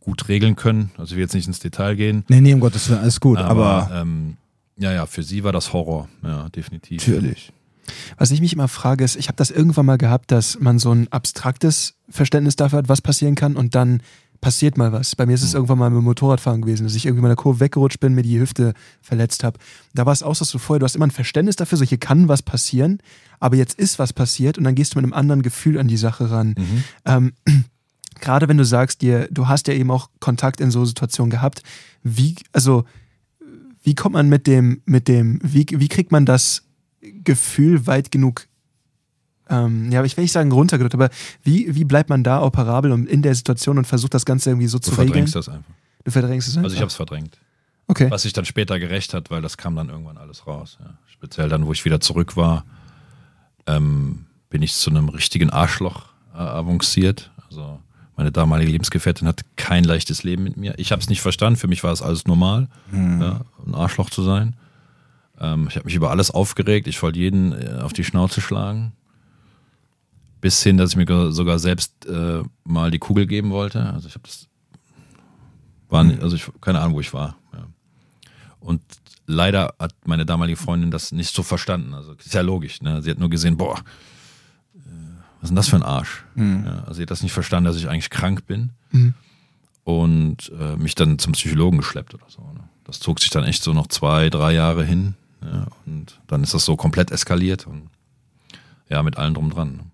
gut 0.00 0.28
regeln 0.28 0.56
können. 0.56 0.90
Also, 0.96 1.12
ich 1.12 1.16
will 1.16 1.22
jetzt 1.22 1.34
nicht 1.34 1.46
ins 1.48 1.58
Detail 1.58 1.96
gehen. 1.96 2.24
Nee, 2.28 2.40
nee, 2.40 2.54
um 2.54 2.60
Gottes 2.60 2.88
Willen, 2.88 3.00
alles 3.00 3.20
gut, 3.20 3.38
Aber, 3.38 3.84
aber, 3.84 4.00
ähm, 4.02 4.36
ja, 4.76 4.92
ja, 4.92 5.06
für 5.06 5.22
sie 5.22 5.42
war 5.42 5.52
das 5.52 5.72
Horror. 5.72 6.08
Ja, 6.22 6.48
definitiv. 6.50 7.06
natürlich. 7.06 7.52
Was 8.18 8.30
ich 8.30 8.40
mich 8.40 8.52
immer 8.52 8.68
frage, 8.68 9.02
ist, 9.04 9.16
ich 9.16 9.28
habe 9.28 9.36
das 9.36 9.50
irgendwann 9.50 9.86
mal 9.86 9.98
gehabt, 9.98 10.30
dass 10.30 10.60
man 10.60 10.78
so 10.78 10.92
ein 10.92 11.08
abstraktes 11.10 11.94
Verständnis 12.08 12.54
dafür 12.56 12.78
hat, 12.80 12.88
was 12.88 13.00
passieren 13.00 13.34
kann 13.34 13.56
und 13.56 13.74
dann 13.74 14.02
passiert 14.40 14.76
mal 14.76 14.92
was. 14.92 15.16
Bei 15.16 15.26
mir 15.26 15.34
ist 15.34 15.42
es 15.42 15.54
irgendwann 15.54 15.78
mal 15.78 15.90
mit 15.90 15.98
dem 15.98 16.04
Motorradfahren 16.04 16.62
gewesen, 16.62 16.84
dass 16.84 16.94
ich 16.94 17.06
irgendwie 17.06 17.22
mal 17.22 17.28
in 17.28 17.36
der 17.36 17.42
Kurve 17.42 17.60
weggerutscht 17.60 18.00
bin, 18.00 18.14
mir 18.14 18.22
die 18.22 18.38
Hüfte 18.38 18.74
verletzt 19.00 19.44
habe. 19.44 19.58
Da 19.94 20.06
war 20.06 20.12
es 20.12 20.22
auch 20.22 20.34
so, 20.34 20.40
dass 20.40 20.50
du 20.50 20.58
vorher, 20.58 20.78
du 20.80 20.84
hast 20.84 20.96
immer 20.96 21.06
ein 21.06 21.10
Verständnis 21.10 21.56
dafür, 21.56 21.78
so 21.78 21.84
hier 21.84 21.98
kann 21.98 22.28
was 22.28 22.42
passieren, 22.42 22.98
aber 23.40 23.56
jetzt 23.56 23.78
ist 23.78 23.98
was 23.98 24.12
passiert 24.12 24.58
und 24.58 24.64
dann 24.64 24.74
gehst 24.74 24.94
du 24.94 24.98
mit 24.98 25.04
einem 25.04 25.12
anderen 25.12 25.42
Gefühl 25.42 25.78
an 25.78 25.88
die 25.88 25.96
Sache 25.96 26.30
ran. 26.30 26.54
Mhm. 26.56 26.84
Ähm, 27.04 27.32
Gerade 28.20 28.48
wenn 28.48 28.56
du 28.56 28.64
sagst, 28.64 29.02
dir, 29.02 29.28
du 29.30 29.46
hast 29.46 29.68
ja 29.68 29.74
eben 29.74 29.92
auch 29.92 30.10
Kontakt 30.18 30.60
in 30.60 30.72
so 30.72 30.84
Situationen 30.84 31.30
gehabt, 31.30 31.62
wie, 32.02 32.34
also, 32.52 32.84
wie 33.82 33.94
kommt 33.94 34.14
man 34.14 34.28
mit 34.28 34.46
dem, 34.48 34.82
mit 34.86 35.06
dem, 35.06 35.38
wie, 35.44 35.66
wie 35.70 35.88
kriegt 35.88 36.10
man 36.10 36.26
das 36.26 36.64
Gefühl 37.00 37.86
weit 37.86 38.10
genug, 38.10 38.47
ähm, 39.50 39.90
ja, 39.90 40.00
aber 40.00 40.06
ich 40.06 40.16
will 40.16 40.24
nicht 40.24 40.32
sagen 40.32 40.52
runtergedrückt, 40.52 40.94
aber 40.94 41.10
wie, 41.42 41.74
wie 41.74 41.84
bleibt 41.84 42.10
man 42.10 42.22
da 42.22 42.42
operabel 42.42 42.92
und 42.92 43.08
in 43.08 43.22
der 43.22 43.34
Situation 43.34 43.78
und 43.78 43.86
versucht 43.86 44.14
das 44.14 44.24
Ganze 44.24 44.50
irgendwie 44.50 44.66
so 44.66 44.78
Du 44.78 44.84
zu 44.84 44.90
regeln? 44.92 45.08
verdrängst 45.08 45.34
das 45.34 45.48
einfach. 45.48 45.72
Du 46.04 46.10
verdrängst 46.10 46.48
es 46.48 46.56
einfach? 46.56 46.64
Also, 46.64 46.74
ich 46.74 46.80
habe 46.80 46.88
es 46.90 46.96
verdrängt. 46.96 47.38
Okay. 47.86 48.10
Was 48.10 48.22
sich 48.22 48.34
dann 48.34 48.44
später 48.44 48.78
gerecht 48.78 49.14
hat, 49.14 49.30
weil 49.30 49.40
das 49.40 49.56
kam 49.56 49.74
dann 49.74 49.88
irgendwann 49.88 50.18
alles 50.18 50.46
raus. 50.46 50.76
Ja. 50.80 50.94
Speziell 51.06 51.48
dann, 51.48 51.66
wo 51.66 51.72
ich 51.72 51.84
wieder 51.84 52.00
zurück 52.00 52.36
war, 52.36 52.64
ähm, 53.66 54.26
bin 54.50 54.62
ich 54.62 54.74
zu 54.74 54.90
einem 54.90 55.08
richtigen 55.08 55.50
Arschloch 55.50 56.04
äh, 56.34 56.38
avanciert. 56.38 57.30
Also 57.48 57.80
meine 58.16 58.30
damalige 58.30 58.70
Lebensgefährtin 58.70 59.26
hatte 59.26 59.44
kein 59.56 59.84
leichtes 59.84 60.22
Leben 60.22 60.42
mit 60.42 60.56
mir. 60.56 60.74
Ich 60.78 60.92
habe 60.92 61.00
es 61.00 61.08
nicht 61.08 61.22
verstanden. 61.22 61.58
Für 61.58 61.68
mich 61.68 61.82
war 61.82 61.92
es 61.92 62.02
alles 62.02 62.26
normal, 62.26 62.68
ja, 62.92 63.42
ein 63.64 63.74
Arschloch 63.74 64.10
zu 64.10 64.22
sein. 64.22 64.56
Ähm, 65.40 65.66
ich 65.70 65.76
habe 65.76 65.86
mich 65.86 65.94
über 65.94 66.10
alles 66.10 66.30
aufgeregt. 66.30 66.88
Ich 66.88 67.02
wollte 67.02 67.18
jeden 67.18 67.52
äh, 67.52 67.78
auf 67.80 67.92
die 67.92 68.04
Schnauze 68.04 68.40
schlagen. 68.40 68.92
Bis 70.40 70.62
hin, 70.62 70.76
dass 70.76 70.90
ich 70.90 70.96
mir 70.96 71.32
sogar 71.32 71.58
selbst 71.58 72.06
äh, 72.06 72.42
mal 72.64 72.90
die 72.90 72.98
Kugel 73.00 73.26
geben 73.26 73.50
wollte. 73.50 73.84
Also 73.92 74.08
ich 74.08 74.14
habe 74.14 74.24
das 74.24 74.46
war 75.88 76.04
nicht, 76.04 76.22
also 76.22 76.36
ich 76.36 76.48
keine 76.60 76.80
Ahnung, 76.80 76.94
wo 76.94 77.00
ich 77.00 77.12
war. 77.14 77.36
Ja. 77.52 77.66
Und 78.60 78.82
leider 79.26 79.74
hat 79.78 79.94
meine 80.06 80.26
damalige 80.26 80.56
Freundin 80.58 80.90
das 80.90 81.12
nicht 81.12 81.34
so 81.34 81.42
verstanden. 81.42 81.94
Also 81.94 82.12
ist 82.12 82.34
ja 82.34 82.42
logisch. 82.42 82.82
Ne? 82.82 83.02
Sie 83.02 83.10
hat 83.10 83.18
nur 83.18 83.30
gesehen, 83.30 83.56
boah, 83.56 83.78
äh, 84.74 84.80
was 85.40 85.44
ist 85.44 85.48
denn 85.48 85.56
das 85.56 85.68
für 85.68 85.76
ein 85.76 85.82
Arsch? 85.82 86.24
Mhm. 86.34 86.64
Ja, 86.66 86.80
also, 86.80 86.94
sie 86.94 87.02
hat 87.02 87.10
das 87.10 87.22
nicht 87.22 87.32
verstanden, 87.32 87.66
dass 87.66 87.76
ich 87.76 87.88
eigentlich 87.88 88.10
krank 88.10 88.46
bin 88.46 88.70
Mhm. 88.90 89.14
und 89.84 90.50
äh, 90.58 90.76
mich 90.76 90.94
dann 90.94 91.18
zum 91.18 91.32
Psychologen 91.32 91.78
geschleppt 91.78 92.14
oder 92.14 92.24
so. 92.28 92.40
Ne? 92.42 92.60
Das 92.84 93.00
zog 93.00 93.20
sich 93.20 93.30
dann 93.30 93.44
echt 93.44 93.62
so 93.62 93.72
noch 93.74 93.86
zwei, 93.88 94.30
drei 94.30 94.52
Jahre 94.54 94.84
hin. 94.84 95.14
Ja, 95.42 95.66
und 95.86 96.20
dann 96.26 96.42
ist 96.42 96.52
das 96.54 96.64
so 96.64 96.74
komplett 96.76 97.10
eskaliert 97.12 97.66
und 97.66 97.88
ja, 98.88 99.02
mit 99.02 99.16
allem 99.18 99.34
drum 99.34 99.50
dran. 99.50 99.72
ne? 99.76 99.84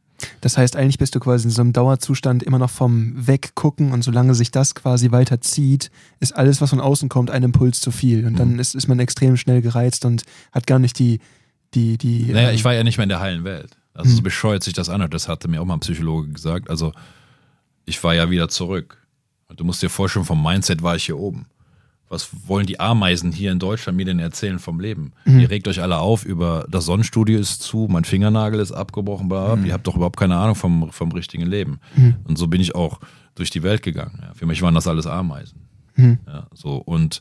Das 0.41 0.59
heißt, 0.59 0.77
eigentlich 0.77 0.99
bist 0.99 1.14
du 1.14 1.20
quasi 1.20 1.45
in 1.45 1.51
so 1.51 1.62
einem 1.62 1.72
Dauerzustand 1.72 2.43
immer 2.43 2.59
noch 2.59 2.70
vom 2.70 3.12
Weggucken 3.27 3.93
und 3.93 4.03
solange 4.03 4.35
sich 4.35 4.51
das 4.51 4.75
quasi 4.75 5.11
weiter 5.11 5.41
zieht, 5.41 5.91
ist 6.20 6.35
alles, 6.37 6.61
was 6.61 6.70
von 6.70 6.81
außen 6.81 7.09
kommt, 7.09 7.31
ein 7.31 7.43
Impuls 7.43 7.81
zu 7.81 7.91
viel. 7.91 8.27
Und 8.27 8.39
dann 8.39 8.59
ist, 8.59 8.75
ist 8.75 8.89
man 8.89 9.01
extrem 9.01 9.37
schnell 9.37 9.62
gereizt 9.62 10.05
und 10.05 10.22
hat 10.53 10.66
gar 10.66 10.79
nicht 10.79 10.99
die, 10.99 11.20
die, 11.75 11.99
die. 11.99 12.33
Naja, 12.33 12.51
ähm, 12.51 12.55
ich 12.55 12.64
war 12.64 12.75
ja 12.75 12.85
nicht 12.85 12.99
mehr 12.99 13.05
in 13.05 13.09
der 13.11 13.20
heilen 13.20 13.45
Welt. 13.45 13.77
Also 13.95 14.11
so 14.11 14.16
Hm. 14.18 14.25
bescheuert 14.25 14.64
sich 14.64 14.75
das 14.75 14.89
anhört, 14.89 15.14
das 15.14 15.29
hatte 15.29 15.49
mir 15.49 15.61
auch 15.61 15.64
mal 15.64 15.75
ein 15.75 15.81
Psychologe 15.81 16.29
gesagt. 16.29 16.68
Also 16.68 16.93
ich 17.85 18.03
war 18.03 18.14
ja 18.14 18.31
wieder 18.31 18.49
zurück. 18.49 18.99
Und 19.49 19.61
du 19.61 19.64
musst 19.64 19.83
dir 19.83 19.91
vorstellen, 19.91 20.25
vom 20.25 20.43
Mindset 20.43 20.83
war 20.83 20.97
ich 20.97 21.05
hier 21.05 21.18
oben. 21.18 21.47
Was 22.15 22.29
wollen 22.47 22.67
die 22.67 22.79
Ameisen 22.79 23.33
hier 23.33 23.51
in 23.51 23.59
Deutschland 23.59 23.97
mir 23.97 24.05
denn 24.05 24.21
erzählen 24.21 24.61
vom 24.61 24.79
Leben? 24.79 25.12
Mhm. 25.25 25.41
Ihr 25.41 25.51
regt 25.51 25.67
euch 25.67 25.83
alle 25.83 25.99
auf 25.99 26.25
über, 26.25 26.65
das 26.71 26.85
Sonnenstudio 26.85 27.41
ist 27.41 27.61
zu, 27.61 27.89
mein 27.91 28.05
Fingernagel 28.05 28.61
ist 28.61 28.71
abgebrochen, 28.71 29.29
bla, 29.29 29.57
bla. 29.57 29.67
ihr 29.67 29.73
habt 29.73 29.87
doch 29.87 29.97
überhaupt 29.97 30.19
keine 30.19 30.37
Ahnung 30.37 30.55
vom, 30.55 30.93
vom 30.93 31.11
richtigen 31.11 31.45
Leben. 31.45 31.81
Mhm. 31.97 32.15
Und 32.23 32.39
so 32.39 32.47
bin 32.47 32.61
ich 32.61 32.77
auch 32.77 33.01
durch 33.35 33.51
die 33.51 33.65
Welt 33.65 33.83
gegangen. 33.83 34.21
Ja. 34.23 34.33
Für 34.35 34.47
mich 34.47 34.62
waren 34.62 34.77
das 34.77 34.87
alles 34.87 35.09
Ameisen. 35.09 35.67
Mhm. 35.97 36.19
Ja, 36.27 36.47
so 36.55 36.77
und 36.77 37.21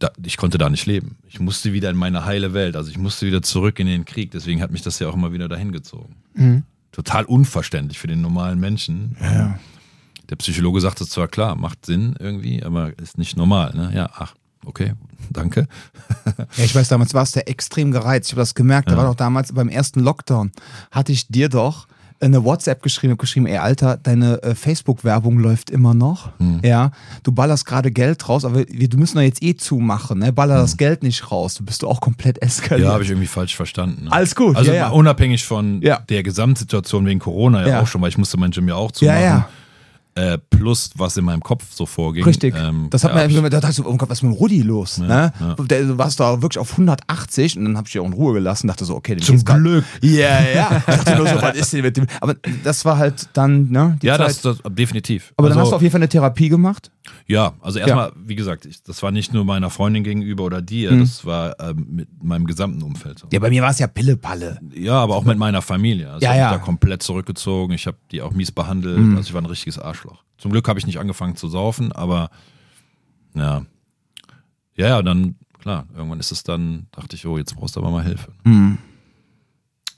da, 0.00 0.10
ich 0.24 0.36
konnte 0.36 0.58
da 0.58 0.68
nicht 0.68 0.86
leben. 0.86 1.18
Ich 1.28 1.38
musste 1.38 1.72
wieder 1.72 1.88
in 1.88 1.96
meine 1.96 2.24
heile 2.24 2.54
Welt. 2.54 2.74
Also 2.74 2.90
ich 2.90 2.98
musste 2.98 3.26
wieder 3.26 3.42
zurück 3.42 3.78
in 3.78 3.86
den 3.86 4.04
Krieg. 4.04 4.32
Deswegen 4.32 4.60
hat 4.60 4.72
mich 4.72 4.82
das 4.82 4.98
ja 4.98 5.08
auch 5.08 5.14
immer 5.14 5.32
wieder 5.32 5.48
dahin 5.48 5.70
gezogen. 5.70 6.16
Mhm. 6.34 6.64
Total 6.90 7.24
unverständlich 7.24 8.00
für 8.00 8.08
den 8.08 8.20
normalen 8.20 8.58
Menschen. 8.58 9.16
Ja. 9.20 9.60
Der 10.30 10.36
Psychologe 10.36 10.80
sagt 10.80 11.00
es 11.00 11.10
zwar 11.10 11.28
klar, 11.28 11.56
macht 11.56 11.84
Sinn 11.86 12.14
irgendwie, 12.18 12.62
aber 12.62 12.96
ist 12.98 13.18
nicht 13.18 13.36
normal. 13.36 13.72
Ne? 13.74 13.92
Ja, 13.94 14.08
ach, 14.14 14.34
okay, 14.64 14.92
danke. 15.30 15.66
Ja, 16.56 16.64
ich 16.64 16.74
weiß, 16.74 16.88
damals 16.88 17.14
warst 17.14 17.34
du 17.36 17.46
extrem 17.46 17.90
gereizt. 17.90 18.28
Ich 18.28 18.32
habe 18.34 18.42
das 18.42 18.54
gemerkt. 18.54 18.88
Da 18.88 18.92
Ja. 18.92 18.98
war 18.98 19.06
doch 19.06 19.14
damals 19.16 19.52
beim 19.52 19.68
ersten 19.68 20.00
Lockdown, 20.00 20.52
hatte 20.90 21.10
ich 21.12 21.26
dir 21.28 21.48
doch 21.48 21.86
eine 22.20 22.44
WhatsApp 22.44 22.82
geschrieben 22.82 23.12
und 23.14 23.18
geschrieben, 23.18 23.46
ey 23.46 23.56
Alter, 23.58 23.96
deine 23.96 24.40
äh, 24.44 24.54
Facebook-Werbung 24.54 25.40
läuft 25.40 25.70
immer 25.70 25.92
noch. 25.94 26.30
Hm. 26.38 26.60
Ja, 26.62 26.92
du 27.24 27.32
ballerst 27.32 27.66
gerade 27.66 27.90
Geld 27.90 28.28
raus, 28.28 28.44
aber 28.44 28.64
wir, 28.68 28.88
du 28.88 28.96
müssen 28.96 29.16
doch 29.16 29.22
jetzt 29.22 29.42
eh 29.42 29.56
zumachen, 29.56 30.20
ne? 30.20 30.32
Baller 30.32 30.56
das 30.58 30.76
Geld 30.76 31.02
nicht 31.02 31.32
raus. 31.32 31.54
Du 31.54 31.64
bist 31.64 31.82
doch 31.82 31.88
auch 31.88 32.00
komplett 32.00 32.40
eskaliert. 32.40 32.86
Ja, 32.86 32.92
habe 32.94 33.02
ich 33.02 33.10
irgendwie 33.10 33.26
falsch 33.26 33.56
verstanden. 33.56 34.04
Ne? 34.04 34.12
Alles 34.12 34.36
gut, 34.36 34.54
Also 34.56 34.70
ja, 34.70 34.76
ja. 34.76 34.88
unabhängig 34.90 35.44
von 35.44 35.82
Ja. 35.82 35.98
der 35.98 36.22
Gesamtsituation 36.22 37.04
wegen 37.06 37.18
Corona 37.18 37.62
ja, 37.62 37.68
Ja. 37.68 37.80
auch 37.80 37.88
schon, 37.88 38.00
weil 38.00 38.10
ich 38.10 38.18
musste 38.18 38.36
mein 38.38 38.52
Gym 38.52 38.68
ja 38.68 38.76
auch 38.76 38.90
ja, 38.90 38.94
zumachen. 38.94 39.20
ja. 39.22 39.48
Äh, 40.14 40.36
plus 40.50 40.90
was 40.96 41.16
in 41.16 41.24
meinem 41.24 41.40
Kopf 41.42 41.64
so 41.72 41.86
vorging. 41.86 42.24
Richtig. 42.24 42.54
Ähm, 42.54 42.88
das 42.90 43.02
hat 43.02 43.14
ja, 43.14 43.24
ja, 43.26 43.40
da 43.40 43.48
dachte 43.60 43.70
ich 43.70 43.76
so, 43.76 43.86
oh 43.86 43.96
Gott, 43.96 44.10
was 44.10 44.18
ist 44.18 44.22
mit 44.22 44.32
dem 44.32 44.36
Rudi 44.36 44.60
los? 44.60 44.98
ne? 44.98 45.32
ja. 45.40 45.54
Der, 45.64 45.84
du 45.84 45.96
warst 45.96 46.20
da 46.20 46.42
wirklich 46.42 46.58
auf 46.58 46.72
180 46.72 47.56
und 47.56 47.64
dann 47.64 47.76
habe 47.78 47.86
ich 47.86 47.92
dich 47.92 48.00
auch 48.00 48.04
in 48.06 48.12
Ruhe 48.12 48.34
gelassen, 48.34 48.66
dachte 48.66 48.84
so, 48.84 48.94
okay, 48.94 49.14
dem 49.14 49.22
Zum 49.22 49.42
Glück. 49.42 49.84
Ja, 50.02 50.42
ja. 50.42 50.82
Dachte 50.86 51.16
nur 51.16 51.26
so, 51.26 51.40
was 51.40 51.56
ist 51.56 51.72
denn 51.72 51.80
mit 51.82 51.96
dem? 51.96 52.06
Aber 52.20 52.34
das 52.62 52.84
war 52.84 52.98
halt 52.98 53.28
dann, 53.32 53.70
ne? 53.70 53.96
Ja, 54.02 54.18
das, 54.18 54.42
das 54.42 54.58
definitiv. 54.68 55.32
aber 55.38 55.48
dann 55.48 55.56
Also- 55.56 55.66
hast 55.66 55.72
du 55.72 55.76
auf 55.76 55.82
jeden 55.82 55.92
Fall 55.92 56.00
eine 56.00 56.08
Therapie 56.10 56.50
gemacht. 56.50 56.90
Ja, 57.26 57.54
also 57.60 57.78
erstmal, 57.80 58.12
wie 58.24 58.36
gesagt, 58.36 58.64
ich, 58.64 58.82
das 58.82 59.02
war 59.02 59.10
nicht 59.10 59.32
nur 59.34 59.44
meiner 59.44 59.70
Freundin 59.70 60.04
gegenüber 60.04 60.44
oder 60.44 60.62
dir, 60.62 60.96
das 60.96 61.24
war 61.26 61.58
ähm, 61.58 61.86
mit 61.90 62.22
meinem 62.22 62.46
gesamten 62.46 62.80
Umfeld 62.82 63.18
so. 63.18 63.26
Mhm. 63.26 63.30
Ja, 63.32 63.40
bei 63.40 63.50
mir 63.50 63.62
war 63.62 63.70
es 63.70 63.78
ja 63.80 63.86
Pille-Palle. 63.88 64.60
Ja, 64.74 64.94
aber 64.94 65.16
auch 65.16 65.24
mit 65.24 65.36
meiner 65.38 65.62
Familie. 65.62 66.10
Also 66.10 66.24
Ja, 66.24 66.32
ich 66.32 66.38
ja. 66.38 66.42
Mhm. 66.42 66.46
hab 66.46 66.52
mich 66.52 66.60
da 66.60 66.64
komplett 66.64 67.02
zurückgezogen. 67.02 67.72
Ich 67.74 67.86
habe 67.86 67.96
die 68.12 68.22
auch 68.22 68.32
mies 68.32 68.52
behandelt. 68.52 68.98
Also 69.16 69.20
ich 69.20 69.34
war 69.34 69.42
ein 69.42 69.46
richtiges 69.46 69.78
Arschloch. 70.10 70.24
Zum 70.38 70.50
Glück 70.50 70.68
habe 70.68 70.78
ich 70.78 70.86
nicht 70.86 70.98
angefangen 70.98 71.36
zu 71.36 71.48
saufen, 71.48 71.92
aber 71.92 72.30
ja. 73.34 73.64
Ja, 74.74 74.88
ja, 74.88 75.02
dann, 75.02 75.36
klar, 75.60 75.86
irgendwann 75.94 76.20
ist 76.20 76.32
es 76.32 76.42
dann, 76.42 76.86
dachte 76.92 77.14
ich, 77.16 77.26
oh, 77.26 77.38
jetzt 77.38 77.54
brauchst 77.56 77.76
du 77.76 77.80
aber 77.80 77.90
mal 77.90 78.02
Hilfe. 78.04 78.32
Mhm. 78.44 78.78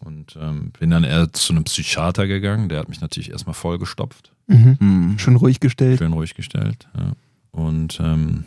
Und 0.00 0.36
ähm, 0.38 0.72
bin 0.78 0.90
dann 0.90 1.04
eher 1.04 1.32
zu 1.32 1.52
einem 1.52 1.64
Psychiater 1.64 2.26
gegangen, 2.26 2.68
der 2.68 2.80
hat 2.80 2.88
mich 2.88 3.00
natürlich 3.00 3.30
erstmal 3.30 3.54
vollgestopft, 3.54 4.30
Mhm. 4.46 4.76
Mhm. 4.78 5.18
Schon 5.18 5.36
ruhig 5.36 5.58
gestellt. 5.58 5.98
schön 6.00 6.12
ruhig 6.12 6.34
gestellt. 6.34 6.86
Ja. 6.98 7.12
Und 7.50 7.98
ähm, 7.98 8.44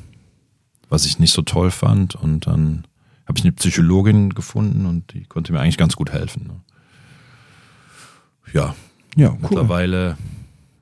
was 0.90 1.08
ich 1.08 1.18
nicht 1.18 1.34
so 1.34 1.42
toll 1.42 1.72
fand, 1.72 2.14
und 2.14 2.46
dann 2.46 2.86
habe 3.26 3.40
ich 3.40 3.44
eine 3.44 3.54
Psychologin 3.54 4.36
gefunden 4.36 4.86
und 4.86 5.12
die 5.14 5.24
konnte 5.24 5.52
mir 5.54 5.60
eigentlich 5.60 5.78
ganz 5.80 5.96
gut 5.96 6.12
helfen. 6.12 6.44
Ne? 6.46 6.62
Ja, 8.54 8.76
Ja, 9.16 9.30
cool. 9.32 9.38
Mittlerweile 9.42 10.18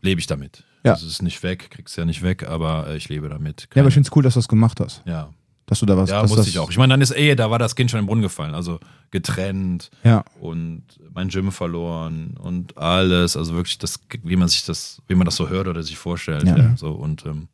lebe 0.06 0.20
ich 0.22 0.28
damit. 0.28 0.64
Ja. 0.84 0.94
Also 0.94 1.06
es 1.08 1.14
ist 1.14 1.22
nicht 1.24 1.42
weg, 1.44 1.70
krieg's 1.72 1.96
ja 1.96 2.06
nicht 2.06 2.22
weg, 2.22 2.48
aber 2.48 2.88
äh, 2.88 2.96
ich 2.98 3.10
lebe 3.10 3.28
damit. 3.28 3.68
Ja, 3.76 3.82
aber 3.82 3.90
ich 3.90 3.94
finde 3.96 4.08
es 4.10 4.16
cool, 4.16 4.24
dass 4.24 4.36
du 4.36 4.40
das 4.40 4.48
gemacht 4.48 4.80
hast. 4.80 5.02
ja, 5.06 5.30
Dass 5.66 5.80
du 5.80 5.86
da 5.88 5.98
was 5.98 6.10
ja 6.10 6.22
dass 6.22 6.30
musste 6.30 6.44
das, 6.46 6.48
ich 6.50 6.60
auch. 6.60 6.70
Ich 6.70 6.78
meine, 6.78 6.94
dann 6.94 7.02
ist 7.02 7.12
eh, 7.16 7.36
da 7.36 7.50
war 7.50 7.58
das 7.60 7.76
Kind 7.76 7.90
schon 7.92 8.00
im 8.00 8.06
Brunnen 8.06 8.22
gefallen. 8.22 8.54
Also 8.54 8.80
getrennt 9.12 9.90
Ja. 10.04 10.24
und 10.40 10.84
mein 11.14 11.30
Gym 11.30 11.52
verloren 11.52 12.36
und 12.40 12.78
alles. 12.78 13.36
Also 13.36 13.56
wirklich 13.56 13.78
das, 13.80 14.00
wie 14.24 14.36
man 14.36 14.48
sich 14.48 14.64
das, 14.66 15.02
wie 15.08 15.16
man 15.16 15.26
das 15.26 15.36
so 15.36 15.50
hört 15.50 15.68
oder 15.68 15.82
sich 15.84 15.98
vorstellt. 15.98 16.44
Ja. 16.44 16.56
Ja. 16.58 16.78
so 16.78 16.92
und 16.92 17.26
ähm, 17.26 17.48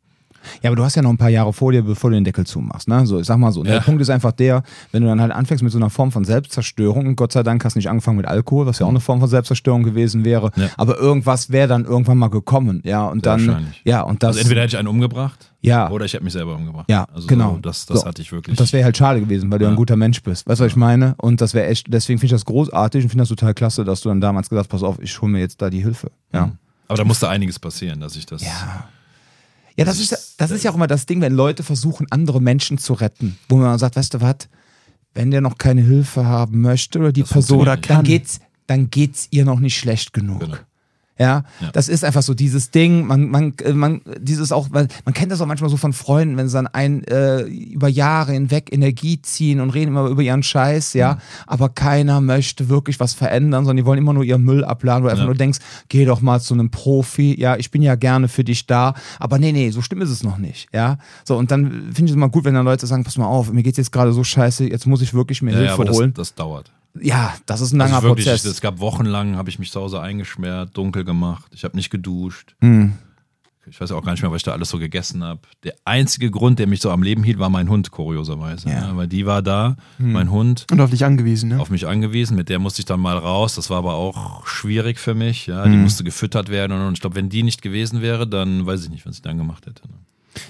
Ja, 0.62 0.70
aber 0.70 0.76
du 0.76 0.84
hast 0.84 0.94
ja 0.96 1.02
noch 1.02 1.10
ein 1.10 1.16
paar 1.18 1.28
Jahre 1.28 1.52
vor 1.52 1.72
dir, 1.72 1.82
bevor 1.82 2.10
du 2.10 2.14
den 2.16 2.24
Deckel 2.24 2.46
zumachst. 2.46 2.88
Ne? 2.88 3.06
So, 3.06 3.20
ich 3.20 3.26
sag 3.26 3.38
mal 3.38 3.52
so. 3.52 3.62
ne? 3.62 3.68
Ja. 3.70 3.74
Der 3.76 3.82
Punkt 3.82 4.00
ist 4.02 4.10
einfach 4.10 4.32
der, 4.32 4.62
wenn 4.92 5.02
du 5.02 5.08
dann 5.08 5.20
halt 5.20 5.32
anfängst 5.32 5.62
mit 5.62 5.72
so 5.72 5.78
einer 5.78 5.90
Form 5.90 6.12
von 6.12 6.24
Selbstzerstörung, 6.24 7.06
und 7.06 7.16
Gott 7.16 7.32
sei 7.32 7.42
Dank 7.42 7.64
hast 7.64 7.74
du 7.74 7.78
nicht 7.78 7.88
angefangen 7.88 8.16
mit 8.16 8.26
Alkohol, 8.26 8.66
was 8.66 8.78
ja 8.78 8.86
auch 8.86 8.90
eine 8.90 9.00
Form 9.00 9.20
von 9.20 9.28
Selbstzerstörung 9.28 9.82
gewesen 9.82 10.24
wäre, 10.24 10.50
Ja. 10.56 10.68
aber 10.76 10.98
irgendwas 10.98 11.50
wäre 11.50 11.68
dann 11.68 11.84
irgendwann 11.84 12.18
mal 12.18 12.28
gekommen. 12.28 12.80
Ja, 12.84 13.06
und 13.06 13.24
Sehr 13.24 13.36
dann. 13.36 13.46
wahrscheinlich. 13.46 13.80
Ja, 13.84 14.02
und 14.02 14.22
das. 14.22 14.28
also 14.28 14.40
entweder 14.40 14.62
hätte 14.62 14.74
ich 14.74 14.78
einen 14.78 14.88
umgebracht 14.88 15.52
ja. 15.60 15.90
oder 15.90 16.04
ich 16.04 16.12
hätte 16.12 16.24
mich 16.24 16.32
selber 16.32 16.54
umgebracht. 16.56 16.86
Ja, 16.88 17.06
also 17.14 17.26
genau. 17.26 17.58
Das, 17.62 17.86
das 17.86 18.00
So. 18.00 18.06
hatte 18.06 18.22
ich 18.22 18.32
wirklich. 18.32 18.52
Und 18.54 18.60
das 18.60 18.72
wäre 18.72 18.84
halt 18.84 18.96
schade 18.96 19.20
gewesen, 19.20 19.50
weil 19.50 19.58
du 19.58 19.64
Ja. 19.66 19.70
ein 19.70 19.76
guter 19.76 19.96
Mensch 19.96 20.22
bist. 20.22 20.46
Weißt 20.48 20.60
du, 20.60 20.64
was 20.64 20.72
ich 20.72 20.76
meine? 20.76 21.14
Und 21.18 21.40
das 21.40 21.54
wäre 21.54 21.66
echt, 21.68 21.86
deswegen 21.92 22.18
finde 22.18 22.26
ich 22.34 22.40
das 22.40 22.44
großartig 22.44 23.04
und 23.04 23.10
finde 23.10 23.22
das 23.22 23.28
total 23.28 23.54
klasse, 23.54 23.84
dass 23.84 24.00
du 24.00 24.08
dann 24.08 24.20
damals 24.20 24.48
gesagt 24.48 24.66
hast, 24.66 24.70
pass 24.70 24.82
auf, 24.82 24.98
ich 25.00 25.20
hole 25.22 25.30
mir 25.32 25.38
jetzt 25.40 25.62
da 25.62 25.70
die 25.70 25.80
Hilfe. 25.82 26.10
Ja. 26.32 26.46
Mhm. 26.46 26.52
Aber 26.88 26.98
da 26.98 27.04
musste 27.04 27.28
einiges 27.28 27.58
passieren, 27.58 28.00
dass 28.00 28.16
ich 28.16 28.26
das. 28.26 28.42
Ja. 28.42 28.84
Ja, 29.76 29.84
das 29.84 29.98
ist, 29.98 30.34
das 30.38 30.50
ist 30.50 30.64
ja 30.64 30.70
auch 30.70 30.74
immer 30.74 30.86
das 30.86 31.06
Ding, 31.06 31.20
wenn 31.20 31.32
Leute 31.34 31.62
versuchen, 31.62 32.06
andere 32.10 32.40
Menschen 32.40 32.78
zu 32.78 32.92
retten, 32.92 33.38
wo 33.48 33.56
man 33.56 33.78
sagt, 33.78 33.96
weißt 33.96 34.14
du 34.14 34.20
was, 34.20 34.48
wenn 35.14 35.30
der 35.30 35.40
noch 35.40 35.58
keine 35.58 35.82
Hilfe 35.82 36.26
haben 36.26 36.60
möchte 36.60 36.98
oder 36.98 37.12
die 37.12 37.22
Das 37.22 37.30
Person, 37.30 37.64
dann 37.64 38.04
geht's, 38.04 38.40
dann 38.66 38.90
geht's 38.90 39.28
ihr 39.30 39.44
noch 39.44 39.60
nicht 39.60 39.76
schlecht 39.76 40.12
genug. 40.12 40.40
Genau. 40.40 40.56
Ja, 41.22 41.44
Ja. 41.60 41.70
das 41.72 41.88
ist 41.88 42.04
einfach 42.04 42.22
so 42.22 42.34
dieses 42.34 42.70
Ding, 42.70 43.06
man, 43.06 43.28
man, 43.28 43.54
äh, 43.62 43.72
man, 43.72 44.00
dieses 44.18 44.50
auch, 44.52 44.68
man, 44.70 44.88
man 45.04 45.14
kennt 45.14 45.30
das 45.30 45.40
auch 45.40 45.46
manchmal 45.46 45.70
so 45.70 45.76
von 45.76 45.92
Freunden, 45.92 46.36
wenn 46.36 46.48
sie 46.48 46.54
dann 46.54 46.66
ein, 46.66 47.04
äh, 47.04 47.42
über 47.42 47.88
Jahre 47.88 48.32
hinweg 48.32 48.72
Energie 48.72 49.22
ziehen 49.22 49.60
und 49.60 49.70
reden 49.70 49.92
immer 49.92 50.06
über 50.08 50.22
ihren 50.22 50.42
Scheiß, 50.42 50.94
ja, 50.94 51.18
aber 51.46 51.68
keiner 51.68 52.20
möchte 52.20 52.68
wirklich 52.68 52.98
was 52.98 53.14
verändern, 53.14 53.64
sondern 53.64 53.76
die 53.76 53.86
wollen 53.86 53.98
immer 53.98 54.12
nur 54.12 54.24
ihren 54.24 54.42
Müll 54.42 54.64
abladen, 54.64 55.04
wo 55.04 55.06
du 55.06 55.10
einfach 55.12 55.22
Ja. 55.22 55.26
nur 55.26 55.36
denkst, 55.36 55.58
geh 55.88 56.04
doch 56.04 56.20
mal 56.20 56.40
zu 56.40 56.54
einem 56.54 56.70
Profi, 56.70 57.38
ja, 57.40 57.56
ich 57.56 57.70
bin 57.70 57.82
ja 57.82 57.94
gerne 57.94 58.28
für 58.28 58.44
dich 58.44 58.66
da, 58.66 58.94
aber 59.20 59.38
nee, 59.38 59.52
nee, 59.52 59.70
so 59.70 59.80
schlimm 59.82 60.00
ist 60.02 60.10
es 60.10 60.22
noch 60.24 60.38
nicht, 60.38 60.68
ja. 60.74 60.98
So, 61.24 61.36
und 61.36 61.50
dann 61.52 61.70
finde 61.92 62.04
ich 62.06 62.10
es 62.10 62.16
immer 62.16 62.28
gut, 62.28 62.44
wenn 62.44 62.54
dann 62.54 62.64
Leute 62.64 62.86
sagen, 62.86 63.04
pass 63.04 63.16
mal 63.16 63.26
auf, 63.26 63.52
mir 63.52 63.62
geht's 63.62 63.78
jetzt 63.78 63.92
gerade 63.92 64.12
so 64.12 64.24
scheiße, 64.24 64.64
jetzt 64.68 64.86
muss 64.86 65.02
ich 65.02 65.14
wirklich 65.14 65.42
mir 65.42 65.52
Ja, 65.52 65.56
ja, 65.56 65.62
Hilfe 65.62 65.74
aber 65.74 65.84
das, 65.84 65.96
holen. 65.96 66.14
das 66.14 66.34
dauert. 66.34 66.70
Ja, 67.00 67.34
das 67.46 67.60
ist 67.60 67.72
ein 67.72 67.78
langer 67.78 67.96
Also 67.96 68.08
wirklich, 68.08 68.26
Prozess. 68.26 68.44
es 68.44 68.60
gab 68.60 68.80
wochenlang, 68.80 69.36
habe 69.36 69.48
ich 69.50 69.58
mich 69.58 69.70
zu 69.70 69.80
Hause 69.80 70.00
eingesperrt, 70.00 70.70
dunkel 70.76 71.04
gemacht. 71.04 71.44
Ich 71.54 71.64
habe 71.64 71.76
nicht 71.76 71.90
geduscht. 71.90 72.54
Hm. 72.60 72.92
Ich 73.70 73.80
weiß 73.80 73.92
auch 73.92 74.02
gar 74.04 74.10
nicht 74.10 74.22
mehr, 74.22 74.30
was 74.32 74.38
ich 74.38 74.42
da 74.42 74.50
alles 74.52 74.70
so 74.70 74.78
gegessen 74.80 75.22
habe. 75.22 75.40
Der 75.62 75.74
einzige 75.84 76.32
Grund, 76.32 76.58
der 76.58 76.66
mich 76.66 76.80
so 76.82 76.90
am 76.90 77.04
Leben 77.04 77.22
hielt, 77.22 77.38
war 77.38 77.48
mein 77.48 77.68
Hund, 77.68 77.92
kurioserweise. 77.92 78.68
Ja. 78.68 78.88
Ja. 78.88 78.96
weil 78.96 79.06
die 79.06 79.24
war 79.24 79.40
da, 79.40 79.76
mein 79.98 80.32
Hund, 80.32 80.66
Und 80.72 80.80
auf 80.80 80.90
dich 80.90 81.04
angewiesen, 81.04 81.50
ne? 81.50 81.60
auf 81.60 81.70
mich 81.70 81.86
angewiesen. 81.86 82.36
Mit 82.36 82.48
der 82.48 82.58
musste 82.58 82.80
ich 82.80 82.86
dann 82.86 82.98
mal 82.98 83.16
raus. 83.16 83.54
Das 83.54 83.70
war 83.70 83.78
aber 83.78 83.94
auch 83.94 84.44
schwierig 84.48 84.98
für 84.98 85.14
mich. 85.14 85.46
Ja, 85.46 85.64
die 85.64 85.76
musste 85.76 86.02
gefüttert 86.02 86.48
werden. 86.48 86.72
Und 86.84 86.94
ich 86.94 87.00
glaube, 87.00 87.14
wenn 87.14 87.28
die 87.28 87.44
nicht 87.44 87.62
gewesen 87.62 88.02
wäre, 88.02 88.26
dann 88.26 88.66
weiß 88.66 88.82
ich 88.82 88.90
nicht, 88.90 89.06
was 89.06 89.14
ich 89.16 89.22
dann 89.22 89.38
gemacht 89.38 89.64
hätte. 89.66 89.86
ne. 89.86 89.94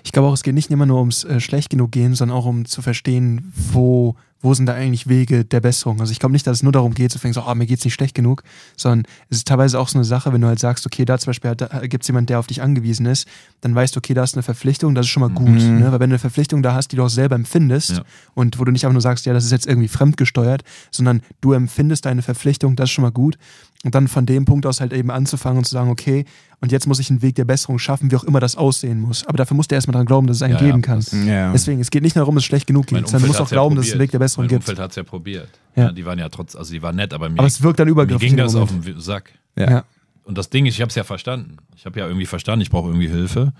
Ich 0.04 0.12
glaube 0.12 0.28
auch, 0.28 0.32
es 0.32 0.42
geht 0.42 0.54
nicht 0.54 0.70
immer 0.70 0.86
nur 0.86 0.98
ums 1.00 1.24
äh, 1.24 1.38
schlecht 1.38 1.68
genug 1.68 1.92
gehen, 1.92 2.14
sondern 2.14 2.36
auch 2.38 2.46
um 2.46 2.64
zu 2.64 2.80
verstehen, 2.80 3.52
wo, 3.54 4.16
wo 4.42 4.52
sind 4.54 4.66
da 4.66 4.74
eigentlich 4.74 5.08
Wege 5.08 5.44
der 5.44 5.60
Besserung. 5.60 6.00
Also 6.00 6.12
ich 6.12 6.18
glaube 6.18 6.32
nicht, 6.32 6.46
dass 6.46 6.58
es 6.58 6.62
nur 6.62 6.72
darum 6.72 6.94
geht, 6.94 7.12
zu 7.12 7.18
denken, 7.18 7.34
so, 7.34 7.42
ah, 7.42 7.54
mir 7.54 7.66
geht's 7.66 7.84
nicht 7.84 7.94
schlecht 7.94 8.14
genug, 8.14 8.42
sondern 8.76 9.06
es 9.30 9.38
ist 9.38 9.48
teilweise 9.48 9.78
auch 9.78 9.88
so 9.88 9.96
eine 9.98 10.04
Sache, 10.04 10.32
wenn 10.32 10.40
du 10.40 10.48
halt 10.48 10.58
sagst, 10.58 10.84
okay, 10.84 11.04
da 11.04 11.16
zum 11.18 11.30
Beispiel 11.30 11.54
gibt 11.88 12.02
es 12.02 12.08
jemanden, 12.08 12.26
der 12.26 12.38
auf 12.40 12.48
dich 12.48 12.60
angewiesen 12.60 13.06
ist, 13.06 13.28
dann 13.60 13.74
weißt 13.74 13.94
du, 13.94 13.98
okay, 13.98 14.14
da 14.14 14.24
ist 14.24 14.34
eine 14.34 14.42
Verpflichtung, 14.42 14.94
das 14.94 15.06
ist 15.06 15.10
schon 15.10 15.20
mal 15.20 15.30
gut. 15.30 15.48
Mhm. 15.48 15.78
Ne? 15.78 15.92
Weil 15.92 16.00
wenn 16.00 16.10
du 16.10 16.14
eine 16.14 16.18
Verpflichtung 16.18 16.62
da 16.62 16.74
hast, 16.74 16.88
die 16.88 16.96
du 16.96 17.04
auch 17.04 17.08
selber 17.08 17.36
empfindest 17.36 17.90
Ja. 17.90 18.02
und 18.34 18.58
wo 18.58 18.64
du 18.64 18.72
nicht 18.72 18.84
einfach 18.84 18.94
nur 18.94 19.00
sagst, 19.02 19.26
ja, 19.26 19.32
das 19.32 19.44
ist 19.44 19.52
jetzt 19.52 19.66
irgendwie 19.66 19.88
fremdgesteuert, 19.88 20.64
sondern 20.90 21.22
du 21.40 21.52
empfindest 21.52 22.04
deine 22.04 22.22
Verpflichtung, 22.22 22.74
das 22.76 22.86
ist 22.86 22.92
schon 22.92 23.02
mal 23.02 23.12
gut. 23.12 23.38
Und 23.84 23.96
dann 23.96 24.06
von 24.06 24.26
dem 24.26 24.44
Punkt 24.44 24.64
aus 24.64 24.80
halt 24.80 24.92
eben 24.92 25.10
anzufangen 25.10 25.58
und 25.58 25.64
zu 25.64 25.72
sagen, 25.72 25.90
okay, 25.90 26.24
und 26.60 26.70
jetzt 26.70 26.86
muss 26.86 27.00
ich 27.00 27.10
einen 27.10 27.20
Weg 27.20 27.34
der 27.34 27.44
Besserung 27.44 27.80
schaffen, 27.80 28.12
wie 28.12 28.16
auch 28.16 28.22
immer 28.22 28.38
das 28.38 28.54
aussehen 28.54 29.00
muss. 29.00 29.26
Aber 29.26 29.36
dafür 29.36 29.56
musst 29.56 29.72
du 29.72 29.74
erstmal 29.74 29.92
daran 29.92 30.06
glauben, 30.06 30.28
dass 30.28 30.36
es 30.36 30.42
einen 30.42 30.54
Ja, 30.54 30.60
ja, 30.60 30.66
geben 30.66 30.82
kann. 30.82 30.98
das- 31.00 31.10
Ja. 31.12 31.50
Deswegen, 31.50 31.80
es 31.80 31.90
geht 31.90 32.04
nicht 32.04 32.14
nur 32.14 32.20
darum, 32.20 32.36
dass 32.36 32.42
es 32.42 32.46
schlecht 32.46 32.68
genug 32.68 32.86
geht, 32.86 33.08
sondern 33.08 33.22
du 33.22 33.26
musst 33.28 33.40
auch 33.40 33.50
ja 33.50 33.54
glauben, 33.56 33.74
dass 33.74 33.86
es 33.86 33.92
einen 33.92 33.98
probiert. 33.98 34.02
Weg 34.06 34.10
der 34.12 34.18
Besserung 34.20 34.44
mein 34.44 34.48
gibt. 34.50 34.60
Umfeld 34.62 34.78
hat 34.78 34.90
es 34.90 34.96
ja 34.96 35.02
probiert. 35.02 35.48
Ja. 35.74 35.84
Ja. 35.86 35.92
die 35.92 36.04
waren 36.06 36.18
ja 36.20 36.28
trotz, 36.28 36.54
also 36.54 36.72
die 36.72 36.80
waren 36.82 36.94
nett, 36.94 37.12
aber 37.12 37.28
mir, 37.28 37.38
Aber 37.40 37.48
es 37.48 37.60
wirkt 37.60 37.80
dann 37.80 37.86
mir 37.86 37.92
übergriffig. 37.92 38.28
ging 38.28 38.36
das 38.36 38.54
auf 38.54 38.70
den 38.70 39.00
Sack. 39.00 39.32
Ja. 39.56 39.68
Ja. 39.70 39.84
Und 40.22 40.38
das 40.38 40.48
Ding 40.48 40.66
ist, 40.66 40.74
ich 40.76 40.80
habe 40.80 40.90
es 40.90 40.94
ja 40.94 41.02
verstanden. 41.02 41.56
Ich 41.74 41.84
habe 41.84 41.98
ja 41.98 42.06
irgendwie 42.06 42.26
verstanden, 42.26 42.60
ich 42.62 42.70
brauche 42.70 42.86
irgendwie 42.88 43.08
Hilfe, 43.08 43.52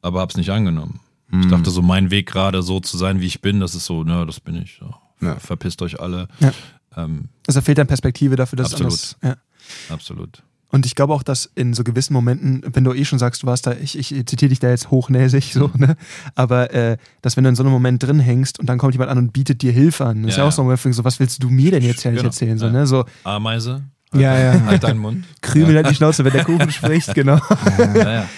aber 0.00 0.20
habe 0.20 0.30
es 0.30 0.36
nicht 0.36 0.50
angenommen. 0.50 1.00
Ich 1.32 1.46
Mhm. 1.46 1.48
dachte 1.50 1.70
so, 1.70 1.82
mein 1.82 2.12
Weg 2.12 2.26
gerade 2.26 2.62
so 2.62 2.78
zu 2.78 2.96
sein, 2.96 3.20
wie 3.20 3.26
ich 3.26 3.40
bin, 3.40 3.58
das 3.58 3.74
ist 3.74 3.86
so, 3.86 4.04
ne, 4.04 4.24
das 4.26 4.38
bin 4.38 4.54
ich. 4.54 4.78
So. 4.78 4.94
Ja. 5.26 5.36
Verpisst 5.36 5.82
euch 5.82 5.98
alle. 6.00 6.28
Ja. 6.96 7.04
Ähm, 7.04 7.28
Also 7.46 7.60
fehlt 7.60 7.78
dann 7.78 7.86
Perspektive 7.86 8.36
dafür, 8.36 8.56
dass 8.56 8.72
Absolut. 8.72 8.92
es 8.92 9.16
anders. 9.22 9.38
Ja. 9.88 9.94
absolut. 9.94 10.42
Und 10.72 10.86
ich 10.86 10.94
glaube 10.94 11.12
auch, 11.14 11.24
dass 11.24 11.50
in 11.56 11.74
so 11.74 11.82
gewissen 11.82 12.12
Momenten, 12.12 12.62
wenn 12.74 12.84
du 12.84 12.92
eh 12.94 13.04
schon 13.04 13.18
sagst, 13.18 13.42
du 13.42 13.46
warst 13.48 13.66
da, 13.66 13.72
ich, 13.72 13.98
ich 13.98 14.08
zitiere 14.26 14.50
dich 14.50 14.60
da 14.60 14.68
jetzt 14.70 14.90
hochnäsig, 14.92 15.52
so, 15.52 15.68
ne? 15.76 15.96
Aber 16.36 16.72
äh, 16.72 16.96
dass 17.22 17.36
wenn 17.36 17.42
du 17.42 17.50
in 17.50 17.56
so 17.56 17.64
einem 17.64 17.72
Moment 17.72 18.00
drin 18.04 18.20
hängst 18.20 18.60
und 18.60 18.66
dann 18.66 18.78
kommt 18.78 18.94
jemand 18.94 19.10
an 19.10 19.18
und 19.18 19.32
bietet 19.32 19.62
dir 19.62 19.72
Hilfe 19.72 20.06
an, 20.06 20.22
das 20.22 20.32
ist 20.32 20.36
ja 20.36 20.44
Ja, 20.44 20.48
auch 20.48 20.52
so 20.52 20.62
ein 20.62 20.66
Moment, 20.66 20.94
so, 20.94 21.02
was 21.04 21.18
willst 21.18 21.42
du 21.42 21.50
mir 21.50 21.72
denn 21.72 21.82
jetzt 21.82 22.02
Genau. 22.04 22.22
erzählen? 22.22 22.56
So, 22.56 22.66
Ja. 22.66 22.72
ne? 22.72 22.86
so 22.86 23.04
Ameise, 23.24 23.82
Ja, 24.14 24.38
ja. 24.38 24.64
halt 24.64 24.84
deinen 24.84 24.98
Mund. 25.00 25.24
Krümel 25.40 25.74
halt 25.74 25.90
die 25.90 25.94
Schnauze, 25.96 26.24
wenn 26.24 26.32
der 26.32 26.44
Kuchen 26.44 26.70
spricht, 26.72 27.14
genau. 27.16 27.40
Ja, 27.78 27.94
ja. 27.94 28.28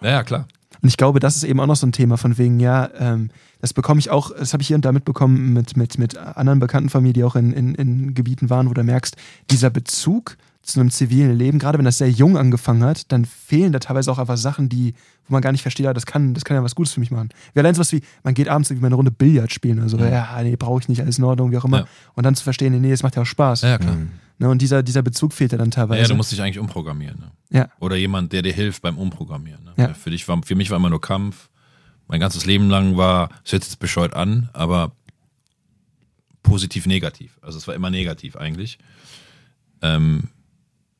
ja, 0.00 0.08
ja 0.10 0.22
klar. 0.22 0.48
Und 0.84 0.88
ich 0.88 0.98
glaube, 0.98 1.18
das 1.18 1.34
ist 1.34 1.44
eben 1.44 1.60
auch 1.60 1.66
noch 1.66 1.76
so 1.76 1.86
ein 1.86 1.92
Thema 1.92 2.18
von 2.18 2.36
wegen, 2.36 2.60
ja, 2.60 2.90
ähm, 2.98 3.30
das 3.62 3.72
bekomme 3.72 4.00
ich 4.00 4.10
auch, 4.10 4.32
das 4.36 4.52
habe 4.52 4.60
ich 4.60 4.66
hier 4.66 4.76
und 4.76 4.84
da 4.84 4.92
mitbekommen 4.92 5.54
mit, 5.54 5.78
mit, 5.78 5.98
mit 5.98 6.18
anderen 6.18 6.58
Bekannten 6.58 6.90
von 6.90 7.02
mir, 7.02 7.14
die 7.14 7.24
auch 7.24 7.36
in, 7.36 7.54
in, 7.54 7.74
in 7.74 8.12
Gebieten 8.12 8.50
waren, 8.50 8.68
wo 8.68 8.74
du 8.74 8.84
merkst, 8.84 9.16
dieser 9.50 9.70
Bezug 9.70 10.36
zu 10.60 10.78
einem 10.78 10.90
zivilen 10.90 11.38
Leben, 11.38 11.58
gerade 11.58 11.78
wenn 11.78 11.86
das 11.86 11.96
sehr 11.96 12.10
jung 12.10 12.36
angefangen 12.36 12.84
hat, 12.84 13.10
dann 13.12 13.24
fehlen 13.24 13.72
da 13.72 13.78
teilweise 13.78 14.12
auch 14.12 14.18
einfach 14.18 14.36
Sachen, 14.36 14.68
die, 14.68 14.92
wo 15.26 15.32
man 15.32 15.40
gar 15.40 15.52
nicht 15.52 15.62
versteht, 15.62 15.86
ja, 15.86 15.94
das 15.94 16.04
kann, 16.04 16.34
das 16.34 16.44
kann 16.44 16.54
ja 16.54 16.62
was 16.62 16.74
Gutes 16.74 16.92
für 16.92 17.00
mich 17.00 17.10
machen. 17.10 17.30
Wie 17.54 17.60
allein 17.60 17.74
sowas 17.74 17.90
wie, 17.92 18.02
man 18.22 18.34
geht 18.34 18.50
abends 18.50 18.68
irgendwie 18.68 18.82
mal 18.82 18.88
eine 18.88 18.96
Runde 18.96 19.10
Billard 19.10 19.54
spielen 19.54 19.78
oder 19.78 19.88
so, 19.88 19.96
ja, 19.96 20.42
nee, 20.42 20.56
brauche 20.56 20.80
ich 20.80 20.90
nicht, 20.90 21.00
alles 21.00 21.16
in 21.16 21.24
Ordnung, 21.24 21.50
wie 21.50 21.56
auch 21.56 21.64
immer. 21.64 21.78
Ja. 21.78 21.86
Und 22.12 22.24
dann 22.24 22.34
zu 22.34 22.44
verstehen, 22.44 22.78
nee, 22.78 22.90
das 22.90 23.02
macht 23.02 23.16
ja 23.16 23.22
auch 23.22 23.26
Spaß. 23.26 23.62
Ja, 23.62 23.68
ja 23.70 23.78
klar. 23.78 23.96
Ne, 24.38 24.48
und 24.48 24.60
dieser, 24.60 24.82
dieser 24.82 25.02
Bezug 25.02 25.32
fehlt 25.32 25.52
ja 25.52 25.58
dann 25.58 25.70
teilweise. 25.70 26.02
Ja, 26.02 26.08
du 26.08 26.14
musst 26.14 26.32
dich 26.32 26.42
eigentlich 26.42 26.58
umprogrammieren. 26.58 27.18
Ne? 27.18 27.30
Ja. 27.50 27.68
Oder 27.78 27.96
jemand, 27.96 28.32
der 28.32 28.42
dir 28.42 28.52
hilft 28.52 28.82
beim 28.82 28.98
Umprogrammieren. 28.98 29.64
Ne? 29.64 29.72
Ja. 29.76 29.94
Für, 29.94 30.10
dich 30.10 30.26
war, 30.26 30.40
für 30.44 30.56
mich 30.56 30.70
war 30.70 30.76
immer 30.78 30.90
nur 30.90 31.00
Kampf. 31.00 31.50
Mein 32.08 32.20
ganzes 32.20 32.44
Leben 32.44 32.68
lang 32.68 32.96
war, 32.96 33.30
es 33.44 33.52
hört 33.52 33.62
sich 33.62 33.72
jetzt 33.72 33.78
bescheuert 33.78 34.14
an, 34.14 34.50
aber 34.52 34.92
positiv 36.42 36.86
negativ. 36.86 37.38
Also 37.42 37.58
es 37.58 37.66
war 37.66 37.74
immer 37.74 37.90
negativ 37.90 38.36
eigentlich. 38.36 38.78
Ähm, 39.82 40.28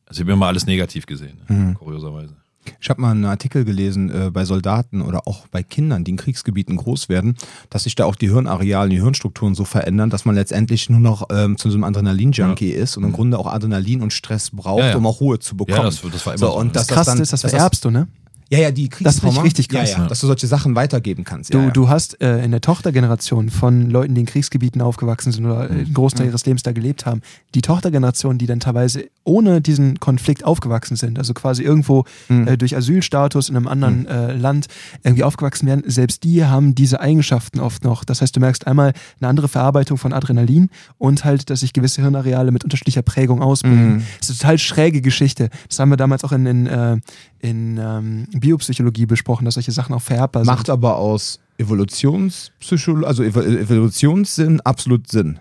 also 0.06 0.20
ich 0.20 0.24
habe 0.24 0.32
immer 0.32 0.46
alles 0.46 0.66
negativ 0.66 1.06
gesehen, 1.06 1.40
ne? 1.48 1.74
kurioserweise. 1.78 2.36
Ich 2.80 2.90
habe 2.90 3.00
mal 3.00 3.10
einen 3.10 3.24
Artikel 3.24 3.64
gelesen 3.64 4.10
äh, 4.10 4.30
bei 4.30 4.44
Soldaten 4.44 5.02
oder 5.02 5.26
auch 5.26 5.46
bei 5.48 5.62
Kindern, 5.62 6.04
die 6.04 6.12
in 6.12 6.16
Kriegsgebieten 6.16 6.76
groß 6.76 7.08
werden, 7.08 7.36
dass 7.70 7.84
sich 7.84 7.94
da 7.94 8.04
auch 8.04 8.16
die 8.16 8.30
Hirnareale, 8.30 8.90
die 8.90 9.00
Hirnstrukturen 9.00 9.54
so 9.54 9.64
verändern, 9.64 10.10
dass 10.10 10.24
man 10.24 10.34
letztendlich 10.34 10.88
nur 10.90 11.00
noch 11.00 11.28
ähm, 11.30 11.56
zu 11.56 11.70
so 11.70 11.76
einem 11.76 11.84
Adrenalin-Junkie 11.84 12.70
ist 12.70 12.96
und 12.96 13.04
im 13.04 13.12
Grunde 13.12 13.38
auch 13.38 13.46
Adrenalin 13.46 14.02
und 14.02 14.12
Stress 14.12 14.50
braucht, 14.50 14.80
Ja, 14.80 14.90
ja. 14.90 14.96
um 14.96 15.06
auch 15.06 15.20
Ruhe 15.20 15.38
zu 15.38 15.56
bekommen. 15.56 15.78
Ja, 15.78 15.84
das, 15.84 16.00
das 16.00 16.26
war 16.26 16.34
immer 16.34 16.38
so, 16.38 16.46
so. 16.46 16.58
und 16.58 16.74
das 16.76 16.86
dass 16.86 16.94
Krasse 16.94 17.22
ist, 17.22 17.32
das 17.32 17.40
vererbst 17.42 17.84
du, 17.84 17.90
ne? 17.90 18.08
Ja, 18.50 18.58
ja, 18.58 18.70
die 18.70 18.84
ich 18.84 18.90
Kriegstrauma. 18.90 19.42
richtig 19.42 19.68
krass. 19.68 19.92
Ja, 19.92 19.98
ja, 20.00 20.06
dass 20.06 20.20
du 20.20 20.26
solche 20.26 20.46
Sachen 20.46 20.74
weitergeben 20.76 21.24
kannst. 21.24 21.54
Du, 21.54 21.58
ja, 21.58 21.70
du 21.70 21.88
hast 21.88 22.20
äh, 22.20 22.44
in 22.44 22.50
der 22.50 22.60
Tochtergeneration 22.60 23.50
von 23.50 23.90
Leuten, 23.90 24.14
die 24.14 24.20
in 24.20 24.26
Kriegsgebieten 24.26 24.80
aufgewachsen 24.80 25.32
sind 25.32 25.46
oder 25.46 25.70
äh, 25.70 25.72
einen 25.72 25.94
Großteil 25.94 26.26
ihres 26.26 26.44
Lebens 26.44 26.62
da 26.62 26.72
gelebt 26.72 27.06
haben, 27.06 27.22
die 27.54 27.62
Tochtergeneration, 27.62 28.38
die 28.38 28.46
dann 28.46 28.60
teilweise 28.60 29.06
ohne 29.24 29.60
diesen 29.60 29.98
Konflikt 29.98 30.44
aufgewachsen 30.44 30.96
sind, 30.96 31.18
also 31.18 31.32
quasi 31.32 31.62
irgendwo 31.62 32.04
äh, 32.28 32.56
durch 32.58 32.76
Asylstatus 32.76 33.48
in 33.48 33.56
einem 33.56 33.68
anderen 33.68 34.06
äh, 34.06 34.34
Land 34.34 34.66
irgendwie 35.02 35.24
aufgewachsen 35.24 35.66
werden, 35.66 35.82
selbst 35.86 36.24
die 36.24 36.44
haben 36.44 36.74
diese 36.74 37.00
Eigenschaften 37.00 37.60
oft 37.60 37.84
noch. 37.84 38.04
Das 38.04 38.20
heißt, 38.20 38.36
du 38.36 38.40
merkst 38.40 38.66
einmal 38.66 38.92
eine 39.20 39.28
andere 39.28 39.48
Verarbeitung 39.48 39.96
von 39.96 40.12
Adrenalin 40.12 40.68
und 40.98 41.24
halt, 41.24 41.48
dass 41.48 41.60
sich 41.60 41.72
gewisse 41.72 42.02
Hirnareale 42.02 42.52
mit 42.52 42.64
unterschiedlicher 42.64 43.02
Prägung 43.02 43.42
ausbilden. 43.42 44.04
Das 44.20 44.28
ist 44.28 44.30
eine 44.30 44.38
total 44.38 44.58
schräge 44.58 45.00
Geschichte. 45.00 45.50
Das 45.68 45.78
haben 45.78 45.90
wir 45.90 45.96
damals 45.96 46.24
auch 46.24 46.32
in, 46.32 46.46
in, 46.46 46.66
äh, 46.66 46.98
in 47.44 47.78
ähm, 47.78 48.26
Biopsychologie 48.32 49.04
besprochen, 49.06 49.44
dass 49.44 49.54
solche 49.54 49.70
Sachen 49.72 49.94
auch 49.94 50.02
vererbbar 50.02 50.44
Macht 50.44 50.66
sind. 50.66 50.72
aber 50.72 50.96
aus 50.96 51.40
Evolutionspsychologie, 51.58 53.06
also 53.06 53.22
Evo- 53.22 53.42
Evolutionssinn 53.44 54.60
absolut 54.62 55.08
Sinn. 55.08 55.38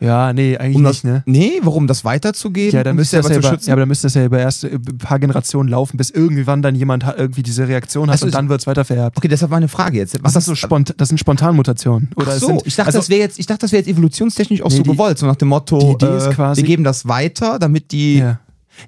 Ja, 0.00 0.32
nee, 0.32 0.56
eigentlich 0.56 0.76
Um 0.76 0.82
nicht, 0.82 1.04
das, 1.04 1.04
ne? 1.04 1.22
Nee, 1.26 1.60
warum 1.62 1.86
das 1.86 2.04
weiterzugeben? 2.04 2.72
Ja, 2.76 2.82
dann 2.82 2.92
um 2.92 2.96
müsste 2.96 3.18
das 3.18 3.28
ja, 3.28 3.36
über, 3.36 3.56
ja, 3.60 3.72
aber 3.72 3.82
dann 3.82 3.88
müsste 3.88 4.06
das 4.06 4.14
ja 4.14 4.24
über 4.24 4.40
erst 4.40 4.64
ein 4.64 4.82
paar 4.98 5.20
Generationen 5.20 5.68
laufen, 5.68 5.96
bis 5.96 6.10
irgendwann 6.10 6.60
dann 6.60 6.74
jemand 6.74 7.04
irgendwie 7.16 7.44
diese 7.44 7.68
Reaktion 7.68 8.08
hat 8.08 8.14
Also 8.14 8.26
und 8.26 8.34
dann 8.34 8.48
wird 8.48 8.60
es 8.60 8.66
weiter 8.66 8.84
vererbt. 8.84 9.16
Okay, 9.16 9.28
deshalb 9.28 9.52
meine 9.52 9.68
Frage 9.68 9.98
jetzt. 9.98 10.16
Was 10.22 10.30
ist 10.30 10.34
das 10.34 10.44
so 10.46 10.54
spont 10.56 10.94
das 10.96 11.08
sind 11.08 11.18
Spontanmutationen? 11.18 12.10
Oder 12.16 12.32
Ach 12.32 12.38
so, 12.38 12.46
sind, 12.48 12.62
ich 12.66 12.74
dachte, 12.74 12.88
also, 12.88 12.98
das 12.98 13.08
wäre 13.10 13.20
jetzt, 13.20 13.38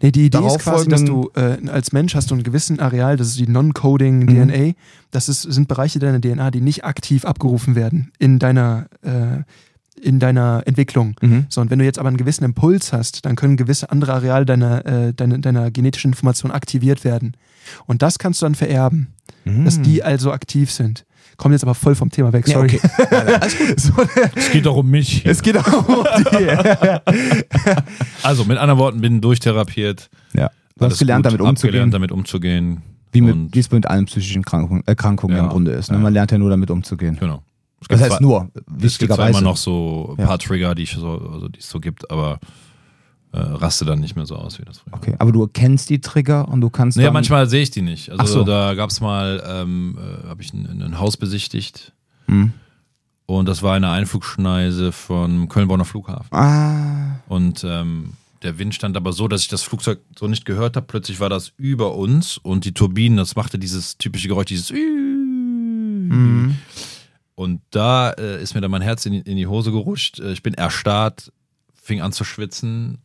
Nee, 0.02 0.10
die- 0.12 0.26
Idee 0.26 0.38
Idee 0.38 0.46
ist 0.46 0.56
darauf 0.56 0.62
quasi, 0.62 0.88
dass 0.88 1.04
du 1.04 1.30
äh, 1.34 1.68
als 1.68 1.92
Mensch 1.92 2.14
hast 2.14 2.30
du 2.30 2.34
einen 2.34 2.42
gewissen 2.42 2.80
Areal, 2.80 3.16
das 3.16 3.28
ist 3.28 3.38
die 3.38 3.46
Non-Coding 3.48 4.20
Mhm. 4.20 4.48
DNA. 4.48 4.72
Das 5.10 5.28
ist, 5.28 5.42
sind 5.42 5.68
Bereiche 5.68 5.98
deiner 5.98 6.20
DNA, 6.20 6.50
die 6.50 6.60
nicht 6.60 6.84
aktiv 6.84 7.24
abgerufen 7.24 7.74
werden 7.74 8.10
in 8.18 8.38
deiner, 8.38 8.86
äh, 9.02 9.42
in 10.00 10.18
deiner 10.18 10.62
Entwicklung. 10.66 11.14
Mhm. 11.22 11.46
So, 11.48 11.60
und 11.60 11.70
wenn 11.70 11.78
du 11.78 11.84
jetzt 11.84 11.98
aber 11.98 12.08
einen 12.08 12.16
gewissen 12.16 12.44
Impuls 12.44 12.92
hast, 12.92 13.24
dann 13.24 13.36
können 13.36 13.56
gewisse 13.56 13.90
andere 13.90 14.12
Areale 14.14 14.44
deiner, 14.44 14.84
äh, 14.86 15.12
deiner, 15.14 15.38
deiner 15.38 15.70
genetischen 15.70 16.10
Information 16.12 16.50
aktiviert 16.50 17.04
werden. 17.04 17.36
Und 17.86 18.02
das 18.02 18.18
kannst 18.18 18.42
du 18.42 18.46
dann 18.46 18.54
vererben, 18.54 19.08
dass 19.44 19.80
die 19.82 20.02
also 20.02 20.32
aktiv 20.32 20.70
sind. 20.70 21.04
Kommt 21.36 21.52
jetzt 21.52 21.64
aber 21.64 21.74
voll 21.74 21.94
vom 21.94 22.10
Thema 22.10 22.32
weg, 22.32 22.46
Nee, 22.46 22.52
sorry. 22.54 22.66
okay. 22.76 22.80
Ja, 23.10 23.30
ja, 23.30 23.36
alles 23.38 23.58
gut. 23.58 23.80
So, 23.80 23.92
Es 24.34 24.50
geht 24.52 24.66
doch 24.66 24.76
um 24.76 24.88
mich. 24.90 25.24
es 25.26 25.42
geht 25.42 25.56
auch 25.56 25.88
um 25.88 26.04
die. 26.32 26.48
Also 28.22 28.44
mit 28.44 28.58
anderen 28.58 28.78
Worten, 28.80 29.00
bin 29.00 29.20
durchtherapiert. 29.20 30.10
Ja. 30.34 30.50
Du 30.78 30.86
hast 30.86 30.98
gelernt, 30.98 31.24
gut, 31.24 31.32
damit 31.32 31.40
umzugehen. 31.40 31.72
gelernt, 31.72 31.94
damit 31.94 32.12
umzugehen. 32.12 32.82
wie, 33.12 33.20
mit, 33.20 33.54
wie 33.54 33.58
es 33.60 33.70
mit 33.70 33.86
allen 33.86 34.06
psychischen 34.06 34.44
Krankungen, 34.44 34.82
Erkrankungen 34.86 35.36
Ja, 35.36 35.44
im 35.44 35.48
Grunde 35.48 35.70
ist. 35.72 35.90
Ne? 35.90 35.96
ja. 35.96 36.02
Man 36.02 36.12
lernt 36.12 36.32
ja 36.32 36.38
nur 36.38 36.50
damit 36.50 36.70
umzugehen. 36.70 37.16
Genau. 37.20 37.42
Es 37.80 37.88
Das 37.88 38.00
heißt 38.00 38.10
zwar- 38.12 38.22
nur, 38.22 38.40
Es 38.42 38.52
gibt 38.54 38.64
zwar 38.66 38.82
wichtigerweise. 38.82 39.30
immer 39.30 39.40
noch 39.42 39.56
so 39.56 40.14
ein 40.16 40.22
Ja. 40.22 40.26
paar 40.28 40.38
Trigger, 40.38 40.74
die, 40.74 40.84
ich 40.84 40.92
so, 40.92 41.30
also 41.32 41.48
die 41.48 41.58
es 41.60 41.68
so 41.68 41.78
gibt, 41.80 42.10
aber 42.10 42.38
äh, 43.34 43.40
raste 43.40 43.84
dann 43.84 43.98
nicht 43.98 44.14
mehr 44.14 44.26
so 44.26 44.36
aus 44.36 44.60
wie 44.60 44.64
das 44.64 44.78
früher. 44.78 44.94
Okay, 44.94 45.16
aber 45.18 45.32
du 45.32 45.46
kennst 45.48 45.90
die 45.90 46.00
Trigger 46.00 46.46
und 46.48 46.60
du 46.60 46.70
kannst 46.70 46.96
Naja, 46.96 47.10
manchmal 47.10 47.48
sehe 47.48 47.62
ich 47.62 47.70
die 47.70 47.82
nicht. 47.82 48.10
Also 48.10 48.22
Ach 48.22 48.26
so. 48.28 48.44
da 48.44 48.74
gab 48.74 48.90
es 48.90 49.00
mal, 49.00 49.42
ähm, 49.46 49.98
äh, 49.98 50.28
habe 50.28 50.40
ich 50.42 50.52
ein, 50.52 50.80
ein 50.82 50.98
Haus 51.00 51.16
besichtigt 51.16 51.92
Hm. 52.26 52.52
und 53.26 53.46
das 53.48 53.62
war 53.62 53.74
eine 53.74 53.90
Einflugschneise 53.90 54.92
vom 54.92 55.48
Köln-Bonner 55.48 55.84
Flughafen. 55.84 56.32
Ah, 56.34 57.20
Und 57.28 57.64
ähm, 57.64 58.12
der 58.42 58.58
Wind 58.58 58.74
stand 58.74 58.96
aber 58.96 59.12
so, 59.12 59.26
dass 59.26 59.42
ich 59.42 59.48
das 59.48 59.62
Flugzeug 59.62 60.00
so 60.18 60.26
nicht 60.28 60.44
gehört 60.44 60.76
habe. 60.76 60.86
Plötzlich 60.86 61.18
war 61.18 61.28
das 61.30 61.52
über 61.56 61.94
uns 61.96 62.36
und 62.38 62.64
die 62.64 62.72
Turbinen, 62.72 63.16
das 63.18 63.36
machte 63.36 63.58
dieses 63.58 63.98
typische 63.98 64.28
Geräusch, 64.28 64.46
dieses 64.46 64.70
mhm. 64.70 66.56
Und 67.34 67.60
da 67.70 68.10
äh, 68.12 68.40
ist 68.42 68.54
mir 68.54 68.60
dann 68.60 68.70
mein 68.70 68.82
Herz 68.82 69.06
in 69.06 69.12
die, 69.12 69.18
in 69.20 69.36
die 69.36 69.46
Hose 69.46 69.72
gerutscht. 69.72 70.20
Äh, 70.20 70.32
Ich 70.32 70.42
bin 70.42 70.54
erstarrt, 70.54 71.32
fing 71.74 72.00
an 72.00 72.12
zu 72.12 72.24
schwitzen 72.24 72.98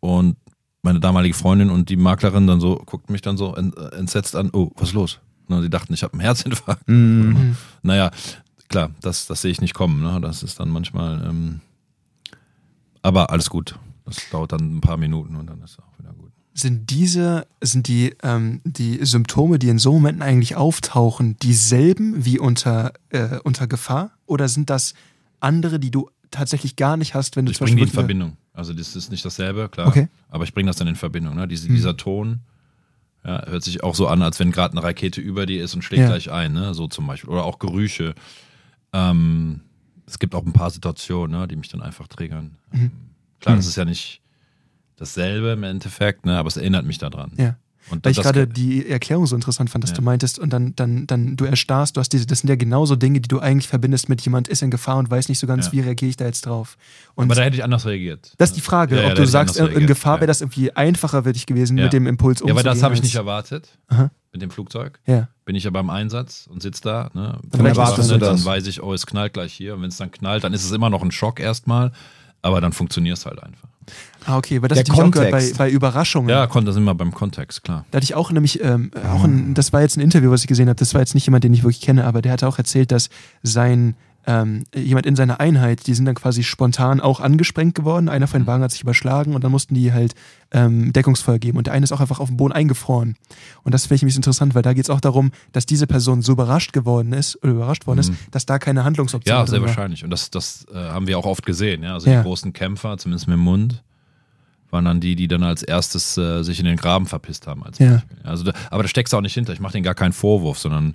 und 0.00 0.36
meine 0.82 1.00
damalige 1.00 1.34
Freundin 1.34 1.70
und 1.70 1.88
die 1.88 1.96
Maklerin 1.96 2.46
dann 2.46 2.60
so 2.60 2.76
guckten 2.86 3.12
mich 3.12 3.22
dann 3.22 3.36
so 3.36 3.54
ent, 3.54 3.76
entsetzt 3.76 4.34
an. 4.34 4.50
Oh, 4.52 4.70
was 4.76 4.88
ist 4.88 4.94
los? 4.94 5.20
Und 5.48 5.62
die 5.62 5.70
dachten, 5.70 5.92
ich 5.92 6.02
habe 6.02 6.14
einen 6.14 6.20
Herzinfarkt. 6.20 6.88
Mhm. 6.88 7.56
Naja, 7.82 8.10
klar, 8.68 8.90
das, 9.00 9.26
das 9.26 9.42
sehe 9.42 9.50
ich 9.50 9.60
nicht 9.60 9.74
kommen. 9.74 10.00
Ne? 10.02 10.20
Das 10.20 10.42
ist 10.42 10.60
dann 10.60 10.70
manchmal. 10.70 11.24
Ähm, 11.28 11.60
aber 13.02 13.30
alles 13.30 13.50
gut. 13.50 13.78
Das 14.04 14.16
dauert 14.30 14.52
dann 14.52 14.76
ein 14.76 14.80
paar 14.80 14.96
Minuten 14.96 15.36
und 15.36 15.46
dann 15.46 15.62
ist 15.62 15.72
es 15.72 15.78
auch 15.78 15.98
wieder 15.98 16.12
gut. 16.12 16.30
Sind 16.54 16.90
diese, 16.90 17.46
sind 17.60 17.88
die, 17.88 18.14
ähm, 18.22 18.60
die 18.64 19.04
Symptome, 19.04 19.58
die 19.58 19.68
in 19.68 19.78
so 19.78 19.92
Momenten 19.92 20.22
eigentlich 20.22 20.56
auftauchen, 20.56 21.36
dieselben 21.38 22.24
wie 22.24 22.38
unter, 22.38 22.92
äh, 23.10 23.38
unter 23.44 23.66
Gefahr? 23.66 24.12
Oder 24.26 24.48
sind 24.48 24.70
das 24.70 24.94
andere, 25.40 25.78
die 25.78 25.90
du 25.90 26.10
tatsächlich 26.30 26.76
gar 26.76 26.96
nicht 26.96 27.14
hast, 27.14 27.36
wenn 27.36 27.46
du 27.46 27.52
Ich 27.52 27.58
zum 27.58 27.66
bringe 27.66 27.76
die 27.76 27.82
in 27.82 27.86
Beispiel 27.86 28.00
Verbindung. 28.00 28.36
Also 28.52 28.72
das 28.74 28.96
ist 28.96 29.10
nicht 29.10 29.24
dasselbe, 29.24 29.68
klar. 29.68 29.86
Okay. 29.88 30.08
Aber 30.28 30.44
ich 30.44 30.52
bringe 30.54 30.68
das 30.68 30.76
dann 30.76 30.88
in 30.88 30.96
Verbindung. 30.96 31.36
Ne? 31.36 31.46
Diese, 31.48 31.68
Hm. 31.68 31.74
Dieser 31.74 31.96
Ton 31.96 32.40
ja, 33.24 33.46
hört 33.46 33.62
sich 33.62 33.82
auch 33.82 33.94
so 33.94 34.06
an, 34.08 34.22
als 34.22 34.40
wenn 34.40 34.50
gerade 34.50 34.72
eine 34.72 34.82
Rakete 34.82 35.20
über 35.20 35.46
dir 35.46 35.62
ist 35.62 35.74
und 35.74 35.82
schlägt 35.82 36.02
Ja. 36.02 36.08
gleich 36.08 36.30
ein. 36.30 36.52
Ne? 36.52 36.74
So 36.74 36.88
zum 36.88 37.06
Beispiel. 37.06 37.30
Oder 37.30 37.44
auch 37.44 37.58
Gerüche. 37.58 38.14
Ähm, 38.92 39.60
es 40.06 40.18
gibt 40.18 40.34
auch 40.34 40.44
ein 40.44 40.52
paar 40.52 40.70
Situationen, 40.70 41.38
ne, 41.38 41.46
die 41.46 41.56
mich 41.56 41.68
dann 41.68 41.82
einfach 41.82 42.08
triggern. 42.08 42.56
Mhm. 42.72 42.80
Ähm, 42.80 42.90
klar, 43.40 43.54
Mhm. 43.54 43.58
das 43.60 43.66
ist 43.66 43.76
ja 43.76 43.84
nicht 43.84 44.20
dasselbe 44.96 45.50
im 45.52 45.62
Endeffekt, 45.62 46.26
ne? 46.26 46.36
aber 46.38 46.48
es 46.48 46.56
erinnert 46.56 46.84
mich 46.84 46.98
daran. 46.98 47.32
Ja. 47.36 47.56
Und 47.90 48.04
Weil 48.04 48.12
ich 48.12 48.20
gerade 48.20 48.46
die 48.46 48.88
Erklärung 48.88 49.26
so 49.26 49.34
interessant 49.34 49.70
fand, 49.70 49.82
dass 49.82 49.90
Ja. 49.90 49.96
du 49.96 50.02
meintest 50.02 50.38
und 50.38 50.52
dann, 50.52 50.76
dann, 50.76 51.06
dann 51.06 51.36
du 51.36 51.44
erstarrst, 51.44 51.96
du 51.96 52.00
hast 52.00 52.10
diese, 52.12 52.26
das 52.26 52.40
sind 52.40 52.48
ja 52.48 52.54
genauso 52.56 52.94
Dinge, 52.94 53.20
die 53.20 53.28
du 53.28 53.40
eigentlich 53.40 53.66
verbindest 53.68 54.08
mit 54.08 54.20
jemand 54.20 54.48
ist 54.48 54.62
in 54.62 54.70
Gefahr 54.70 54.98
und 54.98 55.10
weiß 55.10 55.28
nicht 55.28 55.38
so 55.38 55.46
ganz, 55.46 55.66
Ja. 55.66 55.72
wie 55.72 55.80
reagiere 55.80 56.10
ich 56.10 56.16
da 56.16 56.26
jetzt 56.26 56.46
drauf. 56.46 56.76
Und 57.14 57.24
aber 57.24 57.34
da 57.34 57.42
hätte 57.42 57.56
ich 57.56 57.64
anders 57.64 57.86
reagiert. 57.86 58.32
das 58.38 58.50
ist 58.50 58.56
die 58.56 58.60
Frage, 58.60 58.96
Ja, 58.96 59.02
ja, 59.02 59.08
ob 59.08 59.14
du 59.16 59.26
sagst, 59.26 59.56
in. 59.58 59.86
Gefahr 59.86 60.16
Ja. 60.16 60.20
wäre 60.20 60.26
das 60.28 60.40
irgendwie 60.40 60.70
einfacher 60.76 61.24
für 61.24 61.32
dich 61.32 61.46
gewesen, 61.46 61.78
Ja. 61.78 61.84
mit 61.84 61.92
dem 61.92 62.06
Impuls 62.06 62.40
Ja, 62.40 62.44
umzugehen. 62.44 62.58
aber 62.58 62.62
das 62.74 62.82
habe 62.82 62.94
ich 62.94 63.02
nicht 63.02 63.14
erwartet 63.16 63.68
Aha. 63.88 64.10
mit 64.32 64.42
dem 64.42 64.50
Flugzeug. 64.50 65.00
Ja. 65.06 65.28
Bin 65.44 65.56
ich 65.56 65.64
ja 65.64 65.70
beim 65.70 65.90
Einsatz 65.90 66.46
und 66.48 66.62
sitze 66.62 66.82
da, 66.82 67.10
ne? 67.14 67.40
Dann 67.50 67.66
erwartest 67.66 68.08
du 68.10 68.18
dann 68.18 68.34
das. 68.36 68.44
weiß 68.44 68.66
ich, 68.68 68.82
oh, 68.82 68.92
es 68.94 69.04
knallt 69.06 69.32
gleich 69.32 69.52
hier. 69.52 69.74
Und 69.74 69.82
wenn 69.82 69.88
es 69.88 69.96
dann 69.96 70.12
knallt, 70.12 70.44
dann 70.44 70.52
ist 70.52 70.64
es 70.64 70.70
immer 70.70 70.90
noch 70.90 71.02
ein 71.02 71.10
Schock 71.10 71.40
erstmal, 71.40 71.90
aber 72.42 72.60
dann 72.60 72.72
funktioniert 72.72 73.16
es 73.18 73.26
halt 73.26 73.42
einfach. 73.42 73.68
Ah, 74.26 74.36
okay, 74.36 74.58
aber 74.58 74.68
das 74.68 74.76
Der 74.76 74.84
hatte 74.84 74.92
ich 74.92 75.06
auch 75.06 75.10
gehört 75.10 75.30
bei, 75.30 75.38
Kontext. 75.38 75.58
bei 75.58 75.70
Überraschungen. 75.70 76.28
Ja, 76.28 76.46
kommt 76.46 76.68
das 76.68 76.76
immer 76.76 76.94
beim 76.94 77.12
Kontext, 77.12 77.64
klar. 77.64 77.84
Da 77.90 77.96
hatte 77.96 78.04
ich 78.04 78.14
auch 78.14 78.30
nämlich, 78.30 78.62
ähm, 78.62 78.90
auch 79.10 79.24
ein, 79.24 79.54
das 79.54 79.72
war 79.72 79.80
jetzt 79.80 79.96
ein 79.96 80.00
Interview, 80.00 80.30
was 80.30 80.42
ich 80.42 80.46
gesehen 80.46 80.68
habe, 80.68 80.76
das 80.76 80.92
war 80.94 81.00
jetzt 81.00 81.14
nicht 81.14 81.26
jemand, 81.26 81.44
den 81.44 81.54
ich 81.54 81.62
wirklich 81.62 81.80
kenne, 81.80 82.04
aber 82.04 82.22
der 82.22 82.32
hatte 82.32 82.46
auch 82.46 82.58
erzählt, 82.58 82.92
dass 82.92 83.08
sein, 83.42 83.94
ähm, 84.26 84.64
jemand 84.74 85.06
in 85.06 85.16
seiner 85.16 85.40
Einheit, 85.40 85.86
die 85.86 85.94
sind 85.94 86.04
dann 86.04 86.14
quasi 86.14 86.42
spontan 86.42 87.00
auch 87.00 87.20
angesprengt 87.20 87.74
geworden. 87.74 88.08
Einer 88.08 88.26
von 88.26 88.42
den 88.42 88.46
Wagen 88.46 88.62
hat 88.62 88.70
sich 88.70 88.82
überschlagen 88.82 89.34
und 89.34 89.42
dann 89.42 89.50
mussten 89.50 89.74
die 89.74 89.92
halt 89.92 90.14
ähm, 90.52 90.92
Deckungsfeuer 90.92 91.38
geben 91.38 91.56
und 91.58 91.66
der 91.66 91.74
eine 91.74 91.84
ist 91.84 91.92
auch 91.92 92.00
einfach 92.00 92.20
auf 92.20 92.28
dem 92.28 92.36
Boden 92.36 92.52
eingefroren. 92.52 93.16
Und 93.62 93.72
das 93.74 93.84
finde 93.86 93.94
ich 93.96 94.02
ein 94.02 94.06
bisschen 94.06 94.18
interessant, 94.20 94.54
weil 94.54 94.62
da 94.62 94.72
geht 94.74 94.84
es 94.84 94.90
auch 94.90 95.00
darum, 95.00 95.32
dass 95.52 95.64
diese 95.66 95.86
Person 95.86 96.20
so 96.22 96.32
überrascht 96.32 96.72
geworden 96.72 97.12
ist 97.14 97.42
oder 97.42 97.52
überrascht 97.52 97.86
worden 97.86 98.00
ist, 98.00 98.12
dass 98.30 98.44
da 98.46 98.58
keine 98.58 98.84
Handlungsoption 98.84 99.34
Ja, 99.36 99.46
sehr 99.46 99.60
war. 99.60 99.68
wahrscheinlich. 99.68 100.04
Und 100.04 100.10
das, 100.10 100.30
das 100.30 100.66
äh, 100.72 100.76
haben 100.76 101.06
wir 101.06 101.18
auch 101.18 101.26
oft 101.26 101.46
gesehen. 101.46 101.82
Ja? 101.82 101.94
Also 101.94 102.10
Ja. 102.10 102.18
die 102.18 102.22
großen 102.24 102.52
Kämpfer, 102.52 102.98
zumindest 102.98 103.26
mit 103.26 103.34
dem 103.36 103.40
Mund, 103.40 103.82
waren 104.70 104.84
dann 104.84 105.00
die, 105.00 105.16
die 105.16 105.26
dann 105.28 105.42
als 105.42 105.62
erstes 105.62 106.16
äh, 106.18 106.42
sich 106.44 106.60
in 106.60 106.66
den 106.66 106.76
Graben 106.76 107.06
verpisst 107.06 107.46
haben. 107.46 107.64
Als 107.64 107.78
Ja. 107.78 107.92
Beispiel. 107.94 108.16
Also 108.22 108.44
da, 108.44 108.52
aber 108.70 108.82
da 108.84 108.88
steckst 108.88 109.12
du 109.12 109.16
auch 109.16 109.20
nicht 109.22 109.34
hinter. 109.34 109.52
Ich 109.52 109.60
mache 109.60 109.72
denen 109.72 109.82
gar 109.84 109.94
keinen 109.96 110.12
Vorwurf, 110.12 110.58
sondern 110.58 110.94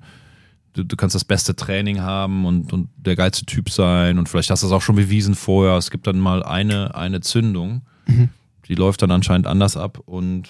du, 0.75 0.83
du 0.83 0.95
kannst 0.95 1.15
das 1.15 1.25
beste 1.25 1.55
Training 1.55 2.01
haben 2.01 2.45
und, 2.45 2.71
und 2.71 2.89
der 2.97 3.15
geilste 3.15 3.45
Typ 3.45 3.69
sein 3.69 4.19
und 4.19 4.29
vielleicht 4.29 4.49
hast 4.51 4.61
du 4.61 4.67
das 4.67 4.73
auch 4.73 4.81
schon 4.81 4.95
bewiesen 4.95 5.35
vorher. 5.35 5.77
Es 5.77 5.89
gibt 5.89 6.05
dann 6.07 6.19
mal 6.19 6.43
eine, 6.43 6.93
eine 6.95 7.21
Zündung, 7.21 7.81
die 8.67 8.75
läuft 8.75 9.01
dann 9.01 9.11
anscheinend 9.11 9.47
anders 9.47 9.77
ab 9.77 9.99
und 10.05 10.49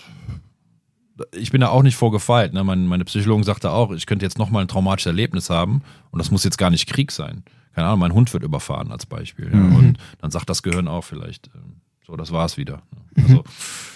ich 1.33 1.51
bin 1.51 1.61
da 1.61 1.69
auch 1.69 1.83
nicht 1.83 1.95
vorgefeilt. 1.95 2.53
Ne? 2.53 2.63
Mein, 2.63 2.87
meine 2.87 3.05
Psychologin 3.05 3.43
sagte 3.43 3.71
auch, 3.71 3.91
ich 3.91 4.05
könnte 4.05 4.25
jetzt 4.25 4.37
nochmal 4.37 4.63
ein 4.63 4.67
traumatisches 4.67 5.11
Erlebnis 5.11 5.49
haben 5.49 5.81
und 6.11 6.19
das 6.19 6.31
muss 6.31 6.43
jetzt 6.43 6.57
gar 6.57 6.69
nicht 6.69 6.87
Krieg 6.87 7.11
sein. 7.11 7.43
Keine 7.73 7.87
Ahnung, 7.87 7.99
mein 7.99 8.13
Hund 8.13 8.33
wird 8.33 8.43
überfahren 8.43 8.91
als 8.91 9.05
Beispiel. 9.05 9.49
Ja? 9.53 9.59
Und 9.59 9.97
dann 10.19 10.31
sagt 10.31 10.49
das 10.49 10.63
Gehirn 10.63 10.87
auch 10.87 11.03
vielleicht, 11.03 11.49
ähm, 11.55 11.81
so, 12.05 12.15
das 12.15 12.31
war's 12.31 12.57
wieder. 12.57 12.81
Ne? 13.15 13.23
Also, 13.23 13.43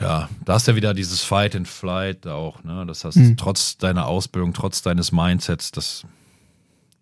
ja, 0.00 0.28
da 0.44 0.56
ist 0.56 0.66
ja 0.66 0.74
wieder 0.76 0.94
dieses 0.94 1.22
Fight 1.22 1.54
and 1.54 1.68
Flight 1.68 2.26
auch. 2.26 2.62
Ne? 2.64 2.84
Das 2.86 3.04
heißt, 3.04 3.18
trotz 3.36 3.76
deiner 3.78 4.06
Ausbildung, 4.06 4.52
trotz 4.52 4.82
deines 4.82 5.12
Mindsets, 5.12 5.70
das, 5.70 6.04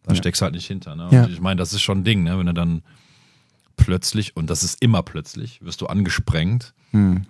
da 0.03 0.15
steckst 0.15 0.41
du 0.41 0.45
halt 0.45 0.55
nicht 0.55 0.67
hinter. 0.67 0.97
Ne? 0.97 1.05
Und 1.07 1.13
Ja. 1.13 1.27
ich 1.27 1.41
meine, 1.41 1.59
das 1.59 1.73
ist 1.73 1.83
schon 1.83 1.99
ein 1.99 2.05
Ding, 2.05 2.23
ne? 2.25 2.39
wenn 2.39 2.47
du 2.47 2.55
dann 2.55 2.83
plötzlich, 3.77 4.37
und 4.37 4.51
das 4.51 4.63
ist 4.63 4.83
immer 4.83 5.03
plötzlich, 5.03 5.63
wirst 5.63 5.81
du 5.81 5.87
angesprengt 5.87 6.75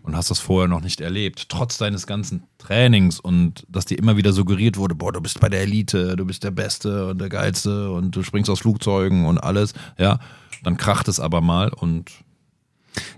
und 0.03 0.17
hast 0.17 0.31
das 0.31 0.39
vorher 0.41 0.69
noch 0.69 0.81
nicht 0.81 1.03
erlebt, 1.03 1.51
trotz 1.51 1.77
deines 1.77 2.07
ganzen 2.07 2.45
Trainings 2.57 3.21
und 3.21 3.67
dass 3.69 3.85
dir 3.85 3.99
immer 3.99 4.17
wieder 4.17 4.33
suggeriert 4.33 4.79
wurde, 4.79 4.95
boah, 4.95 5.13
du 5.13 5.21
bist 5.21 5.39
bei 5.39 5.51
der 5.51 5.61
Elite, 5.61 6.17
du 6.17 6.25
bist 6.25 6.43
der 6.45 6.51
Beste 6.51 7.09
und 7.09 7.19
der 7.21 7.29
Geilste 7.29 7.91
und 7.93 8.17
du 8.17 8.23
springst 8.23 8.49
aus 8.49 8.61
Flugzeugen 8.61 9.27
und 9.27 9.37
alles, 9.37 9.75
ja, 9.99 10.19
dann 10.63 10.79
kracht 10.79 11.09
es 11.09 11.21
aber 11.21 11.43
mal 11.43 11.69
und 11.75 12.11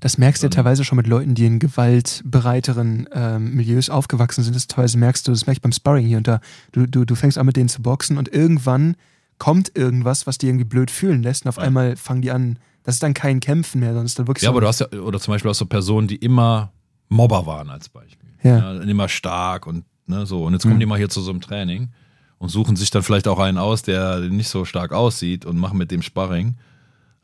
Das 0.01 0.19
merkst 0.19 0.43
du 0.43 0.47
ja 0.47 0.51
teilweise 0.51 0.85
schon 0.85 0.97
mit 0.97 1.07
Leuten, 1.07 1.35
die 1.35 1.47
in 1.47 1.59
gewaltbereiteren 1.59 3.09
ähm, 3.13 3.55
Milieus 3.55 3.91
aufgewachsen 3.91 4.43
sind. 4.45 4.55
Das 4.55 4.67
teilweise 4.67 4.99
merkst 4.99 5.27
du, 5.27 5.33
das 5.33 5.47
merke 5.47 5.59
ich 5.59 5.63
beim 5.63 5.73
Sparring 5.73 6.07
hier 6.07 6.19
und 6.19 6.29
da. 6.29 6.41
Du, 6.73 6.87
du, 6.87 7.05
du 7.05 7.15
fängst 7.15 7.39
an 7.39 7.47
mit 7.47 7.57
denen 7.57 7.69
zu 7.69 7.83
boxen 7.83 8.19
und 8.19 8.29
irgendwann 8.33 8.97
kommt 9.39 9.77
irgendwas, 9.77 10.27
was 10.27 10.39
die 10.39 10.47
irgendwie 10.47 10.65
blöd 10.65 10.91
fühlen 10.91 11.23
lässt 11.23 11.45
und 11.45 11.49
auf 11.49 11.59
einmal 11.59 11.97
fangen 11.97 12.23
die 12.23 12.31
an. 12.31 12.59
Das 12.85 12.97
ist 12.97 13.03
dann 13.03 13.15
kein 13.15 13.41
Kämpfen 13.41 13.81
mehr, 13.81 13.91
sondern 13.91 14.07
ist 14.07 14.19
dann 14.19 14.27
wirklich 14.27 14.43
Ja, 14.43 14.49
so. 14.49 14.53
aber 14.53 14.61
du 14.61 14.67
hast 14.67 14.81
ja, 14.81 14.89
oder 15.01 15.21
zum 15.21 15.33
Beispiel 15.35 15.51
auch 15.51 15.55
so 15.57 15.67
Personen, 15.67 16.09
die 16.09 16.17
immer 16.17 16.73
Mobber 17.09 17.47
waren 17.47 17.71
als 17.71 17.89
Beispiel. 17.89 18.31
Ja. 18.43 18.73
immer 18.83 19.09
stark 19.09 19.67
und 19.67 19.85
ne, 20.07 20.27
so. 20.27 20.45
Und 20.45 20.53
jetzt 20.53 20.63
kommen 20.63 20.81
die 20.81 20.87
mal 20.87 20.99
hier 20.99 21.09
zu 21.09 21.21
so 21.21 21.31
einem 21.31 21.41
Training 21.41 21.91
und 22.39 22.49
suchen 22.49 22.75
sich 22.75 22.91
dann 22.91 23.05
vielleicht 23.05 23.29
auch 23.29 23.39
einen 23.39 23.59
aus, 23.59 23.83
der 23.83 24.19
nicht 24.21 24.49
so 24.49 24.65
stark 24.65 24.93
aussieht 24.93 25.45
und 25.45 25.57
machen 25.59 25.79
mit 25.79 25.93
dem 25.93 26.03
Sparring. 26.03 26.57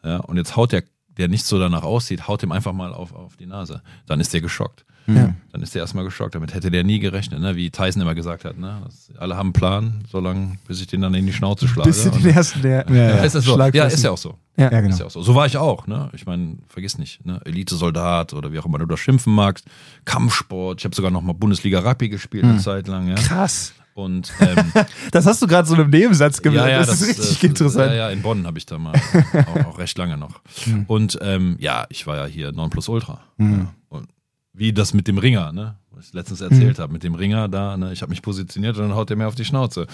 Ja, 0.04 0.18
und 0.18 0.36
jetzt 0.36 0.54
haut 0.54 0.70
der, 0.70 0.84
der 1.18 1.28
nicht 1.28 1.44
so 1.44 1.58
danach 1.58 1.82
aussieht, 1.82 2.28
haut 2.28 2.42
dem 2.42 2.52
einfach 2.52 2.72
mal 2.72 2.92
auf, 2.94 3.12
auf 3.12 3.36
die 3.36 3.46
Nase. 3.46 3.82
Dann 4.06 4.20
ist 4.20 4.32
der 4.32 4.40
geschockt. 4.40 4.84
Ja. 5.06 5.34
Dann 5.52 5.62
ist 5.62 5.74
der 5.74 5.80
erstmal 5.80 6.04
geschockt. 6.04 6.34
Damit 6.34 6.52
hätte 6.52 6.70
der 6.70 6.84
nie 6.84 6.98
gerechnet, 6.98 7.40
ne? 7.40 7.56
wie 7.56 7.70
Tyson 7.70 8.02
immer 8.02 8.14
gesagt 8.14 8.44
hat. 8.44 8.58
Ne? 8.58 8.82
Das, 8.84 9.10
alle 9.18 9.36
haben 9.36 9.46
einen 9.46 9.52
Plan, 9.54 10.04
solange 10.10 10.58
bis 10.66 10.82
ich 10.82 10.86
den 10.86 11.00
dann 11.00 11.14
in 11.14 11.24
die 11.24 11.32
Schnauze 11.32 11.66
schlage. 11.66 11.88
Bis 11.88 12.02
den 12.02 12.26
ersten, 12.26 12.60
der 12.60 12.84
Ja, 12.90 12.94
ja. 12.94 13.16
ist 13.24 13.34
das 13.34 13.44
so? 13.44 13.54
Schlag 13.54 13.74
Ja, 13.74 13.86
ist 13.86 14.04
ja 14.04 14.10
auch 14.10 14.18
so. 14.18 14.34
Ja. 14.58 14.70
Ja, 14.70 14.80
genau. 14.80 14.92
Ist 14.92 15.00
ja 15.00 15.06
auch 15.06 15.10
so. 15.10 15.22
So 15.22 15.34
war 15.34 15.46
ich 15.46 15.56
auch, 15.56 15.86
ne? 15.86 16.10
Ich 16.12 16.26
meine, 16.26 16.58
vergiss 16.68 16.98
nicht, 16.98 17.24
ne? 17.24 17.40
Elite-Soldat 17.44 18.34
oder 18.34 18.52
wie 18.52 18.58
auch 18.58 18.66
immer 18.66 18.78
du 18.78 18.84
das 18.86 19.00
schimpfen 19.00 19.34
magst, 19.34 19.64
Kampfsport. 20.04 20.80
Ich 20.80 20.84
habe 20.84 20.94
sogar 20.94 21.10
noch 21.10 21.22
mal 21.22 21.32
Bundesliga 21.32 21.78
Rugby 21.80 22.08
gespielt 22.10 22.42
Hm. 22.44 22.50
eine 22.50 22.60
Zeit 22.60 22.86
lang, 22.88 23.08
ja. 23.08 23.14
Krass. 23.14 23.72
Und 23.98 24.32
ähm, 24.38 24.72
Das 25.10 25.26
hast 25.26 25.42
du 25.42 25.48
gerade 25.48 25.66
so 25.66 25.74
in 25.74 25.80
einem 25.80 25.90
Nebensatz 25.90 26.40
gemacht. 26.40 26.68
ja, 26.68 26.68
ja, 26.68 26.78
das, 26.84 27.00
ist 27.00 27.08
richtig 27.08 27.42
äh, 27.42 27.46
interessant. 27.48 27.90
Ja, 27.90 27.96
ja, 27.96 28.10
in 28.10 28.22
Bonn 28.22 28.46
habe 28.46 28.56
ich 28.56 28.64
da 28.64 28.78
mal 28.78 28.94
auch, 28.94 29.66
auch 29.66 29.78
recht 29.80 29.98
lange 29.98 30.16
noch. 30.16 30.40
Und 30.86 31.18
ähm, 31.20 31.56
ja, 31.58 31.84
ich 31.88 32.06
war 32.06 32.16
ja 32.16 32.26
hier 32.26 32.52
Nonplusultra. 32.52 33.20
Ja. 33.38 33.74
Und 33.88 34.08
wie 34.52 34.72
das 34.72 34.94
mit 34.94 35.08
dem 35.08 35.18
Ringer, 35.18 35.52
ne? 35.52 35.74
Was 35.90 36.06
ich 36.06 36.12
letztens 36.12 36.40
erzählt 36.40 36.78
habe, 36.78 36.92
mit 36.92 37.02
dem 37.02 37.16
Ringer 37.16 37.48
da, 37.48 37.76
ne? 37.76 37.92
Ich 37.92 38.00
habe 38.02 38.10
mich 38.10 38.22
positioniert 38.22 38.76
und 38.76 38.84
dann 38.84 38.94
haut 38.94 39.10
der 39.10 39.16
mir 39.16 39.26
auf 39.26 39.34
die 39.34 39.44
Schnauze. 39.44 39.88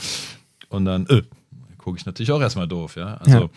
Und 0.69 0.85
dann, 0.85 1.07
äh, 1.07 1.23
gucke 1.79 1.97
ich 1.97 2.05
natürlich 2.05 2.31
auch 2.31 2.43
erstmal 2.43 2.69
doof, 2.69 2.97
ja. 2.97 3.15
Also, 3.15 3.49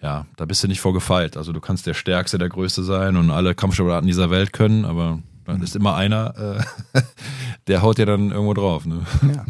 ja. 0.00 0.24
da 0.36 0.46
bist 0.46 0.64
du 0.64 0.68
nicht 0.68 0.80
vorgefeilt. 0.80 1.36
Also 1.36 1.52
du 1.52 1.60
kannst 1.60 1.86
der 1.86 1.92
Stärkste, 1.92 2.38
der 2.38 2.48
Größte 2.48 2.82
sein 2.82 3.14
und 3.16 3.30
alle 3.30 3.54
Kampfsportarten 3.54 4.06
dieser 4.06 4.30
Welt 4.30 4.54
können, 4.54 4.86
aber 4.86 5.18
dann 5.52 5.62
ist 5.62 5.76
immer 5.76 5.94
einer, 5.94 6.62
äh, 6.94 7.00
der 7.66 7.82
haut 7.82 7.98
dir 7.98 8.06
dann 8.06 8.30
irgendwo 8.30 8.54
drauf, 8.54 8.86
ne? 8.86 9.02
Ja. 9.34 9.44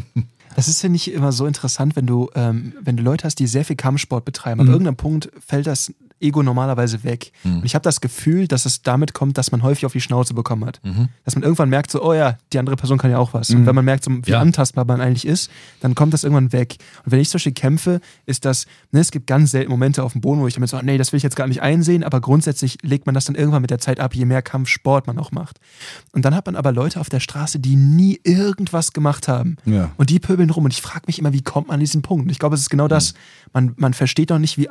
Das 0.55 0.67
ist 0.67 0.81
ja 0.81 0.89
nicht 0.89 1.11
immer 1.11 1.31
so 1.31 1.45
interessant, 1.45 1.95
wenn 1.95 2.05
du, 2.05 2.29
ähm, 2.35 2.73
wenn 2.81 2.97
du 2.97 3.03
Leute 3.03 3.23
hast, 3.23 3.35
die 3.39 3.47
sehr 3.47 3.63
viel 3.63 3.77
Kampfsport 3.77 4.25
betreiben. 4.25 4.61
Mhm. 4.61 4.67
Ab 4.67 4.73
irgendeinem 4.73 4.97
Punkt 4.97 5.31
fällt 5.45 5.65
das 5.65 5.93
Ego 6.21 6.43
normalerweise 6.43 7.03
weg. 7.03 7.31
Und 7.43 7.65
ich 7.65 7.75
habe 7.75 7.83
das 7.83 8.01
Gefühl, 8.01 8.47
dass 8.47 8.65
es 8.65 8.81
damit 8.81 9.13
kommt, 9.13 9.37
dass 9.37 9.51
man 9.51 9.63
häufig 9.63 9.85
auf 9.85 9.91
die 9.93 10.01
Schnauze 10.01 10.33
bekommen 10.33 10.65
hat. 10.65 10.79
Mhm. 10.83 11.09
Dass 11.25 11.35
man 11.35 11.43
irgendwann 11.43 11.69
merkt, 11.69 11.91
so, 11.91 12.03
oh 12.03 12.13
ja, 12.13 12.37
die 12.53 12.59
andere 12.59 12.75
Person 12.75 12.97
kann 12.97 13.11
ja 13.11 13.17
auch 13.17 13.33
was. 13.33 13.49
Und 13.51 13.65
wenn 13.65 13.75
man 13.75 13.85
merkt, 13.85 14.03
so, 14.03 14.11
wie 14.11 14.31
Ja. 14.31 14.39
antastbar 14.39 14.85
man 14.85 15.01
eigentlich 15.01 15.25
ist, 15.25 15.49
dann 15.79 15.95
kommt 15.95 16.13
das 16.13 16.23
irgendwann 16.23 16.51
weg. 16.51 16.77
Und 17.05 17.11
wenn 17.11 17.19
ich 17.19 17.29
zum 17.29 17.37
Beispiel 17.37 17.53
kämpfe, 17.53 18.01
ist 18.25 18.45
das, 18.45 18.65
ne, 18.91 18.99
es 18.99 19.11
gibt 19.11 19.27
ganz 19.27 19.51
selten 19.51 19.71
Momente 19.71 20.03
auf 20.03 20.11
dem 20.13 20.21
Boden, 20.21 20.41
wo 20.41 20.47
ich 20.47 20.53
damit 20.53 20.69
so, 20.69 20.79
nee, 20.81 20.97
das 20.97 21.11
will 21.11 21.17
ich 21.17 21.23
jetzt 21.23 21.35
gar 21.35 21.47
nicht 21.47 21.61
einsehen, 21.61 22.03
aber 22.03 22.21
grundsätzlich 22.21 22.77
legt 22.81 23.05
man 23.05 23.15
das 23.15 23.25
dann 23.25 23.35
irgendwann 23.35 23.61
mit 23.61 23.71
der 23.71 23.79
Zeit 23.79 23.99
ab, 23.99 24.15
je 24.15 24.25
mehr 24.25 24.41
Kampfsport 24.41 25.07
man 25.07 25.17
auch 25.17 25.31
macht. 25.31 25.59
Und 26.11 26.25
dann 26.25 26.35
hat 26.35 26.45
man 26.45 26.55
aber 26.55 26.71
Leute 26.71 26.99
auf 26.99 27.09
der 27.09 27.19
Straße, 27.19 27.59
die 27.59 27.75
nie 27.75 28.19
irgendwas 28.23 28.93
gemacht 28.93 29.27
haben. 29.27 29.57
Ja. 29.65 29.91
Und 29.97 30.09
die 30.09 30.19
pöbeln 30.19 30.49
rum. 30.49 30.65
Und 30.65 30.73
ich 30.73 30.81
frage 30.81 31.03
mich 31.07 31.19
immer, 31.19 31.33
wie 31.33 31.41
kommt 31.41 31.67
man 31.67 31.75
an 31.75 31.79
diesen 31.79 32.01
Punkt? 32.01 32.25
Und 32.25 32.29
ich 32.31 32.39
glaube, 32.39 32.55
es 32.55 32.61
ist 32.61 32.69
genau 32.69 32.87
das. 32.87 33.13
Man, 33.53 33.73
man 33.77 33.93
versteht 33.93 34.31
doch 34.31 34.39
nicht, 34.39 34.57
wie 34.57 34.69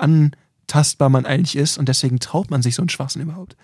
antastbar 0.70 1.08
man 1.08 1.26
eigentlich 1.26 1.56
ist. 1.56 1.78
Und 1.78 1.88
deswegen 1.88 2.20
traut 2.20 2.50
man 2.50 2.62
sich 2.62 2.74
so 2.74 2.82
einen 2.82 2.88
Schwachsinn 2.88 3.22
überhaupt. 3.22 3.56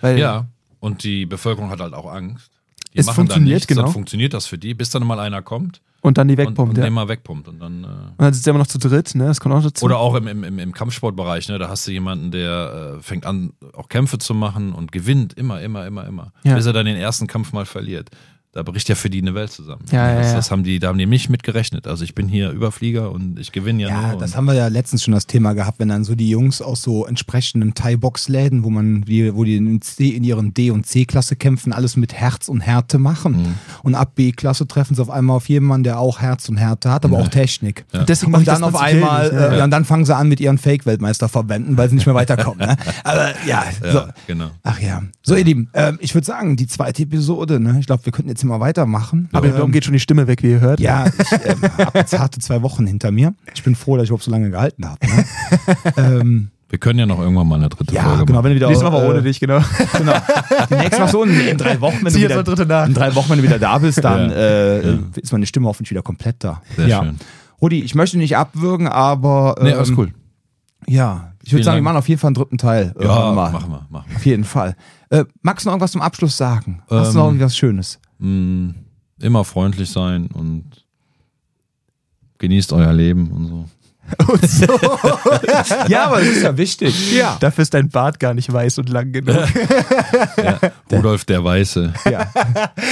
Weil, 0.00 0.18
Ja, 0.18 0.46
und 0.80 1.04
die 1.04 1.26
Bevölkerung 1.26 1.70
hat 1.70 1.80
halt 1.80 1.94
auch 1.94 2.10
Angst. 2.10 2.50
Die 2.92 2.98
Es 2.98 3.06
funktioniert, 3.10 3.36
dann 3.36 3.44
nichts, 3.44 3.66
genau. 3.66 3.82
dann 3.82 3.92
funktioniert 3.92 4.32
das 4.32 4.46
für 4.46 4.56
die, 4.56 4.72
bis 4.72 4.90
dann 4.90 5.06
mal 5.06 5.20
einer 5.20 5.42
kommt 5.42 5.82
Und 6.00 6.16
dann 6.16 6.28
die 6.28 6.32
und, 6.32 6.38
wegpumpt. 6.38 6.70
und 6.70 6.78
ja. 6.78 6.84
den 6.84 6.88
Und 6.88 6.94
mal 6.94 7.08
wegpumpt. 7.08 7.48
Und 7.48 7.60
dann, 7.60 7.84
äh, 7.84 7.88
dann 8.16 8.32
sitzt 8.32 8.46
er 8.46 8.52
immer 8.52 8.60
noch 8.60 8.66
zu 8.66 8.78
dritt, 8.78 9.14
ne? 9.14 9.26
Das 9.26 9.40
kommt 9.40 9.54
auch 9.54 9.62
dazu. 9.62 9.84
oder 9.84 9.98
auch 9.98 10.14
im, 10.14 10.26
im, 10.26 10.44
im, 10.44 10.58
im 10.58 10.72
Kampfsportbereich, 10.72 11.48
ne? 11.48 11.58
da 11.58 11.68
hast 11.68 11.86
du 11.86 11.92
jemanden, 11.92 12.30
der 12.30 12.96
äh, 12.98 13.02
fängt 13.02 13.26
an, 13.26 13.52
auch 13.74 13.88
Kämpfe 13.88 14.18
zu 14.18 14.34
machen 14.34 14.72
und 14.72 14.92
gewinnt 14.92 15.34
immer, 15.34 15.60
immer, 15.60 15.86
immer, 15.86 16.06
immer. 16.06 16.32
Ja. 16.44 16.54
Bis 16.54 16.66
er 16.66 16.72
dann 16.72 16.86
den 16.86 16.96
ersten 16.96 17.26
Kampf 17.26 17.52
mal 17.52 17.66
verliert. 17.66 18.10
Da 18.56 18.62
bricht 18.62 18.88
ja 18.88 18.94
für 18.94 19.10
die 19.10 19.20
eine 19.20 19.34
Welt 19.34 19.52
zusammen. 19.52 19.82
Ja, 19.92 20.14
ja, 20.14 20.18
das, 20.18 20.32
das 20.32 20.50
haben 20.50 20.64
die, 20.64 20.78
da 20.78 20.88
haben 20.88 20.96
die 20.96 21.04
nicht 21.04 21.28
mit 21.28 21.42
gerechnet. 21.42 21.86
Also 21.86 22.04
ich 22.04 22.14
bin 22.14 22.26
hier 22.26 22.52
Überflieger 22.52 23.12
und 23.12 23.38
ich 23.38 23.52
gewinne 23.52 23.82
ja, 23.82 23.88
Ja, 23.90 24.10
nur. 24.12 24.20
das 24.20 24.34
haben 24.34 24.46
wir 24.46 24.54
ja 24.54 24.68
letztens 24.68 25.04
schon 25.04 25.12
das 25.12 25.26
Thema 25.26 25.52
gehabt, 25.52 25.78
wenn 25.78 25.90
dann 25.90 26.04
so 26.04 26.14
die 26.14 26.30
Jungs 26.30 26.62
aus 26.62 26.80
so 26.80 27.04
entsprechenden 27.04 27.74
Thai-Box-Läden, 27.74 28.64
wo 28.64 28.70
man, 28.70 29.02
die, 29.02 29.34
wo 29.34 29.44
die 29.44 29.56
in, 29.56 29.82
C, 29.82 30.08
in 30.08 30.24
ihren 30.24 30.54
D- 30.54 30.70
und 30.70 30.86
C-Klasse 30.86 31.36
kämpfen, 31.36 31.74
alles 31.74 31.96
mit 31.96 32.14
Herz 32.14 32.48
und 32.48 32.60
Härte 32.62 32.96
machen. 32.98 33.32
Mhm. 33.42 33.54
Und 33.82 33.94
ab 33.94 34.14
B-Klasse 34.14 34.66
treffen 34.66 34.94
sie 34.94 35.02
auf 35.02 35.10
einmal 35.10 35.36
auf 35.36 35.50
jemanden, 35.50 35.84
der 35.84 35.98
auch 36.00 36.20
Herz 36.22 36.48
und 36.48 36.56
Härte 36.56 36.90
hat, 36.90 37.04
aber 37.04 37.18
auch 37.18 37.28
Technik. 37.28 37.84
Und 37.92 38.08
deswegen 38.08 38.32
mache 38.32 38.40
Und 38.40 38.48
dann 38.48 38.64
auf 38.64 38.76
einmal, 38.76 39.58
äh, 39.58 39.62
und 39.62 39.70
dann 39.70 39.84
fangen 39.84 40.06
sie 40.06 40.16
an 40.16 40.28
mit 40.28 40.40
ihren 40.40 40.56
Fake-Weltmeisterverbänden, 40.56 41.76
weil 41.76 41.90
sie 41.90 41.96
nicht 41.96 42.06
mehr 42.06 42.14
weiterkommen. 42.14 42.66
ne? 42.66 42.76
Aber 43.04 43.28
ja, 43.46 43.64
ja, 43.84 43.92
so. 43.92 44.02
genau. 44.26 44.48
Ach 44.62 44.80
ja. 44.80 45.02
So, 45.22 45.34
ihr 45.34 45.44
Lieben, 45.44 45.68
ähm, 45.74 45.98
ich 46.00 46.14
würde 46.14 46.24
sagen, 46.24 46.56
die 46.56 46.66
zweite 46.66 47.02
Episode, 47.02 47.60
ne? 47.60 47.76
ich 47.80 47.86
glaube, 47.86 48.06
wir 48.06 48.12
könnten 48.12 48.30
jetzt 48.30 48.45
hier 48.46 48.58
mal 48.58 48.64
weitermachen. 48.64 49.28
Aber 49.32 49.48
darum 49.48 49.72
geht 49.72 49.84
schon 49.84 49.92
die 49.92 50.00
Stimme 50.00 50.26
weg, 50.26 50.42
wie 50.42 50.50
ihr 50.52 50.60
hört. 50.60 50.80
Ja, 50.80 51.06
ich 51.06 51.32
ähm, 51.44 51.62
habe 51.78 51.98
jetzt 51.98 52.18
harte 52.18 52.38
zwei 52.40 52.62
Wochen 52.62 52.86
hinter 52.86 53.10
mir. 53.10 53.34
Ich 53.54 53.62
bin 53.62 53.74
froh, 53.74 53.96
dass 53.96 54.04
ich 54.04 54.10
überhaupt 54.10 54.24
so 54.24 54.30
lange 54.30 54.50
gehalten 54.50 54.86
habe. 54.88 54.98
Ne? 55.06 55.24
ähm, 56.20 56.50
Wir 56.68 56.78
können 56.78 56.98
ja 56.98 57.06
noch 57.06 57.18
irgendwann 57.20 57.48
mal 57.48 57.56
eine 57.56 57.68
dritte 57.68 57.94
ja, 57.94 58.02
Folge 58.04 58.26
genau, 58.26 58.38
machen. 58.38 58.44
wenn 58.44 58.50
du 58.52 58.56
wieder 58.56 58.68
Nächstes 58.68 58.90
Mal 58.90 58.96
aber 58.96 59.06
äh, 59.06 59.10
ohne 59.10 59.22
dich, 59.22 59.40
genau. 59.40 59.58
Genau. 59.98 60.12
Die 60.70 60.74
nächste 60.74 61.00
Mal 61.00 61.08
so 61.08 61.22
in, 61.24 61.40
in 61.40 61.58
drei 61.58 61.80
Wochen, 61.80 61.98
wenn 62.02 62.12
du 62.12 62.18
wieder, 62.20 62.34
mal 62.36 62.42
dritte 62.44 62.66
nach. 62.66 62.86
in 62.86 62.94
drei 62.94 63.14
Wochen, 63.14 63.30
wenn 63.30 63.38
du 63.38 63.44
wieder 63.44 63.58
da 63.58 63.78
bist, 63.78 64.02
dann 64.04 64.30
Ja. 64.30 64.36
äh, 64.36 64.90
Ja. 64.92 64.98
ist 65.16 65.32
meine 65.32 65.46
Stimme 65.46 65.66
hoffentlich 65.68 65.90
wieder 65.90 66.02
komplett 66.02 66.36
da. 66.44 66.62
Sehr 66.76 66.88
ja. 66.88 67.02
schön. 67.02 67.16
Rudi, 67.60 67.80
ich 67.80 67.94
möchte 67.94 68.18
nicht 68.18 68.36
abwürgen, 68.36 68.86
aber 68.88 69.56
Nee, 69.62 69.70
ähm, 69.70 69.76
alles 69.76 69.92
cool. 69.96 70.12
Ja, 70.88 71.32
ich 71.42 71.52
würde 71.52 71.64
sagen, 71.64 71.74
wir 71.76 71.78
Dank. 71.78 71.84
machen 71.84 71.96
auf 71.96 72.08
jeden 72.08 72.20
Fall 72.20 72.28
einen 72.28 72.34
dritten 72.34 72.58
Teil. 72.58 72.92
Ja, 72.98 73.02
irgendwann 73.06 73.34
mal. 73.34 73.52
machen 73.52 73.70
wir, 73.70 73.86
machen 73.88 74.06
wir. 74.10 74.16
Auf 74.16 74.26
jeden 74.26 74.44
Fall. 74.44 74.76
Äh, 75.10 75.24
magst 75.42 75.64
du 75.64 75.68
noch 75.68 75.74
irgendwas 75.74 75.92
zum 75.92 76.02
Abschluss 76.02 76.36
sagen? 76.36 76.82
Hast 76.90 77.08
Ähm, 77.08 77.12
du 77.12 77.18
noch 77.18 77.26
irgendwas 77.26 77.56
Schönes? 77.56 77.98
Mm, 78.18 78.70
immer 79.20 79.44
freundlich 79.44 79.90
sein 79.90 80.28
und 80.28 80.84
genießt 82.38 82.72
euer 82.72 82.92
Leben 82.92 83.30
und 83.30 83.46
so. 83.46 83.68
Und 84.28 84.48
so. 84.48 84.66
Ja, 85.88 86.04
aber 86.06 86.18
das 86.20 86.28
ist 86.28 86.42
ja 86.44 86.56
wichtig. 86.56 87.12
Ja. 87.12 87.36
Dafür 87.40 87.62
ist 87.62 87.74
dein 87.74 87.88
Bart 87.88 88.20
gar 88.20 88.34
nicht 88.34 88.52
weiß 88.52 88.78
und 88.78 88.88
lang 88.88 89.10
genug. 89.10 89.36
Ja. 90.36 90.60
Rudolf 90.92 91.24
der 91.24 91.42
Weiße. 91.42 91.92
ja. 92.08 92.24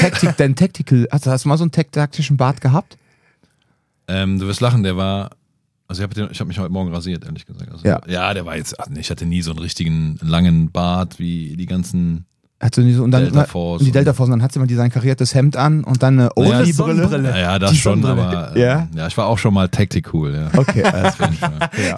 Taktik, 0.01 0.37
dein 0.37 0.57
Tactical, 0.57 1.07
hast, 1.13 1.29
hast 1.29 1.45
du 1.45 1.49
mal 1.51 1.57
so 1.57 1.63
einen 1.63 1.71
tak- 1.71 1.93
taktischen 1.93 2.37
Bart 2.37 2.61
gehabt? 2.61 2.99
Ähm, 4.09 4.41
du 4.41 4.49
wirst 4.49 4.61
lachen, 4.61 4.83
der 4.83 4.97
war. 4.97 5.31
Also 5.87 6.03
ich 6.03 6.11
habe 6.11 6.31
hab 6.35 6.47
mich 6.49 6.59
heute 6.59 6.73
Morgen 6.73 6.93
rasiert, 6.93 7.25
ehrlich 7.25 7.47
gesagt. 7.47 7.71
Also, 7.71 7.87
Ja. 7.87 8.01
ja, 8.09 8.35
der 8.35 8.45
war 8.45 8.57
jetzt. 8.57 8.81
ach 8.81 8.89
nee, 8.89 8.99
Ich 8.99 9.11
hatte 9.11 9.25
nie 9.25 9.43
so 9.43 9.53
einen 9.53 9.61
richtigen 9.61 10.19
langen 10.21 10.73
Bart 10.73 11.21
wie 11.21 11.57
die 11.57 11.67
ganzen. 11.67 12.27
Hat 12.65 12.75
so 12.75 12.81
und 12.81 13.11
dann 13.11 13.25
Delta 13.25 13.45
Force 13.45 13.81
und 13.83 13.87
die 13.87 13.93
Delta 13.93 14.15
Force, 14.15 14.29
und 14.29 14.39
dann 14.39 14.43
hat 14.43 14.53
sie 14.53 14.59
mal 14.59 14.67
sein 14.71 14.91
kariertes 14.91 15.35
Hemd 15.35 15.55
an 15.55 15.85
und 15.85 16.03
dann 16.03 16.19
eine 16.19 16.31
Naja. 16.35 16.65
Sonnenbrille. 16.65 17.29
Ja, 17.29 17.37
ja 17.39 17.59
das 17.59 17.73
Die 17.73 17.77
schon, 17.77 18.01
Sonnenbrille. 18.01 18.39
aber. 18.49 18.57
äh, 18.57 18.61
Ja? 18.63 18.89
ja, 18.97 19.07
ich 19.07 19.17
war 19.19 19.27
auch 19.27 19.37
schon 19.37 19.53
mal 19.53 19.69
Tactic 19.69 20.15
cool, 20.15 20.35
ja. 20.35 20.59
Okay, 20.59 20.83
alles 20.83 21.15
Fall. 21.17 21.31
Ja. 21.87 21.97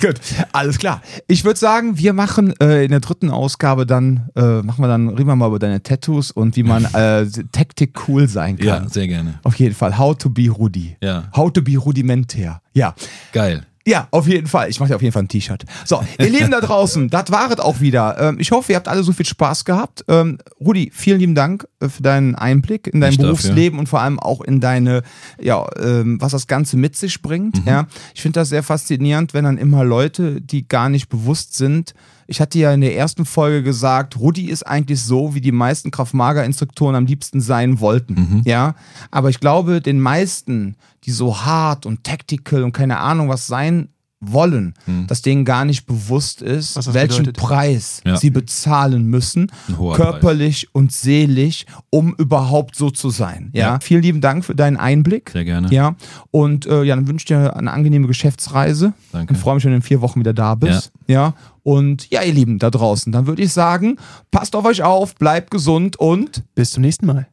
Gut, 0.00 0.14
alles 0.52 0.78
klar. 0.78 1.00
Ich 1.28 1.44
würde 1.44 1.60
sagen, 1.60 1.96
wir 1.96 2.12
machen 2.12 2.52
äh, 2.60 2.84
in 2.84 2.90
der 2.90 2.98
dritten 2.98 3.30
Ausgabe 3.30 3.86
dann, 3.86 4.30
äh, 4.34 4.62
machen 4.62 4.82
wir 4.82 4.88
dann, 4.88 5.10
reden 5.10 5.28
wir 5.28 5.36
mal 5.36 5.46
über 5.46 5.60
deine 5.60 5.80
Tattoos 5.80 6.32
und 6.32 6.56
wie 6.56 6.64
man 6.64 6.86
äh, 6.86 7.26
Taktik 7.52 8.08
cool 8.08 8.26
sein 8.26 8.56
kann. 8.56 8.66
Ja, 8.66 8.88
sehr 8.88 9.06
gerne. 9.06 9.38
Auf 9.44 9.54
jeden 9.56 9.76
Fall. 9.76 9.96
How 9.96 10.16
to 10.18 10.28
be 10.30 10.48
Rudi. 10.50 10.96
Ja. 11.00 11.28
How 11.36 11.52
to 11.52 11.62
be 11.62 11.76
rudimentär. 11.76 12.62
Ja. 12.72 12.94
Geil. 13.32 13.64
Ja, 13.86 14.08
auf 14.10 14.28
jeden 14.28 14.46
Fall. 14.46 14.68
Ich 14.68 14.78
mache 14.78 14.90
dir 14.90 14.96
auf 14.96 15.02
jeden 15.02 15.12
Fall 15.12 15.22
ein 15.22 15.28
T-Shirt. 15.28 15.64
So, 15.86 16.02
ihr 16.18 16.28
Lieben 16.30 16.50
da 16.50 16.60
draußen, 16.60 17.08
das 17.08 17.30
war 17.30 17.50
es 17.50 17.58
auch 17.60 17.80
wieder. 17.80 18.16
Ähm, 18.20 18.36
ich 18.38 18.50
hoffe, 18.52 18.72
ihr 18.72 18.76
habt 18.76 18.88
alle 18.88 19.02
so 19.02 19.12
viel 19.12 19.24
Spaß 19.24 19.64
gehabt. 19.64 20.04
Ähm, 20.06 20.38
Rudi, 20.60 20.90
vielen 20.94 21.18
lieben 21.18 21.34
Dank 21.34 21.66
äh, 21.80 21.88
für 21.88 22.02
deinen 22.02 22.34
Einblick 22.34 22.88
in 22.88 23.00
dein 23.00 23.12
Ich. 23.12 23.18
Berufsleben 23.18 23.78
und 23.78 23.88
vor 23.88 24.02
allem 24.02 24.18
auch 24.18 24.42
in 24.42 24.60
deine, 24.60 25.02
ja, 25.40 25.66
ähm, 25.78 26.20
was 26.20 26.32
das 26.32 26.46
Ganze 26.46 26.76
mit 26.76 26.94
sich 26.94 27.22
bringt. 27.22 27.64
Ja, 27.66 27.86
ich 28.14 28.20
finde 28.20 28.40
das 28.40 28.50
sehr 28.50 28.62
faszinierend, 28.62 29.32
wenn 29.32 29.44
dann 29.44 29.56
immer 29.58 29.82
Leute, 29.84 30.40
die 30.40 30.68
gar 30.68 30.88
nicht 30.88 31.08
bewusst 31.08 31.56
sind. 31.56 31.94
Ich 32.30 32.40
hatte 32.40 32.60
ja 32.60 32.72
in 32.72 32.80
der 32.80 32.96
ersten 32.96 33.24
Folge 33.24 33.64
gesagt, 33.64 34.16
Rudi 34.16 34.50
ist 34.50 34.62
eigentlich 34.62 35.02
so, 35.02 35.34
wie 35.34 35.40
die 35.40 35.50
meisten 35.50 35.90
Kraft-Mager-Instruktoren 35.90 36.94
am 36.94 37.06
liebsten 37.06 37.40
sein 37.40 37.80
wollten. 37.80 38.42
Ja, 38.44 38.76
aber 39.10 39.30
ich 39.30 39.40
glaube, 39.40 39.80
den 39.80 39.98
meisten, 39.98 40.76
die 41.02 41.10
so 41.10 41.40
hart 41.40 41.86
und 41.86 42.04
tactical 42.04 42.62
und 42.62 42.70
keine 42.70 42.98
Ahnung 42.98 43.28
was 43.28 43.48
sein 43.48 43.88
wollen, 44.22 44.74
dass 45.06 45.22
denen 45.22 45.44
gar 45.46 45.64
nicht 45.64 45.86
bewusst 45.86 46.42
ist, 46.42 46.76
welchen 46.92 47.24
bedeutet. 47.24 47.36
Preis 47.38 48.02
Ja. 48.04 48.16
sie 48.16 48.28
bezahlen 48.30 49.06
müssen, 49.06 49.50
körperlich 49.94 50.68
und 50.74 50.92
seelisch, 50.92 51.64
um 51.90 52.14
überhaupt 52.16 52.76
so 52.76 52.90
zu 52.90 53.10
sein. 53.10 53.50
Ja? 53.54 53.60
Ja. 53.60 53.78
Vielen 53.80 54.02
lieben 54.02 54.20
Dank 54.20 54.44
für 54.44 54.54
deinen 54.54 54.76
Einblick. 54.76 55.30
Sehr 55.30 55.44
gerne. 55.44 55.68
Ja, 55.72 55.96
und 56.30 56.66
äh, 56.66 56.82
ja, 56.82 56.96
dann 56.96 57.08
wünsche 57.08 57.22
ich 57.22 57.26
dir 57.28 57.56
eine 57.56 57.72
angenehme 57.72 58.06
Geschäftsreise 58.06 58.92
Danke. 59.12 59.32
und 59.32 59.38
freue 59.40 59.54
mich, 59.54 59.64
wenn 59.64 59.72
du 59.72 59.76
in 59.76 59.82
vier 59.82 60.00
Wochen 60.02 60.20
wieder 60.20 60.34
da 60.34 60.54
bist. 60.54 60.92
Ja. 61.06 61.34
und 61.62 62.10
ja, 62.10 62.22
ihr 62.22 62.32
Lieben 62.34 62.58
da 62.58 62.70
draußen, 62.70 63.10
dann 63.12 63.26
würde 63.26 63.42
ich 63.42 63.52
sagen, 63.52 63.96
passt 64.30 64.54
auf 64.54 64.64
euch 64.64 64.82
auf, 64.82 65.14
bleibt 65.14 65.50
gesund 65.50 65.96
und 65.98 66.42
Bis 66.54 66.70
zum 66.72 66.82
nächsten 66.82 67.06
Mal. 67.06 67.26